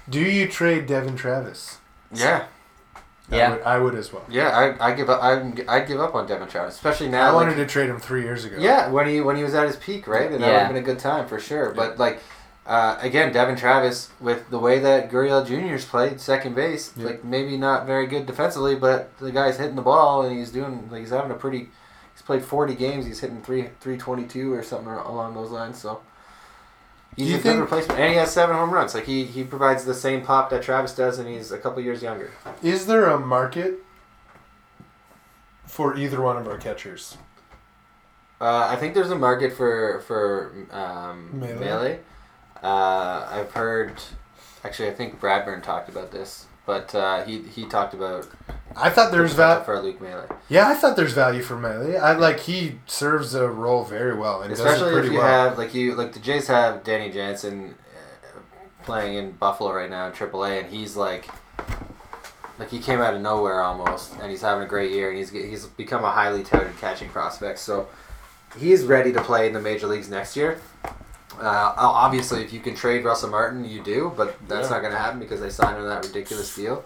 Do 0.08 0.20
you 0.20 0.48
trade 0.48 0.86
Devon 0.86 1.16
Travis? 1.16 1.78
Yeah, 2.12 2.46
I 3.30 3.36
Yeah. 3.36 3.50
would, 3.50 3.62
I 3.62 3.78
would 3.78 3.94
as 3.94 4.12
well. 4.12 4.24
yeah, 4.28 4.74
I, 4.80 4.88
I 4.90 4.92
give 4.94 5.10
up. 5.10 5.22
I 5.22 5.52
I 5.68 5.80
give 5.80 6.00
up 6.00 6.14
on 6.14 6.26
Devon 6.26 6.48
Travis, 6.48 6.74
especially 6.76 7.08
now. 7.08 7.26
I 7.26 7.30
like- 7.30 7.34
wanted 7.46 7.56
to 7.56 7.66
trade 7.66 7.90
him 7.90 7.98
three 7.98 8.22
years 8.22 8.44
ago. 8.44 8.56
Yeah, 8.58 8.90
when 8.90 9.06
he 9.06 9.20
when 9.20 9.36
he 9.36 9.42
was 9.42 9.54
at 9.54 9.66
his 9.66 9.76
peak, 9.76 10.06
right, 10.06 10.30
and 10.32 10.42
that 10.42 10.46
would 10.46 10.58
have 10.60 10.68
been 10.68 10.76
a 10.82 10.86
good 10.86 10.98
time 10.98 11.26
for 11.28 11.38
sure. 11.38 11.72
But 11.74 11.98
like, 11.98 12.20
uh, 12.66 12.96
again, 13.02 13.32
Devon 13.32 13.56
Travis 13.56 14.10
with 14.20 14.48
the 14.50 14.58
way 14.58 14.78
that 14.78 15.10
Gurriel 15.10 15.46
Jr.'s 15.46 15.84
played 15.84 16.20
second 16.20 16.54
base, 16.54 16.92
Yeah. 16.96 17.06
like 17.06 17.24
maybe 17.24 17.56
not 17.58 17.86
very 17.86 18.06
good 18.06 18.24
defensively, 18.26 18.76
but 18.76 19.16
the 19.18 19.30
guy's 19.30 19.58
hitting 19.58 19.76
the 19.76 19.82
ball 19.82 20.22
and 20.22 20.36
he's 20.38 20.50
doing 20.50 20.88
like 20.90 21.00
he's 21.00 21.10
having 21.10 21.30
a 21.30 21.34
pretty. 21.34 21.68
He's 22.14 22.22
played 22.22 22.42
forty 22.42 22.74
games. 22.74 23.04
He's 23.06 23.20
hitting 23.20 23.42
three 23.42 23.68
three 23.80 23.96
twenty 23.98 24.24
two 24.24 24.52
or 24.54 24.62
something 24.62 24.88
along 24.92 25.34
those 25.34 25.50
lines. 25.50 25.78
So. 25.78 26.00
He's 27.18 27.30
you 27.30 27.36
a 27.36 27.38
think- 27.40 27.54
good 27.56 27.60
replacement, 27.60 27.98
and 28.00 28.10
he 28.12 28.16
has 28.16 28.32
seven 28.32 28.54
home 28.56 28.70
runs. 28.70 28.94
Like 28.94 29.04
he, 29.04 29.24
he 29.24 29.42
provides 29.44 29.84
the 29.84 29.94
same 29.94 30.22
pop 30.22 30.50
that 30.50 30.62
Travis 30.62 30.94
does, 30.94 31.18
and 31.18 31.28
he's 31.28 31.50
a 31.52 31.58
couple 31.58 31.82
years 31.82 32.02
younger. 32.02 32.30
Is 32.62 32.86
there 32.86 33.06
a 33.06 33.18
market 33.18 33.74
for 35.66 35.96
either 35.96 36.20
one 36.20 36.36
of 36.36 36.46
our 36.46 36.56
catchers? 36.58 37.16
Uh, 38.40 38.68
I 38.70 38.76
think 38.76 38.94
there's 38.94 39.10
a 39.10 39.18
market 39.18 39.52
for 39.52 40.00
for 40.06 40.52
um, 40.70 41.40
Maile? 41.40 41.58
Maile. 41.58 41.98
Uh, 42.62 43.28
I've 43.30 43.52
heard, 43.52 43.94
actually, 44.64 44.88
I 44.88 44.94
think 44.94 45.20
Bradburn 45.20 45.62
talked 45.62 45.88
about 45.88 46.12
this, 46.12 46.46
but 46.66 46.94
uh, 46.94 47.24
he 47.24 47.42
he 47.42 47.64
talked 47.66 47.94
about 47.94 48.28
I 48.76 48.90
thought 48.90 49.10
there's 49.10 49.32
the 49.32 49.36
value. 49.38 49.64
for 49.64 49.80
Luke 49.80 50.00
Maile, 50.00 50.26
Yeah, 50.48 50.68
I 50.68 50.74
thought 50.74 50.96
there's 50.96 51.12
value 51.12 51.42
for 51.42 51.56
Maile. 51.56 52.00
I 52.00 52.12
like 52.12 52.40
he 52.40 52.78
serves 52.86 53.34
a 53.34 53.48
role 53.48 53.84
very 53.84 54.14
well 54.14 54.42
and 54.42 54.52
especially 54.52 54.94
if 55.00 55.06
you 55.12 55.18
well. 55.18 55.26
have 55.48 55.58
like 55.58 55.74
you 55.74 55.94
like 55.94 56.12
the 56.12 56.20
Jays 56.20 56.46
have 56.46 56.84
Danny 56.84 57.10
Jansen 57.10 57.74
uh, 57.74 58.38
playing 58.84 59.16
in 59.16 59.32
Buffalo 59.32 59.72
right 59.72 59.90
now 59.90 60.06
in 60.06 60.12
AAA, 60.12 60.62
and 60.64 60.72
he's 60.72 60.96
like. 60.96 61.28
Like 62.58 62.70
he 62.70 62.80
came 62.80 63.00
out 63.00 63.14
of 63.14 63.20
nowhere 63.20 63.62
almost, 63.62 64.14
and 64.20 64.32
he's 64.32 64.40
having 64.42 64.64
a 64.64 64.66
great 64.66 64.90
year, 64.90 65.10
and 65.10 65.16
he's 65.16 65.30
he's 65.30 65.66
become 65.66 66.02
a 66.02 66.10
highly 66.10 66.42
touted 66.42 66.76
catching 66.78 67.08
prospect. 67.08 67.60
So 67.60 67.86
he's 68.58 68.82
ready 68.84 69.12
to 69.12 69.22
play 69.22 69.46
in 69.46 69.52
the 69.52 69.60
major 69.60 69.86
leagues 69.86 70.10
next 70.10 70.36
year. 70.36 70.58
Uh, 71.40 71.72
obviously, 71.76 72.42
if 72.42 72.52
you 72.52 72.58
can 72.58 72.74
trade 72.74 73.04
Russell 73.04 73.30
Martin, 73.30 73.64
you 73.64 73.80
do, 73.84 74.12
but 74.16 74.36
that's 74.48 74.66
Yeah. 74.68 74.74
not 74.74 74.80
going 74.80 74.92
to 74.92 74.98
happen 74.98 75.20
because 75.20 75.40
they 75.40 75.50
signed 75.50 75.76
him 75.78 75.84
that 75.84 76.04
ridiculous 76.04 76.52
deal. 76.56 76.84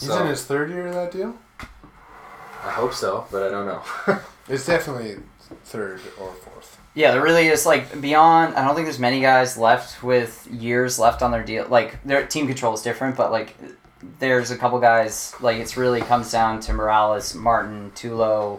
He's 0.00 0.08
So, 0.08 0.22
in 0.22 0.28
his 0.28 0.44
third 0.44 0.70
year 0.70 0.86
of 0.86 0.94
that 0.94 1.12
deal. 1.12 1.36
I 1.60 2.70
hope 2.70 2.94
so, 2.94 3.26
but 3.30 3.42
I 3.42 3.50
don't 3.50 3.66
know. 3.66 3.82
It's 4.48 4.66
definitely 4.66 5.16
third 5.62 6.00
or 6.18 6.32
fourth. 6.32 6.76
Yeah, 6.94 7.12
there 7.12 7.22
really 7.22 7.46
is 7.46 7.66
like 7.66 8.00
beyond. 8.00 8.56
I 8.56 8.64
don't 8.64 8.74
think 8.74 8.86
there's 8.86 8.98
many 8.98 9.20
guys 9.20 9.56
left 9.56 10.02
with 10.02 10.48
years 10.50 10.98
left 10.98 11.22
on 11.22 11.30
their 11.30 11.44
deal. 11.44 11.68
Like 11.68 12.02
their 12.02 12.26
team 12.26 12.48
control 12.48 12.74
is 12.74 12.82
different, 12.82 13.16
but 13.16 13.30
like 13.30 13.54
there's 14.18 14.50
a 14.50 14.56
couple 14.56 14.80
guys. 14.80 15.34
Like 15.40 15.58
it's 15.58 15.76
really 15.76 16.00
comes 16.00 16.32
down 16.32 16.58
to 16.62 16.72
Morales, 16.72 17.32
Martin, 17.32 17.92
Tulo, 17.94 18.58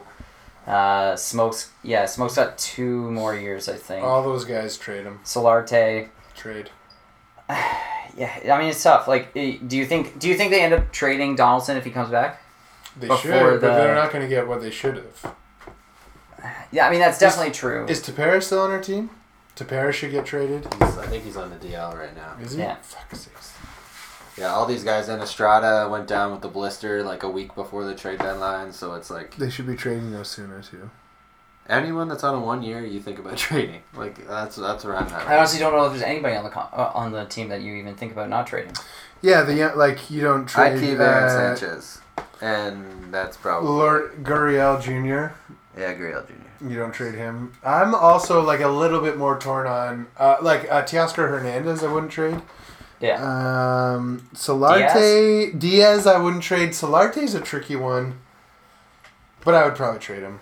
uh, 0.65 1.17
Smokes. 1.17 1.71
Yeah, 1.83 2.05
Smoak's 2.05 2.35
got 2.35 2.57
two 2.57 3.11
more 3.11 3.35
years, 3.35 3.67
I 3.67 3.75
think. 3.75 4.05
All 4.05 4.23
those 4.23 4.45
guys 4.45 4.77
trade 4.77 5.03
him. 5.03 5.19
Solarte. 5.25 6.07
Trade. 6.37 6.69
Yeah, 8.17 8.53
I 8.55 8.59
mean 8.59 8.69
it's 8.69 8.83
tough. 8.83 9.07
Like, 9.07 9.29
eh, 9.35 9.57
do 9.65 9.77
you 9.77 9.85
think 9.85 10.19
do 10.19 10.27
you 10.27 10.35
think 10.35 10.51
they 10.51 10.61
end 10.61 10.73
up 10.73 10.91
trading 10.91 11.35
Donaldson 11.35 11.77
if 11.77 11.83
he 11.85 11.91
comes 11.91 12.09
back? 12.09 12.41
They 12.99 13.07
should, 13.17 13.31
the- 13.31 13.59
but 13.67 13.77
they're 13.77 13.95
not 13.95 14.11
going 14.11 14.21
to 14.23 14.27
get 14.27 14.47
what 14.47 14.61
they 14.61 14.71
should 14.71 14.95
have. 14.95 15.35
Yeah, 16.71 16.87
I 16.87 16.91
mean 16.91 16.99
that's 16.99 17.19
definitely 17.19 17.51
true. 17.51 17.85
Is 17.87 18.01
Tepera 18.01 18.41
still 18.41 18.59
on 18.61 18.71
our 18.71 18.81
team? 18.81 19.09
Tepera 19.55 19.91
should 19.93 20.11
get 20.11 20.25
traded. 20.25 20.65
He's, 20.79 20.97
I 20.97 21.05
think 21.07 21.23
he's 21.23 21.37
on 21.37 21.49
the 21.49 21.57
DL 21.57 21.97
right 21.97 22.15
now. 22.15 22.35
Is 22.41 22.53
he? 22.53 22.59
Yeah. 22.61 22.75
Fuck 22.81 23.13
sakes. 23.15 23.53
Yeah, 24.37 24.47
all 24.53 24.65
these 24.65 24.83
guys 24.83 25.09
in 25.09 25.19
Estrada 25.19 25.87
went 25.89 26.07
down 26.07 26.31
with 26.31 26.41
the 26.41 26.47
blister 26.47 27.03
like 27.03 27.23
a 27.23 27.29
week 27.29 27.53
before 27.53 27.83
the 27.83 27.93
trade 27.93 28.19
deadline, 28.19 28.71
so 28.71 28.93
it's 28.95 29.09
like 29.09 29.35
They 29.35 29.49
should 29.49 29.67
be 29.67 29.75
trading 29.75 30.11
those 30.11 30.29
sooner 30.29 30.61
too. 30.61 30.89
Anyone 31.71 32.09
that's 32.09 32.25
on 32.25 32.35
a 32.35 32.39
one 32.39 32.61
year, 32.63 32.85
you 32.85 32.99
think 32.99 33.17
about 33.17 33.37
trading. 33.47 33.81
Like 33.95 34.27
that's 34.27 34.57
that's 34.57 34.83
where 34.83 34.97
I'm 34.97 35.07
at. 35.07 35.27
I 35.27 35.37
honestly 35.37 35.59
don't 35.59 35.73
know 35.73 35.85
if 35.85 35.91
there's 35.93 36.03
anybody 36.03 36.35
on 36.35 36.43
the 36.43 36.49
con- 36.49 36.69
uh, 36.73 36.91
on 36.93 37.13
the 37.13 37.25
team 37.25 37.47
that 37.47 37.61
you 37.61 37.73
even 37.75 37.95
think 37.95 38.11
about 38.11 38.29
not 38.29 38.45
trading. 38.45 38.73
Yeah, 39.21 39.43
the 39.43 39.71
like 39.75 40.11
you 40.11 40.21
don't 40.21 40.45
trade. 40.45 40.73
I'd 40.73 40.79
keep 40.79 40.99
Aaron 40.99 41.23
uh, 41.23 41.55
Sanchez, 41.55 42.01
and 42.41 43.13
that's 43.13 43.37
probably 43.37 43.69
Lourdes 43.69 44.15
Gurriel 44.21 44.81
Jr. 44.81 45.33
yeah, 45.79 45.93
Gurriel 45.93 46.27
Jr. 46.27 46.67
You 46.67 46.75
don't 46.77 46.91
trade 46.91 47.15
him. 47.15 47.53
I'm 47.63 47.95
also 47.95 48.41
like 48.43 48.59
a 48.59 48.67
little 48.67 48.99
bit 49.01 49.17
more 49.17 49.39
torn 49.39 49.65
on 49.65 50.07
uh, 50.17 50.37
like 50.41 50.69
uh, 50.69 50.83
Teoscar 50.83 51.29
Hernandez. 51.29 51.83
I 51.83 51.91
wouldn't 51.91 52.11
trade. 52.11 52.41
Yeah. 52.99 53.15
Um, 53.15 54.27
Solarte 54.35 55.57
Diaz. 55.57 56.05
I 56.05 56.19
wouldn't 56.19 56.43
trade. 56.43 56.71
Solarte's 56.71 57.33
a 57.33 57.39
tricky 57.41 57.75
one, 57.75 58.19
but 59.45 59.55
I 59.55 59.65
would 59.65 59.75
probably 59.75 59.99
trade 59.99 60.21
him. 60.21 60.39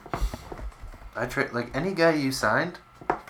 I 1.15 1.25
trade 1.25 1.51
like 1.53 1.75
any 1.75 1.93
guy 1.93 2.13
you 2.13 2.31
signed 2.31 2.77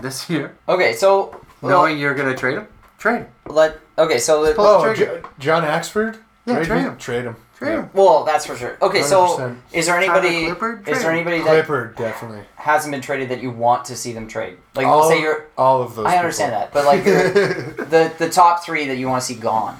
this 0.01 0.29
year, 0.29 0.55
Okay, 0.67 0.93
so 0.93 1.39
knowing 1.61 1.97
you're 1.97 2.13
gonna 2.15 2.35
trade 2.35 2.57
him. 2.57 2.67
Trade 2.97 3.19
him. 3.19 3.27
let 3.47 3.79
okay, 3.97 4.17
so 4.19 4.43
the, 4.45 4.53
Well, 4.59 4.81
Oh, 4.81 4.93
trade 4.93 4.97
J- 4.97 5.21
John 5.39 5.63
Axford. 5.63 6.17
Yeah, 6.45 6.57
Right? 6.57 6.65
trade 6.65 6.81
him. 6.81 6.97
Trade 6.97 7.23
him. 7.25 7.35
Trade 7.57 7.73
him. 7.75 7.89
well, 7.93 8.23
that's 8.23 8.45
for 8.45 8.55
sure. 8.55 8.77
Okay, 8.81 9.01
so 9.01 9.37
100%. 9.37 9.57
is 9.73 9.85
there 9.85 9.97
anybody 9.97 10.45
Tyler 10.45 10.55
Clippard? 10.55 10.79
is 10.87 10.97
there 10.99 11.11
Trade. 11.11 11.15
anybody 11.19 11.39
that 11.43 11.65
Clippard 11.67 11.95
definitely. 11.97 12.43
hasn't 12.55 12.91
been 12.91 13.01
traded 13.01 13.29
that 13.29 13.41
you 13.41 13.51
want 13.51 13.85
to 13.85 13.95
see 13.97 14.13
them 14.13 14.27
trade? 14.27 14.57
Like 14.75 14.85
all, 14.87 14.99
let's 14.99 15.09
say 15.11 15.21
you're 15.21 15.45
all 15.57 15.81
of 15.81 15.95
those. 15.95 16.05
I 16.05 16.17
understand 16.17 16.53
that, 16.53 16.71
but 16.73 16.85
like 16.85 17.03
the, 17.03 17.73
the 17.89 18.13
the 18.25 18.29
top 18.29 18.63
3 18.63 18.87
that 18.87 18.95
you 18.97 19.07
want 19.09 19.21
to 19.21 19.25
see 19.27 19.35
gone. 19.39 19.77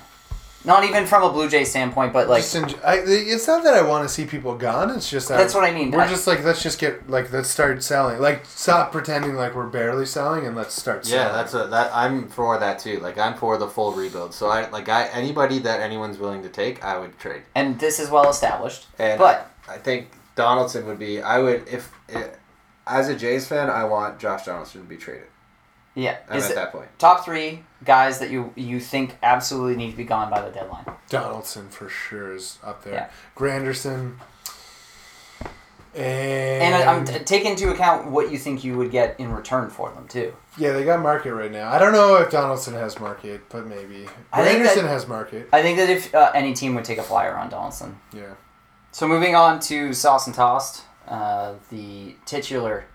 Not 0.65 0.83
even 0.83 1.05
from 1.05 1.23
a 1.23 1.31
Blue 1.31 1.49
Jay 1.49 1.63
standpoint, 1.63 2.11
but 2.11 2.27
like 2.27 2.41
Just 2.43 2.55
in, 2.55 2.65
I, 2.83 3.01
it's 3.05 3.47
not 3.47 3.63
that 3.63 3.73
I 3.75 3.81
want 3.81 4.07
to 4.07 4.13
see 4.13 4.25
people 4.25 4.55
gone. 4.55 4.89
It's 4.89 5.09
just 5.09 5.29
that 5.29 5.37
That's 5.37 5.53
what 5.53 5.63
I 5.63 5.71
mean. 5.71 5.91
We're 5.91 6.01
I- 6.01 6.09
just 6.09 6.27
like 6.27 6.43
let's 6.43 6.61
just 6.61 6.79
get 6.79 7.09
like 7.09 7.31
let's 7.31 7.49
start 7.49 7.81
selling. 7.81 8.19
Like 8.19 8.45
stop 8.45 8.91
pretending 8.91 9.35
like 9.35 9.55
we're 9.55 9.67
barely 9.67 10.05
selling 10.05 10.45
and 10.45 10.55
let's 10.55 10.73
start 10.73 11.05
selling. 11.05 11.25
Yeah, 11.25 11.31
that's 11.31 11.53
a, 11.53 11.67
that. 11.67 11.91
I'm 11.93 12.27
for 12.27 12.59
that 12.59 12.79
too. 12.79 12.99
Like 12.99 13.17
I'm 13.17 13.35
for 13.35 13.57
the 13.57 13.67
full 13.67 13.93
rebuild. 13.93 14.33
So 14.33 14.49
I 14.49 14.69
like 14.69 14.89
I 14.89 15.05
anybody 15.07 15.59
that 15.59 15.79
anyone's 15.79 16.17
willing 16.17 16.43
to 16.43 16.49
take, 16.49 16.83
I 16.83 16.97
would 16.97 17.17
trade. 17.19 17.43
and 17.55 17.79
this 17.79 17.99
is 17.99 18.09
well 18.09 18.29
established. 18.29 18.87
And 18.97 19.17
But 19.17 19.49
I 19.67 19.77
think 19.77 20.09
Donaldson 20.35 20.85
would 20.87 20.99
be. 20.99 21.21
I 21.21 21.39
would 21.39 21.67
if, 21.69 21.91
if 22.09 22.37
as 22.85 23.07
a 23.07 23.15
Jays 23.15 23.47
fan, 23.47 23.69
I 23.69 23.85
want 23.85 24.19
Josh 24.19 24.45
Donaldson 24.45 24.81
to 24.81 24.87
be 24.87 24.97
traded. 24.97 25.27
Yeah, 25.95 26.17
I'm 26.29 26.37
is 26.37 26.45
at 26.45 26.51
it 26.51 26.55
that 26.55 26.71
point. 26.71 26.87
top 26.99 27.25
3 27.25 27.63
guys 27.85 28.19
that 28.19 28.29
you 28.29 28.51
you 28.55 28.79
think 28.79 29.17
absolutely 29.23 29.75
need 29.75 29.91
to 29.91 29.97
be 29.97 30.03
gone 30.03 30.29
by 30.29 30.41
the 30.41 30.51
deadline. 30.51 30.85
Donaldson 31.09 31.69
for 31.69 31.89
sure 31.89 32.33
is 32.35 32.57
up 32.63 32.83
there. 32.83 32.93
Yeah. 32.93 33.09
Granderson. 33.35 34.15
And, 35.95 36.75
And 36.75 36.83
I'm 36.89 37.03
t- 37.05 37.17
take 37.23 37.45
into 37.45 37.71
account 37.71 38.11
what 38.11 38.31
you 38.31 38.37
think 38.37 38.63
you 38.63 38.77
would 38.77 38.91
get 38.91 39.19
in 39.19 39.31
return 39.33 39.69
for 39.71 39.91
them 39.91 40.07
too. 40.07 40.33
yeah, 40.57 40.71
they 40.71 40.85
got 40.85 41.01
market 41.01 41.33
right 41.33 41.51
now. 41.51 41.71
I 41.71 41.79
don't 41.79 41.93
know 41.93 42.15
if 42.17 42.29
Donaldson 42.29 42.75
has 42.75 42.99
market, 42.99 43.41
but 43.49 43.65
maybe. 43.65 44.07
I 44.31 44.43
think 44.43 44.59
Anderson 44.59 44.83
that- 44.85 44.91
has 44.91 45.07
market. 45.07 45.49
I 45.51 45.63
think 45.63 45.77
that 45.79 45.89
if 45.89 46.13
uh, 46.13 46.31
any 46.35 46.53
team 46.53 46.75
would 46.75 46.85
take 46.85 46.99
a 46.99 47.03
flyer 47.03 47.35
on 47.35 47.49
Donaldson. 47.49 47.97
Yeah. 48.13 48.35
So 48.91 49.07
moving 49.07 49.33
on 49.35 49.59
to 49.61 49.91
sauce 49.93 50.27
and 50.27 50.35
tossed, 50.35 50.83
uh, 51.07 51.53
the 51.71 52.15
titular 52.25 52.85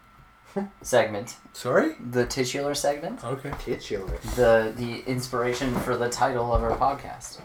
segment, 0.83 1.37
Sorry. 1.53 1.95
the 2.01 2.27
titular 2.27 2.75
segment, 2.75 3.23
Okay. 3.25 3.53
Titular. 3.59 4.19
the 4.37 4.73
the 4.77 5.03
inspiration 5.07 5.75
for 5.81 5.97
the 5.97 6.09
title 6.09 6.53
of 6.55 6.63
our 6.63 6.77
podcast. 6.77 7.41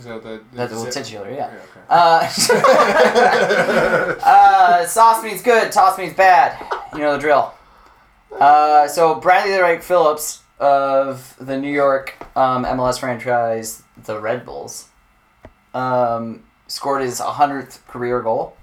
So 0.00 0.18
the, 0.18 0.40
That's 0.52 0.72
well, 0.72 0.86
is 0.86 0.96
it- 0.96 1.04
titular, 1.04 1.30
yeah. 1.30 1.50
yeah 1.52 1.66
okay. 1.66 1.80
Uh, 1.90 2.20
uh, 4.24 4.86
sauce 4.86 5.22
means 5.22 5.42
good, 5.42 5.70
toss 5.72 5.98
means 5.98 6.14
bad. 6.14 6.56
You 6.92 7.00
know 7.00 7.12
the 7.14 7.18
drill. 7.18 7.52
Uh, 8.38 8.86
so 8.88 9.14
Bradley 9.16 9.52
the 9.52 9.60
Wright 9.60 9.82
Phillips 9.82 10.42
of 10.58 11.34
the 11.40 11.56
New 11.58 11.72
York 11.72 12.14
um, 12.36 12.64
MLS 12.64 12.98
franchise, 13.00 13.82
the 14.04 14.18
Red 14.20 14.44
Bulls, 14.46 14.88
um, 15.74 16.44
scored 16.66 17.02
his 17.02 17.20
100th 17.20 17.84
career 17.86 18.20
goal. 18.22 18.56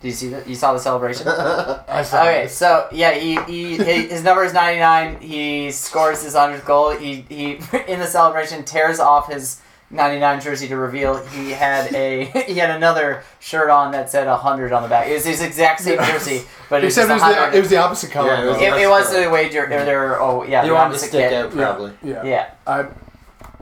Did 0.00 0.08
you 0.08 0.14
see 0.14 0.28
that? 0.30 0.48
You 0.48 0.54
saw 0.54 0.72
the 0.72 0.78
celebration? 0.78 1.28
I 1.28 2.02
saw 2.02 2.22
Okay, 2.22 2.42
this. 2.44 2.56
so 2.56 2.88
yeah, 2.90 3.12
he, 3.12 3.38
he 3.42 3.76
his 3.76 4.10
his 4.10 4.24
number 4.24 4.44
is 4.44 4.54
ninety 4.54 4.80
nine. 4.80 5.20
He 5.20 5.70
scores 5.70 6.22
his 6.22 6.34
hundredth 6.34 6.64
goal. 6.64 6.90
He 6.96 7.26
he 7.28 7.52
in 7.88 7.98
the 8.00 8.06
celebration 8.06 8.64
tears 8.64 8.98
off 8.98 9.30
his 9.30 9.60
ninety 9.90 10.18
nine 10.18 10.40
jersey 10.40 10.68
to 10.68 10.76
reveal 10.76 11.18
he 11.26 11.50
had 11.50 11.92
a 11.94 12.24
he 12.46 12.54
had 12.54 12.70
another 12.70 13.22
shirt 13.40 13.68
on 13.68 13.92
that 13.92 14.08
said 14.08 14.26
hundred 14.26 14.72
on 14.72 14.82
the 14.82 14.88
back. 14.88 15.06
It 15.08 15.12
was 15.14 15.26
his 15.26 15.42
exact 15.42 15.80
same 15.82 15.98
jersey, 15.98 16.42
but 16.70 16.82
it 16.82 16.86
was 16.86 16.96
Except 16.96 17.10
it 17.10 17.14
was, 17.22 17.22
the, 17.52 17.56
it 17.58 17.60
was 17.60 17.68
the 17.70 17.76
opposite 17.76 18.10
color. 18.10 18.28
Yeah, 18.32 18.42
it 18.42 18.46
was 18.46 18.56
It, 18.56 18.72
it 18.84 18.88
was 18.88 19.12
the 19.12 19.28
way 19.30 19.50
jer- 19.50 19.64
or 19.66 19.68
there. 19.68 20.18
Oh 20.22 20.44
yeah, 20.44 20.62
You 20.62 20.68
the 20.70 20.74
wanted 20.76 20.94
to 20.94 20.98
stick 21.00 21.28
kit. 21.28 21.32
out, 21.34 21.50
probably. 21.52 21.92
yeah. 22.02 22.22
Yeah, 22.24 22.50
I, 22.66 22.86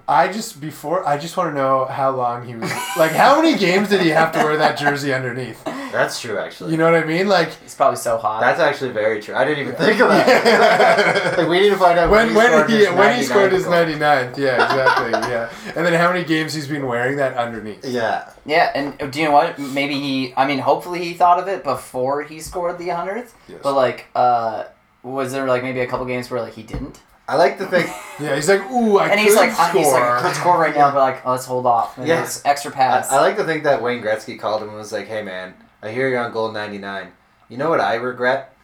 I 0.07 0.29
just 0.33 0.61
before 0.61 1.05
I 1.05 1.19
just 1.19 1.37
want 1.37 1.51
to 1.51 1.55
know 1.61 1.85
how 1.87 2.11
long 2.11 2.47
he 2.47 2.55
was 2.55 2.71
like. 2.97 3.11
How 3.11 3.43
many 3.43 3.59
games 3.59 3.89
did 3.89 4.03
he 4.03 4.11
have 4.11 4.31
to 4.35 4.39
wear 4.39 4.57
that 4.59 4.79
jersey 4.79 5.13
underneath? 5.13 5.67
That's 5.93 6.21
true, 6.21 6.39
actually. 6.39 6.73
You 6.73 6.77
know 6.79 6.91
what 6.91 7.03
I 7.03 7.05
mean? 7.07 7.29
Like 7.29 7.49
it's 7.65 7.75
probably 7.75 7.97
so 7.97 8.19
hot. 8.19 8.41
That's 8.41 8.61
actually 8.61 8.91
very 8.91 9.21
true. 9.21 9.35
I 9.35 9.45
didn't 9.45 9.61
even 9.61 9.75
think 9.75 10.01
of 10.01 10.09
that. 10.09 11.39
like, 11.39 11.49
we 11.49 11.61
need 11.61 11.71
to 11.71 11.77
find 11.77 11.99
out 11.99 12.11
when 12.11 12.35
when 12.35 12.47
scored 12.49 12.71
he 12.71 12.87
when 12.87 13.17
he 13.17 13.23
scored 13.25 13.53
his 13.53 13.65
goal. 13.65 13.75
99th. 13.75 14.37
Yeah, 14.39 14.65
exactly. 14.65 15.11
yeah, 15.31 15.53
and 15.77 15.87
then 15.87 15.95
how 15.95 16.13
many 16.13 16.25
games 16.25 16.55
he's 16.55 16.69
been 16.69 16.87
wearing 16.87 17.17
that 17.17 17.37
underneath? 17.37 17.85
Yeah. 17.85 18.31
yeah, 18.45 18.71
and 18.75 19.11
do 19.13 19.19
you 19.21 19.27
know 19.27 19.33
what? 19.33 19.59
Maybe 19.59 19.95
he. 19.95 20.35
I 20.37 20.47
mean, 20.47 20.59
hopefully 20.59 21.03
he 21.05 21.15
thought 21.15 21.39
of 21.39 21.49
it 21.49 21.65
before 21.65 22.23
he 22.23 22.41
scored 22.41 22.79
the 22.79 22.89
hundredth. 22.89 23.35
Yes. 23.49 23.61
But 23.63 23.75
like, 23.75 24.07
uh, 24.15 24.65
was 25.03 25.33
there 25.33 25.47
like 25.47 25.63
maybe 25.63 25.81
a 25.81 25.87
couple 25.87 26.05
games 26.07 26.31
where 26.31 26.41
like 26.41 26.55
he 26.55 26.63
didn't? 26.63 27.01
I 27.27 27.37
like 27.37 27.59
to 27.59 27.67
think. 27.67 27.91
Yeah, 28.21 28.35
he's 28.35 28.49
like, 28.49 28.69
ooh, 28.73 28.99
I 28.99 29.05
and 29.05 29.13
could 29.13 29.21
he's 29.21 29.37
like, 29.37 29.53
score. 29.53 29.71
he's 29.81 29.93
like, 29.93 30.03
I 30.03 30.23
could 30.23 30.35
score 30.35 30.59
right 30.59 30.75
now, 30.75 30.91
but 30.91 30.99
like, 30.99 31.25
oh, 31.25 31.31
let's 31.31 31.45
hold 31.45 31.67
off. 31.67 31.97
And 31.99 32.09
Yeah. 32.09 32.25
it's 32.25 32.45
extra 32.45 32.73
I, 32.73 32.75
pass. 32.75 33.13
I 33.13 33.21
like 33.21 33.37
to 33.37 33.45
think 33.45 33.63
that 33.63 33.81
Wayne 33.81 34.03
Gretzky 34.03 34.37
called 34.41 34.61
him 34.61 34.71
and 34.71 34.77
was 34.77 34.91
like, 34.91 35.07
"Hey 35.07 35.23
man, 35.23 35.55
I 35.83 35.91
hear 35.91 36.09
you're 36.09 36.25
on 36.25 36.33
gold 36.33 36.55
99. 36.55 37.13
You 37.49 37.57
know 37.57 37.71
what 37.71 37.81
I 37.81 37.95
regret? 37.95 38.55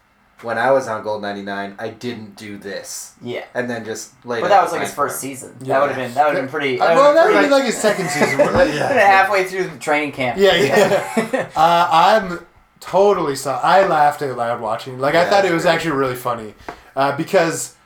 When 0.43 0.59
I 0.59 0.73
was 0.73 0.89
on 0.89 1.03
gold 1.05 1.23
99, 1.23 1.77
I 1.79 1.89
didn't 1.89 2.37
do 2.37 2.59
this." 2.59 3.15
yeah, 3.23 3.45
And 3.55 3.71
then 3.71 3.85
just 3.85 4.13
laid. 4.27 4.41
but 4.43 4.49
that 4.49 4.63
was 4.63 4.73
like 4.73 4.83
his 4.83 4.93
first 4.93 5.15
for 5.17 5.21
season. 5.21 5.57
Yeah. 5.61 5.75
That 5.75 5.81
would 5.81 5.91
have 5.93 5.97
been 5.97 6.15
that 6.15 6.27
would 6.27 6.35
have 6.35 6.43
been 6.45 6.51
pretty. 6.51 6.81
Uh, 6.81 6.87
That 6.87 6.95
well, 6.97 7.09
would 7.11 7.17
that 7.17 7.23
have 7.27 7.35
would 7.35 7.41
been 7.41 7.49
be 7.51 7.55
like 7.55 7.65
his 7.65 7.77
second 7.79 8.09
season, 8.11 8.39
wouldn't 8.39 8.57
it? 8.71 8.75
Yeah. 8.75 8.93
halfway 8.93 9.45
through 9.45 9.69
the 9.69 9.79
training 9.79 10.13
camp. 10.13 10.39
Yeah, 10.39 10.55
yeah. 10.57 11.49
uh, 11.57 11.89
I'm 11.91 12.45
totally 12.81 13.37
so. 13.37 13.53
I 13.53 13.87
laughed 13.87 14.21
out 14.23 14.37
loud 14.37 14.61
watching. 14.61 14.99
Like 14.99 15.15
I 15.15 15.31
thought 15.31 15.45
it 15.45 15.53
was 15.53 15.63
great. 15.63 15.73
actually 15.75 15.93
really 15.93 16.17
funny 16.17 16.55
uh, 16.97 17.17
because 17.17 17.77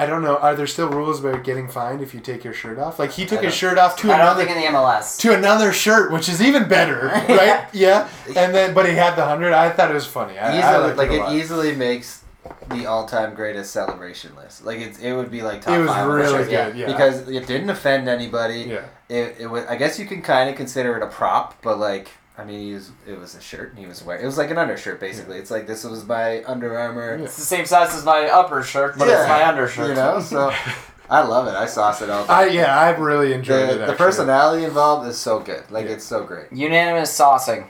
I 0.00 0.06
don't 0.06 0.22
know. 0.22 0.38
Are 0.38 0.54
there 0.54 0.66
still 0.66 0.88
rules 0.88 1.20
about 1.22 1.44
getting 1.44 1.68
fined 1.68 2.00
if 2.00 2.14
you 2.14 2.20
take 2.20 2.42
your 2.42 2.54
shirt 2.54 2.78
off? 2.78 2.98
Like 2.98 3.10
he 3.10 3.26
took 3.26 3.42
his 3.42 3.54
shirt 3.54 3.76
off 3.76 3.96
to 3.98 4.06
I 4.10 4.16
don't 4.16 4.20
another 4.20 4.44
think 4.46 4.56
in 4.56 4.72
the 4.72 4.78
MLS. 4.78 5.18
to 5.18 5.34
another 5.34 5.74
shirt, 5.74 6.10
which 6.10 6.26
is 6.26 6.40
even 6.40 6.68
better, 6.68 7.06
right? 7.28 7.68
yeah. 7.74 8.08
And 8.34 8.54
then, 8.54 8.72
but 8.72 8.86
he 8.88 8.94
had 8.94 9.14
the 9.14 9.26
hundred. 9.26 9.52
I 9.52 9.68
thought 9.68 9.90
it 9.90 9.94
was 9.94 10.06
funny. 10.06 10.38
I, 10.38 10.54
I 10.54 10.58
Easily, 10.58 10.84
liked 10.86 10.96
like 10.96 11.10
it, 11.10 11.34
it 11.34 11.38
easily 11.38 11.76
makes 11.76 12.24
the 12.70 12.86
all-time 12.86 13.34
greatest 13.34 13.72
celebration 13.72 14.34
list. 14.36 14.64
Like 14.64 14.78
it, 14.78 15.02
it 15.02 15.14
would 15.14 15.30
be 15.30 15.42
like 15.42 15.60
top 15.60 15.76
It 15.76 15.80
was 15.80 15.90
five 15.90 16.06
really 16.08 16.44
good, 16.44 16.76
yeah. 16.76 16.86
Because 16.86 17.28
it 17.28 17.46
didn't 17.46 17.68
offend 17.68 18.08
anybody. 18.08 18.62
Yeah. 18.62 18.86
It, 19.10 19.36
it 19.40 19.46
was, 19.50 19.66
I 19.66 19.76
guess 19.76 19.98
you 19.98 20.06
can 20.06 20.22
kind 20.22 20.48
of 20.48 20.56
consider 20.56 20.96
it 20.96 21.02
a 21.02 21.08
prop, 21.08 21.60
but 21.60 21.78
like 21.78 22.08
I 22.40 22.44
mean, 22.44 22.60
he 22.60 22.74
was, 22.74 22.90
it 23.06 23.18
was 23.18 23.34
a 23.34 23.40
shirt 23.40 23.70
and 23.70 23.78
he 23.78 23.86
was 23.86 24.02
wearing. 24.02 24.22
It 24.22 24.26
was 24.26 24.38
like 24.38 24.50
an 24.50 24.58
undershirt 24.58 24.98
basically. 25.00 25.38
It's 25.38 25.50
like 25.50 25.66
this 25.66 25.84
was 25.84 26.06
my 26.06 26.42
Under 26.44 26.78
Armour. 26.78 27.14
It's 27.14 27.36
the 27.36 27.42
same 27.42 27.66
size 27.66 27.94
as 27.94 28.04
my 28.04 28.24
upper 28.28 28.62
shirt, 28.62 28.98
but 28.98 29.08
it's 29.08 29.28
my 29.28 29.46
undershirt. 29.46 29.88
You 29.90 29.94
know, 29.94 30.20
so 30.20 30.52
I 31.10 31.22
love 31.22 31.46
it. 31.48 31.54
I 31.54 31.66
sauce 31.66 32.02
it 32.02 32.10
all. 32.10 32.24
I 32.30 32.46
yeah, 32.46 32.78
I 32.78 32.90
really 32.90 33.32
enjoyed 33.32 33.68
the, 33.68 33.84
it. 33.84 33.86
the 33.88 33.92
personality 33.94 34.64
involved 34.64 35.06
is 35.08 35.18
so 35.18 35.40
good. 35.40 35.70
Like 35.70 35.86
Yeah. 35.86 35.92
it's 35.92 36.04
so 36.04 36.24
great. 36.24 36.52
Unanimous 36.52 37.16
saucing. 37.16 37.66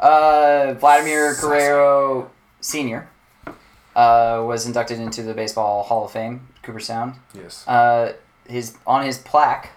Uh, 0.00 0.74
Vladimir 0.74 1.36
Guerrero 1.40 2.30
Senior 2.60 3.08
uh, 3.94 4.42
was 4.46 4.66
inducted 4.66 4.98
into 4.98 5.22
the 5.22 5.34
Baseball 5.34 5.84
Hall 5.84 6.04
of 6.06 6.10
Fame, 6.10 6.48
Cooperstown. 6.62 7.20
Yes. 7.32 7.66
Uh, 7.68 8.14
his 8.48 8.76
on 8.86 9.06
his 9.06 9.18
plaque, 9.18 9.70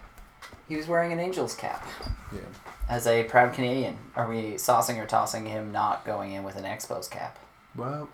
he 0.68 0.76
was 0.76 0.88
wearing 0.88 1.14
an 1.14 1.20
Angels 1.20 1.56
cap. 1.56 1.86
Yeah. 2.90 2.96
As 2.96 3.08
a 3.08 3.24
proud 3.24 3.54
Canadian, 3.54 3.98
are 4.16 4.28
we 4.30 4.54
saucing 4.54 4.98
or 5.02 5.06
tossing 5.06 5.46
him 5.46 5.72
not 5.72 6.06
going 6.06 6.32
in 6.34 6.44
with 6.44 6.56
an 6.56 6.64
Expos 6.64 7.10
cap? 7.10 7.38
Well, 7.76 8.10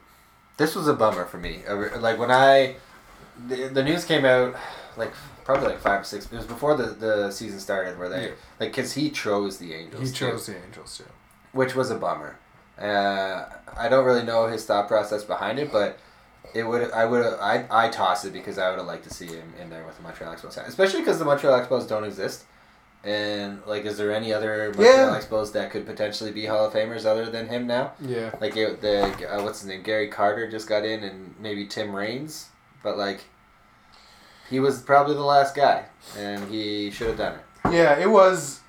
This 0.58 0.76
was 0.76 0.88
a 0.88 0.94
bummer 0.94 1.26
for 1.26 1.38
me. 1.38 1.62
Like 1.98 2.18
when 2.20 2.32
I, 2.32 2.76
the, 3.48 3.68
the 3.68 3.84
news 3.84 4.06
came 4.06 4.26
out, 4.26 4.56
like 4.98 5.12
probably 5.44 5.70
like 5.70 5.80
five 5.80 6.02
or 6.02 6.04
six. 6.04 6.26
It 6.26 6.32
was 6.34 6.46
before 6.46 6.76
the, 6.76 6.86
the 6.88 7.32
season 7.32 7.60
started, 7.60 7.98
where 7.98 8.10
they 8.10 8.26
Yeah. 8.26 8.32
like 8.60 8.70
because 8.72 8.94
he 8.94 9.10
chose 9.10 9.58
the 9.58 9.74
Angels. 9.74 10.02
he 10.10 10.16
too, 10.16 10.30
chose 10.32 10.46
the 10.46 10.56
Angels 10.64 10.98
too. 10.98 11.06
which 11.52 11.76
was 11.76 11.90
a 11.92 11.96
bummer. 11.96 12.38
Uh, 12.80 13.46
I 13.78 13.90
don't 13.90 14.06
really 14.06 14.24
know 14.24 14.48
his 14.48 14.66
thought 14.66 14.88
process 14.88 15.24
behind 15.24 15.60
it, 15.60 15.72
but 15.72 15.98
it 16.54 16.64
would 16.64 16.92
I 16.92 17.06
would 17.06 17.26
I 17.40 17.66
I 17.72 17.90
toss 17.90 18.26
it 18.26 18.34
because 18.34 18.58
I 18.58 18.70
would 18.70 18.78
have 18.78 18.88
liked 18.88 19.04
to 19.06 19.14
see 19.14 19.28
him 19.28 19.54
in 19.62 19.70
there 19.70 19.86
with 19.86 19.98
the 19.98 20.04
Montreal 20.04 20.34
Expos, 20.36 20.58
especially 20.68 21.00
because 21.02 21.20
the 21.20 21.26
Montreal 21.26 21.60
Expos 21.60 21.88
don't 21.88 22.04
exist. 22.04 22.46
And 23.04 23.62
like, 23.66 23.84
is 23.86 23.98
there 23.98 24.14
any 24.14 24.32
other 24.34 24.68
Montreal 24.76 25.14
Yeah. 25.14 25.20
Expos 25.20 25.52
that 25.54 25.72
could 25.72 25.86
potentially 25.86 26.32
be 26.32 26.46
Hall 26.46 26.66
of 26.66 26.74
Famers 26.74 27.06
other 27.06 27.26
than 27.30 27.48
him 27.48 27.68
now? 27.68 27.92
Yeah. 28.00 28.34
Like 28.40 28.56
it, 28.56 28.80
the 28.82 29.04
uh, 29.30 29.44
what's 29.44 29.60
his 29.62 29.68
name? 29.70 29.84
Gary 29.84 30.08
Carter 30.08 30.50
just 30.50 30.70
got 30.70 30.86
in, 30.86 31.04
and 31.04 31.36
maybe 31.40 31.66
Tim 31.66 31.94
Raines, 31.94 32.48
but 32.82 32.98
like 32.98 33.26
he 34.50 34.60
was 34.60 34.82
probably 34.82 35.16
the 35.16 35.22
last 35.24 35.56
guy, 35.56 35.86
and 36.18 36.50
he 36.50 36.92
should 36.92 37.08
have 37.08 37.18
done 37.18 37.34
it. 37.36 37.74
Yeah, 37.74 38.00
it 38.00 38.10
was. 38.10 38.62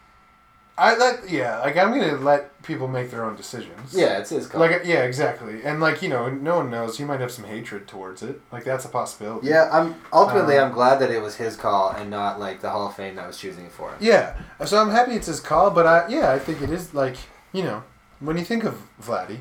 I 0.77 0.97
let 0.97 1.31
yeah, 1.31 1.61
like 1.61 1.77
I'm 1.77 1.91
gonna 1.93 2.17
let 2.17 2.61
people 2.65 2.89
make 2.89 3.11
their 3.13 3.25
own 3.25 3.37
decisions. 3.37 3.95
Yeah, 3.95 4.19
it's 4.19 4.31
his 4.31 4.49
call. 4.49 4.61
Like 4.61 4.83
yeah, 4.85 5.03
exactly, 5.05 5.63
and 5.63 5.81
like 5.81 6.03
you 6.03 6.09
know, 6.09 6.29
no 6.29 6.57
one 6.57 6.71
knows. 6.71 6.99
He 6.99 7.05
might 7.05 7.21
have 7.21 7.31
some 7.31 7.45
hatred 7.45 7.87
towards 7.87 8.23
it. 8.25 8.41
Like 8.51 8.65
that's 8.65 8.85
a 8.85 8.89
possibility. 8.89 9.47
yeah, 9.49 9.69
I'm 9.73 9.95
ultimately 10.13 10.59
Um, 10.59 10.69
I'm 10.69 10.75
glad 10.75 10.99
that 10.99 11.11
it 11.13 11.23
was 11.23 11.37
his 11.37 11.55
call 11.57 11.91
and 11.91 12.11
not 12.11 12.41
like 12.41 12.61
the 12.61 12.71
Hall 12.71 12.89
of 12.89 12.97
Fame 12.97 13.15
that 13.17 13.27
was 13.27 13.39
choosing 13.39 13.67
it 13.67 13.73
for 13.73 13.91
him. 13.91 13.99
Yeah. 14.01 14.35
So 14.65 14.79
I'm 14.83 14.91
happy 14.91 15.13
it's 15.13 15.29
his 15.29 15.39
call, 15.41 15.71
but 15.71 15.87
I 15.87 16.09
yeah, 16.09 16.33
I 16.33 16.39
think 16.41 16.61
it 16.61 16.71
is 16.71 16.93
like 16.93 17.17
you 17.53 17.63
know 17.63 17.85
when 18.19 18.37
you 18.37 18.45
think 18.45 18.65
of 18.65 18.75
Vladdy, 19.01 19.39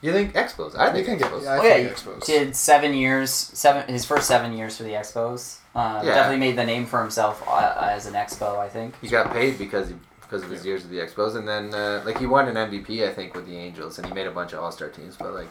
You 0.00 0.12
think 0.12 0.32
Expos? 0.32 0.74
I 0.74 0.90
think 0.92 1.06
think 1.06 1.20
Expos. 1.20 1.46
I 1.46 1.58
oh 1.58 1.62
think 1.62 1.88
he 1.88 1.94
Expos. 1.94 2.24
did 2.24 2.56
seven 2.56 2.94
years, 2.94 3.30
seven 3.30 3.86
his 3.92 4.06
first 4.06 4.26
seven 4.26 4.54
years 4.56 4.78
for 4.78 4.84
the 4.84 4.92
Expos. 4.92 5.58
Uh, 5.74 6.00
Yeah. 6.02 6.14
Definitely 6.14 6.38
made 6.46 6.56
the 6.56 6.64
name 6.64 6.86
for 6.86 7.00
himself 7.02 7.44
uh, 7.46 7.76
as 7.82 8.06
an 8.06 8.14
Expo, 8.14 8.58
I 8.58 8.68
think. 8.70 8.94
He 9.02 9.08
got 9.08 9.30
paid 9.32 9.58
because 9.58 9.88
he, 9.90 9.94
because 10.30 10.44
of 10.44 10.50
his 10.50 10.64
years 10.64 10.82
with 10.82 10.92
the 10.92 10.98
Expos, 10.98 11.34
and 11.36 11.48
then 11.48 11.74
uh, 11.74 12.02
like 12.06 12.18
he 12.18 12.26
won 12.26 12.46
an 12.46 12.54
MVP 12.54 13.06
I 13.08 13.12
think 13.12 13.34
with 13.34 13.46
the 13.46 13.56
Angels, 13.56 13.98
and 13.98 14.06
he 14.06 14.12
made 14.14 14.26
a 14.28 14.30
bunch 14.30 14.52
of 14.52 14.60
All 14.60 14.70
Star 14.70 14.88
teams. 14.88 15.16
But 15.16 15.34
like, 15.34 15.48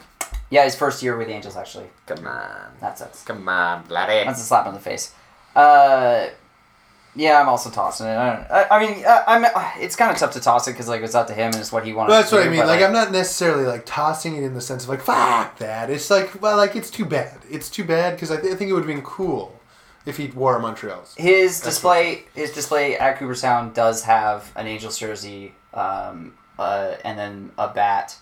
Yeah, 0.48 0.64
his 0.64 0.74
first 0.74 1.02
year 1.02 1.16
with 1.16 1.26
the 1.28 1.34
Angels 1.34 1.56
actually. 1.56 1.86
come 2.06 2.26
on, 2.26 2.72
That 2.80 2.98
sucks. 2.98 3.22
come 3.24 3.46
on, 3.48 3.84
bloody. 3.86 4.24
That's 4.24 4.40
a 4.40 4.44
slap 4.44 4.66
in 4.66 4.74
the 4.74 4.80
face. 4.80 5.12
Uh, 5.54 6.28
yeah, 7.16 7.40
I'm 7.40 7.48
also 7.48 7.70
tossing 7.70 8.06
it. 8.06 8.16
I, 8.16 8.36
don't, 8.36 8.50
I, 8.50 8.66
I 8.70 8.86
mean, 8.86 9.04
uh, 9.04 9.24
I'm. 9.26 9.44
uh, 9.44 9.70
It's 9.78 9.96
kind 9.96 10.12
of 10.12 10.16
tough 10.16 10.32
to 10.34 10.40
toss 10.40 10.68
it 10.68 10.72
because 10.72 10.88
like 10.88 11.02
it's 11.02 11.14
up 11.14 11.26
to 11.26 11.34
him 11.34 11.46
and 11.46 11.56
it's 11.56 11.72
what 11.72 11.84
he 11.84 11.92
wanted. 11.92 12.10
Well, 12.10 12.20
that's 12.20 12.30
to 12.30 12.36
what 12.36 12.46
I 12.46 12.48
mean. 12.50 12.60
but, 12.60 12.68
Like, 12.68 12.82
I'm 12.82 12.92
not 12.92 13.10
necessarily 13.12 13.64
like 13.66 13.84
tossing 13.84 14.36
it 14.36 14.44
in 14.44 14.54
the 14.54 14.60
sense 14.60 14.84
of 14.84 14.88
like 14.88 15.02
fuck 15.02 15.58
that. 15.58 15.90
It's 15.90 16.08
like 16.08 16.40
well, 16.40 16.56
like 16.56 16.76
it's 16.76 16.88
too 16.90 17.04
bad. 17.04 17.36
It's 17.50 17.68
too 17.68 17.84
bad 17.84 18.14
because 18.14 18.30
I, 18.30 18.40
th- 18.40 18.52
I 18.54 18.56
think 18.56 18.70
it 18.70 18.74
would 18.74 18.84
have 18.84 18.94
been 18.94 19.02
cool 19.02 19.59
if 20.06 20.16
he 20.16 20.28
wore 20.28 20.56
a 20.56 20.60
Montreal's. 20.60 21.14
His 21.16 21.60
display, 21.60 22.24
his 22.34 22.52
display 22.52 22.96
at 22.96 23.18
Cooperstown 23.18 23.72
does 23.72 24.04
have 24.04 24.52
an 24.56 24.66
Angels 24.66 24.98
jersey, 24.98 25.54
um, 25.74 26.34
uh, 26.58 26.94
and 27.04 27.18
then 27.18 27.52
a 27.58 27.68
bat 27.68 28.16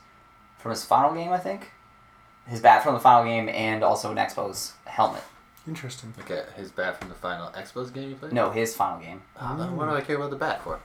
from 0.59 0.71
his 0.71 0.85
final 0.85 1.15
game, 1.15 1.31
I 1.31 1.39
think. 1.39 1.71
His 2.47 2.61
bat 2.61 2.83
from 2.83 2.95
the 2.95 3.01
final 3.01 3.25
game, 3.25 3.49
and 3.49 3.83
also 3.85 4.11
an 4.11 4.17
Expos 4.17 4.73
helmet. 4.87 5.23
Interesting. 5.67 6.15
Okay, 6.21 6.45
his 6.57 6.71
bat 6.71 6.99
from 6.99 7.11
the 7.11 7.15
final 7.15 7.49
Expos 7.51 7.93
game 7.93 8.11
you 8.11 8.17
played. 8.17 8.33
No, 8.33 8.51
his 8.51 8.75
final 8.75 8.99
game. 9.01 9.21
Oh, 9.39 9.57
then 9.59 9.77
what 9.77 9.85
do 9.89 9.95
I 9.95 10.01
care 10.01 10.17
about 10.17 10.31
the 10.31 10.37
bat 10.37 10.63
for? 10.65 10.81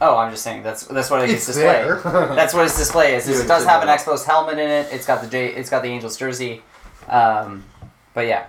Oh, 0.00 0.16
I'm 0.16 0.30
just 0.30 0.44
saying 0.44 0.62
that's 0.62 0.84
that's 0.84 1.10
what 1.10 1.24
It's 1.24 1.32
its 1.32 1.46
display. 1.46 1.82
That's 2.04 2.54
what 2.54 2.66
its 2.66 2.76
display 2.78 3.16
is. 3.16 3.26
is 3.26 3.40
it 3.40 3.48
does 3.48 3.64
have 3.64 3.82
an 3.82 3.88
Expos 3.88 4.24
helmet 4.24 4.58
in 4.58 4.68
it. 4.68 4.92
It's 4.92 5.06
got 5.06 5.22
the 5.22 5.26
J. 5.28 5.48
It's 5.54 5.70
got 5.70 5.82
the 5.82 5.88
Angels 5.88 6.16
jersey. 6.16 6.62
Um, 7.08 7.64
but 8.14 8.26
yeah. 8.26 8.46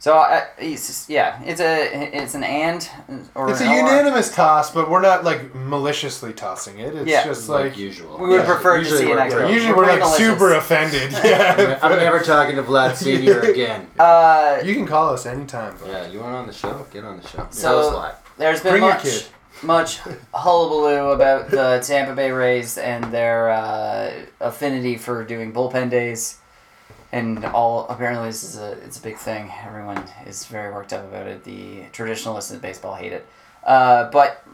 So 0.00 0.16
uh, 0.16 0.44
it's 0.58 0.86
just- 0.86 1.10
yeah, 1.10 1.40
it's 1.44 1.60
a 1.60 2.16
it's 2.16 2.34
an 2.36 2.44
and 2.44 2.88
or 3.34 3.50
It's 3.50 3.60
a 3.60 3.64
an 3.64 3.70
or. 3.72 3.76
unanimous 3.78 4.32
toss, 4.34 4.70
but 4.70 4.88
we're 4.88 5.00
not 5.00 5.24
like 5.24 5.54
maliciously 5.56 6.32
tossing 6.32 6.78
it. 6.78 6.94
It's 6.94 7.08
Yeah. 7.10 7.24
just 7.24 7.48
like, 7.48 7.64
like, 7.64 7.76
usual. 7.78 8.16
We 8.16 8.28
would 8.28 8.40
Yeah, 8.42 8.46
prefer 8.46 8.78
to 8.78 8.84
see 8.84 9.10
an 9.10 9.16
we're- 9.18 9.52
usually 9.52 9.72
We're 9.72 9.78
we're 9.78 9.86
like 9.88 10.00
pretty 10.00 10.14
super 10.24 10.54
offended. 10.54 11.12
Yeah, 11.24 11.78
I'm 11.82 11.96
never 11.96 12.20
talking 12.20 12.54
to 12.56 12.62
Vlad 12.62 12.94
Senior 12.96 13.40
again. 13.52 13.88
Uh, 13.98 14.58
You 14.62 14.74
can 14.74 14.86
call 14.86 15.10
us 15.14 15.26
anytime. 15.26 15.76
bro. 15.76 15.88
Yeah, 15.88 16.06
you 16.06 16.20
want 16.20 16.34
on 16.34 16.46
the 16.46 16.52
show? 16.52 16.86
Get 16.92 17.04
on 17.04 17.20
the 17.20 17.26
show. 17.26 17.46
So- 17.50 17.90
Tell 17.90 18.14
there's 18.38 18.60
been 18.60 18.74
Bring 18.74 18.84
your 18.84 18.92
much 18.92 19.02
kid. 19.02 19.24
much 19.62 19.98
hullabaloo 20.32 21.10
about 21.10 21.50
the 21.50 21.82
Tampa 21.84 22.14
Bay 22.14 22.30
Rays 22.30 22.78
and 22.78 23.02
their 23.12 23.50
uh, 23.50 24.12
affinity 24.40 24.96
for 24.96 25.24
doing 25.24 25.52
bullpen 25.52 25.90
days, 25.90 26.38
and 27.12 27.44
all 27.46 27.86
apparently 27.88 28.28
this 28.28 28.44
is 28.44 28.58
a 28.58 28.72
it's 28.84 28.98
a 28.98 29.02
big 29.02 29.16
thing. 29.16 29.50
Everyone 29.64 30.02
is 30.26 30.44
very 30.46 30.72
worked 30.72 30.92
up 30.92 31.04
about 31.04 31.26
it. 31.26 31.44
The 31.44 31.84
traditionalists 31.92 32.50
in 32.50 32.58
baseball 32.58 32.94
hate 32.94 33.12
it, 33.12 33.26
uh, 33.64 34.10
but 34.10 34.44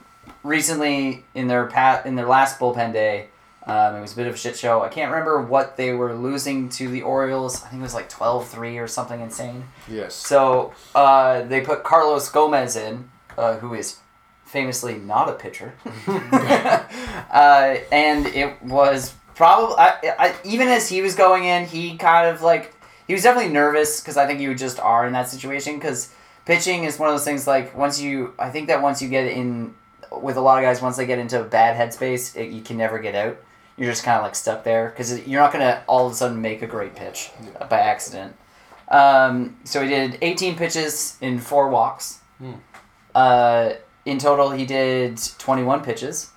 recently 0.43 1.25
in 1.35 1.49
their 1.49 1.67
pat 1.67 2.07
in 2.07 2.15
their 2.15 2.27
last 2.27 2.59
bullpen 2.59 2.93
day. 2.93 3.29
Um, 3.67 3.97
it 3.97 4.03
was 4.03 4.13
a 4.13 4.17
bit 4.17 4.27
of 4.27 4.35
a 4.35 4.37
shit 4.37 4.59
show. 4.59 4.83
I 4.83 4.89
can't 4.89 5.11
remember 5.11 5.41
what 5.41 5.79
they 5.79 5.95
were 5.95 6.15
losing 6.15 6.69
to 6.69 6.87
the 6.87 7.01
Orioles. 7.01 7.65
I 7.65 7.69
think 7.69 7.81
it 7.81 7.83
was 7.83 7.95
like 7.95 8.11
12-3 8.11 8.79
or 8.79 8.87
something 8.87 9.19
insane. 9.21 9.65
Yes. 9.89 10.15
So 10.15 10.75
uh, 10.95 11.45
they 11.45 11.63
put 11.63 11.83
Carlos 11.83 12.29
Gomez 12.29 12.77
in, 12.77 13.09
uh, 13.39 13.57
who 13.57 13.73
is 13.73 14.01
famously 14.45 14.97
not 14.99 15.31
a 15.31 15.33
pitcher, 15.33 15.73
uh, 16.07 17.77
and 17.91 18.27
it 18.27 18.63
was 18.63 19.15
probably 19.35 19.77
I, 19.79 20.15
I, 20.19 20.35
even 20.45 20.69
as 20.69 20.89
he 20.89 21.03
was 21.03 21.15
going 21.15 21.45
in, 21.45 21.67
he 21.67 21.97
kind 21.97 22.29
of 22.29 22.43
like 22.43 22.75
he 23.07 23.13
was 23.13 23.23
definitely 23.23 23.53
nervous 23.53 24.01
because 24.01 24.17
I 24.17 24.27
think 24.27 24.41
you 24.41 24.55
just 24.55 24.81
are 24.81 25.07
in 25.07 25.13
that 25.13 25.29
situation 25.29 25.77
because 25.77 26.13
pitching 26.45 26.85
is 26.85 26.99
one 26.99 27.09
of 27.09 27.15
those 27.15 27.25
things 27.25 27.47
like 27.47 27.77
once 27.77 28.01
you 28.01 28.35
I 28.39 28.51
think 28.51 28.69
that 28.69 28.83
once 28.83 29.03
you 29.03 29.09
get 29.09 29.27
in 29.27 29.75
with 30.13 30.37
a 30.37 30.41
lot 30.41 30.59
of 30.59 30.65
guys 30.65 30.81
once 30.81 30.97
they 30.97 31.07
get 31.07 31.19
into 31.19 31.41
a 31.41 31.45
bad 31.45 31.77
headspace 31.77 32.37
it, 32.37 32.51
you 32.51 32.63
can 32.63 32.77
never 32.77 32.99
get 32.99 33.15
out. 33.15 33.37
You're 33.77 33.91
just 33.91 34.05
kind 34.05 34.19
of 34.19 34.23
like 34.23 34.37
stuck 34.37 34.63
there 34.63 34.91
because 34.91 35.27
you're 35.27 35.41
not 35.41 35.53
gonna 35.53 35.83
all 35.87 36.07
of 36.07 36.13
a 36.13 36.15
sudden 36.15 36.41
make 36.41 36.63
a 36.63 36.67
great 36.67 36.95
pitch 36.95 37.31
by 37.69 37.81
accident. 37.81 38.37
Um, 38.89 39.57
so 39.65 39.83
he 39.83 39.89
did 39.89 40.19
18 40.23 40.57
pitches 40.57 41.17
in 41.21 41.39
four 41.39 41.69
walks. 41.69 42.21
Uh, 43.15 43.73
in 44.05 44.19
total, 44.19 44.51
he 44.51 44.67
did 44.67 45.19
21 45.39 45.83
pitches. 45.83 46.31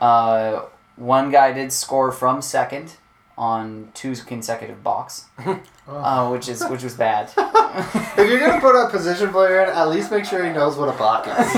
Uh, 0.00 0.62
one 0.98 1.30
guy 1.30 1.52
did 1.52 1.72
score 1.72 2.12
from 2.12 2.42
second 2.42 2.96
on 3.36 3.90
two 3.94 4.14
consecutive 4.16 4.82
balks, 4.82 5.26
uh, 5.88 6.28
which 6.28 6.48
is 6.48 6.64
which 6.66 6.82
was 6.82 6.94
bad. 6.94 7.30
If 7.36 8.28
you're 8.28 8.40
gonna 8.40 8.60
put 8.60 8.74
a 8.74 8.90
position 8.90 9.30
player 9.30 9.62
in, 9.62 9.68
at 9.68 9.88
least 9.88 10.10
make 10.10 10.24
sure 10.24 10.44
he 10.44 10.52
knows 10.52 10.76
what 10.76 10.88
a 10.88 10.98
balk 10.98 11.26
is. 11.28 11.54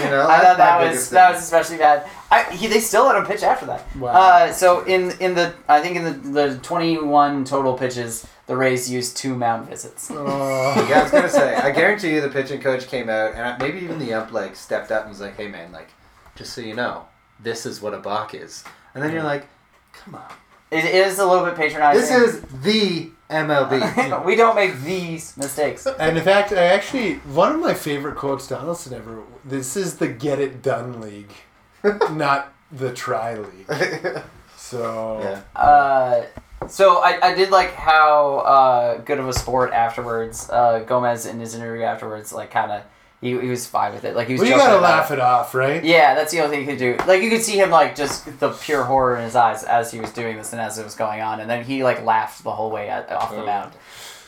You 0.00 0.10
know, 0.10 0.26
I 0.28 0.40
thought 0.40 0.56
that 0.56 0.80
was 0.80 0.88
biggest 0.88 1.10
that 1.10 1.32
was 1.32 1.42
especially 1.42 1.76
bad. 1.76 2.08
I, 2.30 2.44
he, 2.54 2.66
they 2.66 2.80
still 2.80 3.04
let 3.06 3.16
him 3.16 3.26
pitch 3.26 3.42
after 3.42 3.66
that. 3.66 3.96
Wow. 3.96 4.12
Uh, 4.12 4.52
so 4.52 4.82
in 4.84 5.12
in 5.20 5.34
the 5.34 5.54
I 5.68 5.80
think 5.80 5.96
in 5.96 6.04
the 6.04 6.12
the 6.12 6.58
21 6.58 7.44
total 7.44 7.76
pitches, 7.76 8.26
the 8.46 8.56
Rays 8.56 8.90
used 8.90 9.16
two 9.16 9.36
mound 9.36 9.68
visits. 9.68 10.10
Oh. 10.10 10.86
Yeah, 10.88 11.00
I 11.00 11.02
was 11.02 11.12
gonna 11.12 11.28
say. 11.28 11.54
I 11.54 11.70
guarantee 11.70 12.14
you, 12.14 12.20
the 12.20 12.30
pitching 12.30 12.60
coach 12.60 12.88
came 12.88 13.08
out, 13.08 13.34
and 13.34 13.62
maybe 13.62 13.78
even 13.80 13.98
the 13.98 14.12
ump 14.14 14.32
like 14.32 14.56
stepped 14.56 14.90
up 14.90 15.02
and 15.02 15.10
was 15.10 15.20
like, 15.20 15.36
"Hey, 15.36 15.48
man, 15.48 15.70
like, 15.70 15.90
just 16.34 16.54
so 16.54 16.62
you 16.62 16.74
know, 16.74 17.06
this 17.42 17.66
is 17.66 17.80
what 17.80 17.94
a 17.94 17.98
balk 17.98 18.34
is." 18.34 18.64
And 18.94 19.02
then 19.02 19.12
you're 19.12 19.22
like, 19.22 19.46
"Come 19.92 20.14
on, 20.16 20.24
It 20.70 20.84
is 20.84 21.18
a 21.18 21.26
little 21.26 21.44
bit 21.44 21.56
patronizing. 21.56 22.00
this 22.00 22.10
is 22.10 22.40
the 22.62 23.10
MLB." 23.30 24.24
we 24.24 24.36
don't 24.36 24.56
make 24.56 24.80
these 24.82 25.36
mistakes. 25.36 25.86
And 25.86 26.16
in 26.18 26.24
fact, 26.24 26.52
I 26.52 26.64
actually 26.66 27.14
one 27.34 27.52
of 27.54 27.60
my 27.60 27.74
favorite 27.74 28.16
quotes 28.16 28.46
Donaldson 28.48 28.94
ever. 28.94 29.22
This 29.44 29.76
is 29.76 29.96
the 29.96 30.08
get 30.08 30.38
it 30.40 30.62
done 30.62 31.00
league, 31.00 31.32
not 32.10 32.52
the 32.72 32.92
try 32.92 33.36
league. 33.36 34.22
So 34.56 35.18
yeah. 35.20 35.60
Uh, 35.60 36.22
so 36.68 36.98
I, 37.02 37.30
I 37.30 37.34
did 37.34 37.50
like 37.50 37.72
how 37.74 38.36
uh, 38.38 38.98
good 38.98 39.18
of 39.18 39.26
a 39.26 39.32
sport 39.32 39.72
afterwards. 39.72 40.48
Uh, 40.48 40.84
Gomez 40.86 41.26
in 41.26 41.40
his 41.40 41.56
interview 41.56 41.82
afterwards, 41.82 42.32
like 42.32 42.52
kind 42.52 42.70
of 42.70 42.82
he, 43.20 43.30
he 43.38 43.48
was 43.48 43.66
fine 43.66 43.92
with 43.92 44.04
it. 44.04 44.14
Like 44.16 44.26
he 44.28 44.34
was. 44.34 44.40
well, 44.40 44.48
you 44.48 44.54
joking 44.56 44.66
gotta 44.70 44.80
laugh 44.82 45.10
it 45.10 45.20
off, 45.20 45.54
right? 45.54 45.84
Yeah, 45.84 46.14
that's 46.14 46.32
the 46.32 46.40
only 46.40 46.56
thing 46.56 46.64
he 46.66 46.70
could 46.72 46.78
do. 46.78 46.96
Like 47.06 47.22
you 47.22 47.28
could 47.30 47.42
see 47.42 47.56
him 47.58 47.70
like 47.70 47.94
just 47.94 48.40
the 48.40 48.50
pure 48.50 48.82
horror 48.84 49.16
in 49.16 49.24
his 49.24 49.36
eyes 49.36 49.62
as 49.64 49.90
he 49.92 50.00
was 50.00 50.10
doing 50.12 50.36
this 50.36 50.52
and 50.52 50.60
as 50.60 50.78
it 50.78 50.84
was 50.84 50.94
going 50.94 51.20
on, 51.20 51.40
and 51.40 51.48
then 51.50 51.64
he 51.64 51.84
like 51.84 52.02
laughed 52.04 52.42
the 52.44 52.50
whole 52.52 52.70
way 52.70 52.88
at, 52.88 53.10
off 53.12 53.30
the 53.30 53.42
Oh. 53.42 53.46
mound. 53.46 53.72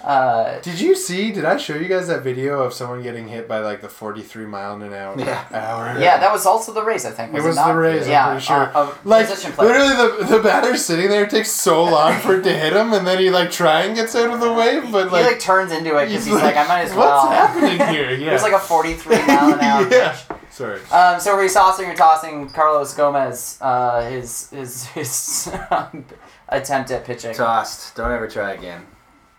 Uh, 0.05 0.61
Did 0.61 0.81
you 0.81 0.95
see? 0.97 1.31
Did 1.33 1.45
I 1.45 1.57
show 1.57 1.75
you 1.77 1.87
guys 1.87 2.09
that 2.09 2.23
video 2.23 2.61
of 2.63 2.73
someone 2.73 3.03
getting 3.03 3.29
hit 3.29 3.47
by 3.47 3.61
like 3.61 3.81
the 3.81 3.89
forty-three 3.89 4.47
mile 4.47 4.75
an 4.81 4.93
hour? 4.93 5.15
Yeah. 5.19 5.45
hour? 5.53 5.99
yeah, 6.01 6.19
that 6.19 6.33
was 6.33 6.45
also 6.45 6.73
the 6.73 6.83
Rays. 6.83 7.05
I 7.07 7.11
think 7.11 7.35
It 7.35 7.43
was 7.43 7.57
not? 7.57 7.69
the 7.69 7.75
Rays, 7.79 8.05
I'm 8.07 8.11
Yeah, 8.11 8.27
pretty 8.31 8.45
sure. 8.45 8.57
uh, 8.77 8.93
a 9.05 9.09
Like 9.09 9.29
literally, 9.59 9.95
the 10.19 10.25
the 10.37 10.43
batter's 10.43 10.85
sitting 10.85 11.09
there. 11.09 11.27
Takes 11.27 11.51
so 11.51 11.85
long 11.85 12.19
for 12.21 12.35
it 12.37 12.43
to 12.43 12.53
hit 12.53 12.73
him, 12.73 12.93
and 12.93 13.07
then 13.07 13.19
he 13.19 13.31
like 13.31 13.51
try 13.53 13.83
and 13.83 13.95
gets 13.95 14.15
out 14.17 14.31
of 14.33 14.41
the 14.41 14.53
way, 14.53 14.81
but 14.81 15.05
he 15.05 15.11
like, 15.11 15.25
like 15.27 15.41
turns 15.41 15.71
into 15.73 15.97
it 15.99 16.07
because 16.07 16.25
he's 16.25 16.35
he's 16.35 16.43
like, 16.43 16.57
I 16.57 16.67
might 16.67 16.83
as 16.83 16.95
well. 16.95 17.29
What's 17.29 17.37
happening 17.37 17.79
here? 17.95 18.11
Yeah. 18.11 18.29
It 18.31 18.33
was 18.33 18.43
like 18.43 18.53
a 18.55 18.59
43 18.59 19.17
mile 19.27 19.55
an 19.55 19.61
hour 19.61 19.89
Yeah. 19.91 20.13
pitch. 20.13 20.37
Sorry. 20.51 20.81
Um, 20.91 21.19
so 21.21 21.35
we're 21.37 21.49
tossing 21.49 21.89
or 21.89 21.95
tossing 21.95 22.49
Carlos 22.51 22.93
Gomez, 22.95 23.57
uh, 23.61 24.03
his 24.11 24.51
his 24.51 24.85
his 24.89 25.51
um, 25.71 26.05
attempt 26.49 26.91
at 26.91 27.05
pitching. 27.05 27.35
Tossed. 27.35 27.95
Don't 27.95 28.11
ever 28.11 28.27
try 28.29 28.53
again. 28.53 28.85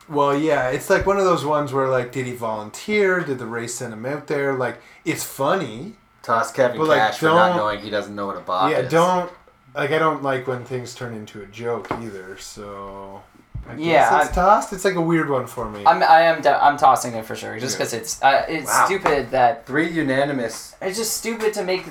Well, 0.10 0.36
yeah, 0.38 0.70
it's 0.70 0.90
like 0.90 1.06
one 1.06 1.18
of 1.18 1.24
those 1.24 1.46
ones 1.46 1.72
where 1.74 1.88
like, 1.88 2.12
did 2.12 2.26
he 2.26 2.34
volunteer? 2.34 3.22
Did 3.22 3.40
the 3.40 3.46
Rays 3.46 3.74
send 3.74 3.94
him 3.94 4.06
out 4.06 4.28
there? 4.28 4.54
Like, 4.54 4.80
it's 5.06 5.24
funny. 5.24 5.94
Toss 6.22 6.52
Kevin 6.52 6.78
But, 6.78 6.88
like, 6.88 7.00
Cash 7.00 7.18
for 7.20 7.26
not 7.28 7.50
don't- 7.50 7.58
knowing 7.58 7.80
he 7.82 7.90
doesn't 7.90 8.16
know 8.16 8.28
what 8.28 8.38
a 8.38 8.42
balk 8.42 8.72
yeah, 8.72 8.80
is. 8.80 8.92
don't 8.92 9.32
like. 9.76 9.92
I 9.92 9.98
don't 10.00 10.24
like 10.24 10.48
when 10.48 10.64
things 10.66 10.94
turn 10.96 11.14
into 11.14 11.42
a 11.42 11.46
joke 11.48 11.92
either. 11.92 12.38
So. 12.38 13.22
I 13.66 13.76
guess 13.76 13.80
Yeah, 13.86 14.22
it's 14.26 14.36
tossed. 14.36 14.74
It's 14.74 14.84
like 14.84 14.96
a 14.96 15.02
weird 15.02 15.30
one 15.30 15.48
for 15.48 15.70
me. 15.70 15.84
I'm 15.86 16.04
I 16.04 16.24
am 16.24 16.42
de- 16.42 16.64
I'm 16.64 16.76
tossing 16.78 17.14
it 17.14 17.24
for 17.26 17.34
sure, 17.34 17.58
just 17.60 17.76
Yeah. 17.76 17.78
because 17.86 17.94
it's 17.94 18.22
uh, 18.22 18.46
it's 18.50 18.68
Wow. 18.68 18.86
stupid 18.88 19.32
that 19.32 19.66
Three 19.66 19.90
unanimous. 19.90 20.76
it's 20.82 20.98
just 20.98 21.16
stupid 21.16 21.54
to 21.54 21.64
make 21.64 21.86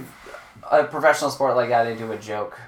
a 0.71 0.85
professional 0.85 1.31
sport 1.31 1.57
like 1.57 1.71
that 1.71 1.87
into 1.87 2.13
a 2.13 2.19
joke, 2.19 2.59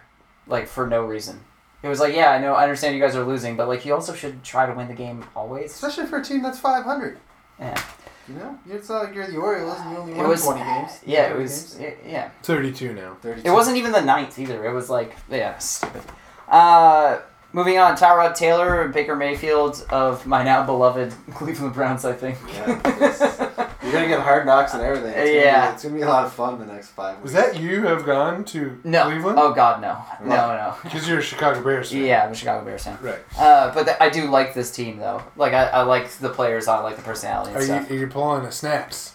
like 0.46 0.66
for 0.68 0.86
no 0.86 1.04
reason. 1.04 1.40
It 1.84 1.88
was 1.88 2.00
like, 2.00 2.14
yeah, 2.14 2.30
I 2.30 2.38
know, 2.38 2.54
I 2.54 2.62
understand 2.62 2.94
you 2.96 3.00
guys 3.02 3.14
are 3.14 3.24
losing, 3.24 3.56
but 3.56 3.68
like 3.68 3.84
you 3.84 3.92
also 3.92 4.14
should 4.14 4.42
try 4.42 4.64
to 4.64 4.72
win 4.72 4.88
the 4.88 4.94
game 4.94 5.22
always. 5.36 5.70
Especially 5.70 6.06
for 6.06 6.16
a 6.16 6.24
team 6.24 6.42
that's 6.42 6.58
500. 6.58 7.18
Yeah, 7.60 7.80
You 8.26 8.34
know? 8.36 8.58
It's 8.68 8.88
not 8.88 9.04
like 9.04 9.14
you're 9.14 9.26
the 9.26 9.36
Orioles 9.36 9.78
and 9.80 9.90
you 9.92 9.96
only 9.98 10.12
it 10.12 10.16
won 10.16 10.28
was 10.28 10.42
20 10.44 10.60
games. 10.60 11.00
Yeah, 11.06 11.30
it 11.32 11.36
was. 11.38 11.78
It, 11.78 11.98
yeah, 12.06 12.30
Thirty-two 12.42 12.94
now. 12.94 13.16
32. 13.20 13.46
It 13.46 13.52
wasn't 13.52 13.76
even 13.76 13.92
the 13.92 14.00
ninth 14.00 14.38
either. 14.38 14.64
It 14.64 14.72
was 14.72 14.88
like, 14.88 15.14
yeah, 15.30 15.58
stupid. 15.58 16.02
Uh, 16.48 17.20
moving 17.54 17.78
on, 17.78 17.96
Tyrod 17.96 18.34
Taylor 18.34 18.82
and 18.82 18.92
Baker 18.92 19.16
Mayfield 19.16 19.86
of 19.90 20.26
my 20.26 20.42
now 20.42 20.66
beloved 20.66 21.14
Cleveland 21.34 21.72
Browns, 21.72 22.04
I 22.04 22.12
think. 22.12 22.36
Yeah, 22.52 22.66
You're 23.82 23.92
gonna 23.92 24.08
get 24.08 24.20
hard 24.20 24.44
knocks 24.46 24.72
and 24.74 24.82
everything. 24.82 25.10
It's 25.10 25.18
gonna 25.30 25.32
Yeah. 25.32 25.68
Be, 25.68 25.74
it's 25.74 25.82
gonna 25.84 25.94
be 25.94 26.00
a 26.02 26.08
lot 26.08 26.24
of 26.24 26.32
fun 26.32 26.58
the 26.58 26.66
next 26.66 26.88
five 26.88 27.20
Was 27.22 27.32
weeks. 27.32 27.46
that 27.52 27.60
you 27.60 27.82
have 27.86 28.04
gone 28.04 28.44
to 28.46 28.78
no. 28.82 29.04
Cleveland? 29.04 29.38
Oh 29.38 29.52
God, 29.54 29.80
no, 29.80 29.98
no, 30.22 30.34
no. 30.34 30.74
Because 30.82 31.08
you're 31.08 31.18
a 31.18 31.22
Chicago 31.22 31.62
Bears 31.62 31.90
fan. 31.92 32.04
Yeah, 32.04 32.24
I'm 32.24 32.32
a 32.32 32.34
Chicago 32.34 32.64
Bears 32.64 32.84
fan. 32.84 32.98
Right. 33.00 33.18
Uh, 33.38 33.72
but 33.72 33.84
th- 33.84 33.96
I 34.00 34.08
do 34.10 34.28
like 34.30 34.52
this 34.54 34.70
team 34.72 34.98
though. 34.98 35.22
Like 35.36 35.52
I, 35.52 35.66
I 35.66 35.82
like 35.82 36.08
the 36.10 36.30
players. 36.30 36.66
I 36.66 36.80
like 36.80 36.96
the 36.96 37.02
personality 37.02 37.50
and 37.50 37.56
Are 37.58 37.60
you 37.60 37.66
stuff. 37.66 37.90
are 37.90 37.94
you 37.94 38.06
pulling 38.08 38.44
a 38.46 38.52
snaps? 38.52 39.13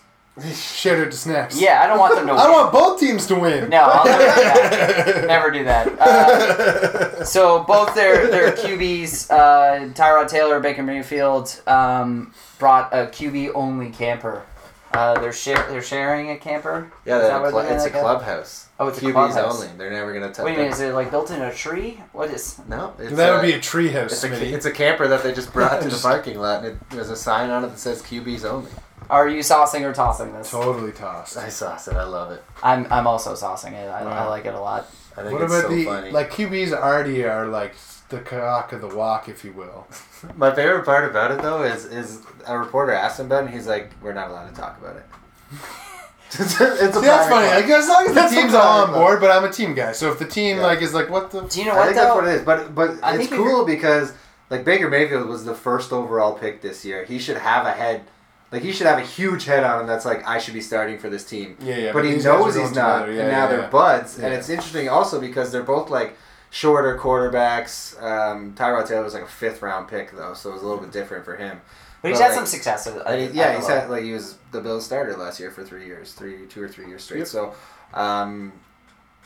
Shout 0.54 1.00
out 1.00 1.12
to 1.12 1.18
snaps. 1.18 1.60
Yeah, 1.60 1.82
I 1.84 1.88
don't 1.88 2.00
want 2.00 2.16
them 2.16 2.28
to. 2.28 2.34
I 2.34 2.46
win. 2.46 2.54
want 2.54 2.72
both 2.72 3.00
teams 3.00 3.28
to 3.28 3.36
win. 3.36 3.70
No, 3.70 3.82
I'll 3.82 4.06
never 4.06 4.24
do 4.26 4.42
that. 4.42 5.26
Never 5.28 5.52
do 5.52 5.64
that. 5.66 5.88
Uh, 6.00 7.24
so 7.26 7.64
both 7.64 7.94
their 7.96 8.28
their 8.30 8.52
QBs, 8.52 9.30
uh, 9.32 9.94
Tyrod 9.94 10.28
Taylor, 10.30 10.60
Baker 10.60 10.84
Mayfield, 10.84 11.62
um, 11.68 12.34
brought 12.58 12.94
a 12.94 13.08
QB 13.08 13.52
only 13.56 13.92
camper. 13.92 14.44
Uh, 14.92 15.20
they're 15.20 15.32
share 15.32 15.70
they're 15.70 15.84
sharing 15.84 16.32
a 16.32 16.38
camper. 16.38 16.92
Yeah, 17.06 17.20
that 17.20 17.46
a 17.46 17.52
cl- 17.52 17.60
it's 17.60 17.86
a 17.86 17.92
clubhouse. 17.92 18.70
Oh, 18.80 18.88
it's 18.88 18.98
a 18.98 19.02
QBs 19.02 19.12
clubhouse. 19.12 19.62
only. 19.62 19.78
They're 19.78 19.92
never 19.92 20.14
gonna 20.14 20.34
touch. 20.34 20.44
What 20.44 20.56
do 20.56 20.62
you? 20.62 20.68
Is 20.68 20.80
it 20.80 20.96
like 20.96 21.12
built 21.12 21.30
in 21.30 21.42
a 21.42 21.54
tree? 21.54 22.02
What 22.12 22.32
is? 22.32 22.60
No, 22.68 22.96
it's 22.98 23.16
that 23.16 23.30
a, 23.30 23.36
would 23.36 23.44
be 23.44 23.54
a 23.54 23.60
treehouse, 23.60 24.06
It's 24.06 24.24
a, 24.24 24.54
it's 24.56 24.66
a 24.66 24.72
camper 24.72 25.08
that 25.08 25.22
they 25.22 25.32
just 25.32 25.54
brought 25.54 25.84
to 25.84 25.90
the 25.90 25.98
parking 26.02 26.40
lot, 26.40 26.66
and 26.66 26.76
it, 26.76 26.90
there's 26.90 27.12
a 27.12 27.16
sign 27.16 27.52
on 27.52 27.64
it 27.66 27.68
that 27.68 27.78
says 27.78 28.02
QBs 28.02 28.46
only. 28.46 28.72
Are 29.10 29.28
you 29.28 29.40
saucing 29.40 29.82
or 29.82 29.94
tossing 29.94 30.34
this? 30.34 30.52
totally 30.52 30.92
tossed. 30.92 31.38
I 31.38 31.50
sauce 31.50 31.88
it. 31.88 31.96
I 31.96 32.04
love 32.04 32.32
it. 32.32 32.44
I'm 32.62 32.86
I'm 32.92 33.08
also 33.08 33.34
saucing 33.34 33.74
it. 33.74 33.88
I, 33.90 34.02
I 34.02 34.26
like 34.28 34.46
it 34.46 34.54
a 34.54 34.60
lot. 34.60 34.88
I 35.18 35.22
think 35.24 35.34
What 35.34 35.42
it's 35.42 35.52
about 35.54 35.64
so 35.64 35.76
the 35.76 35.86
funny. 35.86 36.12
like 36.12 36.32
QBs 36.32 36.72
already 36.74 37.26
are 37.26 37.48
like 37.48 37.76
the 38.10 38.20
cock 38.20 38.72
of 38.74 38.82
the 38.82 38.88
walk, 38.88 39.28
if 39.30 39.44
you 39.44 39.52
will. 39.54 39.88
My 40.36 40.54
favorite 40.54 40.86
part 40.86 41.10
about 41.10 41.32
it 41.32 41.42
though 41.42 41.64
is 41.64 41.86
is 41.86 42.22
a 42.48 42.58
reporter 42.58 42.92
asked 42.94 43.20
him 43.20 43.26
about 43.28 43.44
it, 43.44 43.46
and 43.48 43.54
he's 43.56 43.68
like, 43.68 43.92
"We're 44.02 44.14
not 44.14 44.30
allowed 44.30 44.50
to 44.50 44.56
talk 44.56 44.78
about 44.80 44.96
it." 44.98 45.06
it's 46.32 46.40
a 46.40 46.46
See, 46.48 46.58
that's 46.60 46.92
private 46.92 47.30
funny. 47.30 47.48
club. 47.48 47.62
Like, 47.64 47.70
as 47.72 47.88
long 47.90 48.02
as 48.04 48.08
the 48.10 48.14
That's 48.14 48.34
team's 48.34 48.54
a 48.54 48.60
all 48.60 48.82
on 48.82 48.86
private 48.90 49.00
board, 49.00 49.20
but 49.22 49.32
I'm 49.32 49.44
a 49.46 49.52
team 49.52 49.74
guy. 49.74 49.94
So 49.94 50.12
if 50.12 50.20
the 50.20 50.26
team 50.28 50.58
Yeah. 50.58 50.64
like 50.68 50.82
is 50.82 50.94
like, 50.94 51.10
what 51.10 51.32
the? 51.32 51.42
Do 51.42 51.60
you 51.60 51.66
know 51.66 51.74
I 51.74 51.78
what 51.78 51.84
think 51.86 51.96
though? 51.96 52.04
that's 52.04 52.16
what 52.16 52.28
it 52.28 52.34
is. 52.36 52.42
But 52.44 52.76
but 52.76 52.90
I 53.04 53.16
it's 53.16 53.28
think 53.30 53.32
if 53.32 53.38
cool 53.38 53.66
because 53.66 54.14
like 54.52 54.64
Baker 54.64 54.90
Mayfield 54.90 55.28
was 55.28 55.44
the 55.46 55.56
first 55.56 55.92
overall 55.92 56.34
pick 56.38 56.62
this 56.62 56.86
year. 56.86 57.04
He 57.06 57.18
should 57.20 57.38
have 57.38 57.66
a 57.66 57.72
head. 57.72 58.04
Like 58.52 58.64
he 58.64 58.72
should 58.72 58.88
have 58.88 58.98
a 58.98 59.06
huge 59.06 59.46
head 59.46 59.64
on 59.64 59.82
him. 59.82 59.88
That's 59.88 60.06
like 60.06 60.28
I 60.28 60.40
should 60.40 60.56
be 60.56 60.62
starting 60.62 60.98
for 60.98 61.10
this 61.10 61.24
team. 61.24 61.56
Yeah, 61.62 61.78
yeah. 61.78 61.94
but 61.94 62.04
he 62.04 62.16
knows 62.16 62.56
he's 62.56 62.74
not, 62.74 63.02
together. 63.02 63.14
Yeah, 63.14 63.22
and 63.22 63.32
now 63.32 63.44
yeah, 63.44 63.48
they're 63.48 63.60
yeah. 63.62 63.70
buds. 63.70 64.18
And 64.18 64.34
it's 64.34 64.50
interesting 64.50 64.90
also 64.90 65.22
because 65.22 65.52
they're 65.52 65.64
both 65.64 65.90
like 65.90 66.16
shorter 66.50 66.98
quarterbacks. 66.98 68.02
Um, 68.02 68.54
Tyrod 68.56 68.88
Taylor 68.88 69.04
was 69.04 69.14
like 69.14 69.24
a 69.24 69.28
fifth 69.28 69.62
round 69.62 69.88
pick 69.88 70.12
though, 70.12 70.34
so 70.34 70.50
it 70.50 70.54
was 70.54 70.62
a 70.64 70.66
little 70.66 70.82
bit 70.82 70.92
different 70.92 71.26
for 71.26 71.36
him. 71.36 71.62
But 72.02 72.10
he's 72.10 72.20
But, 72.20 72.28
had 72.28 72.36
some 72.36 72.46
success. 72.46 72.88
at- 72.88 73.06
And 73.06 73.22
he, 73.22 73.28
at 73.28 73.34
yeah, 73.36 73.56
he's 73.56 73.68
level. 73.68 73.82
had 73.82 73.90
like 73.90 74.04
he 74.04 74.14
was 74.14 74.38
the 74.52 74.62
Bills 74.62 74.86
starter 74.86 75.16
last 75.16 75.40
year 75.40 75.52
for 75.52 75.64
three 75.64 75.86
years, 75.86 76.14
three, 76.14 76.46
two 76.48 76.62
or 76.64 76.68
three 76.70 76.88
years 76.88 77.04
straight. 77.04 77.20
Yep. 77.20 77.28
So, 77.28 77.54
um, 77.94 78.54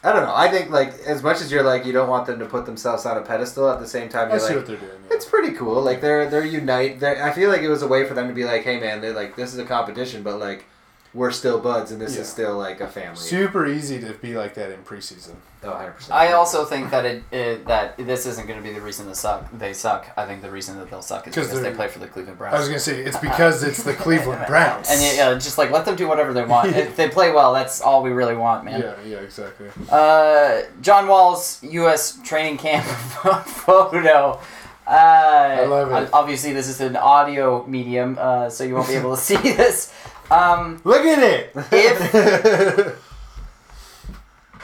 I 0.04 0.12
don't 0.12 0.24
know. 0.24 0.36
I 0.36 0.50
think 0.50 0.70
like 0.70 0.94
as 1.06 1.24
much 1.24 1.40
as 1.40 1.52
you're 1.52 1.64
like 1.64 1.86
you 1.86 1.94
don't 1.94 2.10
want 2.10 2.26
them 2.26 2.40
to 2.40 2.46
put 2.46 2.66
themselves 2.66 3.06
on 3.06 3.18
a 3.18 3.22
pedestal, 3.22 3.70
at 3.70 3.80
the 3.80 3.88
same 3.88 4.10
time 4.10 4.30
you're 4.30 4.40
see 4.40 4.48
like 4.48 4.56
what 4.58 4.68
they're 4.68 4.78
doing. 4.78 4.92
yeah. 5.10 5.16
it's 5.16 5.26
pretty 5.26 5.54
cool. 5.54 5.82
Like 5.82 6.02
they're 6.02 6.30
they're 6.30 6.46
unite. 6.46 7.00
They're, 7.00 7.24
I 7.24 7.32
feel 7.32 7.50
like 7.50 7.62
it 7.62 7.70
was 7.70 7.82
a 7.84 7.88
way 7.88 8.06
for 8.06 8.14
them 8.14 8.28
to 8.28 8.34
be 8.34 8.44
like, 8.44 8.64
hey 8.64 8.80
man, 8.80 9.00
they're 9.00 9.14
like 9.14 9.36
this 9.36 9.54
is 9.54 9.60
a 9.60 9.66
competition, 9.66 10.22
but 10.22 10.40
like 10.40 10.66
we're 11.14 11.32
still 11.32 11.60
buds 11.60 11.92
and 11.92 12.02
this 12.02 12.16
Yeah. 12.16 12.22
is 12.22 12.30
still 12.30 12.58
like 12.58 12.82
a 12.82 12.88
family. 12.88 13.16
Super 13.16 13.68
easy 13.68 14.00
to 14.00 14.14
be 14.14 14.36
like 14.36 14.56
that 14.56 14.72
in 14.72 14.80
preseason. 14.84 15.36
Oh, 15.64 15.70
100%. 15.70 16.12
I 16.12 16.34
also 16.34 16.66
think 16.66 16.90
that 16.92 17.06
it, 17.06 17.24
it 17.32 17.68
that 17.68 17.96
this 17.98 18.26
isn't 18.26 18.48
going 18.48 18.62
to 18.62 18.68
be 18.68 18.74
the 18.74 18.82
reason 18.82 19.08
they 19.08 19.14
suck. 19.14 19.50
They 19.58 19.72
suck. 19.74 20.08
I 20.18 20.26
think 20.26 20.42
the 20.42 20.52
reason 20.52 20.78
that 20.80 20.90
they'll 20.90 21.02
suck 21.02 21.28
is 21.28 21.36
because 21.36 21.62
they 21.62 21.72
play 21.72 21.88
for 21.88 22.00
the 22.00 22.08
Cleveland 22.08 22.38
Browns. 22.38 22.56
I 22.56 22.60
was 22.60 22.68
gonna 22.68 22.80
say 22.80 23.00
it's 23.02 23.18
because 23.18 23.64
it's 23.64 23.84
the 23.84 23.94
Cleveland 23.94 24.44
Browns. 24.48 24.90
And 24.90 25.00
yeah, 25.02 25.14
yeah, 25.32 25.34
just 25.36 25.58
like 25.58 25.72
let 25.72 25.86
them 25.86 25.96
do 25.96 26.08
whatever 26.08 26.34
they 26.34 26.44
want. 26.44 26.70
if 26.76 26.98
they 26.98 27.08
play 27.10 27.32
well, 27.32 27.54
that's 27.54 27.80
all 27.80 28.02
we 28.04 28.10
really 28.12 28.36
want, 28.36 28.66
man. 28.66 28.82
yeah, 28.82 28.96
yeah, 29.06 29.18
exactly. 29.18 29.68
Uh, 29.90 30.64
John 30.82 31.08
Wall's 31.08 31.60
U.S. 31.64 32.20
training 32.24 32.58
camp 32.58 32.86
photo. 33.46 34.42
Uh, 34.86 34.90
I 34.90 35.66
love 35.66 35.92
it. 36.04 36.10
Obviously, 36.12 36.52
this 36.52 36.68
is 36.68 36.82
an 36.82 36.98
audio 36.98 37.66
medium, 37.68 38.18
uh, 38.20 38.50
so 38.50 38.66
you 38.66 38.74
won't 38.76 38.88
be 38.90 38.96
able 38.96 39.16
to 39.16 39.22
see 39.22 39.38
this. 39.38 39.94
Um, 40.34 40.82
Look 40.84 41.06
at 41.06 41.22
it. 41.22 41.52
if 41.72 43.00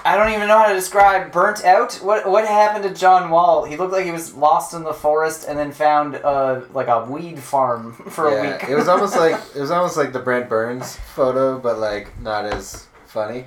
I 0.05 0.15
don't 0.15 0.33
even 0.33 0.47
know 0.47 0.57
how 0.57 0.69
to 0.69 0.73
describe 0.73 1.31
burnt 1.31 1.63
out. 1.65 1.95
What 1.95 2.27
what 2.29 2.47
happened 2.47 2.83
to 2.85 2.93
John 2.99 3.29
Wall? 3.29 3.65
He 3.65 3.75
looked 3.75 3.91
like 3.91 4.05
he 4.05 4.11
was 4.11 4.33
lost 4.33 4.73
in 4.73 4.83
the 4.83 4.93
forest 4.93 5.45
and 5.47 5.59
then 5.59 5.71
found 5.71 6.15
uh, 6.15 6.61
like 6.73 6.87
a 6.87 7.05
weed 7.05 7.39
farm 7.39 7.93
for 8.09 8.29
a 8.29 8.33
yeah, 8.33 8.57
week. 8.57 8.69
it 8.69 8.75
was 8.75 8.87
almost 8.87 9.15
like 9.25 9.39
it 9.55 9.59
was 9.59 9.71
almost 9.71 9.97
like 9.97 10.13
the 10.13 10.19
Brent 10.19 10.49
Burns 10.49 10.95
photo, 11.13 11.59
but 11.59 11.77
like 11.79 12.19
not 12.21 12.45
as 12.45 12.87
funny, 13.05 13.45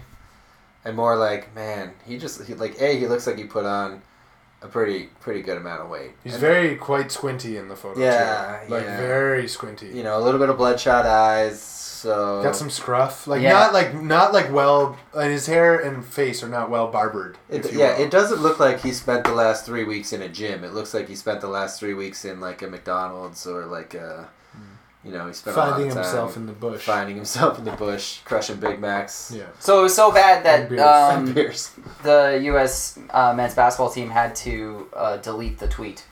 and 0.84 0.94
more 0.94 1.16
like 1.16 1.54
man, 1.54 1.92
he 2.06 2.18
just 2.18 2.44
he, 2.44 2.54
like 2.54 2.80
a 2.80 2.98
he 2.98 3.06
looks 3.06 3.26
like 3.26 3.38
he 3.38 3.44
put 3.44 3.64
on 3.64 4.02
a 4.62 4.68
pretty 4.68 5.08
pretty 5.20 5.42
good 5.42 5.56
amount 5.58 5.82
of 5.82 5.88
weight. 5.88 6.12
He's 6.24 6.34
And, 6.34 6.40
very 6.40 6.76
quite 6.76 7.10
squinty 7.12 7.56
in 7.56 7.68
the 7.68 7.76
photo. 7.76 8.00
Yeah, 8.00 8.60
too. 8.66 8.72
like 8.72 8.84
yeah. 8.84 8.96
very 8.98 9.48
squinty. 9.48 9.88
you 9.88 10.02
know 10.02 10.18
a 10.18 10.22
little 10.22 10.38
bit 10.40 10.48
of 10.50 10.56
bloodshot 10.56 11.04
eyes. 11.06 11.60
So 12.02 12.42
Got 12.42 12.56
some 12.56 12.68
scruff, 12.68 13.28
like 13.28 13.42
Yeah. 13.42 13.52
not 13.52 13.72
like 13.72 13.94
not 13.94 14.32
like 14.32 14.52
well. 14.52 14.96
And 15.14 15.30
his 15.30 15.46
hair 15.46 15.78
and 15.78 16.04
face 16.04 16.42
are 16.42 16.48
not 16.48 16.68
well 16.68 16.88
barbered. 16.90 17.38
It, 17.48 17.72
yeah, 17.72 17.96
will. 17.96 18.04
it 18.04 18.10
doesn't 18.10 18.40
look 18.40 18.58
like 18.58 18.80
he 18.80 18.90
spent 18.92 19.24
the 19.24 19.32
last 19.34 19.64
three 19.64 19.84
weeks 19.84 20.12
in 20.12 20.20
a 20.20 20.28
gym. 20.28 20.64
It 20.64 20.72
looks 20.74 20.94
like 20.94 21.08
he 21.08 21.14
spent 21.14 21.40
the 21.40 21.46
last 21.48 21.78
three 21.78 21.94
weeks 21.94 22.24
in 22.24 22.40
like 22.40 22.60
a 22.62 22.66
McDonald's 22.66 23.46
or 23.46 23.66
like 23.66 23.94
a, 23.94 24.28
you 25.04 25.10
know, 25.12 25.26
he 25.26 25.32
spent 25.32 25.56
a 25.56 25.60
lot 25.60 25.70
finding 25.70 25.88
of 25.88 25.94
time 25.94 26.02
himself 26.04 26.36
in 26.36 26.46
the 26.46 26.52
bush. 26.52 26.82
finding 26.84 27.16
himself 27.16 27.58
in 27.58 27.64
the 27.64 27.72
bush, 27.72 28.20
crushing 28.24 28.56
Big 28.56 28.78
Macs. 28.80 29.32
Yeah. 29.34 29.44
so 29.58 29.80
it 29.80 29.82
was 29.84 29.94
so 29.94 30.12
bad 30.12 30.44
that 30.44 30.78
um, 30.78 31.26
the 32.02 32.40
U.S. 32.44 32.98
Uh, 33.10 33.32
men's 33.34 33.54
basketball 33.54 33.90
team 33.90 34.10
had 34.10 34.34
to 34.36 34.88
uh, 34.94 35.16
delete 35.18 35.58
the 35.58 35.68
tweet. 35.68 36.04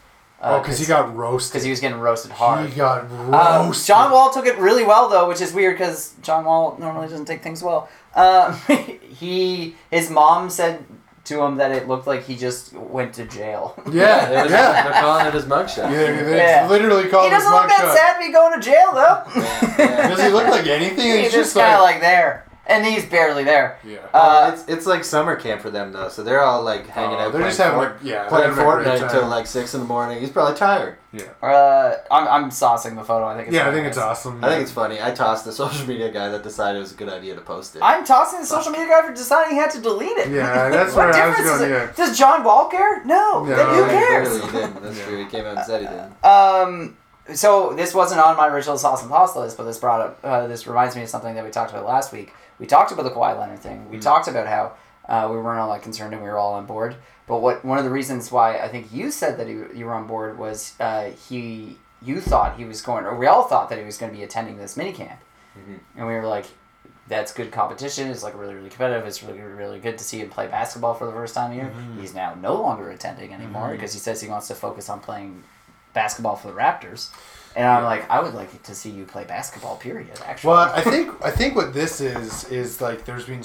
Oh, 0.42 0.58
because 0.60 0.78
he 0.78 0.86
got 0.86 1.14
roasted. 1.14 1.52
because 1.52 1.64
he 1.64 1.70
was 1.70 1.80
getting 1.80 1.98
roasted 2.00 2.30
hard. 2.32 2.70
He 2.70 2.74
got 2.74 3.04
Um, 3.10 3.66
roasted. 3.66 3.86
John 3.88 4.10
Wall 4.10 4.30
took 4.32 4.46
it 4.46 4.56
really 4.56 4.84
well 4.84 5.08
though, 5.10 5.28
which 5.28 5.42
is 5.42 5.52
weird 5.52 5.74
because 5.76 6.14
John 6.22 6.46
Wall 6.46 6.76
normally 6.78 7.08
doesn't 7.08 7.26
take 7.26 7.42
things 7.42 7.62
well. 7.62 7.90
Um, 8.14 8.54
he 9.02 9.76
his 9.90 10.08
mom 10.10 10.48
said 10.48 10.82
to 11.30 11.42
him 11.42 11.56
that 11.56 11.72
it 11.72 11.88
looked 11.88 12.06
like 12.06 12.24
he 12.24 12.36
just 12.36 12.72
went 12.74 13.14
to 13.14 13.24
jail. 13.24 13.74
Yeah, 13.90 14.28
It 14.28 14.42
was- 14.44 14.52
yeah. 14.52 14.82
They're 14.84 15.00
calling 15.02 15.26
it 15.26 15.34
his 15.34 15.44
mugshot. 15.44 15.90
Yeah, 15.90 16.00
it's 16.00 16.30
Yeah. 16.30 16.68
literally 16.68 17.04
he 17.04 17.08
called 17.08 17.32
his 17.32 17.38
doesn't 17.42 17.52
look 17.52 17.68
that 17.68 17.82
mugshot. 17.82 17.96
sad 17.96 18.12
to 18.20 18.26
be 18.26 18.32
going 18.32 18.52
to 18.54 18.60
jail 18.60 18.92
though. 18.92 19.22
yeah. 19.78 20.08
Does 20.08 20.20
he 20.22 20.28
look 20.28 20.46
like 20.48 20.66
anything? 20.66 21.06
He's 21.16 21.24
He's 21.24 21.32
just 21.32 21.54
just 21.54 21.56
kind 21.56 21.74
of 21.74 21.80
like, 21.80 21.94
like 21.96 22.02
there, 22.02 22.46
and 22.70 22.86
he's 22.86 23.04
barely 23.04 23.44
there. 23.44 23.78
yeah. 23.84 23.98
Uh, 24.14 24.50
it's 24.54 24.64
it's 24.68 24.86
like 24.86 25.04
summer 25.04 25.36
camp 25.36 25.60
for 25.60 25.70
them 25.70 25.92
though, 25.92 26.08
so 26.08 26.22
they're 26.22 26.40
all 26.42 26.62
like 26.62 26.86
hanging 26.86 27.16
Oh, 27.16 27.20
out. 27.20 27.32
they're 27.32 27.42
just 27.42 27.58
having 27.58 27.78
like 27.78 27.94
yeah, 28.02 28.28
playing 28.28 28.50
a 28.50 28.54
great 28.54 28.66
Fortnite 28.66 29.02
until 29.02 29.26
like 29.28 29.46
six 29.46 29.74
in 29.74 29.80
the 29.80 29.86
morning. 29.86 30.20
He's 30.20 30.30
probably 30.30 30.56
tired. 30.56 30.96
yeah. 31.12 31.22
Uh, 31.42 31.96
I'm 32.10 32.28
I'm 32.28 32.50
saucing 32.50 32.94
the 32.94 33.04
photo. 33.04 33.26
I 33.26 33.34
think 33.36 33.48
it's 33.48 33.56
Yeah, 33.56 33.68
I 33.68 33.72
think 33.72 33.86
it's 33.86 33.96
hilarious. 33.96 34.18
awesome. 34.20 34.44
I 34.44 34.48
think 34.48 34.62
it's 34.62 34.70
funny. 34.72 35.02
I 35.02 35.10
tossed 35.10 35.44
the 35.44 35.52
social 35.62 35.86
media 35.86 36.10
guy 36.10 36.28
that 36.28 36.42
decided 36.42 36.78
it 36.78 36.82
was 36.82 36.92
a 36.92 36.96
good 36.96 37.08
idea 37.08 37.34
to 37.34 37.40
post 37.40 37.74
it. 37.76 37.82
I'm 37.82 38.04
tossing 38.04 38.40
the 38.40 38.46
social 38.46 38.70
media 38.72 38.86
guy 38.88 39.06
for 39.06 39.12
deciding 39.14 39.52
he 39.52 39.58
had 39.58 39.70
to 39.72 39.80
delete 39.80 40.16
it. 40.18 40.28
Yeah, 40.30 40.68
that's 40.76 40.94
what 40.94 41.08
where 41.12 41.14
I 41.22 41.28
was 41.28 41.36
difference 41.38 41.58
going, 41.60 41.70
it? 41.72 41.74
yeah. 41.74 41.92
Does 41.96 42.16
John 42.18 42.44
Wall 42.44 42.68
care? 42.68 43.04
No. 43.04 43.44
No, 43.44 43.56
then 43.56 43.66
who 43.74 43.84
he 43.84 43.90
cares? 43.90 44.28
Clearly 44.28 44.46
he 44.46 44.52
didn't. 44.52 44.82
That's 44.82 45.00
true. 45.04 45.18
He 45.24 45.30
came 45.30 45.44
out 45.44 45.56
and 45.56 45.66
said 45.66 45.80
he 45.82 45.86
didn't. 45.88 46.24
Um, 46.24 46.96
so 47.34 47.74
this 47.74 47.94
wasn't 47.94 48.20
on 48.20 48.36
my 48.36 48.48
original 48.48 48.76
sauce 48.78 49.02
and 49.02 49.10
pasta 49.10 49.38
list, 49.40 49.56
but 49.56 49.64
this 49.64 49.78
brought 49.78 50.00
up. 50.00 50.18
Uh, 50.24 50.46
this 50.48 50.66
reminds 50.66 50.96
me 50.96 51.02
of 51.02 51.08
something 51.08 51.34
that 51.34 51.44
we 51.44 51.50
talked 51.50 51.70
about 51.70 51.86
last 51.86 52.12
week. 52.12 52.32
We 52.60 52.66
talked 52.66 52.92
about 52.92 53.02
the 53.02 53.10
Kawhi 53.10 53.36
Leonard 53.38 53.58
thing. 53.58 53.88
We 53.90 53.98
talked 53.98 54.28
about 54.28 54.46
how 54.46 54.74
uh, 55.08 55.28
we 55.32 55.38
weren't 55.38 55.58
all 55.58 55.72
that 55.72 55.82
concerned 55.82 56.12
and 56.12 56.22
we 56.22 56.28
were 56.28 56.38
all 56.38 56.54
on 56.54 56.66
board. 56.66 56.94
But 57.26 57.40
what 57.40 57.64
one 57.64 57.78
of 57.78 57.84
the 57.84 57.90
reasons 57.90 58.30
why 58.30 58.58
I 58.58 58.68
think 58.68 58.92
you 58.92 59.10
said 59.10 59.38
that 59.38 59.48
you, 59.48 59.68
you 59.74 59.86
were 59.86 59.94
on 59.94 60.06
board 60.06 60.38
was 60.38 60.74
uh, 60.78 61.10
he 61.28 61.78
you 62.02 62.20
thought 62.20 62.56
he 62.56 62.64
was 62.64 62.80
going, 62.82 63.04
or 63.04 63.16
we 63.16 63.26
all 63.26 63.44
thought 63.44 63.68
that 63.70 63.78
he 63.78 63.84
was 63.84 63.98
going 63.98 64.12
to 64.12 64.16
be 64.16 64.22
attending 64.24 64.56
this 64.58 64.76
mini 64.76 64.92
camp, 64.92 65.20
and 65.96 66.06
we 66.06 66.12
were 66.14 66.26
like. 66.26 66.46
That's 67.08 67.32
good 67.32 67.50
competition. 67.50 68.08
It's 68.08 68.22
like 68.22 68.38
really, 68.38 68.54
really 68.54 68.68
competitive. 68.68 69.04
It's 69.04 69.20
really, 69.20 69.40
really 69.40 69.80
good 69.80 69.98
to 69.98 70.04
see 70.04 70.20
him 70.20 70.30
play 70.30 70.46
basketball 70.46 70.94
for 70.94 71.06
the 71.06 71.12
first 71.12 71.34
time 71.34 71.50
here. 71.50 71.72
He's 72.00 72.14
now 72.14 72.34
no 72.34 72.54
longer 72.54 72.88
attending 72.90 73.34
anymore 73.34 73.70
because 73.72 73.92
he 73.92 73.98
says 73.98 74.20
he 74.20 74.28
wants 74.28 74.46
to 74.46 74.54
focus 74.54 74.88
on 74.88 75.00
playing 75.00 75.42
basketball 75.92 76.36
for 76.36 76.46
the 76.46 76.54
Raptors. 76.54 77.10
And 77.56 77.66
I'm 77.66 77.84
like, 77.84 78.08
I 78.10 78.20
would 78.22 78.34
like 78.34 78.62
to 78.62 78.74
see 78.74 78.90
you 78.90 79.04
play 79.04 79.24
basketball. 79.24 79.76
Period. 79.76 80.08
Actually. 80.24 80.48
Well, 80.48 80.72
I 80.74 80.80
think 80.92 81.24
I 81.24 81.30
think 81.30 81.56
what 81.56 81.72
this 81.74 82.00
is 82.00 82.44
is 82.50 82.80
like 82.80 83.04
there's 83.04 83.26
been 83.26 83.42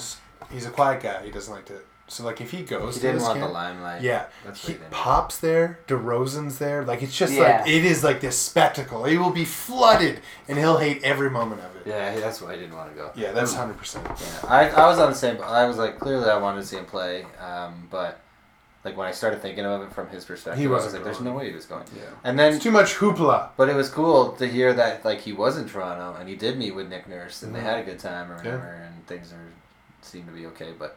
he's 0.52 0.66
a 0.66 0.70
quiet 0.70 1.02
guy. 1.02 1.24
He 1.24 1.30
doesn't 1.30 1.52
like 1.52 1.64
to. 1.66 1.80
So 2.08 2.22
like 2.22 2.40
if 2.40 2.52
he 2.52 2.62
goes, 2.62 2.94
He 2.94 3.00
didn't 3.00 3.16
this 3.16 3.24
want 3.24 3.40
the 3.40 3.48
limelight. 3.48 4.00
Yeah, 4.00 4.26
That's 4.44 4.64
he 4.64 4.74
he 4.74 4.78
pops 4.92 5.38
there. 5.38 5.80
DeRozan's 5.88 6.58
there. 6.60 6.84
Like 6.84 7.02
it's 7.02 7.18
just 7.18 7.32
Yeah. 7.32 7.62
like 7.62 7.68
it 7.68 7.84
is 7.84 8.04
like 8.04 8.20
this 8.20 8.38
spectacle. 8.38 9.02
He 9.02 9.18
will 9.18 9.32
be 9.32 9.44
flooded, 9.44 10.20
and 10.46 10.56
he'll 10.56 10.78
hate 10.78 11.02
every 11.02 11.30
moment 11.30 11.62
of 11.62 11.74
it. 11.74 11.82
Yeah, 11.84 12.14
that's 12.20 12.40
why 12.40 12.52
I 12.52 12.56
didn't 12.56 12.76
want 12.76 12.90
to 12.90 12.94
go. 12.96 13.10
Yeah, 13.16 13.32
that's 13.32 13.54
hundred 13.54 13.76
percent. 13.78 14.06
Yeah, 14.08 14.40
I, 14.48 14.68
I 14.68 14.86
was 14.86 15.00
on 15.00 15.10
the 15.10 15.16
same. 15.16 15.38
I 15.42 15.66
was 15.66 15.78
like, 15.78 15.98
clearly, 15.98 16.30
I 16.30 16.38
wanted 16.38 16.60
to 16.60 16.66
see 16.68 16.76
him 16.76 16.84
play, 16.84 17.26
um, 17.40 17.88
but 17.90 18.20
like 18.86 18.96
when 18.96 19.06
I 19.06 19.10
started 19.12 19.42
thinking 19.42 19.66
of 19.66 19.82
it 19.82 19.92
from 19.92 20.08
his 20.08 20.24
perspective, 20.24 20.58
He 20.60 20.66
I 20.66 20.70
was 20.70 20.92
like, 20.94 21.04
"There's 21.04 21.20
no 21.20 21.34
way 21.34 21.48
he 21.50 21.54
was 21.54 21.66
going." 21.66 21.84
Yeah, 21.94 22.02
And 22.24 22.38
then, 22.38 22.54
it's 22.54 22.62
too 22.62 22.70
much 22.70 22.94
hoopla. 22.94 23.38
but 23.58 23.68
it 23.68 23.76
was 23.76 23.88
cool 23.90 24.32
to 24.40 24.46
hear 24.46 24.72
that 24.72 25.04
like 25.04 25.20
he 25.20 25.32
was 25.34 25.58
in 25.58 25.68
Toronto 25.68 26.08
and 26.18 26.28
he 26.28 26.36
did 26.36 26.56
meet 26.56 26.74
with 26.74 26.88
Nick 26.88 27.06
Nurse 27.08 27.42
and 27.42 27.54
they 27.54 27.60
had 27.60 27.78
a 27.78 27.82
good 27.82 27.98
time 27.98 28.30
or 28.32 28.36
Mm-hmm. 28.38 28.46
Yeah. 28.46 28.86
and 28.86 29.06
things 29.06 29.32
are 29.32 29.48
seem 30.02 30.24
to 30.26 30.32
be 30.32 30.46
okay. 30.46 30.72
But 30.78 30.96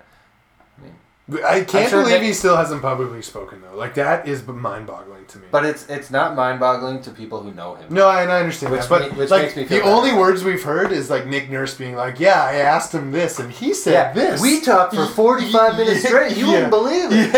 I 0.77 0.83
mean, 0.83 0.95
I 1.45 1.63
can't 1.63 1.89
sure 1.89 2.01
believe 2.01 2.19
Nick- 2.21 2.27
he 2.27 2.33
still 2.33 2.57
hasn't 2.57 2.81
publicly 2.81 3.21
spoken 3.21 3.61
though. 3.61 3.77
Like 3.77 3.93
that 3.95 4.27
is 4.27 4.45
mind-boggling 4.45 5.25
to 5.27 5.37
me. 5.37 5.45
but 5.51 5.63
it's 5.65 5.87
it's 5.89 6.09
not 6.09 6.35
mind-boggling 6.35 7.01
to 7.03 7.11
people 7.11 7.41
who 7.43 7.51
know 7.53 7.75
him. 7.75 7.85
No, 7.93 8.09
and 8.09 8.31
I 8.31 8.39
understand 8.39 8.71
Which 8.71 8.81
that, 8.81 8.89
but 8.89 9.11
ma- 9.11 9.17
which 9.17 9.29
like 9.29 9.43
makes 9.43 9.55
me 9.55 9.63
the 9.63 9.69
feel 9.79 9.87
only 9.87 10.09
better. 10.09 10.21
words 10.21 10.43
we've 10.43 10.63
heard 10.63 10.91
is 10.91 11.09
like 11.09 11.27
Nick 11.27 11.49
Nurse 11.49 11.75
being 11.75 11.95
like, 11.95 12.19
"Yeah, 12.19 12.41
I 12.43 12.55
asked 12.55 12.93
him 12.93 13.11
this, 13.11 13.37
and 13.39 13.51
he 13.51 13.73
said 13.73 13.93
Yeah, 13.93 14.13
this." 14.13 14.41
we 14.41 14.59
talked 14.61 14.95
for 14.95 15.05
45 15.05 15.77
minutes 15.77 16.03
straight. 16.07 16.35
You 16.35 16.45
Yeah. 16.47 16.51
wouldn't 16.53 16.69
believe 16.71 17.09
it. 17.11 17.33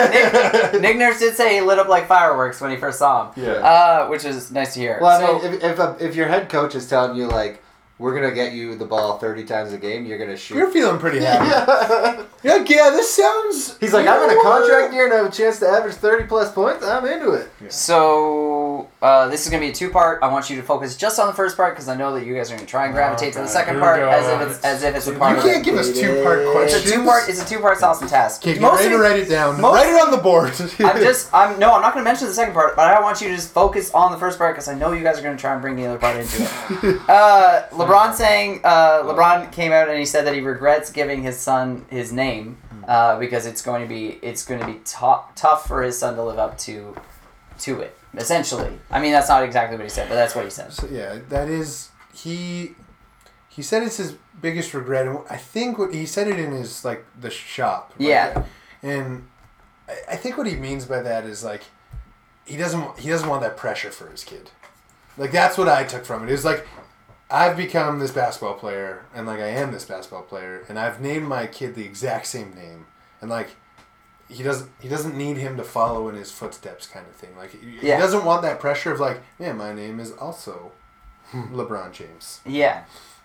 Yeah. 0.73 0.79
Nick 0.79 0.97
Nurse 0.97 1.19
did 1.19 1.35
say 1.35 1.55
he 1.55 1.61
lit 1.61 1.79
up 1.79 1.87
like 1.89 2.07
fireworks 2.07 2.61
when 2.61 2.71
he 2.71 2.77
first 2.77 2.97
saw 2.99 3.31
him. 3.31 3.43
Yeah. 3.43 3.51
Uh, 3.53 4.07
which 4.07 4.23
is 4.25 4.51
nice 4.51 4.73
to 4.75 4.79
hear. 4.79 4.99
Well, 5.01 5.19
so, 5.19 5.39
I 5.39 5.43
mean, 5.51 5.53
if 5.55 5.63
if, 5.63 5.79
a, 5.79 5.95
if 5.99 6.15
your 6.15 6.27
head 6.27 6.47
coach 6.49 6.75
is 6.75 6.87
telling 6.87 7.15
you 7.17 7.27
like 7.27 7.61
we're 8.02 8.16
gonna 8.16 8.34
get 8.34 8.54
you 8.54 8.76
the 8.76 8.86
ball 8.86 9.20
30 9.20 9.43
times 9.45 9.74
a 9.74 9.78
game, 9.78 10.08
you're 10.08 10.18
gonna 10.18 10.36
shoot. 10.36 10.56
You're 10.58 10.72
feeling 10.72 10.97
pretty 10.99 11.20
happy. 11.20 12.24
You're 12.43 12.58
like, 12.58 12.68
yeah, 12.68 12.89
this 12.89 13.14
sounds. 13.14 13.78
He's 13.78 13.93
like, 13.93 14.08
I'm 14.08 14.28
in 14.28 14.36
a 14.36 14.41
contract 14.41 14.88
what?" 14.88 14.93
year 14.93 15.06
and 15.06 15.14
I 15.14 15.18
have 15.18 15.28
a 15.28 15.32
chance 15.32 15.60
to 15.60 15.68
average 15.68 15.93
30 15.93 16.24
plus 16.24 16.52
points. 16.52 16.84
I'm 16.84 17.06
into 17.06 17.34
it. 17.34 17.52
so 17.72 18.70
to. 18.89 19.05
Uh, 19.05 19.27
this 19.29 19.43
is 19.45 19.49
going 19.51 19.61
to 19.61 19.67
be 19.67 19.71
a 19.71 19.75
two 19.75 19.89
part. 19.89 20.21
I 20.23 20.32
want 20.32 20.49
you 20.49 20.55
to 20.57 20.61
focus 20.63 20.95
just 20.97 21.19
on 21.19 21.27
the 21.27 21.34
first 21.34 21.57
part 21.57 21.73
because 21.73 21.88
I 21.88 21.95
know 21.95 22.13
that 22.13 22.25
you 22.25 22.34
guys 22.36 22.51
are 22.51 22.55
going 22.55 22.65
to 22.65 22.69
try 22.69 22.86
and 22.86 22.93
gravitate 22.93 23.34
to 23.34 23.39
the 23.39 23.47
second 23.47 23.75
here 23.75 23.82
part 23.84 23.99
as 24.01 24.27
if 24.27 24.47
it's 24.55 24.65
as 24.65 24.84
if 24.84 24.95
it's 24.95 25.07
a 25.07 25.13
part 25.13 25.38
You 25.38 25.43
can't 25.43 25.63
give 25.65 25.75
us 25.75 25.91
two 25.93 26.23
part 26.23 26.39
It's 26.39 26.51
questions. 26.51 26.86
a 26.86 26.93
two 26.95 27.03
part. 27.03 27.29
It's 27.29 27.41
a 27.41 27.45
two 27.47 27.59
part 27.59 27.77
sauce 27.77 28.01
and 28.01 28.09
task. 28.09 28.41
Okay, 28.41 28.53
get 28.53 28.61
Most 28.61 28.79
ready 28.79 28.89
to 28.89 28.97
write 28.99 29.19
it 29.19 29.29
down. 29.29 29.59
most- 29.61 29.75
write 29.75 29.88
it 29.93 30.01
on 30.01 30.11
the 30.11 30.17
board. 30.17 30.51
I'm 30.79 31.01
just. 31.03 31.34
I'm 31.34 31.59
no. 31.59 31.73
I'm 31.73 31.82
not 31.82 31.93
going 31.93 32.03
to 32.05 32.09
mention 32.09 32.27
the 32.27 32.34
second 32.34 32.53
part, 32.53 32.75
but 32.75 32.88
I 32.93 33.01
want 33.01 33.21
you 33.21 33.29
to 33.29 33.36
just 33.36 33.51
focus 33.53 33.91
on 33.93 34.11
the 34.11 34.17
first 34.17 34.38
part 34.38 34.53
because 34.55 34.67
I 34.67 34.75
know 34.75 34.91
you 34.91 35.03
guys 35.03 35.19
are 35.19 35.23
going 35.23 35.36
to 35.36 35.41
try 35.41 35.53
and 35.53 35.61
bring 35.61 35.75
the 35.75 35.86
other 35.88 35.97
part 35.99 36.17
into 36.17 36.43
it. 36.43 37.01
Uh, 37.09 37.67
LeBron 37.71 38.13
saying. 38.13 38.61
Uh, 38.63 39.03
LeBron 39.03 39.51
came 39.51 39.71
out 39.71 39.89
and 39.89 39.97
he 39.99 40.05
said 40.05 40.25
that 40.25 40.34
he 40.34 40.41
regrets 40.41 40.91
giving 40.91 41.23
his 41.23 41.38
son 41.38 41.86
his 41.89 42.11
name 42.13 42.57
uh, 42.88 43.17
because 43.19 43.45
it's 43.45 43.61
going 43.61 43.82
to 43.82 43.88
be 43.88 44.17
it's 44.21 44.45
going 44.45 44.59
to 44.59 44.65
be 44.65 44.79
tou- 44.86 45.21
tough 45.36 45.67
for 45.67 45.82
his 45.84 45.97
son 45.97 46.15
to 46.15 46.23
live 46.23 46.39
up 46.39 46.57
to 46.59 46.95
to 47.59 47.82
it. 47.82 47.95
Essentially, 48.16 48.78
I 48.89 48.99
mean 48.99 49.12
that's 49.14 49.30
not 49.30 49.43
exactly 49.43 49.78
what 49.78 49.84
he 49.84 49.89
said, 49.89 50.09
but 50.09 50.16
that's 50.16 50.36
what 50.36 50.43
he 50.43 50.51
said. 50.51 50.74
So, 50.74 50.88
yeah, 50.91 51.20
that 51.30 51.47
is 51.47 51.89
he. 52.14 52.72
He 53.47 53.62
said 53.62 53.84
it's 53.84 53.97
his 53.97 54.16
biggest 54.41 54.74
regret, 54.74 55.07
and 55.07 55.20
I 55.30 55.38
think 55.38 55.78
what 55.78 55.93
he 55.93 56.05
said 56.05 56.28
it 56.28 56.39
in 56.39 56.51
his 56.51 56.84
like 56.86 57.05
the 57.20 57.30
shop. 57.30 57.93
like, 57.97 58.07
Yeah. 58.07 58.43
and 58.82 59.28
I, 59.88 59.95
I 60.12 60.16
think 60.18 60.38
what 60.38 60.47
he 60.47 60.55
means 60.55 60.86
by 60.86 61.01
that 61.01 61.26
is 61.26 61.43
like 61.43 61.64
he 62.45 62.57
doesn't 62.57 62.99
he 62.99 63.09
doesn't 63.09 63.30
want 63.30 63.41
that 63.43 63.55
pressure 63.57 63.91
for 63.91 64.07
his 64.09 64.24
kid. 64.24 64.51
Like 65.18 65.32
that's 65.32 65.57
what 65.57 65.68
I 65.70 65.84
took 65.84 66.05
from 66.05 66.24
it. 66.24 66.30
It 66.30 66.34
was 66.34 66.45
like 66.45 66.68
I've 67.30 67.55
become 67.55 67.99
this 67.99 68.12
basketball 68.12 68.55
player, 68.55 69.05
and 69.16 69.26
like 69.26 69.39
I 69.39 69.47
am 69.47 69.72
this 69.72 69.86
basketball 69.86 70.24
player, 70.24 70.66
and 70.68 70.78
I've 70.78 70.99
named 70.99 71.28
my 71.28 71.47
kid 71.47 71.76
the 71.76 71.86
exact 71.86 72.28
same 72.28 72.53
name, 72.53 72.88
and 73.22 73.30
like 73.30 73.51
he 74.32 74.43
doesn't 74.43 74.69
he 74.79 74.88
doesn't 74.89 75.15
need 75.17 75.38
him 75.38 75.57
to 75.57 75.63
follow 75.63 76.07
in 76.09 76.15
his 76.15 76.32
footsteps, 76.32 76.88
kind 76.88 77.05
of 77.07 77.15
thing. 77.15 77.36
Like 77.38 77.51
he, 77.51 77.88
Yeah. 77.88 77.95
he 77.95 78.01
doesn't 78.01 78.25
want 78.25 78.41
that 78.43 78.59
pressure 78.59 78.91
of 78.91 78.99
like, 78.99 79.21
yeah, 79.39 79.53
my 79.53 79.73
name 79.73 79.99
is 79.99 80.11
also 80.13 80.71
LeBron 81.32 81.91
James. 81.91 82.41
Yeah, 82.45 82.84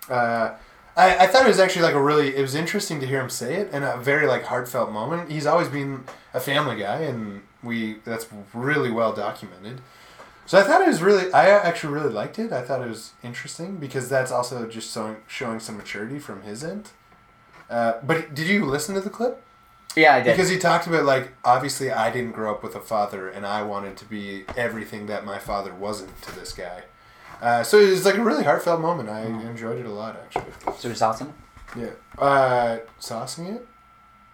Uh, 0.09 0.55
I, 0.97 1.25
I 1.25 1.27
thought 1.27 1.45
it 1.45 1.49
was 1.49 1.59
actually 1.61 1.83
like 1.83 1.95
a 1.95 2.03
really 2.03 2.35
it 2.37 2.41
was 2.41 2.55
interesting 2.55 3.01
to 3.01 3.07
hear 3.07 3.21
him 3.21 3.29
say 3.31 3.55
it 3.57 3.71
in 3.73 3.83
a 3.83 3.97
very 3.99 4.27
like 4.27 4.45
heartfelt 4.45 4.91
moment. 4.91 5.31
He's 5.31 5.47
always 5.47 5.69
been 5.69 6.05
a 6.33 6.41
family 6.41 6.77
guy 6.77 7.01
and 7.03 7.43
we 7.63 7.97
that's 8.05 8.27
really 8.55 8.91
well 8.91 9.13
documented. 9.13 9.81
So 10.47 10.59
I 10.59 10.63
thought 10.63 10.81
it 10.81 10.87
was 10.89 11.03
really 11.03 11.31
I 11.33 11.49
actually 11.51 11.93
really 11.93 12.13
liked 12.13 12.39
it. 12.39 12.53
I 12.53 12.63
thought 12.63 12.81
it 12.81 12.89
was 12.89 13.13
interesting 13.23 13.77
because 13.77 14.09
that's 14.09 14.31
also 14.33 14.67
just 14.67 14.93
showing 14.95 15.17
showing 15.27 15.61
some 15.61 15.77
maturity 15.77 16.19
from 16.19 16.43
his 16.43 16.65
end. 16.65 16.91
Uh, 17.69 17.95
but 18.03 18.33
did 18.35 18.47
you 18.47 18.65
listen 18.65 18.95
to 18.95 19.01
the 19.01 19.11
clip? 19.11 19.43
Yeah, 19.97 20.15
I 20.15 20.21
did. 20.23 20.33
Because 20.33 20.49
he 20.49 20.59
talked 20.59 20.87
about 20.87 21.05
like 21.05 21.33
obviously 21.45 21.91
I 21.91 22.11
didn't 22.11 22.33
grow 22.33 22.53
up 22.53 22.63
with 22.63 22.75
a 22.77 22.81
father 22.81 23.29
and 23.29 23.47
I 23.47 23.63
wanted 23.63 23.97
to 23.99 24.05
be 24.05 24.45
everything 24.57 25.07
that 25.07 25.25
my 25.25 25.39
father 25.39 25.75
wasn't 25.75 26.21
to 26.23 26.35
this 26.35 26.53
guy. 26.53 26.83
Uh, 27.41 27.63
so 27.63 27.79
it 27.79 27.91
was 27.91 28.05
like 28.05 28.17
a 28.17 28.23
really 28.23 28.45
heartfelt 28.45 28.81
moment. 28.81 29.09
I 29.09 29.23
enjoyed 29.23 29.79
it 29.79 29.87
a 29.87 29.91
lot 29.91 30.17
actually. 30.17 30.53
So 30.79 30.89
he's 30.89 31.03
awesome. 31.03 31.35
Yeah. 31.77 31.91
Uh, 32.19 32.79
saucing 33.01 33.57
it? 33.57 33.67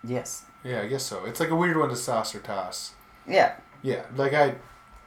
Yes. 0.05 0.45
Yeah, 0.65 0.83
I 0.83 0.87
guess 0.87 1.03
so. 1.05 1.25
It's 1.25 1.41
like 1.41 1.51
a 1.51 1.57
weird 1.57 1.77
one 1.77 1.89
to 1.89 1.97
sauce 1.97 2.35
or 2.35 2.39
toss. 2.41 2.93
Yeah. 3.27 3.55
Yeah, 3.83 4.03
like 4.17 4.35
I. 4.35 4.57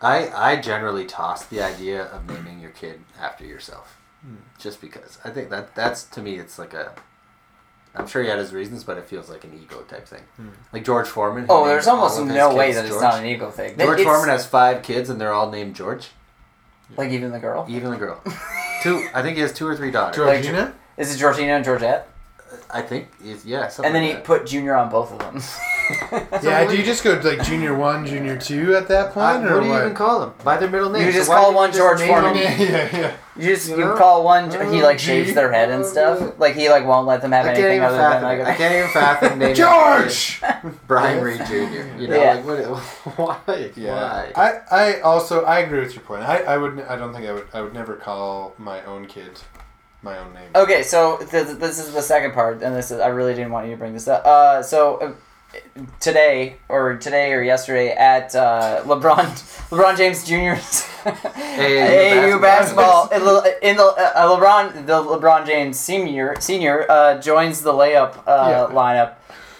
I 0.01 0.27
I 0.51 0.55
generally 0.57 1.05
toss 1.05 1.45
the 1.45 1.61
idea 1.61 2.03
of 2.03 2.27
naming 2.29 2.59
your 2.59 2.71
kid 2.71 2.99
after 3.17 3.45
yourself, 3.45 3.97
Hmm. 4.21 4.35
just 4.59 4.81
because 4.81 5.17
I 5.23 5.29
think 5.29 5.49
that 5.51 5.73
that's 5.73 6.03
to 6.03 6.21
me 6.21 6.35
it's 6.37 6.59
like 6.59 6.73
a. 6.73 6.93
I'm 7.97 8.07
sure 8.07 8.21
he 8.23 8.29
had 8.29 8.39
his 8.39 8.51
reasons, 8.53 8.83
but 8.83 8.97
it 8.97 9.05
feels 9.05 9.29
like 9.29 9.43
an 9.43 9.59
ego 9.61 9.81
type 9.83 10.07
thing. 10.07 10.21
Hmm. 10.37 10.49
Like 10.73 10.83
George 10.83 11.07
Foreman. 11.07 11.45
Oh, 11.49 11.65
there's 11.65 11.87
almost 11.87 12.15
all 12.17 12.23
of 12.23 12.27
his 12.27 12.35
no 12.37 12.53
way 12.55 12.67
kids 12.67 12.77
that 12.77 12.85
it's 12.85 13.01
not 13.01 13.19
an 13.19 13.25
ego 13.25 13.49
thing. 13.51 13.77
George 13.77 13.99
It's- 13.99 14.05
Foreman 14.05 14.29
has 14.29 14.45
five 14.45 14.81
kids, 14.83 15.09
and 15.09 15.19
they're 15.19 15.33
all 15.33 15.49
named 15.49 15.75
George. 15.75 16.09
like 16.97 17.09
even 17.11 17.31
the 17.31 17.39
girl. 17.39 17.65
Even 17.69 17.91
the 17.91 17.97
girl. 17.97 18.21
two. 18.83 19.07
I 19.13 19.21
think 19.21 19.35
he 19.37 19.41
has 19.41 19.53
two 19.53 19.65
or 19.67 19.75
three 19.75 19.91
daughters. 19.91 20.17
Like- 20.19 20.43
Georgina? 20.43 20.73
Is 20.97 21.13
it 21.13 21.17
Georgina 21.17 21.53
and 21.53 21.65
Georgette? 21.65 22.07
I 22.69 22.81
think 22.81 23.09
he's 23.21 23.45
yeah. 23.45 23.67
Something 23.67 23.87
And 23.87 23.95
then 23.95 24.03
he 24.03 24.13
that. 24.13 24.23
put 24.23 24.45
Junior 24.45 24.75
on 24.75 24.89
both 24.89 25.11
of 25.11 25.19
them. 25.19 25.41
yeah, 26.43 26.65
do 26.67 26.75
you 26.77 26.83
just 26.83 27.03
go 27.03 27.13
like 27.23 27.43
junior 27.43 27.75
one, 27.75 28.05
junior 28.05 28.37
two 28.37 28.75
at 28.75 28.87
that 28.87 29.07
Uh, 29.07 29.11
point? 29.11 29.43
what 29.43 29.51
or 29.51 29.59
do 29.59 29.65
you 29.67 29.71
what? 29.71 29.81
even 29.81 29.93
call 29.95 30.19
them? 30.19 30.33
By 30.43 30.57
their 30.57 30.69
middle 30.69 30.89
name. 30.89 31.05
You 31.05 31.11
just 31.11 31.29
call 31.29 31.53
one 31.53 31.71
George 31.71 32.01
Foreman. 32.01 32.35
Yeah, 32.35 32.55
yeah, 32.57 32.89
yeah. 32.97 33.15
You 33.37 33.53
just 33.55 33.69
You 33.69 33.77
you, 33.77 33.85
know? 33.85 33.95
call 33.97 34.23
one. 34.23 34.49
He 34.71 34.81
like 34.81 34.97
G. 34.97 35.05
shaves 35.07 35.33
their 35.33 35.51
head 35.51 35.69
and 35.69 35.85
stuff. 35.85 36.39
Like 36.39 36.55
he 36.55 36.69
like 36.69 36.85
won't 36.85 37.05
let 37.07 37.21
them 37.21 37.31
have 37.33 37.45
I 37.45 37.49
anything 37.49 37.71
even 37.77 37.83
other 37.83 37.97
than 37.97 38.23
like. 38.23 38.39
it. 38.39 38.45
I 38.47 38.55
can't 38.55 38.73
even 38.73 38.89
fathom 38.89 39.39
naming 39.39 39.55
George! 39.55 40.41
Brian 40.87 41.23
Reed 41.23 41.41
Jr. 41.45 41.53
You 41.99 42.07
know, 42.07 42.15
Yeah. 42.21 42.33
like 42.33 42.45
what? 42.45 43.45
Why? 43.47 43.71
Yeah. 43.75 44.31
Why? 44.35 44.61
I, 44.71 44.75
I 44.95 45.01
also 45.01 45.43
I 45.43 45.59
agree 45.59 45.81
with 45.81 45.93
your 45.95 46.03
point. 46.03 46.23
I, 46.23 46.37
I 46.43 46.57
would 46.57 46.79
I 46.81 46.95
don't 46.95 47.13
think 47.13 47.27
I 47.27 47.33
would 47.33 47.47
I 47.53 47.61
would 47.61 47.73
never 47.73 47.95
call 47.95 48.53
my 48.57 48.83
own 48.85 49.05
kid 49.05 49.39
my 50.01 50.17
own 50.19 50.33
name. 50.35 50.49
Okay, 50.55 50.83
so 50.83 51.17
th- 51.17 51.57
this 51.57 51.79
is 51.79 51.91
the 51.93 52.01
second 52.01 52.33
part, 52.33 52.61
and 52.61 52.75
this 52.75 52.91
is 52.91 52.99
I 52.99 53.07
really 53.07 53.33
didn't 53.33 53.51
want 53.51 53.65
you 53.65 53.71
to 53.73 53.77
bring 53.77 53.93
this 53.93 54.07
up. 54.07 54.23
Uh, 54.23 54.61
so 54.61 54.97
uh, 54.97 55.11
today 55.99 56.57
or 56.69 56.95
today 56.97 57.33
or 57.33 57.41
yesterday 57.43 57.91
at 57.91 58.35
uh, 58.35 58.81
LeBron 58.85 59.25
LeBron 59.69 59.97
James 59.97 60.23
Jr.'s 60.23 60.87
AAU 61.03 62.41
basketball 62.49 63.07
in 63.09 63.21
the, 63.23 63.57
in 63.67 63.75
the 63.77 63.83
uh, 63.83 64.27
LeBron 64.37 64.85
the 64.85 64.93
LeBron 65.03 65.45
James 65.45 65.79
senior 65.79 66.35
senior 66.39 66.85
uh, 66.89 67.19
joins 67.21 67.61
the 67.61 67.73
layup 67.73 68.17
uh, 68.27 68.67
Yeah. 68.69 68.75
lineup, 68.75 69.13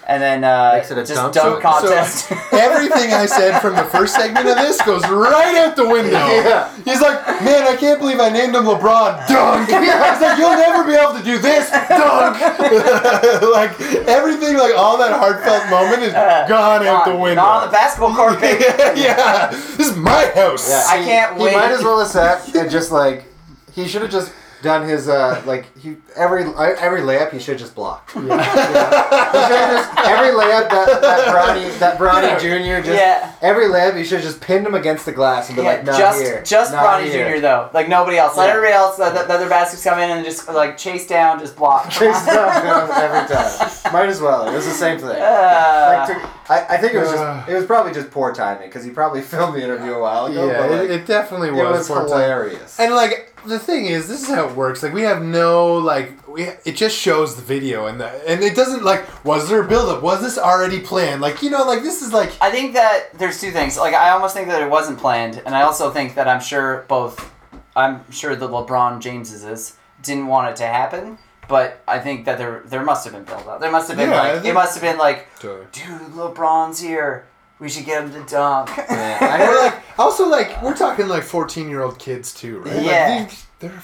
and 0.08 0.22
then 0.22 0.44
uh, 0.44 0.72
Makes 0.74 0.90
it 0.92 0.98
a 0.98 1.02
just 1.04 1.14
dunk. 1.14 1.34
dunk, 1.34 1.56
So- 1.56 1.60
contest. 1.88 2.32
Everything 2.52 3.12
I 3.12 3.26
said 3.26 3.60
from 3.60 3.74
the 3.74 3.84
first 3.84 4.14
segment 4.14 4.46
of 4.48 4.56
this 4.56 4.80
goes 4.82 5.02
right 5.08 5.56
out 5.56 5.74
the 5.76 5.86
window. 5.88 6.10
Yeah. 6.12 6.72
He's 6.84 7.00
like, 7.00 7.24
man, 7.42 7.66
I 7.66 7.76
can't 7.76 7.98
believe 7.98 8.20
I 8.20 8.28
named 8.30 8.54
him 8.54 8.64
LeBron. 8.64 9.26
Dunk. 9.28 9.68
He's 9.68 10.20
like, 10.22 10.38
you'll 10.38 10.56
never 10.56 10.84
be 10.84 10.94
able 10.94 11.14
to 11.18 11.22
do 11.24 11.38
this. 11.38 11.70
Dunk. 11.70 12.38
like 13.52 13.80
everything, 14.06 14.56
like 14.56 14.74
all 14.76 14.96
that 14.98 15.12
heartfelt 15.18 15.68
moment 15.70 16.02
is 16.02 16.12
gone 16.12 16.86
out 16.86 17.04
the 17.04 17.14
window. 17.14 17.42
Not 17.42 17.62
on 17.62 17.66
the 17.68 17.72
basketball 17.72 18.14
court, 18.14 18.40
baby. 18.40 18.62
yeah, 19.00 19.48
this 19.50 19.90
is 19.90 19.96
my 19.96 20.30
house. 20.34 20.68
Yeah, 20.68 20.84
I 20.88 20.96
can't 21.04 21.32
wait. 21.34 21.40
he 21.40 21.44
wait. 21.46 21.54
might 21.54 21.72
as 21.72 21.82
well 21.82 21.98
have 21.98 22.08
sat 22.08 22.54
and 22.54 22.70
just 22.70 22.92
like 22.92 23.24
he 23.72 23.86
should 23.88 24.02
have 24.02 24.10
just 24.10 24.32
done 24.66 24.86
his 24.88 25.08
uh 25.08 25.42
like 25.46 25.64
he 25.78 25.96
every 26.14 26.42
every 26.58 27.00
layup 27.00 27.32
he 27.32 27.38
should 27.38 27.56
just 27.58 27.74
block. 27.74 28.10
Yeah. 28.14 28.22
He 29.36 29.42
should 29.42 29.58
have 29.58 29.70
just 29.70 30.08
every 30.08 30.28
layup 30.30 30.68
that 30.70 31.00
that 31.00 31.28
Bronny 31.34 31.78
that 31.78 31.98
Bronny 31.98 32.38
Jr. 32.40 32.84
just 32.84 32.98
Yeah. 32.98 33.32
every 33.42 33.66
layup 33.66 33.96
he 33.96 34.04
should 34.04 34.18
have 34.20 34.24
just 34.26 34.40
pinned 34.40 34.66
him 34.66 34.74
against 34.74 35.04
the 35.06 35.12
glass 35.12 35.48
and 35.48 35.56
be 35.56 35.62
Yeah, 35.62 35.68
like, 35.70 35.84
not 35.84 35.98
just 35.98 36.20
here, 36.22 36.42
just 36.42 36.72
not 36.72 36.84
Bronny. 37.00 37.10
Jr. 37.36 37.40
though, 37.40 37.70
like 37.72 37.88
nobody 37.88 38.18
else. 38.18 38.36
Let 38.36 38.46
Yeah. 38.46 38.52
everybody 38.54 38.74
else, 38.74 38.96
the, 38.96 39.10
the 39.10 39.32
other 39.32 39.48
baskets 39.48 39.82
come 39.84 39.98
in 39.98 40.10
and 40.10 40.24
just 40.24 40.48
like 40.48 40.76
chase 40.76 41.06
down, 41.06 41.38
just 41.38 41.56
block. 41.56 41.88
Chase 41.96 42.26
down 42.26 42.90
every 42.90 43.34
time. 43.34 43.92
Might 43.92 44.08
as 44.08 44.20
well. 44.20 44.48
It 44.48 44.52
was 44.54 44.64
the 44.66 44.72
same 44.72 44.98
thing. 44.98 45.08
Uh, 45.10 46.06
Like, 46.06 46.08
to- 46.20 46.28
I, 46.48 46.74
I 46.74 46.76
think 46.78 46.94
it 46.94 46.98
was 47.00 47.08
Uh. 47.08 47.38
just 47.40 47.48
it 47.50 47.54
was 47.54 47.66
probably 47.66 47.92
just 47.92 48.10
poor 48.10 48.32
timing 48.34 48.68
because 48.68 48.84
he 48.84 48.90
probably 48.90 49.20
filmed 49.32 49.54
the 49.56 49.62
interview 49.62 49.92
a 49.94 50.00
while 50.00 50.26
ago. 50.26 50.46
Yeah, 50.46 50.58
but, 50.62 50.70
like, 50.70 50.80
it, 50.82 50.90
it 50.90 51.06
definitely 51.06 51.48
it 51.48 51.52
was. 51.54 51.78
was 51.78 51.88
poor 51.88 51.98
time. 52.00 52.08
hilarious. 52.08 52.78
And 52.80 52.94
like 52.94 53.35
the 53.46 53.58
thing 53.58 53.86
is, 53.86 54.08
this 54.08 54.22
is 54.22 54.28
how 54.28 54.48
it 54.48 54.54
works. 54.56 54.82
Like 54.82 54.92
we 54.92 55.02
have 55.02 55.22
no 55.22 55.74
like 55.76 56.26
we. 56.28 56.44
It 56.64 56.76
just 56.76 56.96
shows 56.96 57.36
the 57.36 57.42
video 57.42 57.86
and 57.86 58.00
the 58.00 58.08
and 58.30 58.42
it 58.42 58.54
doesn't 58.54 58.84
like 58.84 59.24
was 59.24 59.48
there 59.48 59.62
a 59.62 59.68
buildup? 59.68 60.02
Was 60.02 60.20
this 60.22 60.38
already 60.38 60.80
planned? 60.80 61.20
Like 61.20 61.42
you 61.42 61.50
know, 61.50 61.64
like 61.64 61.82
this 61.82 62.02
is 62.02 62.12
like 62.12 62.32
I 62.40 62.50
think 62.50 62.74
that 62.74 63.12
there's 63.18 63.40
two 63.40 63.50
things. 63.50 63.76
Like 63.78 63.94
I 63.94 64.10
almost 64.10 64.34
think 64.34 64.48
that 64.48 64.62
it 64.62 64.70
wasn't 64.70 64.98
planned, 64.98 65.42
and 65.46 65.54
I 65.54 65.62
also 65.62 65.90
think 65.90 66.14
that 66.16 66.28
I'm 66.28 66.40
sure 66.40 66.84
both. 66.88 67.32
I'm 67.74 68.10
sure 68.10 68.34
the 68.36 68.48
LeBron 68.48 69.00
Jameses 69.00 69.76
didn't 70.02 70.26
want 70.28 70.50
it 70.50 70.56
to 70.56 70.66
happen, 70.66 71.18
but 71.48 71.82
I 71.86 71.98
think 71.98 72.24
that 72.24 72.38
there 72.38 72.62
there 72.66 72.82
must 72.84 73.04
have 73.04 73.12
been 73.12 73.24
build 73.24 73.46
up. 73.46 73.60
There 73.60 73.70
must 73.70 73.88
have 73.88 73.96
been 73.98 74.10
Yeah, 74.10 74.32
like 74.34 74.44
it 74.44 74.54
must 74.54 74.74
have 74.74 74.82
been 74.82 74.98
like, 74.98 75.28
Totally. 75.38 75.66
dude, 75.72 76.12
LeBron's 76.12 76.80
here. 76.80 77.26
We 77.58 77.68
should 77.70 77.86
get 77.86 78.02
him 78.04 78.12
to 78.12 78.22
dunk. 78.30 78.70
Yeah, 78.76 79.18
I 79.20 79.46
Or 79.48 79.56
like 79.64 79.82
also 79.98 80.28
like 80.28 80.62
we're 80.62 80.76
talking 80.76 81.08
like 81.08 81.22
fourteen 81.22 81.68
year 81.70 81.82
old 81.82 81.98
kids 81.98 82.34
too, 82.34 82.58
right? 82.60 82.82
Yeah. 82.84 83.16
Like, 83.20 83.30
they, 83.60 83.68
they're 83.68 83.82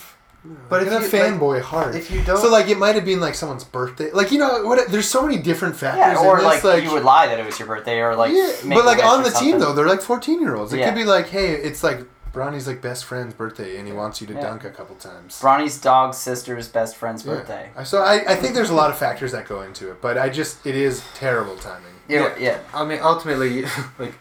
But 0.69 0.83
in 0.83 0.89
if 0.93 1.13
a 1.13 1.17
you- 1.17 1.23
fanboy 1.23 1.63
heart. 1.63 1.95
if 1.95 2.11
you 2.11 2.23
don't- 2.23 2.37
so 2.39 2.51
like 2.51 2.69
it 2.69 2.77
might 2.77 2.95
have 2.97 3.05
been 3.07 3.21
like 3.21 3.35
someone's 3.35 3.65
birthday. 3.65 4.11
Like 4.13 4.31
you 4.31 4.39
know 4.39 4.65
what? 4.65 4.91
There's 4.91 5.09
so 5.09 5.23
many 5.27 5.41
different 5.41 5.77
factors. 5.77 6.21
yeah, 6.21 6.27
or 6.29 6.39
in 6.41 6.45
like, 6.45 6.61
this, 6.63 6.85
you 6.85 6.93
would 6.93 7.05
lie 7.05 7.29
that 7.29 7.39
it 7.41 7.47
was 7.47 7.59
your 7.59 7.69
birthday, 7.69 8.01
or 8.01 8.15
like 8.15 8.33
yeah, 8.33 8.53
make 8.65 8.77
but 8.79 8.85
like 8.85 8.99
wish 8.99 9.07
on 9.07 9.21
or 9.21 9.25
the 9.25 9.31
team 9.31 9.59
though, 9.59 9.73
they're 9.73 9.87
like 9.89 10.03
fourteen 10.03 10.41
year 10.43 10.55
olds. 10.57 10.73
It 10.73 10.81
Yeah. 10.81 10.87
could 10.91 10.95
be 10.97 11.05
like, 11.05 11.29
hey, 11.29 11.53
it's 11.55 11.83
like 11.83 12.01
Bronny's 12.33 12.67
like 12.67 12.81
best 12.81 13.05
friend's 13.05 13.35
birthday, 13.35 13.77
and 13.79 13.87
he 13.87 13.93
wants 13.93 14.21
you 14.21 14.27
to 14.29 14.33
Yeah. 14.35 14.41
dunk 14.41 14.65
a 14.65 14.71
couple 14.71 14.97
times. 14.97 15.39
Bronny's 15.41 15.79
dog's 15.81 16.17
sister's 16.17 16.67
best 16.69 16.97
friend's 16.97 17.25
Yeah. 17.25 17.35
birthday. 17.35 17.71
So 17.85 18.03
I, 18.03 18.25
I 18.33 18.35
think 18.37 18.55
there's 18.55 18.71
a 18.71 18.75
lot 18.75 18.91
of 18.91 18.99
factors 18.99 19.33
that 19.33 19.47
go 19.47 19.61
into 19.63 19.91
it, 19.91 20.01
but 20.01 20.17
I 20.17 20.29
just 20.29 20.67
it 20.67 20.75
is 20.75 21.03
terrible 21.15 21.57
timing. 21.57 21.93
Yeah, 22.09 22.31
yeah. 22.39 22.59
I 22.75 22.85
mean, 22.85 23.01
ultimately, 23.03 23.65
like 23.99 24.15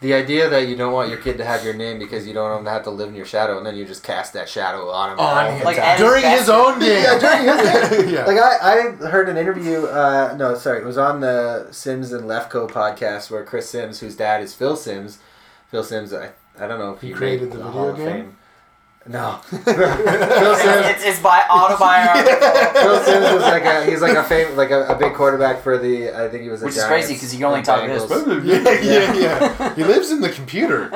the 0.00 0.14
idea 0.14 0.48
that 0.48 0.66
you 0.66 0.74
don't 0.76 0.92
want 0.92 1.08
your 1.10 1.18
kid 1.18 1.38
to 1.38 1.44
have 1.44 1.64
your 1.64 1.74
name 1.74 1.98
because 2.00 2.26
you 2.26 2.34
don't 2.34 2.48
want 2.50 2.58
him 2.60 2.64
to 2.64 2.70
have 2.72 2.82
to 2.84 2.90
live 2.90 3.08
in 3.10 3.14
your 3.14 3.24
shadow, 3.26 3.56
and 3.58 3.64
then 3.64 3.76
you 3.76 3.84
just 3.84 4.02
cast 4.02 4.32
that 4.32 4.48
shadow 4.48 4.90
on 4.90 5.12
him. 5.12 5.20
On 5.20 5.52
him. 5.58 5.64
Like, 5.64 5.76
time. 5.76 5.84
at 5.84 5.98
his 5.98 6.06
during 6.08 6.24
his 6.24 6.48
own 6.48 6.78
game. 6.80 7.02
Yeah, 7.04 7.18
during 7.18 7.42
his 7.46 7.88
game. 8.06 8.08
yeah. 8.14 8.24
Like 8.24 8.38
I, 8.38 8.88
I 8.88 8.90
heard 9.10 9.28
an 9.28 9.36
interview. 9.36 9.84
Uh, 9.86 10.34
no, 10.38 10.54
sorry, 10.56 10.78
it 10.80 10.84
was 10.84 10.98
on 10.98 11.20
the 11.20 11.68
Sims 11.70 12.12
and 12.12 12.24
Lefko 12.24 12.68
podcast 12.68 13.30
where 13.30 13.44
Chris 13.44 13.68
Sims, 13.70 14.00
whose 14.00 14.16
dad 14.16 14.42
is 14.42 14.52
Phil 14.54 14.74
Sims, 14.76 15.18
Phil 15.70 15.84
Sims, 15.84 16.12
I 16.12 16.30
I 16.58 16.66
don't 16.66 16.78
know 16.78 16.92
if 16.92 17.00
He 17.00 17.08
he, 17.08 17.12
created 17.12 17.48
made 17.50 17.58
the 17.58 17.64
video 17.64 17.88
of 17.88 17.96
game? 17.96 18.36
No. 19.04 19.40
Phil 19.48 19.58
Sims. 19.64 20.86
It's, 20.86 21.04
it's 21.04 21.20
by 21.20 21.42
autobiographical. 21.50 22.38
Phil 22.82 23.00
Sims 23.04 23.32
was 23.34 23.42
like 23.42 23.64
a 23.64 23.84
he's 23.84 24.00
like 24.00 24.16
a 24.16 24.22
fam- 24.22 24.56
like 24.56 24.70
a, 24.70 24.86
a 24.86 24.94
big 24.96 25.14
quarterback 25.14 25.60
for 25.60 25.76
the 25.76 26.10
I 26.12 26.28
think 26.28 26.44
he 26.44 26.50
was 26.50 26.62
a 26.62 26.66
Which 26.66 26.76
is 26.76 26.82
Giants 26.84 27.06
crazy 27.08 27.20
'cause 27.20 27.34
you 27.34 27.44
only 27.44 27.58
and 27.58 27.66
talk 27.66 27.84
this. 27.84 28.08
Yeah, 28.44 28.80
yeah, 28.80 29.12
yeah. 29.14 29.74
He 29.74 29.82
lives 29.82 30.12
in 30.12 30.20
the 30.20 30.28
computer. 30.30 30.88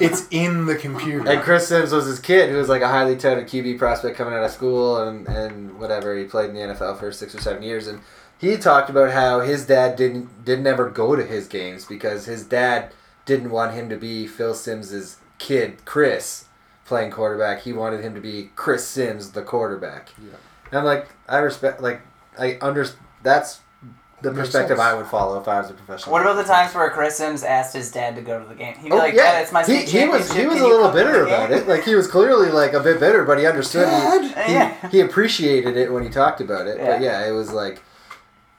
It's 0.00 0.26
in 0.32 0.66
the 0.66 0.74
computer. 0.74 1.30
And 1.30 1.42
Chris 1.42 1.68
Sims 1.68 1.92
was 1.92 2.06
his 2.06 2.18
kid 2.18 2.50
who 2.50 2.56
was 2.56 2.68
like 2.68 2.82
a 2.82 2.88
highly 2.88 3.16
touted 3.16 3.46
QB 3.46 3.78
prospect 3.78 4.16
coming 4.16 4.34
out 4.34 4.42
of 4.42 4.50
school 4.50 4.96
and, 5.06 5.28
and 5.28 5.78
whatever. 5.78 6.16
He 6.16 6.24
played 6.24 6.50
in 6.50 6.56
the 6.56 6.74
NFL 6.74 6.98
for 6.98 7.12
six 7.12 7.36
or 7.36 7.40
seven 7.40 7.62
years 7.62 7.86
and 7.86 8.00
he 8.36 8.56
talked 8.56 8.90
about 8.90 9.12
how 9.12 9.40
his 9.40 9.64
dad 9.64 9.94
didn't 9.94 10.44
didn't 10.44 10.66
ever 10.66 10.90
go 10.90 11.14
to 11.14 11.22
his 11.24 11.46
games 11.46 11.84
because 11.84 12.24
his 12.24 12.44
dad 12.44 12.90
didn't 13.26 13.50
want 13.50 13.74
him 13.74 13.88
to 13.88 13.96
be 13.96 14.26
Phil 14.26 14.54
Sims's 14.54 15.18
kid, 15.38 15.84
Chris, 15.84 16.44
playing 16.84 17.10
quarterback. 17.10 17.62
He 17.62 17.72
wanted 17.72 18.02
him 18.04 18.14
to 18.14 18.20
be 18.20 18.50
Chris 18.56 18.86
Sims, 18.86 19.32
the 19.32 19.42
quarterback. 19.42 20.10
Yeah. 20.22 20.36
And 20.70 20.78
I'm 20.78 20.84
like, 20.84 21.08
I 21.28 21.38
respect 21.38 21.80
like 21.80 22.00
I 22.38 22.58
under 22.60 22.86
that's 23.22 23.60
the 24.22 24.30
perspective. 24.32 24.78
I 24.80 24.94
would 24.94 25.06
follow 25.06 25.38
if 25.38 25.46
I 25.46 25.60
was 25.60 25.70
a 25.70 25.74
professional. 25.74 26.12
What 26.12 26.22
about 26.22 26.36
the 26.36 26.44
times 26.44 26.74
where 26.74 26.88
Chris 26.90 27.16
Sims 27.16 27.42
asked 27.42 27.74
his 27.74 27.90
dad 27.92 28.16
to 28.16 28.22
go 28.22 28.40
to 28.40 28.46
the 28.48 28.54
game? 28.54 28.74
He'd 28.76 28.88
be 28.88 28.92
Oh 28.92 28.96
like, 28.96 29.12
yeah, 29.14 29.32
"Dad, 29.32 29.42
it's 29.42 29.52
my 29.52 29.60
he, 29.64 29.86
state 29.86 29.88
he 29.88 30.08
was 30.08 30.32
he 30.32 30.46
was 30.46 30.56
Can 30.56 30.64
a 30.64 30.68
little 30.68 30.90
bitter 30.90 31.24
about 31.26 31.50
it. 31.52 31.68
Like 31.68 31.84
he 31.84 31.94
was 31.94 32.06
clearly 32.06 32.50
like 32.50 32.72
a 32.72 32.80
bit 32.80 32.98
bitter, 33.00 33.24
but 33.24 33.38
he 33.38 33.46
understood. 33.46 33.86
He, 34.22 34.28
he, 34.28 34.52
Yeah. 34.54 34.88
he 34.90 35.00
appreciated 35.00 35.76
it 35.76 35.92
when 35.92 36.02
he 36.02 36.08
talked 36.10 36.40
about 36.40 36.66
it. 36.66 36.78
Yeah. 36.78 36.86
But 36.86 37.02
Yeah. 37.02 37.20
yeah, 37.20 37.28
it 37.28 37.32
was 37.32 37.52
like, 37.52 37.82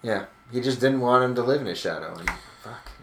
yeah, 0.03 0.25
he 0.51 0.61
just 0.61 0.79
didn't 0.79 0.99
want 1.01 1.23
him 1.23 1.35
to 1.35 1.41
live 1.43 1.61
in 1.61 1.67
his 1.67 1.79
shadow. 1.79 2.15
And, 2.15 2.29
fuck. 2.29 2.39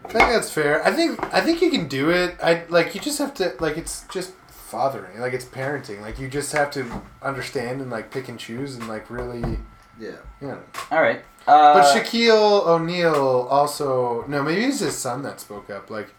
I 0.05 0.07
think 0.09 0.29
that's 0.29 0.51
fair. 0.51 0.85
I 0.85 0.91
think 0.91 1.19
I 1.33 1.41
think 1.41 1.61
you 1.61 1.69
can 1.71 1.87
do 1.87 2.09
it. 2.09 2.35
I 2.43 2.63
like 2.69 2.93
you 2.95 3.01
just 3.01 3.19
have 3.19 3.33
to 3.35 3.53
like 3.59 3.77
it's 3.77 4.05
just 4.11 4.33
fathering. 4.49 5.19
Like 5.19 5.33
it's 5.33 5.45
parenting. 5.45 6.01
Like 6.01 6.19
you 6.19 6.27
just 6.27 6.51
have 6.53 6.71
to 6.71 7.01
understand 7.21 7.81
and 7.81 7.89
like 7.91 8.11
pick 8.11 8.27
and 8.29 8.39
choose 8.39 8.75
and 8.75 8.87
like 8.87 9.09
really 9.09 9.59
Yeah. 9.99 10.17
Yeah. 10.41 10.57
All 10.91 11.01
right. 11.01 11.23
Uh, 11.45 11.73
But 11.73 11.93
Shaquille 11.95 12.65
O'Neal 12.65 13.47
also 13.49 14.25
no, 14.27 14.41
maybe 14.43 14.63
it's 14.65 14.79
his 14.79 14.95
son 14.97 15.21
that 15.23 15.39
spoke 15.39 15.69
up. 15.69 15.89
Like 15.89 16.09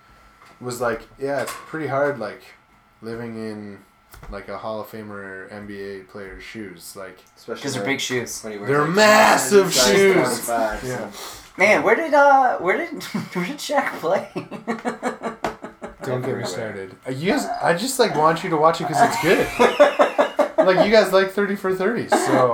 was 0.61 0.81
like, 0.81 1.03
yeah, 1.19 1.43
it's 1.43 1.53
pretty 1.53 1.89
hard 1.89 2.19
like 2.19 2.43
living 3.03 3.37
in 3.37 3.79
like 4.31 4.49
a 4.49 4.57
Hall 4.57 4.81
of 4.81 4.87
Famer 4.91 5.51
NBA 5.51 6.09
player's 6.09 6.43
shoes. 6.43 6.95
Like 6.97 7.19
Especially 7.37 7.61
because 7.61 7.75
they're 7.75 7.85
big 7.85 8.01
shoes. 8.01 8.43
when 8.43 8.53
he 8.55 8.59
wears, 8.59 8.71
They're 8.71 8.85
like, 8.85 8.91
massive 8.95 9.73
shoes. 9.75 10.15
25, 10.47 10.85
Yeah. 10.85 11.11
Man, 11.57 11.83
where 11.83 11.95
did 11.95 12.13
uh, 12.15 12.59
where 12.59 12.77
did 12.79 13.03
where 13.35 13.47
did 13.47 13.59
Shaq 13.59 13.93
play? 14.01 14.29
Don't 16.03 16.21
get 16.23 16.37
me 16.37 16.45
started. 16.45 16.97
Uh, 17.07 17.13
You 17.13 17.33
guys, 17.33 17.47
I 17.63 17.75
just 17.75 17.99
like 17.99 18.15
want 18.15 18.45
you 18.45 18.51
to 18.51 18.57
watch 18.57 18.81
it 18.81 18.89
because 18.89 19.01
it's 19.09 19.23
good. 19.23 20.59
like 20.67 20.85
you 20.87 20.93
guys 20.93 21.13
like 21.13 21.31
thirty 21.31 21.55
for 21.57 21.75
thirty, 21.75 22.09
so 22.09 22.53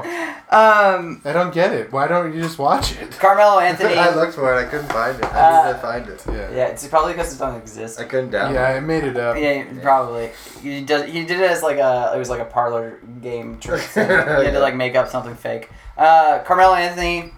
um, 0.51 1.21
I 1.25 1.33
don't 1.33 1.53
get 1.53 1.73
it. 1.73 1.91
Why 1.93 2.07
don't 2.09 2.35
you 2.35 2.43
just 2.43 2.59
watch 2.59 2.93
it? 3.01 3.11
Carmelo 3.13 3.59
Anthony. 3.61 3.95
I 3.95 4.15
looked 4.15 4.35
for 4.35 4.53
it. 4.55 4.59
I 4.67 4.69
couldn't 4.69 4.93
find 4.93 5.17
it. 5.19 5.25
I 5.25 5.41
Uh, 5.41 5.67
need 5.67 5.73
to 5.73 5.79
find 5.79 6.09
it. 6.09 6.25
Yeah, 6.29 6.35
yeah, 6.51 6.67
it's 6.67 6.87
probably 6.87 7.13
because 7.15 7.35
it 7.35 7.39
doesn't 7.39 7.61
exist. 7.61 7.99
I 8.01 8.05
couldn't 8.05 8.31
download. 8.31 8.55
yeah, 8.55 8.67
I 8.69 8.81
made 8.81 9.05
it 9.05 9.17
up. 9.17 9.37
Yeah, 9.37 9.65
probably. 9.83 10.31
He 10.63 10.83
does. 10.85 11.07
He 11.07 11.25
did 11.25 11.41
it 11.41 11.51
as 11.51 11.63
like 11.63 11.79
a. 11.79 12.13
It 12.15 12.19
was 12.19 12.29
like 12.31 12.41
a 12.41 12.45
parlor 12.45 12.99
game 13.23 13.59
trick. 13.59 13.81
thing. 13.81 14.07
he 14.09 14.13
had 14.15 14.53
to 14.53 14.61
like 14.61 14.77
make 14.77 14.95
up 14.95 15.09
something 15.09 15.35
fake. 15.35 15.71
Uh, 15.97 16.41
Carmelo 16.45 16.75
Anthony, 16.75 17.33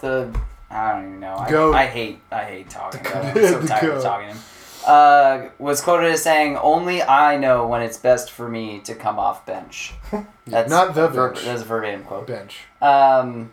the 0.00 0.34
I 0.70 0.92
don't 0.92 1.06
even 1.08 1.20
know. 1.20 1.36
I, 1.36 1.50
Goat. 1.50 1.74
I 1.74 1.86
hate. 1.86 2.20
I 2.30 2.44
hate 2.44 2.70
talking 2.70 3.00
about 3.00 3.24
him. 3.24 3.36
I'm 3.36 3.62
so 3.62 3.66
tired 3.66 3.82
goat. 3.82 3.96
of 3.96 4.02
talking 4.02 4.28
to 4.28 4.34
him. 4.34 4.40
Uh, 4.86 5.48
was 5.58 5.80
quoted 5.80 6.10
as 6.12 6.22
saying, 6.22 6.56
"Only 6.56 7.02
I 7.02 7.36
know 7.36 7.66
when 7.66 7.82
it's 7.82 7.98
best 7.98 8.30
for 8.30 8.48
me 8.48 8.78
to 8.80 8.94
come 8.94 9.18
off 9.18 9.44
bench." 9.44 9.92
That's 10.46 10.70
Not 10.70 10.94
the 10.94 11.08
ver- 11.08 11.32
bench. 11.32 11.44
That's 11.44 11.62
a 11.62 11.64
verbatim 11.64 12.04
quote. 12.04 12.26
Bench. 12.26 12.60
Um, 12.80 13.50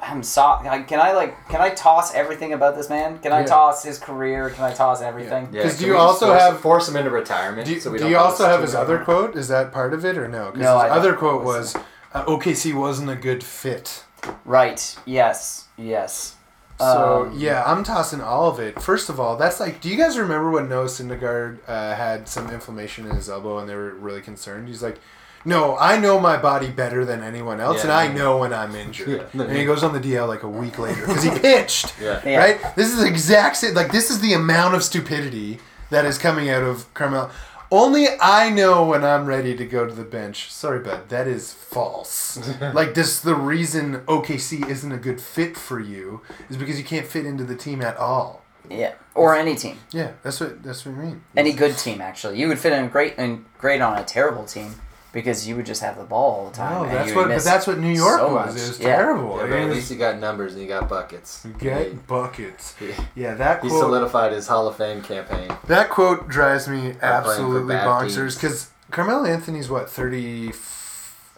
I'm 0.00 0.22
so. 0.22 0.58
Can 0.86 1.00
I 1.00 1.12
like? 1.12 1.48
Can 1.48 1.60
I 1.60 1.70
toss 1.70 2.14
everything 2.14 2.52
about 2.52 2.76
this 2.76 2.88
man? 2.90 3.18
Can 3.18 3.32
I 3.32 3.40
Yeah. 3.40 3.46
toss 3.46 3.82
his 3.82 3.98
career? 3.98 4.50
Can 4.50 4.62
I 4.64 4.72
toss 4.72 5.00
everything? 5.02 5.48
Yeah, 5.52 5.62
'Cause 5.62 5.76
can 5.76 5.80
do 5.84 5.86
you 5.86 5.96
also 5.96 6.26
force, 6.26 6.40
have- 6.42 6.60
force 6.60 6.88
him 6.88 6.96
into 6.96 7.10
retirement? 7.10 7.66
Do 7.66 7.72
you, 7.74 7.80
so 7.80 7.90
we 7.90 7.96
do 7.98 8.04
don't 8.04 8.12
you 8.12 8.18
also 8.18 8.44
this 8.44 8.52
have 8.52 8.60
his 8.60 8.74
other 8.74 8.96
more? 8.96 9.04
quote? 9.04 9.36
Is 9.36 9.48
that 9.48 9.72
part 9.72 9.94
of 9.94 10.04
it 10.04 10.16
or 10.18 10.28
no? 10.28 10.50
'Cause 10.52 10.60
No, 10.60 10.76
I 10.76 10.84
his 10.84 10.88
don't 10.90 10.98
other 10.98 11.14
quote 11.16 11.42
was, 11.42 11.74
uh, 12.14 12.24
"OKC 12.26 12.72
wasn't 12.74 13.10
a 13.10 13.16
good 13.16 13.42
fit." 13.42 14.04
Right. 14.44 14.96
Yes. 15.06 15.65
Yes. 15.76 16.34
So 16.78 17.28
Um, 17.30 17.38
yeah, 17.38 17.62
I'm 17.66 17.82
tossing 17.84 18.20
all 18.20 18.50
of 18.50 18.60
it. 18.60 18.80
First 18.82 19.08
of 19.08 19.18
all, 19.18 19.36
that's 19.36 19.60
like, 19.60 19.80
do 19.80 19.88
you 19.88 19.96
guys 19.96 20.18
remember 20.18 20.50
when 20.50 20.68
Noah 20.68 20.86
Syndergaard 20.86 21.58
uh, 21.66 21.94
had 21.94 22.28
some 22.28 22.50
inflammation 22.50 23.06
in 23.08 23.16
his 23.16 23.30
elbow 23.30 23.58
and 23.58 23.68
they 23.68 23.74
were 23.74 23.94
really 23.94 24.20
concerned? 24.20 24.68
He's 24.68 24.82
like, 24.82 24.98
"No, 25.46 25.78
I 25.78 25.98
know 25.98 26.20
my 26.20 26.36
body 26.36 26.68
better 26.70 27.06
than 27.06 27.22
anyone 27.22 27.60
else, 27.60 27.78
Yeah, 27.78 27.82
and 27.84 27.92
I 27.92 28.08
know 28.08 28.36
when 28.36 28.52
I'm 28.52 28.74
injured." 28.74 29.26
Yeah. 29.32 29.42
And 29.48 29.56
he 29.56 29.64
goes 29.64 29.82
on 29.82 29.94
the 29.94 30.00
DL 30.00 30.28
like 30.28 30.42
a 30.42 30.48
week 30.48 30.78
later 30.78 31.00
because 31.06 31.22
he 31.22 31.30
pitched. 31.38 31.94
Yeah. 31.98 32.20
Yeah. 32.26 32.38
Right. 32.38 32.76
This 32.76 32.88
is 32.92 32.98
the 32.98 33.06
exact 33.06 33.56
same. 33.56 33.72
Like 33.74 33.90
this 33.90 34.10
is 34.10 34.20
the 34.20 34.34
amount 34.34 34.74
of 34.74 34.82
stupidity 34.84 35.60
that 35.88 36.04
is 36.04 36.18
coming 36.18 36.50
out 36.50 36.62
of 36.62 36.92
Carmelo. 36.92 37.30
Only 37.70 38.06
I 38.20 38.50
know 38.50 38.84
when 38.86 39.04
I'm 39.04 39.26
ready 39.26 39.56
to 39.56 39.64
go 39.66 39.86
to 39.86 39.92
the 39.94 40.04
bench. 40.04 40.52
Sorry, 40.52 40.78
bud, 40.78 41.08
that 41.08 41.26
is 41.26 41.52
false. 41.52 42.38
like 42.74 42.94
this, 42.94 43.20
the 43.20 43.34
reason 43.34 44.00
OKC 44.06 44.68
isn't 44.68 44.92
a 44.92 44.96
good 44.98 45.20
fit 45.20 45.56
for 45.56 45.80
you 45.80 46.20
is 46.48 46.56
because 46.56 46.78
you 46.78 46.84
can't 46.84 47.06
fit 47.06 47.26
into 47.26 47.44
the 47.44 47.56
team 47.56 47.82
at 47.82 47.96
all. 47.96 48.42
Yeah. 48.70 48.94
Or 49.14 49.34
any 49.36 49.54
team, 49.54 49.78
Yeah, 49.92 50.12
that's 50.22 50.40
what 50.40 50.62
that's 50.62 50.84
what 50.84 50.96
I 50.96 50.98
mean. 50.98 51.22
any 51.36 51.52
good 51.52 51.76
team 51.78 52.00
actually. 52.00 52.38
You 52.40 52.48
would 52.48 52.58
fit 52.58 52.72
in 52.72 52.88
great 52.88 53.14
and 53.16 53.44
great 53.58 53.80
on 53.80 53.96
a 53.96 54.04
terrible 54.04 54.44
team 54.44 54.74
because 55.16 55.48
you 55.48 55.56
would 55.56 55.64
just 55.64 55.80
have 55.80 55.96
the 55.96 56.04
ball 56.04 56.30
all 56.44 56.50
the 56.50 56.56
time. 56.56 56.82
No, 56.82 56.88
that's 56.92 57.08
you 57.08 57.16
would 57.16 57.28
what. 57.28 57.34
But 57.36 57.42
that's 57.44 57.66
what 57.66 57.78
New 57.78 57.88
York 57.90 58.18
so 58.20 58.34
was. 58.34 58.54
much. 58.54 58.62
It 58.62 58.68
was 58.68 58.80
Yeah. 58.80 58.96
terrible. 58.96 59.38
Yeah, 59.38 59.44
It 59.44 59.48
but 59.50 59.58
at 59.60 59.70
least 59.70 59.90
you 59.90 59.96
got 59.96 60.18
numbers 60.18 60.52
and 60.52 60.60
you 60.62 60.68
got 60.68 60.88
buckets. 60.90 61.46
Get 61.58 62.06
buckets. 62.06 62.74
He, 62.78 62.90
Yeah, 63.14 63.34
that 63.34 63.62
he 63.62 63.70
solidified 63.70 64.32
his 64.32 64.46
Hall 64.46 64.68
of 64.68 64.76
Fame 64.76 65.00
campaign. 65.00 65.50
That 65.68 65.88
quote 65.88 66.28
drives 66.28 66.68
me 66.68 66.94
absolutely 67.00 67.74
bad 67.74 67.86
bonkers 67.86 68.34
because 68.36 68.68
Carmelo 68.90 69.24
Anthony's 69.24 69.70
what 69.70 69.88
30, 69.90 70.52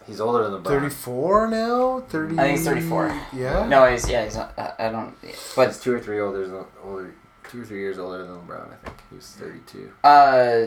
He's 0.07 0.21
older 0.21 0.43
than 0.49 0.63
LeBron. 0.63 0.67
34 0.67 1.49
now. 1.49 2.01
Thirty. 2.09 2.39
I 2.39 2.43
think 2.45 2.57
he's 2.59 2.67
34. 2.67 3.21
Yeah. 3.35 3.67
No, 3.69 3.85
he's 3.91 4.09
yeah, 4.09 4.25
he's 4.25 4.37
not. 4.37 4.53
I, 4.59 4.73
I 4.79 4.89
don't. 4.91 5.15
But 5.55 5.69
He's 5.69 5.79
two 5.81 5.93
or 5.95 6.01
three 6.01 6.19
older 6.19 6.67
older, 6.83 7.15
two 7.51 7.61
or 7.61 7.65
three 7.67 7.81
years 7.81 7.99
older 7.99 8.27
than 8.27 8.35
LeBron. 8.39 8.73
I 8.73 8.77
think 8.87 8.97
he 9.11 9.17
was 9.17 9.27
thirty-two. 9.39 9.91
uh, 10.05 10.67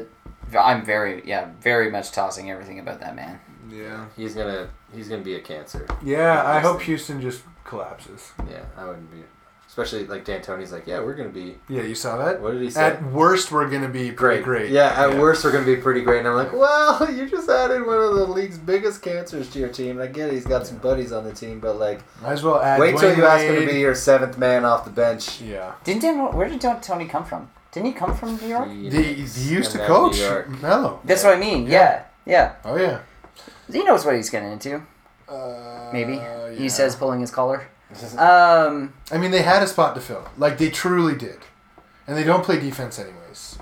I'm 0.59 0.83
very 0.85 1.21
yeah, 1.25 1.49
very 1.61 1.89
much 1.91 2.11
tossing 2.11 2.49
everything 2.51 2.79
about 2.79 2.99
that 2.99 3.15
man. 3.15 3.39
Yeah. 3.69 4.05
He's 4.17 4.35
gonna 4.35 4.69
he's 4.93 5.07
gonna 5.09 5.21
be 5.23 5.35
a 5.35 5.41
cancer. 5.41 5.87
Yeah. 6.03 6.43
I 6.45 6.59
hope 6.59 6.81
Houston. 6.81 7.19
Houston 7.19 7.21
just 7.21 7.43
collapses. 7.63 8.31
Yeah, 8.49 8.63
I 8.77 8.85
wouldn't 8.85 9.11
be. 9.11 9.23
Especially 9.67 10.05
like 10.05 10.25
D'Antoni's 10.25 10.73
like, 10.73 10.85
yeah, 10.85 10.99
we're 10.99 11.13
gonna 11.13 11.29
be 11.29 11.57
Yeah, 11.69 11.83
you 11.83 11.95
saw 11.95 12.17
that. 12.17 12.41
What 12.41 12.51
did 12.51 12.61
he 12.61 12.69
say? 12.69 12.87
At 12.87 13.01
worst, 13.05 13.53
we're 13.53 13.69
gonna 13.69 13.87
be 13.87 14.11
pretty 14.11 14.43
great. 14.43 14.69
Yeah, 14.69 14.87
at 15.01 15.17
worst 15.17 15.45
we're 15.45 15.53
gonna 15.53 15.63
be 15.65 15.77
pretty 15.77 16.01
great. 16.01 16.19
And 16.19 16.27
I'm 16.27 16.35
like, 16.35 16.51
well, 16.51 17.09
you 17.15 17.25
just 17.29 17.49
added 17.49 17.85
one 17.85 17.95
of 17.95 18.15
the 18.15 18.25
league's 18.27 18.57
biggest 18.57 19.01
cancers 19.01 19.49
to 19.51 19.59
your 19.59 19.69
team. 19.69 19.91
And 19.91 20.01
I 20.01 20.07
get 20.07 20.27
it, 20.27 20.33
he's 20.33 20.45
got 20.45 20.67
some 20.67 20.77
buddies 20.79 21.13
on 21.13 21.23
the 21.23 21.31
team, 21.31 21.61
but 21.61 21.77
like, 21.79 22.01
Might 22.21 22.33
as 22.33 22.43
well 22.43 22.61
add. 22.61 22.81
wait 22.81 22.97
till 22.97 23.15
you 23.15 23.23
ask 23.25 23.45
him 23.45 23.55
to 23.55 23.65
be 23.65 23.79
your 23.79 23.95
seventh 23.95 24.37
man 24.37 24.65
off 24.65 24.83
the 24.83 24.91
bench. 24.91 25.39
Yeah. 25.39 25.71
Didn't 25.85 26.01
Dan, 26.01 26.33
where 26.35 26.49
did 26.49 26.59
Don- 26.59 26.81
Tony 26.81 27.05
come 27.05 27.23
from? 27.23 27.49
Didn't 27.71 27.87
he 27.87 27.93
come 27.93 28.15
from 28.15 28.35
New 28.37 28.47
York? 28.47 28.67
The, 28.67 29.01
he 29.01 29.53
used 29.53 29.71
to 29.71 29.77
coach 29.79 30.19
New 30.19 30.57
Mello. 30.61 30.99
That's 31.05 31.23
what 31.23 31.35
I 31.35 31.39
mean. 31.39 31.67
Yeah, 31.67 32.03
yeah. 32.25 32.55
Oh 32.65 32.75
yeah. 32.75 32.99
He 33.71 33.83
knows 33.83 34.05
what 34.05 34.15
he's 34.15 34.29
getting 34.29 34.51
into. 34.51 34.81
Uh, 35.27 35.89
Maybe 35.93 36.15
yeah. 36.15 36.51
he 36.51 36.67
says 36.67 36.95
pulling 36.95 37.21
his 37.21 37.31
collar. 37.31 37.67
Um, 38.17 38.93
I 39.11 39.17
mean, 39.17 39.31
they 39.31 39.41
had 39.41 39.61
a 39.63 39.67
spot 39.67 39.95
to 39.95 40.01
fill. 40.01 40.25
Like 40.37 40.57
they 40.57 40.69
truly 40.69 41.13
did, 41.13 41.39
and 42.07 42.17
they 42.17 42.23
don't 42.23 42.41
play 42.41 42.57
defense 42.57 42.97
anyways. 42.97 43.57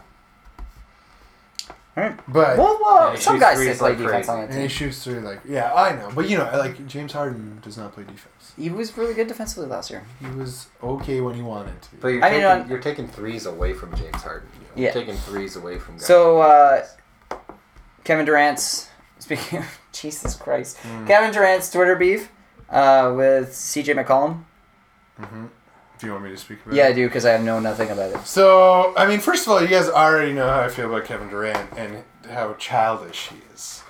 Alright. 2.01 2.19
But 2.27 2.57
well, 2.57 2.77
well 2.81 3.07
Yeah, 3.09 3.15
he 3.15 3.21
some 3.21 3.35
shoots 3.35 3.43
guys 3.43 3.57
threes 3.57 3.77
play 3.79 3.89
like 3.89 3.97
defense 3.97 4.27
crazy. 4.27 4.29
on 4.41 4.47
the 4.47 4.53
and 4.53 4.61
he 4.63 4.67
shoots 4.67 5.03
through 5.03 5.19
like 5.21 5.39
yeah, 5.47 5.73
I 5.73 5.95
know. 5.95 6.09
But 6.15 6.29
you 6.29 6.37
know, 6.37 6.49
like 6.53 6.87
James 6.87 7.11
Harden 7.13 7.59
does 7.61 7.77
not 7.77 7.93
play 7.93 8.03
defense. 8.03 8.53
He 8.57 8.69
was 8.69 8.97
really 8.97 9.13
good 9.13 9.27
defensively 9.27 9.67
last 9.69 9.89
year. 9.89 10.03
He 10.19 10.27
was 10.37 10.67
okay 10.83 11.21
when 11.21 11.35
he 11.35 11.41
wanted 11.41 11.81
to. 11.83 11.89
But 12.01 12.07
you're, 12.09 12.23
I 12.23 12.29
mean, 12.31 12.41
taking, 12.41 12.61
on- 12.63 12.69
you're 12.69 12.79
taking 12.79 13.07
threes 13.07 13.45
away 13.45 13.73
from 13.73 13.95
James 13.95 14.21
Harden. 14.21 14.49
You're 14.75 14.87
Yeah. 14.87 14.93
taking 14.93 15.15
threes 15.15 15.55
away 15.55 15.79
from 15.79 15.95
guys. 15.95 16.05
So 16.05 16.41
uh, 16.41 16.85
Kevin 18.03 18.25
Durant's 18.25 18.89
speaking 19.19 19.59
of 19.59 19.79
Jesus 19.91 20.35
Christ, 20.35 20.77
Hmm. 20.77 21.05
Kevin 21.07 21.31
Durant's 21.31 21.69
Twitter 21.71 21.95
beef 21.95 22.29
uh, 22.69 23.13
with 23.15 23.49
CJ 23.51 23.95
McCollum. 24.03 24.43
Do 25.99 26.07
you 26.07 26.13
want 26.13 26.23
me 26.23 26.31
to 26.31 26.37
speak 26.37 26.61
about 26.61 26.73
it? 26.73 26.77
Yeah, 26.77 26.87
I 26.87 26.93
do 26.93 27.07
because 27.07 27.25
I 27.25 27.37
know 27.37 27.59
nothing 27.59 27.89
about 27.89 28.15
it. 28.15 28.25
So, 28.25 28.93
I 28.95 29.05
mean, 29.05 29.19
first 29.19 29.45
of 29.45 29.51
all, 29.51 29.61
you 29.61 29.67
guys 29.67 29.89
already 29.89 30.31
know 30.33 30.47
how 30.47 30.61
I 30.61 30.69
feel 30.69 30.87
about 30.87 31.05
Kevin 31.05 31.29
Durant 31.29 31.69
and 31.77 32.03
how 32.29 32.53
childish 32.53 33.27
he 33.27 33.35
is. 33.53 33.83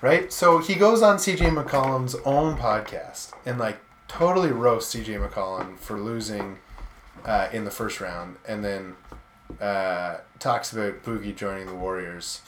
Right? 0.00 0.32
So, 0.32 0.58
he 0.58 0.74
goes 0.74 1.02
on 1.02 1.18
CJ 1.18 1.50
McCollum's 1.54 2.16
own 2.24 2.56
podcast 2.56 3.32
and, 3.44 3.58
like, 3.58 3.78
totally 4.08 4.50
roasts 4.50 4.94
CJ 4.94 5.28
McCollum 5.28 5.78
for 5.78 6.00
losing 6.00 6.58
uh, 7.24 7.48
in 7.52 7.64
the 7.64 7.70
first 7.70 8.00
round 8.00 8.36
and 8.48 8.64
then 8.64 8.96
uh, 9.60 10.18
talks 10.38 10.72
about 10.72 11.02
Boogie 11.02 11.36
joining 11.36 11.66
the 11.66 11.74
Warriors, 11.74 12.40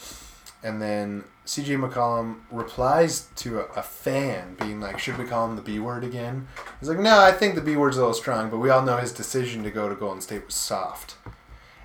and 0.62 0.80
then 0.80 1.24
CJ 1.46 1.78
McCollum 1.78 2.36
replies 2.50 3.28
to 3.36 3.60
a, 3.60 3.64
a 3.76 3.82
fan 3.82 4.54
being 4.54 4.80
like, 4.80 4.98
"Should 4.98 5.18
we 5.18 5.26
call 5.26 5.46
him 5.46 5.56
the 5.56 5.62
B 5.62 5.78
word 5.78 6.02
again?" 6.02 6.48
He's 6.80 6.88
like, 6.88 6.98
"No, 6.98 7.20
I 7.20 7.32
think 7.32 7.54
the 7.54 7.60
B 7.60 7.76
word's 7.76 7.96
a 7.96 8.00
little 8.00 8.14
strong, 8.14 8.50
but 8.50 8.58
we 8.58 8.70
all 8.70 8.82
know 8.82 8.96
his 8.96 9.12
decision 9.12 9.62
to 9.64 9.70
go 9.70 9.88
to 9.88 9.94
Golden 9.94 10.22
State 10.22 10.46
was 10.46 10.54
soft." 10.54 11.16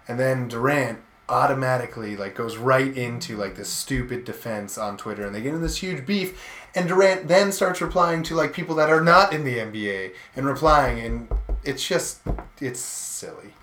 And 0.08 0.20
then 0.20 0.48
Durant 0.48 1.00
automatically 1.28 2.18
like 2.18 2.36
goes 2.36 2.58
right 2.58 2.98
into 2.98 3.38
like 3.38 3.56
this 3.56 3.70
stupid 3.70 4.26
defense 4.26 4.78
on 4.78 4.98
Twitter, 4.98 5.26
and 5.26 5.36
they 5.36 5.42
get 5.42 5.54
in 5.54 5.62
this 5.62 5.78
huge 5.78 6.06
beef. 6.06 6.42
And 6.74 6.88
Durant 6.88 7.28
then 7.28 7.52
starts 7.52 7.82
replying 7.82 8.24
to 8.24 8.36
like 8.36 8.54
people 8.54 8.76
that 8.76 8.90
are 8.90 9.02
not 9.02 9.34
in 9.34 9.44
the 9.44 9.58
NBA 9.58 10.14
and 10.36 10.46
replying, 10.46 11.00
and 11.00 11.28
it's 11.64 11.86
just 11.86 12.22
it's 12.60 12.80
silly. 12.80 13.54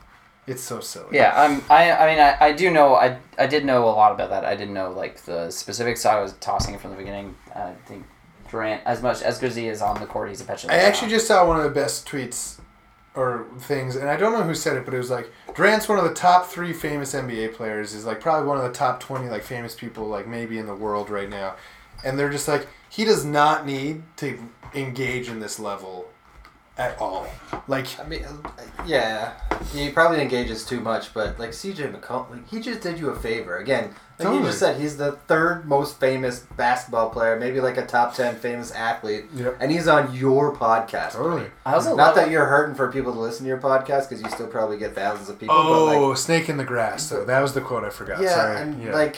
It's 0.47 0.63
so 0.63 0.81
silly. 0.81 1.09
Yeah, 1.17 1.33
I'm. 1.35 1.63
I. 1.69 1.91
I 1.91 2.07
mean, 2.07 2.21
I, 2.21 2.37
I 2.41 2.53
do 2.53 2.71
know. 2.71 2.95
I. 2.95 3.19
I 3.37 3.47
did 3.47 3.65
know 3.65 3.85
a 3.85 3.91
lot 3.91 4.13
about 4.13 4.31
that. 4.31 4.45
I 4.45 4.55
didn't 4.55 4.75
know 4.75 4.93
like 4.93 5.21
the 5.23 5.51
specifics. 5.51 6.03
So 6.03 6.11
I 6.11 6.21
was 6.21 6.35
tossing 6.35 6.75
it 6.75 6.81
from 6.81 6.93
the 6.93 6.97
beginning. 6.97 7.37
I 7.55 7.73
think 7.87 8.05
Durant, 8.49 8.83
as 8.87 9.03
much 9.03 9.23
as 9.23 9.39
good 9.39 9.51
as 9.51 9.57
he 9.57 9.69
is 9.69 9.83
on 9.83 9.99
the 9.99 10.07
court, 10.07 10.29
he's 10.29 10.41
a 10.41 10.45
petulant. 10.45 10.79
I 10.79 10.85
actually 10.85 11.11
just 11.11 11.27
saw 11.27 11.47
one 11.47 11.57
of 11.57 11.65
the 11.65 11.71
best 11.71 12.07
tweets 12.07 12.61
or 13.17 13.47
things, 13.59 13.97
and 13.97 14.09
I 14.09 14.17
don't 14.17 14.33
know 14.33 14.45
who 14.45 14.55
said 14.55 14.77
it, 14.77 14.85
but 14.85 14.95
it 14.95 14.99
was 14.99 15.11
like 15.11 15.33
Durant's 15.55 15.89
one 15.89 15.99
of 15.99 16.05
the 16.05 16.15
top 16.15 16.47
three 16.47 16.73
famous 16.73 17.13
NBA 17.13 17.55
players. 17.55 17.93
Is 17.93 18.05
like 18.05 18.21
probably 18.21 18.47
one 18.47 18.59
of 18.59 18.63
the 18.63 18.73
top 18.73 19.01
twenty 19.01 19.29
like 19.29 19.43
famous 19.43 19.75
people 19.75 20.07
like 20.07 20.29
maybe 20.29 20.59
in 20.59 20.67
the 20.67 20.77
world 20.77 21.11
right 21.11 21.29
now, 21.29 21.57
and 22.05 22.17
they're 22.17 22.31
just 22.31 22.47
like 22.47 22.69
he 22.89 23.05
does 23.05 23.25
not 23.25 23.67
need 23.67 24.03
to 24.19 24.39
engage 24.75 25.29
in 25.29 25.41
this 25.41 25.59
level 25.59 26.09
at 26.79 26.99
all. 27.01 27.27
Like 27.69 27.87
I 27.99 28.05
mean, 28.07 28.25
yeah, 28.87 29.33
he 29.73 29.91
probably 29.91 30.21
engages 30.21 30.65
too 30.65 30.81
much, 30.81 31.13
but 31.15 31.39
like 31.39 31.51
CJ 31.51 31.95
McCollum, 31.99 32.31
like, 32.31 32.49
he 32.49 32.61
just 32.61 32.81
did 32.81 32.99
you 32.99 33.11
a 33.11 33.17
favor. 33.17 33.57
Again, 33.57 33.95
like 34.19 34.33
you 34.35 34.43
just 34.45 34.59
said, 34.59 34.81
he's 34.81 34.97
the 34.97 35.13
third 35.13 35.67
most 35.67 35.99
famous 36.01 36.41
basketball 36.57 37.11
player, 37.11 37.39
maybe 37.39 37.61
like 37.61 37.77
a 37.77 37.85
top 37.85 38.15
ten 38.15 38.35
famous 38.37 38.71
athlete, 38.73 39.27
Yep. 39.35 39.57
and 39.61 39.71
he's 39.73 39.89
on 39.89 40.15
your 40.15 40.55
podcast. 40.55 41.13
totally. 41.13 41.47
I 41.65 41.75
also 41.75 41.91
Not 41.97 42.09
love 42.09 42.15
that 42.17 42.31
you're 42.31 42.47
hurting 42.47 42.75
for 42.75 42.91
people 42.91 43.13
to 43.13 43.19
listen 43.21 43.45
to 43.45 43.49
your 43.49 43.59
podcast 43.61 44.09
because 44.09 44.23
you 44.23 44.29
still 44.31 44.47
probably 44.47 44.79
get 44.79 44.95
thousands 44.95 45.29
of 45.29 45.39
people. 45.39 45.55
but 45.55 45.63
Oh, 45.69 46.09
like, 46.09 46.17
snake 46.19 46.49
in 46.49 46.57
the 46.57 46.65
grass. 46.65 47.07
So 47.09 47.25
that 47.25 47.41
was 47.41 47.53
the 47.55 47.61
quote 47.61 47.85
I 47.85 47.91
forgot. 47.91 48.21
yeah, 48.23 48.35
Sorry. 48.35 48.61
and 48.63 48.83
yeah. 48.83 48.93
like 48.93 49.17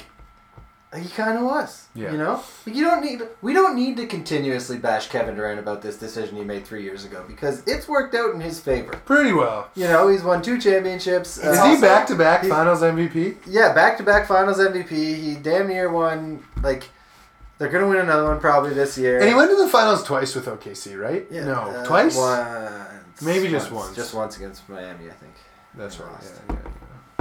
he 0.96 1.08
kind 1.10 1.36
of 1.36 1.44
was. 1.44 1.88
Yeah. 1.94 2.12
You 2.12 2.18
know, 2.18 2.42
like, 2.64 2.74
you 2.74 2.82
don't 2.82 3.04
need. 3.04 3.20
We 3.42 3.52
don't 3.52 3.76
need 3.76 3.98
to 3.98 4.06
continuously 4.06 4.78
bash 4.78 5.08
Kevin 5.08 5.34
Durant 5.34 5.58
about 5.58 5.82
this 5.82 5.98
decision 5.98 6.36
he 6.36 6.44
made 6.44 6.66
three 6.66 6.82
years 6.82 7.04
ago 7.04 7.24
because 7.28 7.62
it's 7.66 7.86
worked 7.86 8.14
out 8.14 8.34
in 8.34 8.40
his 8.40 8.58
favor. 8.58 8.92
pretty 9.04 9.32
well. 9.32 9.68
You 9.74 9.84
know, 9.84 10.08
he's 10.08 10.22
won 10.22 10.40
two 10.40 10.58
championships. 10.58 11.36
Is 11.36 11.58
uh, 11.58 11.74
he 11.74 11.80
back 11.80 12.06
to 12.06 12.14
back 12.14 12.44
Finals 12.44 12.80
MVP? 12.80 13.36
Yeah, 13.46 13.74
back 13.74 13.98
to 13.98 14.02
back 14.02 14.26
Finals 14.26 14.58
MVP. 14.58 14.90
He 14.90 15.34
damn 15.34 15.68
near 15.68 15.90
won. 15.90 16.42
Like, 16.62 16.88
they're 17.58 17.68
gonna 17.68 17.88
win 17.88 17.98
another 17.98 18.24
one 18.24 18.40
probably 18.40 18.72
this 18.72 18.96
year. 18.96 19.18
And 19.18 19.28
he 19.28 19.34
went 19.34 19.50
to 19.50 19.56
the 19.56 19.68
finals 19.68 20.02
twice 20.02 20.34
with 20.34 20.46
OKC, 20.46 20.98
right? 20.98 21.26
Yeah, 21.30 21.44
no, 21.44 21.54
uh, 21.54 21.84
twice. 21.84 22.16
Once, 22.16 23.22
Maybe 23.22 23.48
just 23.48 23.70
once. 23.70 23.94
Just 23.94 24.14
once 24.14 24.36
against 24.36 24.66
Miami, 24.68 25.08
I 25.10 25.12
think. 25.12 25.34
That's 25.74 25.98
right. 26.00 26.10
Yeah, 26.22 26.54
yeah. 26.54 26.70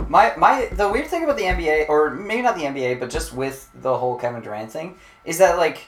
My 0.09 0.33
my 0.37 0.67
the 0.71 0.89
weird 0.89 1.07
thing 1.07 1.23
about 1.23 1.37
the 1.37 1.43
NBA, 1.43 1.89
or 1.89 2.11
maybe 2.11 2.41
not 2.41 2.55
the 2.55 2.63
NBA, 2.63 2.99
but 2.99 3.09
just 3.09 3.33
with 3.33 3.69
the 3.81 3.97
whole 3.97 4.15
Kevin 4.17 4.41
Durant 4.41 4.71
thing, 4.71 4.97
is 5.25 5.37
that 5.39 5.57
like 5.57 5.87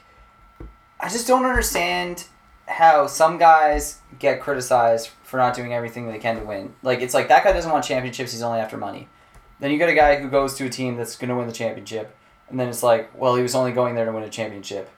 I 1.00 1.10
just 1.10 1.28
don't 1.28 1.46
understand 1.46 2.26
how 2.68 3.08
some 3.08 3.38
guys 3.38 4.00
get 4.20 4.42
criticized 4.42 5.10
for 5.24 5.38
not 5.38 5.56
doing 5.56 5.74
everything 5.74 6.08
they 6.08 6.20
can 6.20 6.38
to 6.40 6.44
win. 6.44 6.74
Like 6.84 7.02
it's 7.02 7.14
like 7.14 7.30
that 7.30 7.44
guy 7.44 7.54
doesn't 7.54 7.72
want 7.72 7.86
championships; 7.86 8.32
he's 8.32 8.42
only 8.42 8.60
after 8.60 8.78
money. 8.78 9.08
Then 9.60 9.72
you 9.72 9.78
get 9.78 9.90
a 9.90 9.94
guy 9.96 10.18
who 10.22 10.30
goes 10.30 10.56
to 10.56 10.66
a 10.66 10.70
team 10.70 10.96
that's 10.98 11.16
going 11.18 11.30
to 11.30 11.36
win 11.36 11.48
the 11.48 11.54
championship, 11.54 12.16
and 12.50 12.58
then 12.60 12.70
it's 12.70 12.82
like, 12.84 13.10
well, 13.20 13.36
he 13.36 13.42
was 13.42 13.56
only 13.56 13.72
going 13.74 13.96
there 13.96 14.06
to 14.06 14.12
win 14.12 14.24
a 14.24 14.30
championship, 14.30 14.90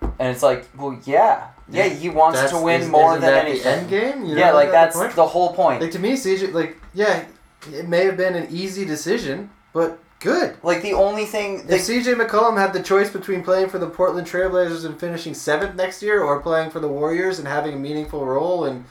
and 0.00 0.28
it's 0.28 0.42
like, 0.42 0.68
well, 0.76 0.98
yeah, 1.04 1.48
yeah, 1.70 1.88
he 1.88 2.08
wants 2.10 2.38
That's- 2.38 2.58
to 2.58 2.64
win 2.64 2.82
is- 2.82 2.88
more 2.88 3.18
than 3.18 3.32
anything. 3.34 3.66
End 3.66 3.88
game. 3.90 4.24
You 4.24 4.36
yeah, 4.38 4.52
like 4.52 4.70
that's 4.70 4.98
the 4.98 5.08
the 5.08 5.26
whole 5.26 5.54
point. 5.54 5.80
Like 5.82 5.92
to 5.92 5.98
me, 5.98 6.12
CJ, 6.14 6.52
like 6.52 6.76
yeah, 6.94 7.24
it 7.72 7.88
may 7.88 8.04
have 8.04 8.16
been 8.16 8.34
an 8.34 8.48
easy 8.50 8.84
decision, 8.84 9.50
but 9.72 9.98
good. 10.20 10.56
Like 10.62 10.82
the 10.82 10.92
only 10.94 11.24
thing, 11.26 11.64
If 11.68 11.82
CJ 11.82 12.14
McCollum 12.14 12.56
had 12.58 12.72
the 12.72 12.82
choice 12.82 13.10
between 13.10 13.42
playing 13.42 13.68
for 13.68 13.78
the 13.78 13.88
Portland 13.88 14.26
Trailblazers 14.26 14.84
and 14.84 14.98
finishing 14.98 15.34
seventh 15.34 15.74
next 15.74 16.02
year, 16.02 16.22
or 16.22 16.40
playing 16.40 16.70
for 16.70 16.80
the 16.80 16.88
Warriors 16.88 17.38
and 17.38 17.46
having 17.48 17.74
a 17.74 17.78
meaningful 17.78 18.24
role 18.24 18.64
and 18.64 18.84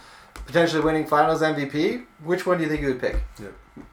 potentially 0.45 0.81
winning 0.83 1.05
Finals 1.05 1.41
MVP, 1.41 2.03
which 2.23 2.45
one 2.45 2.57
do 2.57 2.63
you 2.63 2.69
think 2.69 2.81
he 2.81 2.87
would 2.87 2.99
pick? 3.01 3.23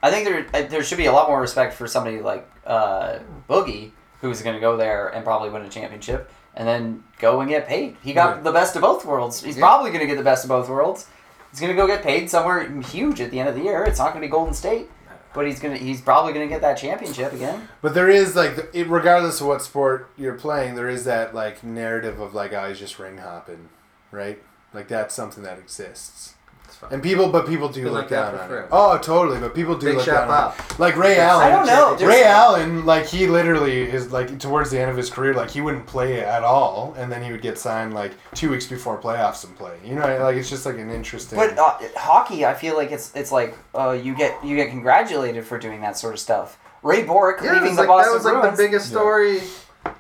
I 0.03 0.11
think 0.11 0.27
there 0.53 0.63
there 0.69 0.83
should 0.83 0.99
be 0.99 1.07
a 1.07 1.13
lot 1.13 1.29
more 1.29 1.41
respect 1.41 1.73
for 1.75 1.87
somebody 1.87 2.21
like 2.21 2.47
uh, 2.67 3.21
Boogie, 3.49 3.93
who's 4.21 4.43
going 4.43 4.55
to 4.55 4.61
go 4.61 4.77
there 4.77 5.09
and 5.09 5.25
probably 5.25 5.49
win 5.49 5.63
a 5.63 5.69
championship, 5.71 6.31
and 6.55 6.69
then 6.69 7.03
go 7.19 7.41
and 7.41 7.49
get 7.49 7.67
paid. 7.67 7.97
He 8.03 8.13
got 8.13 8.37
Yeah. 8.37 8.43
the 8.43 8.53
best 8.53 8.77
of 8.77 8.83
both 8.83 9.05
worlds. 9.07 9.43
He's 9.43 9.57
Yeah. 9.57 9.63
probably 9.63 9.91
going 9.91 10.01
to 10.01 10.07
get 10.07 10.19
the 10.19 10.23
best 10.25 10.45
of 10.45 10.49
both 10.49 10.69
worlds. 10.69 11.07
He's 11.51 11.61
to 11.71 11.77
go 11.77 11.87
get 11.87 12.03
paid 12.03 12.31
somewhere 12.31 12.69
huge 12.81 13.21
at 13.21 13.31
the 13.31 13.41
end 13.41 13.49
of 13.49 13.55
the 13.55 13.63
year. 13.63 13.85
It's 13.85 13.99
not 13.99 14.11
to 14.23 14.27
be 14.27 14.31
Golden 14.31 14.55
State, 14.55 14.89
but 15.35 15.47
he's 15.47 15.59
to 15.61 15.85
he's 15.85 16.01
probably 16.01 16.33
to 16.49 16.53
get 16.55 16.61
that 16.61 16.75
championship 16.75 17.33
again. 17.33 17.69
But 17.83 17.95
there 17.95 18.09
is 18.09 18.37
like, 18.37 18.73
regardless 18.75 19.41
of 19.41 19.49
what 19.49 19.63
sport 19.63 20.11
you're 20.17 20.35
playing, 20.35 20.77
there 20.77 20.89
is 20.89 21.05
that 21.05 21.35
like 21.35 21.65
narrative 21.65 22.21
of 22.21 22.35
like, 22.35 22.53
oh, 22.53 22.69
he's 22.69 22.79
just 22.79 22.99
ring 22.99 23.19
hopping, 23.19 23.69
right? 24.11 24.41
Like 24.73 24.89
that's 24.89 25.15
something 25.15 25.43
that 25.43 25.59
exists. 25.59 26.35
It's 26.83 26.89
fine. 26.89 26.93
And 26.95 27.03
people, 27.03 27.29
but 27.29 27.47
people 27.47 27.69
do 27.69 27.85
look 27.85 27.93
like 27.93 28.09
that 28.09 28.33
down 28.33 28.51
on 28.51 28.59
it. 28.59 28.69
Oh, 28.73 28.97
totally. 28.99 29.39
But 29.39 29.55
people 29.55 29.77
do 29.77 29.87
Big 29.87 29.97
look 29.97 30.05
shot 30.07 30.29
down 30.29 30.31
on 30.31 30.53
it. 30.71 30.79
Like 30.79 30.97
Ray 30.97 31.19
Allen. 31.19 31.47
I 31.47 31.51
don't 31.51 31.67
know. 31.67 31.95
There's- 31.97 32.03
Ray 32.15 32.25
Allen, 32.25 32.87
like 32.87 33.07
he 33.07 33.27
literally 33.27 33.83
is 33.83 34.13
like 34.13 34.39
towards 34.39 34.71
the 34.71 34.79
end 34.81 34.91
of 34.91 34.97
his 34.97 35.11
career, 35.11 35.35
like 35.35 35.51
he 35.51 35.61
wouldn't 35.61 35.87
play 35.87 36.21
at 36.21 36.43
all, 36.43 36.95
and 36.97 37.13
then 37.13 37.23
he 37.23 37.31
would 37.33 37.43
get 37.43 37.59
signed 37.59 37.93
like 37.93 38.13
two 38.35 38.51
weeks 38.51 38.67
before 38.67 38.99
playoffs 39.01 39.45
and 39.45 39.55
play. 39.57 39.77
You 39.85 39.95
know, 39.97 40.19
like 40.23 40.37
it's 40.37 40.49
just 40.49 40.65
like 40.65 40.77
an 40.79 40.91
interesting. 40.91 41.39
But 41.39 41.59
uh, 41.59 41.79
hockey, 41.97 42.47
I 42.47 42.55
feel 42.55 42.77
like 42.77 42.91
it's 42.93 43.15
it's 43.15 43.31
like 43.33 43.57
uh, 43.75 43.91
you 43.93 44.15
get 44.15 44.43
you 44.45 44.57
get 44.57 44.71
congratulated 44.71 45.45
for 45.45 45.59
doing 45.59 45.81
that 45.83 45.99
sort 45.99 46.15
of 46.15 46.21
stuff. 46.21 46.59
Ray 46.83 47.03
Bourque 47.03 47.41
Yeah, 47.43 47.51
it 47.51 47.53
leaving 47.57 47.69
was 47.69 47.77
the 47.77 47.83
like, 47.83 47.89
Boston 47.89 48.13
that 48.13 48.17
was 48.17 48.25
like 48.25 48.35
Bruins. 48.41 48.57
the 48.57 48.65
biggest 48.65 48.89
story 48.89 49.41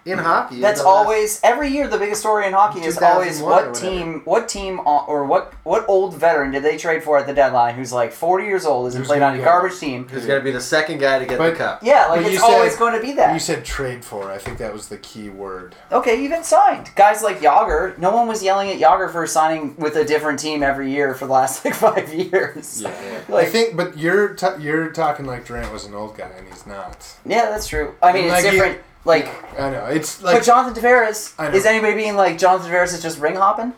in 0.05 0.19
hockey. 0.19 0.61
That's 0.61 0.81
the 0.81 0.87
last- 0.87 0.97
always 1.07 1.41
every 1.43 1.69
year. 1.69 1.89
The 1.89 1.99
biggest 1.99 2.21
story 2.21 2.47
in 2.47 2.53
hockey 2.53 2.81
is 2.81 2.99
always 2.99 3.41
what 3.41 3.75
team, 3.75 4.23
what 4.25 4.49
team, 4.49 4.81
uh, 4.81 5.05
or 5.07 5.25
what 5.25 5.53
what 5.65 5.85
old 5.89 6.15
veteran 6.15 6.51
did 6.53 6.63
they 6.63 6.77
trade 6.77 7.03
for 7.03 7.19
at 7.19 7.27
the 7.27 7.35
deadline? 7.35 7.75
Who's 7.75 7.93
like 7.93 8.13
forty 8.13 8.45
years 8.47 8.65
old, 8.67 8.89
isn't 8.89 8.99
Who's 9.01 9.09
played 9.09 9.23
on 9.23 9.39
a 9.39 9.43
garbage 9.43 9.79
team. 9.79 10.09
Who's 10.09 10.27
going 10.27 10.39
to 10.41 10.45
be 10.45 10.51
the 10.51 10.61
second 10.61 10.99
guy 10.99 11.19
to 11.19 11.27
get 11.27 11.39
But- 11.39 11.51
the 11.53 11.57
cup? 11.57 11.81
Yeah, 11.83 12.07
like 12.07 12.23
But 12.23 12.31
you 12.31 12.37
it's 12.37 12.43
always 12.43 12.73
said- 12.73 12.79
going 12.79 12.95
to 12.95 13.01
be 13.07 13.13
that. 13.13 13.33
you 13.35 13.41
said 13.41 13.65
trade 13.65 14.05
for. 14.05 14.31
I 14.31 14.39
think 14.39 14.59
that 14.59 14.73
was 14.73 14.89
the 14.89 14.99
key 14.99 15.29
word. 15.29 15.75
Okay, 15.93 16.23
even 16.23 16.43
signed 16.45 16.91
guys 16.97 17.23
like 17.23 17.41
Jagr. 17.41 17.97
No 17.99 18.11
one 18.15 18.27
was 18.29 18.43
yelling 18.43 18.71
at 18.71 18.79
Jagr 18.79 19.11
for 19.11 19.27
signing 19.27 19.75
with 19.77 19.97
a 19.97 20.05
different 20.05 20.39
team 20.39 20.63
every 20.63 20.91
year 20.91 21.15
for 21.15 21.27
the 21.27 21.33
last 21.33 21.65
like 21.65 21.75
five 21.75 22.13
years. 22.13 22.83
Yeah, 22.83 22.89
yeah. 23.05 23.21
Like, 23.35 23.47
I 23.47 23.51
think, 23.51 23.77
but 23.77 23.97
you're 23.99 24.29
t- 24.31 24.47
you're 24.61 24.91
talking 24.91 25.27
like 25.27 25.47
Durant 25.47 25.73
was 25.73 25.85
an 25.85 25.95
old 25.95 26.17
guy, 26.17 26.31
and 26.37 26.47
he's 26.49 26.67
not. 26.67 27.07
yeah, 27.25 27.47
that's 27.51 27.67
true. 27.67 27.95
I 28.03 28.13
mean, 28.13 28.25
it's 28.25 28.33
Like, 28.33 28.45
you- 28.45 28.51
different. 28.53 28.79
Like, 29.05 29.29
I 29.59 29.71
know 29.71 29.87
it's 29.87 30.23
like 30.23 30.37
but 30.39 30.45
Jonathan 30.45 30.83
Tavares 30.83 31.55
is 31.55 31.65
anybody 31.67 31.95
being 31.95 32.17
like 32.17 32.39
Jonathan 32.39 32.71
Tavares 32.71 32.93
is 32.95 33.03
just 33.03 33.19
ring 33.19 33.37
hopping? 33.37 33.73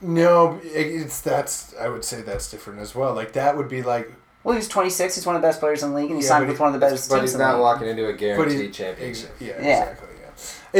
no, 0.00 0.60
it's 0.62 1.20
that's 1.20 1.74
I 1.76 1.88
would 1.88 2.04
say 2.04 2.22
that's 2.22 2.50
different 2.50 2.78
as 2.80 2.94
well. 2.94 3.14
Like 3.14 3.32
that 3.32 3.56
would 3.56 3.68
be 3.68 3.82
like, 3.82 4.12
Well, 4.44 4.54
he's 4.54 4.68
26. 4.68 5.16
He's 5.16 5.26
one 5.26 5.34
of 5.34 5.42
the 5.42 5.48
best 5.48 5.58
players 5.58 5.82
in 5.82 5.90
the 5.90 5.96
league, 5.96 6.10
and 6.10 6.18
he 6.18 6.22
Yeah, 6.24 6.28
signed 6.28 6.46
with 6.46 6.56
he- 6.56 6.60
one 6.62 6.72
of 6.72 6.80
the 6.80 6.86
best 6.86 7.10
But 7.10 7.22
he's 7.22 7.34
not 7.36 7.54
league. 7.54 7.62
walking 7.62 7.88
into 7.88 8.06
a 8.06 8.12
guaranteed 8.12 8.72
championship. 8.72 9.30
ex- 9.30 9.40
yeah, 9.40 9.54
Yeah. 9.60 9.80
exactly. 9.82 10.08
Yeah, 10.20 10.28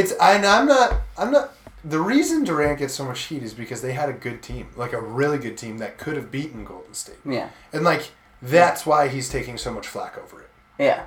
it's 0.01 0.11
and 0.13 0.45
I'm 0.45 0.65
not 0.67 0.93
I'm 1.17 1.31
not. 1.31 1.53
The 1.83 1.99
reason 1.99 2.43
Durant 2.45 2.79
gets 2.79 2.93
so 2.93 3.03
much 3.05 3.21
heat 3.23 3.41
is 3.43 3.53
because 3.53 3.81
they 3.81 3.93
had 3.93 4.09
a 4.09 4.13
good 4.13 4.41
team, 4.41 4.67
like 4.75 4.91
a 4.93 4.99
really 5.01 5.37
good 5.37 5.57
team 5.57 5.77
that 5.79 5.97
could 5.97 6.15
have 6.15 6.29
beaten 6.31 6.63
Golden 6.65 6.93
State, 6.93 7.19
Yeah. 7.25 7.49
and 7.73 7.83
like 7.83 8.11
that's 8.41 8.85
why 8.85 9.09
he's 9.09 9.27
taking 9.29 9.57
so 9.57 9.71
much 9.73 9.87
flack 9.87 10.17
over 10.17 10.41
it. 10.41 10.49
Yeah. 10.77 11.03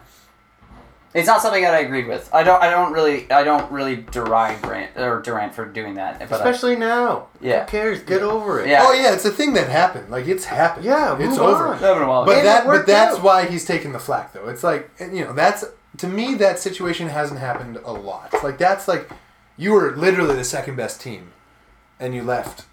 It's 1.15 1.27
not 1.27 1.43
something 1.43 1.63
that 1.63 1.75
I 1.75 1.81
agreed 1.81 2.07
with. 2.07 2.31
I 2.33 2.43
don't. 2.43 2.63
I 2.63 2.71
don't 2.71 2.93
really. 2.93 3.31
I 3.31 3.45
don't 3.45 3.71
really 3.71 3.97
deride 3.99 4.63
Durant 4.63 4.97
or 4.97 5.21
Durant 5.21 5.55
for 5.55 5.67
doing 5.67 5.95
that. 5.95 6.19
But 6.21 6.33
I- 6.33 6.37
Especially 6.37 6.75
now. 6.75 7.27
Yeah. 7.41 7.65
Who 7.65 7.71
cares? 7.71 8.01
Get 8.01 8.23
over 8.23 8.61
it. 8.61 8.69
Yeah. 8.69 8.83
Oh 8.87 8.93
yeah, 8.95 9.13
it's 9.13 9.27
a 9.27 9.31
thing 9.31 9.53
that 9.53 9.69
happened. 9.69 10.11
Like 10.11 10.27
it's 10.27 10.47
happened. 10.47 10.87
Yeah, 10.87 11.13
it's 11.19 11.31
move 11.37 11.41
over. 11.41 11.67
on. 11.67 11.73
It's 11.75 11.83
been 11.83 12.03
a 12.03 12.09
while. 12.09 12.25
But 12.25 12.39
And 12.39 12.47
that, 12.47 12.67
but 12.67 12.87
that's 12.87 13.17
out. 13.17 13.23
why 13.23 13.45
he's 13.45 13.67
taking 13.67 13.93
the 13.93 13.99
flack, 13.99 14.33
though. 14.33 14.49
It's 14.49 14.65
like, 14.65 14.91
you 14.99 15.25
know, 15.25 15.35
that's 15.35 15.65
to 15.99 16.07
me 16.07 16.35
that 16.37 16.59
situation 16.59 17.09
hasn't 17.09 17.41
happened 17.41 17.79
a 17.85 17.93
lot. 17.93 18.33
Like 18.43 18.57
that's 18.57 18.89
like 18.89 19.11
you 19.59 19.73
were 19.73 19.95
literally 19.95 20.37
the 20.37 20.45
second 20.45 20.77
best 20.77 21.03
team, 21.03 21.33
and 22.01 22.15
you 22.15 22.23
left 22.23 22.65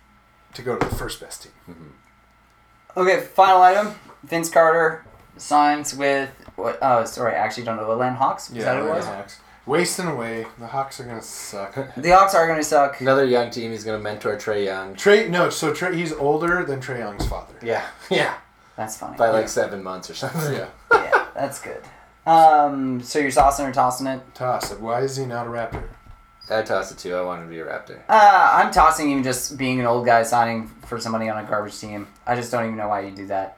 to 0.54 0.62
go 0.62 0.78
to 0.78 0.88
the 0.90 0.96
first 0.96 1.20
best 1.20 1.44
team. 1.44 1.52
Mm-hmm. 1.70 3.00
okay. 3.02 3.20
Final 3.20 3.62
item. 3.62 3.96
Vince 4.24 4.50
Carter 4.50 5.06
signs 5.38 5.94
with 5.96 6.30
what? 6.60 6.80
Oh, 6.82 7.06
sorry. 7.06 7.36
I 7.36 7.40
actually 7.40 7.64
don't 7.64 7.78
know. 7.78 7.88
the 7.88 7.96
Land 7.96 8.18
Hawks. 8.18 8.50
Is 8.52 8.64
that 8.64 8.76
what 8.82 8.86
it 8.90 8.96
was? 8.96 9.06
Hawks. 9.06 9.40
Wasting 9.66 10.08
away. 10.08 10.48
The 10.58 10.68
Hawks 10.68 11.00
are 11.00 11.04
gonna 11.04 11.22
suck. 11.22 11.76
The 11.98 12.10
Hawks 12.10 12.34
are 12.34 12.48
going 12.48 12.60
to 12.60 12.64
suck. 12.64 13.02
Another 13.02 13.26
young 13.26 13.52
team. 13.52 13.72
He's 13.72 13.84
going 13.84 14.00
to 14.00 14.04
mentor 14.04 14.36
Trae 14.36 14.66
Young. 14.66 14.96
Trae, 14.96 15.30
no, 15.30 15.50
so 15.50 15.72
Trae, 15.74 15.94
he's 15.94 16.12
older 16.14 16.64
than 16.66 16.80
Trae 16.82 17.00
Young's 17.00 17.28
father. 17.28 17.54
Yeah. 17.62 17.86
Yeah. 18.10 18.36
That's 18.78 18.98
funny. 18.98 19.18
By 19.18 19.30
like 19.30 19.42
Yeah. 19.44 19.48
seven 19.48 19.84
months 19.84 20.10
or 20.10 20.16
something. 20.16 20.54
Yeah. 20.54 20.68
yeah, 20.94 21.26
that's 21.36 21.62
good. 21.62 21.82
Um, 22.26 23.02
so 23.02 23.20
you're 23.20 23.30
saucing 23.32 23.68
or 23.68 23.72
tossing 23.74 24.08
it? 24.08 24.22
Toss 24.34 24.72
it. 24.72 24.80
Why 24.80 25.02
is 25.02 25.18
he 25.18 25.26
not 25.26 25.46
a 25.48 25.50
Raptor? 25.50 25.84
I 26.50 26.62
toss 26.64 26.92
it 26.92 26.98
too. 26.98 27.14
I 27.16 27.22
wanted 27.22 27.44
to 27.44 27.50
be 27.50 27.60
a 27.60 27.66
Raptor. 27.66 28.00
Uh, 28.10 28.50
I'm 28.54 28.72
tossing 28.72 29.12
him 29.12 29.22
just 29.24 29.58
being 29.58 29.80
an 29.80 29.86
old 29.86 30.06
guy 30.06 30.24
signing 30.24 30.68
for 30.88 31.00
somebody 31.00 31.30
on 31.30 31.44
a 31.44 31.48
garbage 31.48 31.78
team. 31.80 32.08
I 32.26 32.36
just 32.36 32.52
don't 32.52 32.64
even 32.66 32.78
know 32.78 32.88
why 32.88 33.02
you 33.02 33.12
do 33.16 33.28
that. 33.28 33.58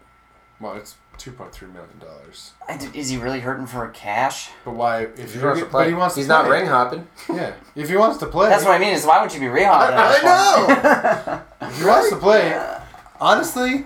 Well, 0.59 0.73
it's 0.75 0.95
two 1.17 1.31
point 1.31 1.51
three 1.51 1.67
million 1.67 1.99
dollars. 1.99 2.51
Is 2.95 3.09
he 3.09 3.17
really 3.17 3.39
hurting 3.41 3.65
for 3.67 3.87
cash? 3.89 4.49
But 4.65 4.75
why? 4.75 5.01
If 5.03 5.19
If 5.19 5.33
he 5.33 5.39
he 5.39 5.45
wants 5.45 5.59
to 5.59 5.65
but 5.65 5.71
play, 5.71 5.87
he 5.89 5.93
wants 5.93 6.15
he's 6.15 6.25
to 6.25 6.29
not 6.29 6.45
play. 6.45 6.59
ring 6.61 6.67
hopping. 6.69 7.07
Yeah, 7.33 7.53
if 7.75 7.89
he 7.89 7.95
wants 7.97 8.17
to 8.19 8.25
play, 8.25 8.49
That's 8.49 8.63
what 8.65 8.73
I 8.73 8.79
mean. 8.79 8.93
Is 8.93 9.05
why 9.05 9.21
wouldn't 9.21 9.33
you 9.39 9.47
be 9.49 9.53
rehobbing? 9.59 9.93
I 9.93 11.41
If 11.61 11.79
he 11.79 11.85
wants 11.85 12.09
to 12.09 12.15
play, 12.17 12.59
honestly, 13.21 13.85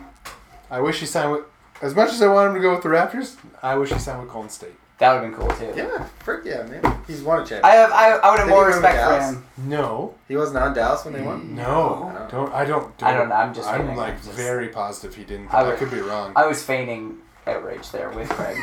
I 0.72 0.80
wish 0.80 1.00
he 1.00 1.06
signed 1.06 1.32
with. 1.32 1.42
As 1.82 1.94
much 1.94 2.10
as 2.14 2.22
I 2.22 2.28
want 2.28 2.50
him 2.50 2.56
to 2.56 2.62
go 2.62 2.72
with 2.74 2.84
the 2.84 2.90
Raptors, 2.90 3.36
I 3.62 3.76
wish 3.76 3.92
he 3.92 4.00
signed 4.00 4.22
with 4.22 4.32
Golden 4.32 4.50
State. 4.50 4.76
That 4.98 5.12
would 5.14 5.24
have 5.24 5.32
been 5.38 5.40
cool 5.40 5.58
too. 5.58 5.74
Yeah, 5.76 6.06
frick 6.24 6.46
yeah, 6.46 6.64
man. 6.64 7.04
He's 7.06 7.22
won 7.22 7.40
a 7.40 7.46
championship. 7.46 7.66
I 7.66 7.72
have. 7.76 7.92
I, 7.92 8.12
I 8.12 8.30
would 8.32 8.40
have 8.40 8.48
Did 8.48 8.52
he 8.54 8.56
more 8.56 8.62
go 8.70 8.76
respect 8.76 8.94
for 8.96 9.10
Dallas? 9.10 9.30
him. 9.36 9.46
No, 9.58 10.16
He 10.30 10.38
wasn't 10.38 10.58
on 10.60 10.74
Dallas 10.74 11.04
when 11.04 11.14
they 11.14 11.22
won. 11.22 11.54
no, 11.54 12.10
No. 12.14 12.28
don't. 12.32 12.54
I 12.54 12.64
don't. 12.64 13.04
I 13.04 13.14
don't 13.14 13.28
know, 13.30 13.36
I'm 13.36 13.54
just 13.54 13.68
I'm 13.68 13.82
kidding, 13.82 13.98
like 13.98 14.14
I'm 14.14 14.18
just- 14.24 14.32
very 14.32 14.70
positive 14.70 15.14
he 15.16 15.26
didn't. 15.26 15.54
I 15.54 15.60
I, 15.60 15.64
would- 15.68 15.78
could 15.78 15.92
be 15.92 16.00
wrong. 16.00 16.32
I 16.38 16.48
was 16.48 16.64
feigning 16.64 17.18
outrage 17.46 17.92
there 17.92 18.10
with 18.12 18.30
Craig. 18.30 18.58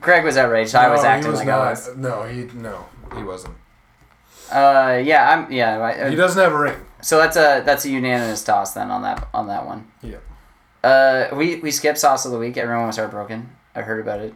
Craig 0.00 0.24
was 0.24 0.36
outraged. 0.36 0.74
I 0.76 0.88
was 0.90 1.02
No, 1.02 1.08
he 1.08 1.14
acting 1.14 1.32
like 1.32 1.46
not. 1.48 1.58
I 1.60 1.70
was. 1.70 1.96
No, 1.96 2.22
he 2.22 2.44
no, 2.54 2.86
he 3.16 3.22
wasn't. 3.24 3.56
Uh, 4.52 5.00
yeah, 5.04 5.28
I'm. 5.30 5.52
Yeah. 5.52 5.78
I, 5.80 6.08
He 6.10 6.16
doesn't 6.16 6.40
have 6.42 6.52
a 6.52 6.58
ring. 6.58 6.76
So 7.02 7.18
that's 7.18 7.36
a 7.36 7.62
that's 7.66 7.84
a 7.84 7.90
unanimous 7.90 8.42
toss 8.44 8.74
then 8.74 8.90
on 8.90 9.02
that 9.02 9.28
on 9.34 9.48
that 9.48 9.66
one. 9.66 9.88
Yeah. 10.02 10.18
Uh, 10.84 11.34
we 11.34 11.56
we 11.56 11.70
skipped 11.72 11.98
sauce 11.98 12.24
of 12.24 12.30
the 12.32 12.38
week. 12.38 12.56
Everyone 12.56 12.86
was 12.86 12.96
heartbroken. 12.96 13.50
I 13.74 13.82
heard 13.82 14.00
about 14.00 14.20
it 14.20 14.34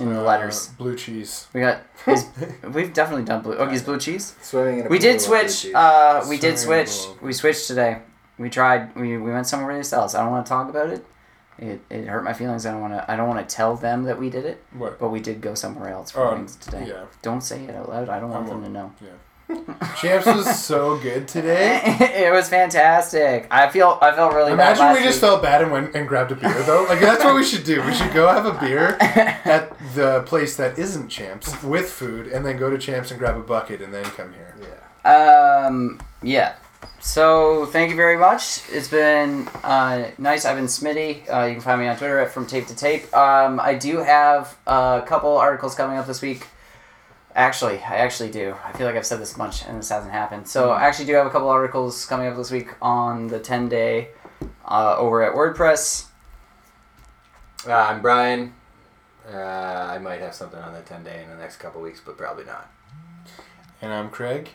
in 0.00 0.12
the 0.12 0.20
Uh, 0.20 0.24
letters. 0.24 0.68
blue 0.78 0.96
cheese. 0.96 1.46
We 1.52 1.60
got. 1.60 1.82
Is, 2.06 2.26
we've 2.72 2.92
definitely 2.92 3.24
done 3.24 3.42
blue. 3.42 3.54
Okay, 3.54 3.74
is 3.74 3.82
blue 3.82 3.98
cheese. 3.98 4.34
Swimming 4.42 4.80
in 4.80 4.86
a 4.86 4.88
We 4.88 4.98
did 4.98 5.20
switch. 5.20 5.66
Uh, 5.74 6.24
we 6.28 6.38
did 6.38 6.58
Swimming 6.58 6.86
switch. 6.86 7.22
We 7.22 7.32
switched 7.32 7.66
today. 7.66 7.98
We 8.38 8.48
tried. 8.48 8.94
We, 8.96 9.18
we 9.18 9.30
went 9.30 9.46
somewhere 9.46 9.70
else. 9.72 9.92
I 10.14 10.22
don't 10.22 10.30
want 10.30 10.46
to 10.46 10.48
talk 10.50 10.68
about 10.70 10.88
it. 10.90 11.04
It, 11.58 11.80
it 11.90 12.06
hurt 12.06 12.24
my 12.24 12.32
feelings. 12.32 12.64
I 12.64 12.72
don't 12.72 12.80
want 12.80 12.94
to. 12.94 13.10
I 13.10 13.16
don't 13.16 13.28
want 13.28 13.46
to 13.46 13.54
tell 13.54 13.76
them 13.76 14.04
that 14.04 14.18
we 14.18 14.30
did 14.30 14.46
it. 14.46 14.64
What? 14.72 14.98
But 14.98 15.10
we 15.10 15.20
did 15.20 15.42
go 15.42 15.54
somewhere 15.54 15.90
else 15.90 16.10
for 16.12 16.20
Oh, 16.26 16.34
wings 16.34 16.56
today. 16.56 16.86
yeah. 16.88 17.04
Don't 17.20 17.42
say 17.42 17.64
it 17.64 17.74
out 17.74 17.88
loud. 17.90 18.08
I 18.08 18.18
don't 18.18 18.30
want 18.30 18.46
them 18.46 18.62
to 18.64 18.70
know. 18.70 18.92
Yeah. 19.02 19.10
Champs 20.00 20.26
was 20.26 20.62
so 20.64 20.98
good 20.98 21.28
today. 21.28 21.80
it 21.84 22.32
was 22.32 22.48
fantastic. 22.48 23.46
I 23.50 23.68
feel. 23.68 23.98
I 24.00 24.12
felt 24.12 24.34
really. 24.34 24.56
bad 24.56 24.76
Imagine 24.76 24.92
we 25.02 25.06
just 25.06 25.20
week. 25.22 25.30
felt 25.30 25.42
bad 25.42 25.62
and 25.62 25.70
went 25.72 25.94
and 25.94 26.06
grabbed 26.08 26.32
a 26.32 26.36
beer 26.36 26.62
though. 26.62 26.84
Like 26.88 27.00
that's 27.00 27.24
what 27.24 27.34
we 27.34 27.44
should 27.44 27.64
do. 27.64 27.82
We 27.84 27.94
should 27.94 28.12
go 28.12 28.28
have 28.28 28.46
a 28.46 28.58
beer 28.60 28.96
at 29.00 29.76
the 29.94 30.22
place 30.26 30.56
that 30.56 30.78
isn't 30.78 31.08
Champs 31.08 31.62
with 31.62 31.90
food, 31.90 32.26
and 32.28 32.44
then 32.44 32.56
go 32.56 32.70
to 32.70 32.78
Champs 32.78 33.10
and 33.10 33.18
grab 33.18 33.36
a 33.36 33.40
bucket, 33.40 33.80
and 33.82 33.92
then 33.92 34.04
come 34.04 34.32
here. 34.32 34.54
Yeah. 35.04 35.66
Um. 35.66 36.00
Yeah. 36.22 36.54
So 37.00 37.66
thank 37.66 37.90
you 37.90 37.96
very 37.96 38.16
much. 38.18 38.62
It's 38.70 38.88
been 38.88 39.48
uh, 39.64 40.10
nice. 40.18 40.44
I've 40.44 40.56
been 40.56 40.66
Smitty. 40.66 41.28
Uh, 41.32 41.46
you 41.46 41.54
can 41.54 41.60
find 41.62 41.80
me 41.80 41.88
on 41.88 41.96
Twitter 41.96 42.18
at 42.20 42.30
From 42.30 42.46
Tape 42.46 42.66
to 42.66 42.76
Tape. 42.76 43.12
Um, 43.16 43.58
I 43.58 43.74
do 43.74 43.98
have 43.98 44.56
a 44.66 45.02
couple 45.06 45.36
articles 45.36 45.74
coming 45.74 45.96
up 45.98 46.06
this 46.06 46.20
week. 46.22 46.46
Actually, 47.36 47.78
I 47.78 47.96
actually 47.96 48.30
do. 48.30 48.54
I 48.64 48.72
feel 48.72 48.86
like 48.86 48.96
I've 48.96 49.06
said 49.06 49.20
this 49.20 49.36
much 49.36 49.64
and 49.66 49.78
this 49.78 49.88
hasn't 49.88 50.12
happened. 50.12 50.48
So 50.48 50.70
I 50.70 50.82
actually 50.82 51.06
do 51.06 51.14
have 51.14 51.26
a 51.26 51.30
couple 51.30 51.48
articles 51.48 52.04
coming 52.06 52.26
up 52.26 52.36
this 52.36 52.50
week 52.50 52.70
on 52.82 53.28
the 53.28 53.38
10 53.38 53.68
day 53.68 54.08
uh, 54.64 54.96
over 54.98 55.22
at 55.22 55.34
WordPress. 55.34 56.06
Uh, 57.66 57.72
I'm 57.72 58.02
Brian. 58.02 58.54
Uh, 59.32 59.36
I 59.36 59.98
might 59.98 60.20
have 60.20 60.34
something 60.34 60.58
on 60.60 60.72
the 60.74 60.80
10 60.80 61.04
day 61.04 61.22
in 61.22 61.30
the 61.30 61.36
next 61.36 61.56
couple 61.58 61.80
weeks, 61.80 62.00
but 62.04 62.16
probably 62.16 62.44
not. 62.44 62.68
And 63.80 63.92
I'm 63.92 64.10
Craig, 64.10 64.48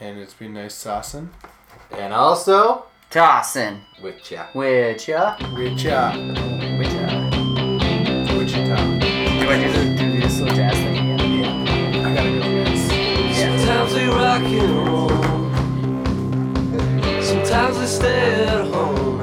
and 0.00 0.18
it's 0.18 0.34
been 0.34 0.52
nice 0.54 0.74
saucing 0.74 1.28
And 1.92 2.12
also, 2.12 2.86
Tossin. 3.10 3.80
with 4.02 4.28
ya. 4.30 4.46
Which, 4.54 5.08
uh, 5.08 5.36
with 5.54 5.80
ya, 5.82 6.16
which, 6.16 6.94
uh, 6.94 7.30
Wichita. 8.36 8.76
do 8.98 9.48
I 9.48 9.62
do 9.62 9.72
the, 9.72 9.94
do 9.96 10.20
the 10.20 10.28
slow 10.28 10.48
jazz 10.48 10.76
rock 14.08 14.42
and 14.42 14.86
roll. 14.86 15.08
Sometimes 17.22 17.78
we 17.78 17.86
stay 17.86 18.44
at 18.46 18.66
home 18.72 19.15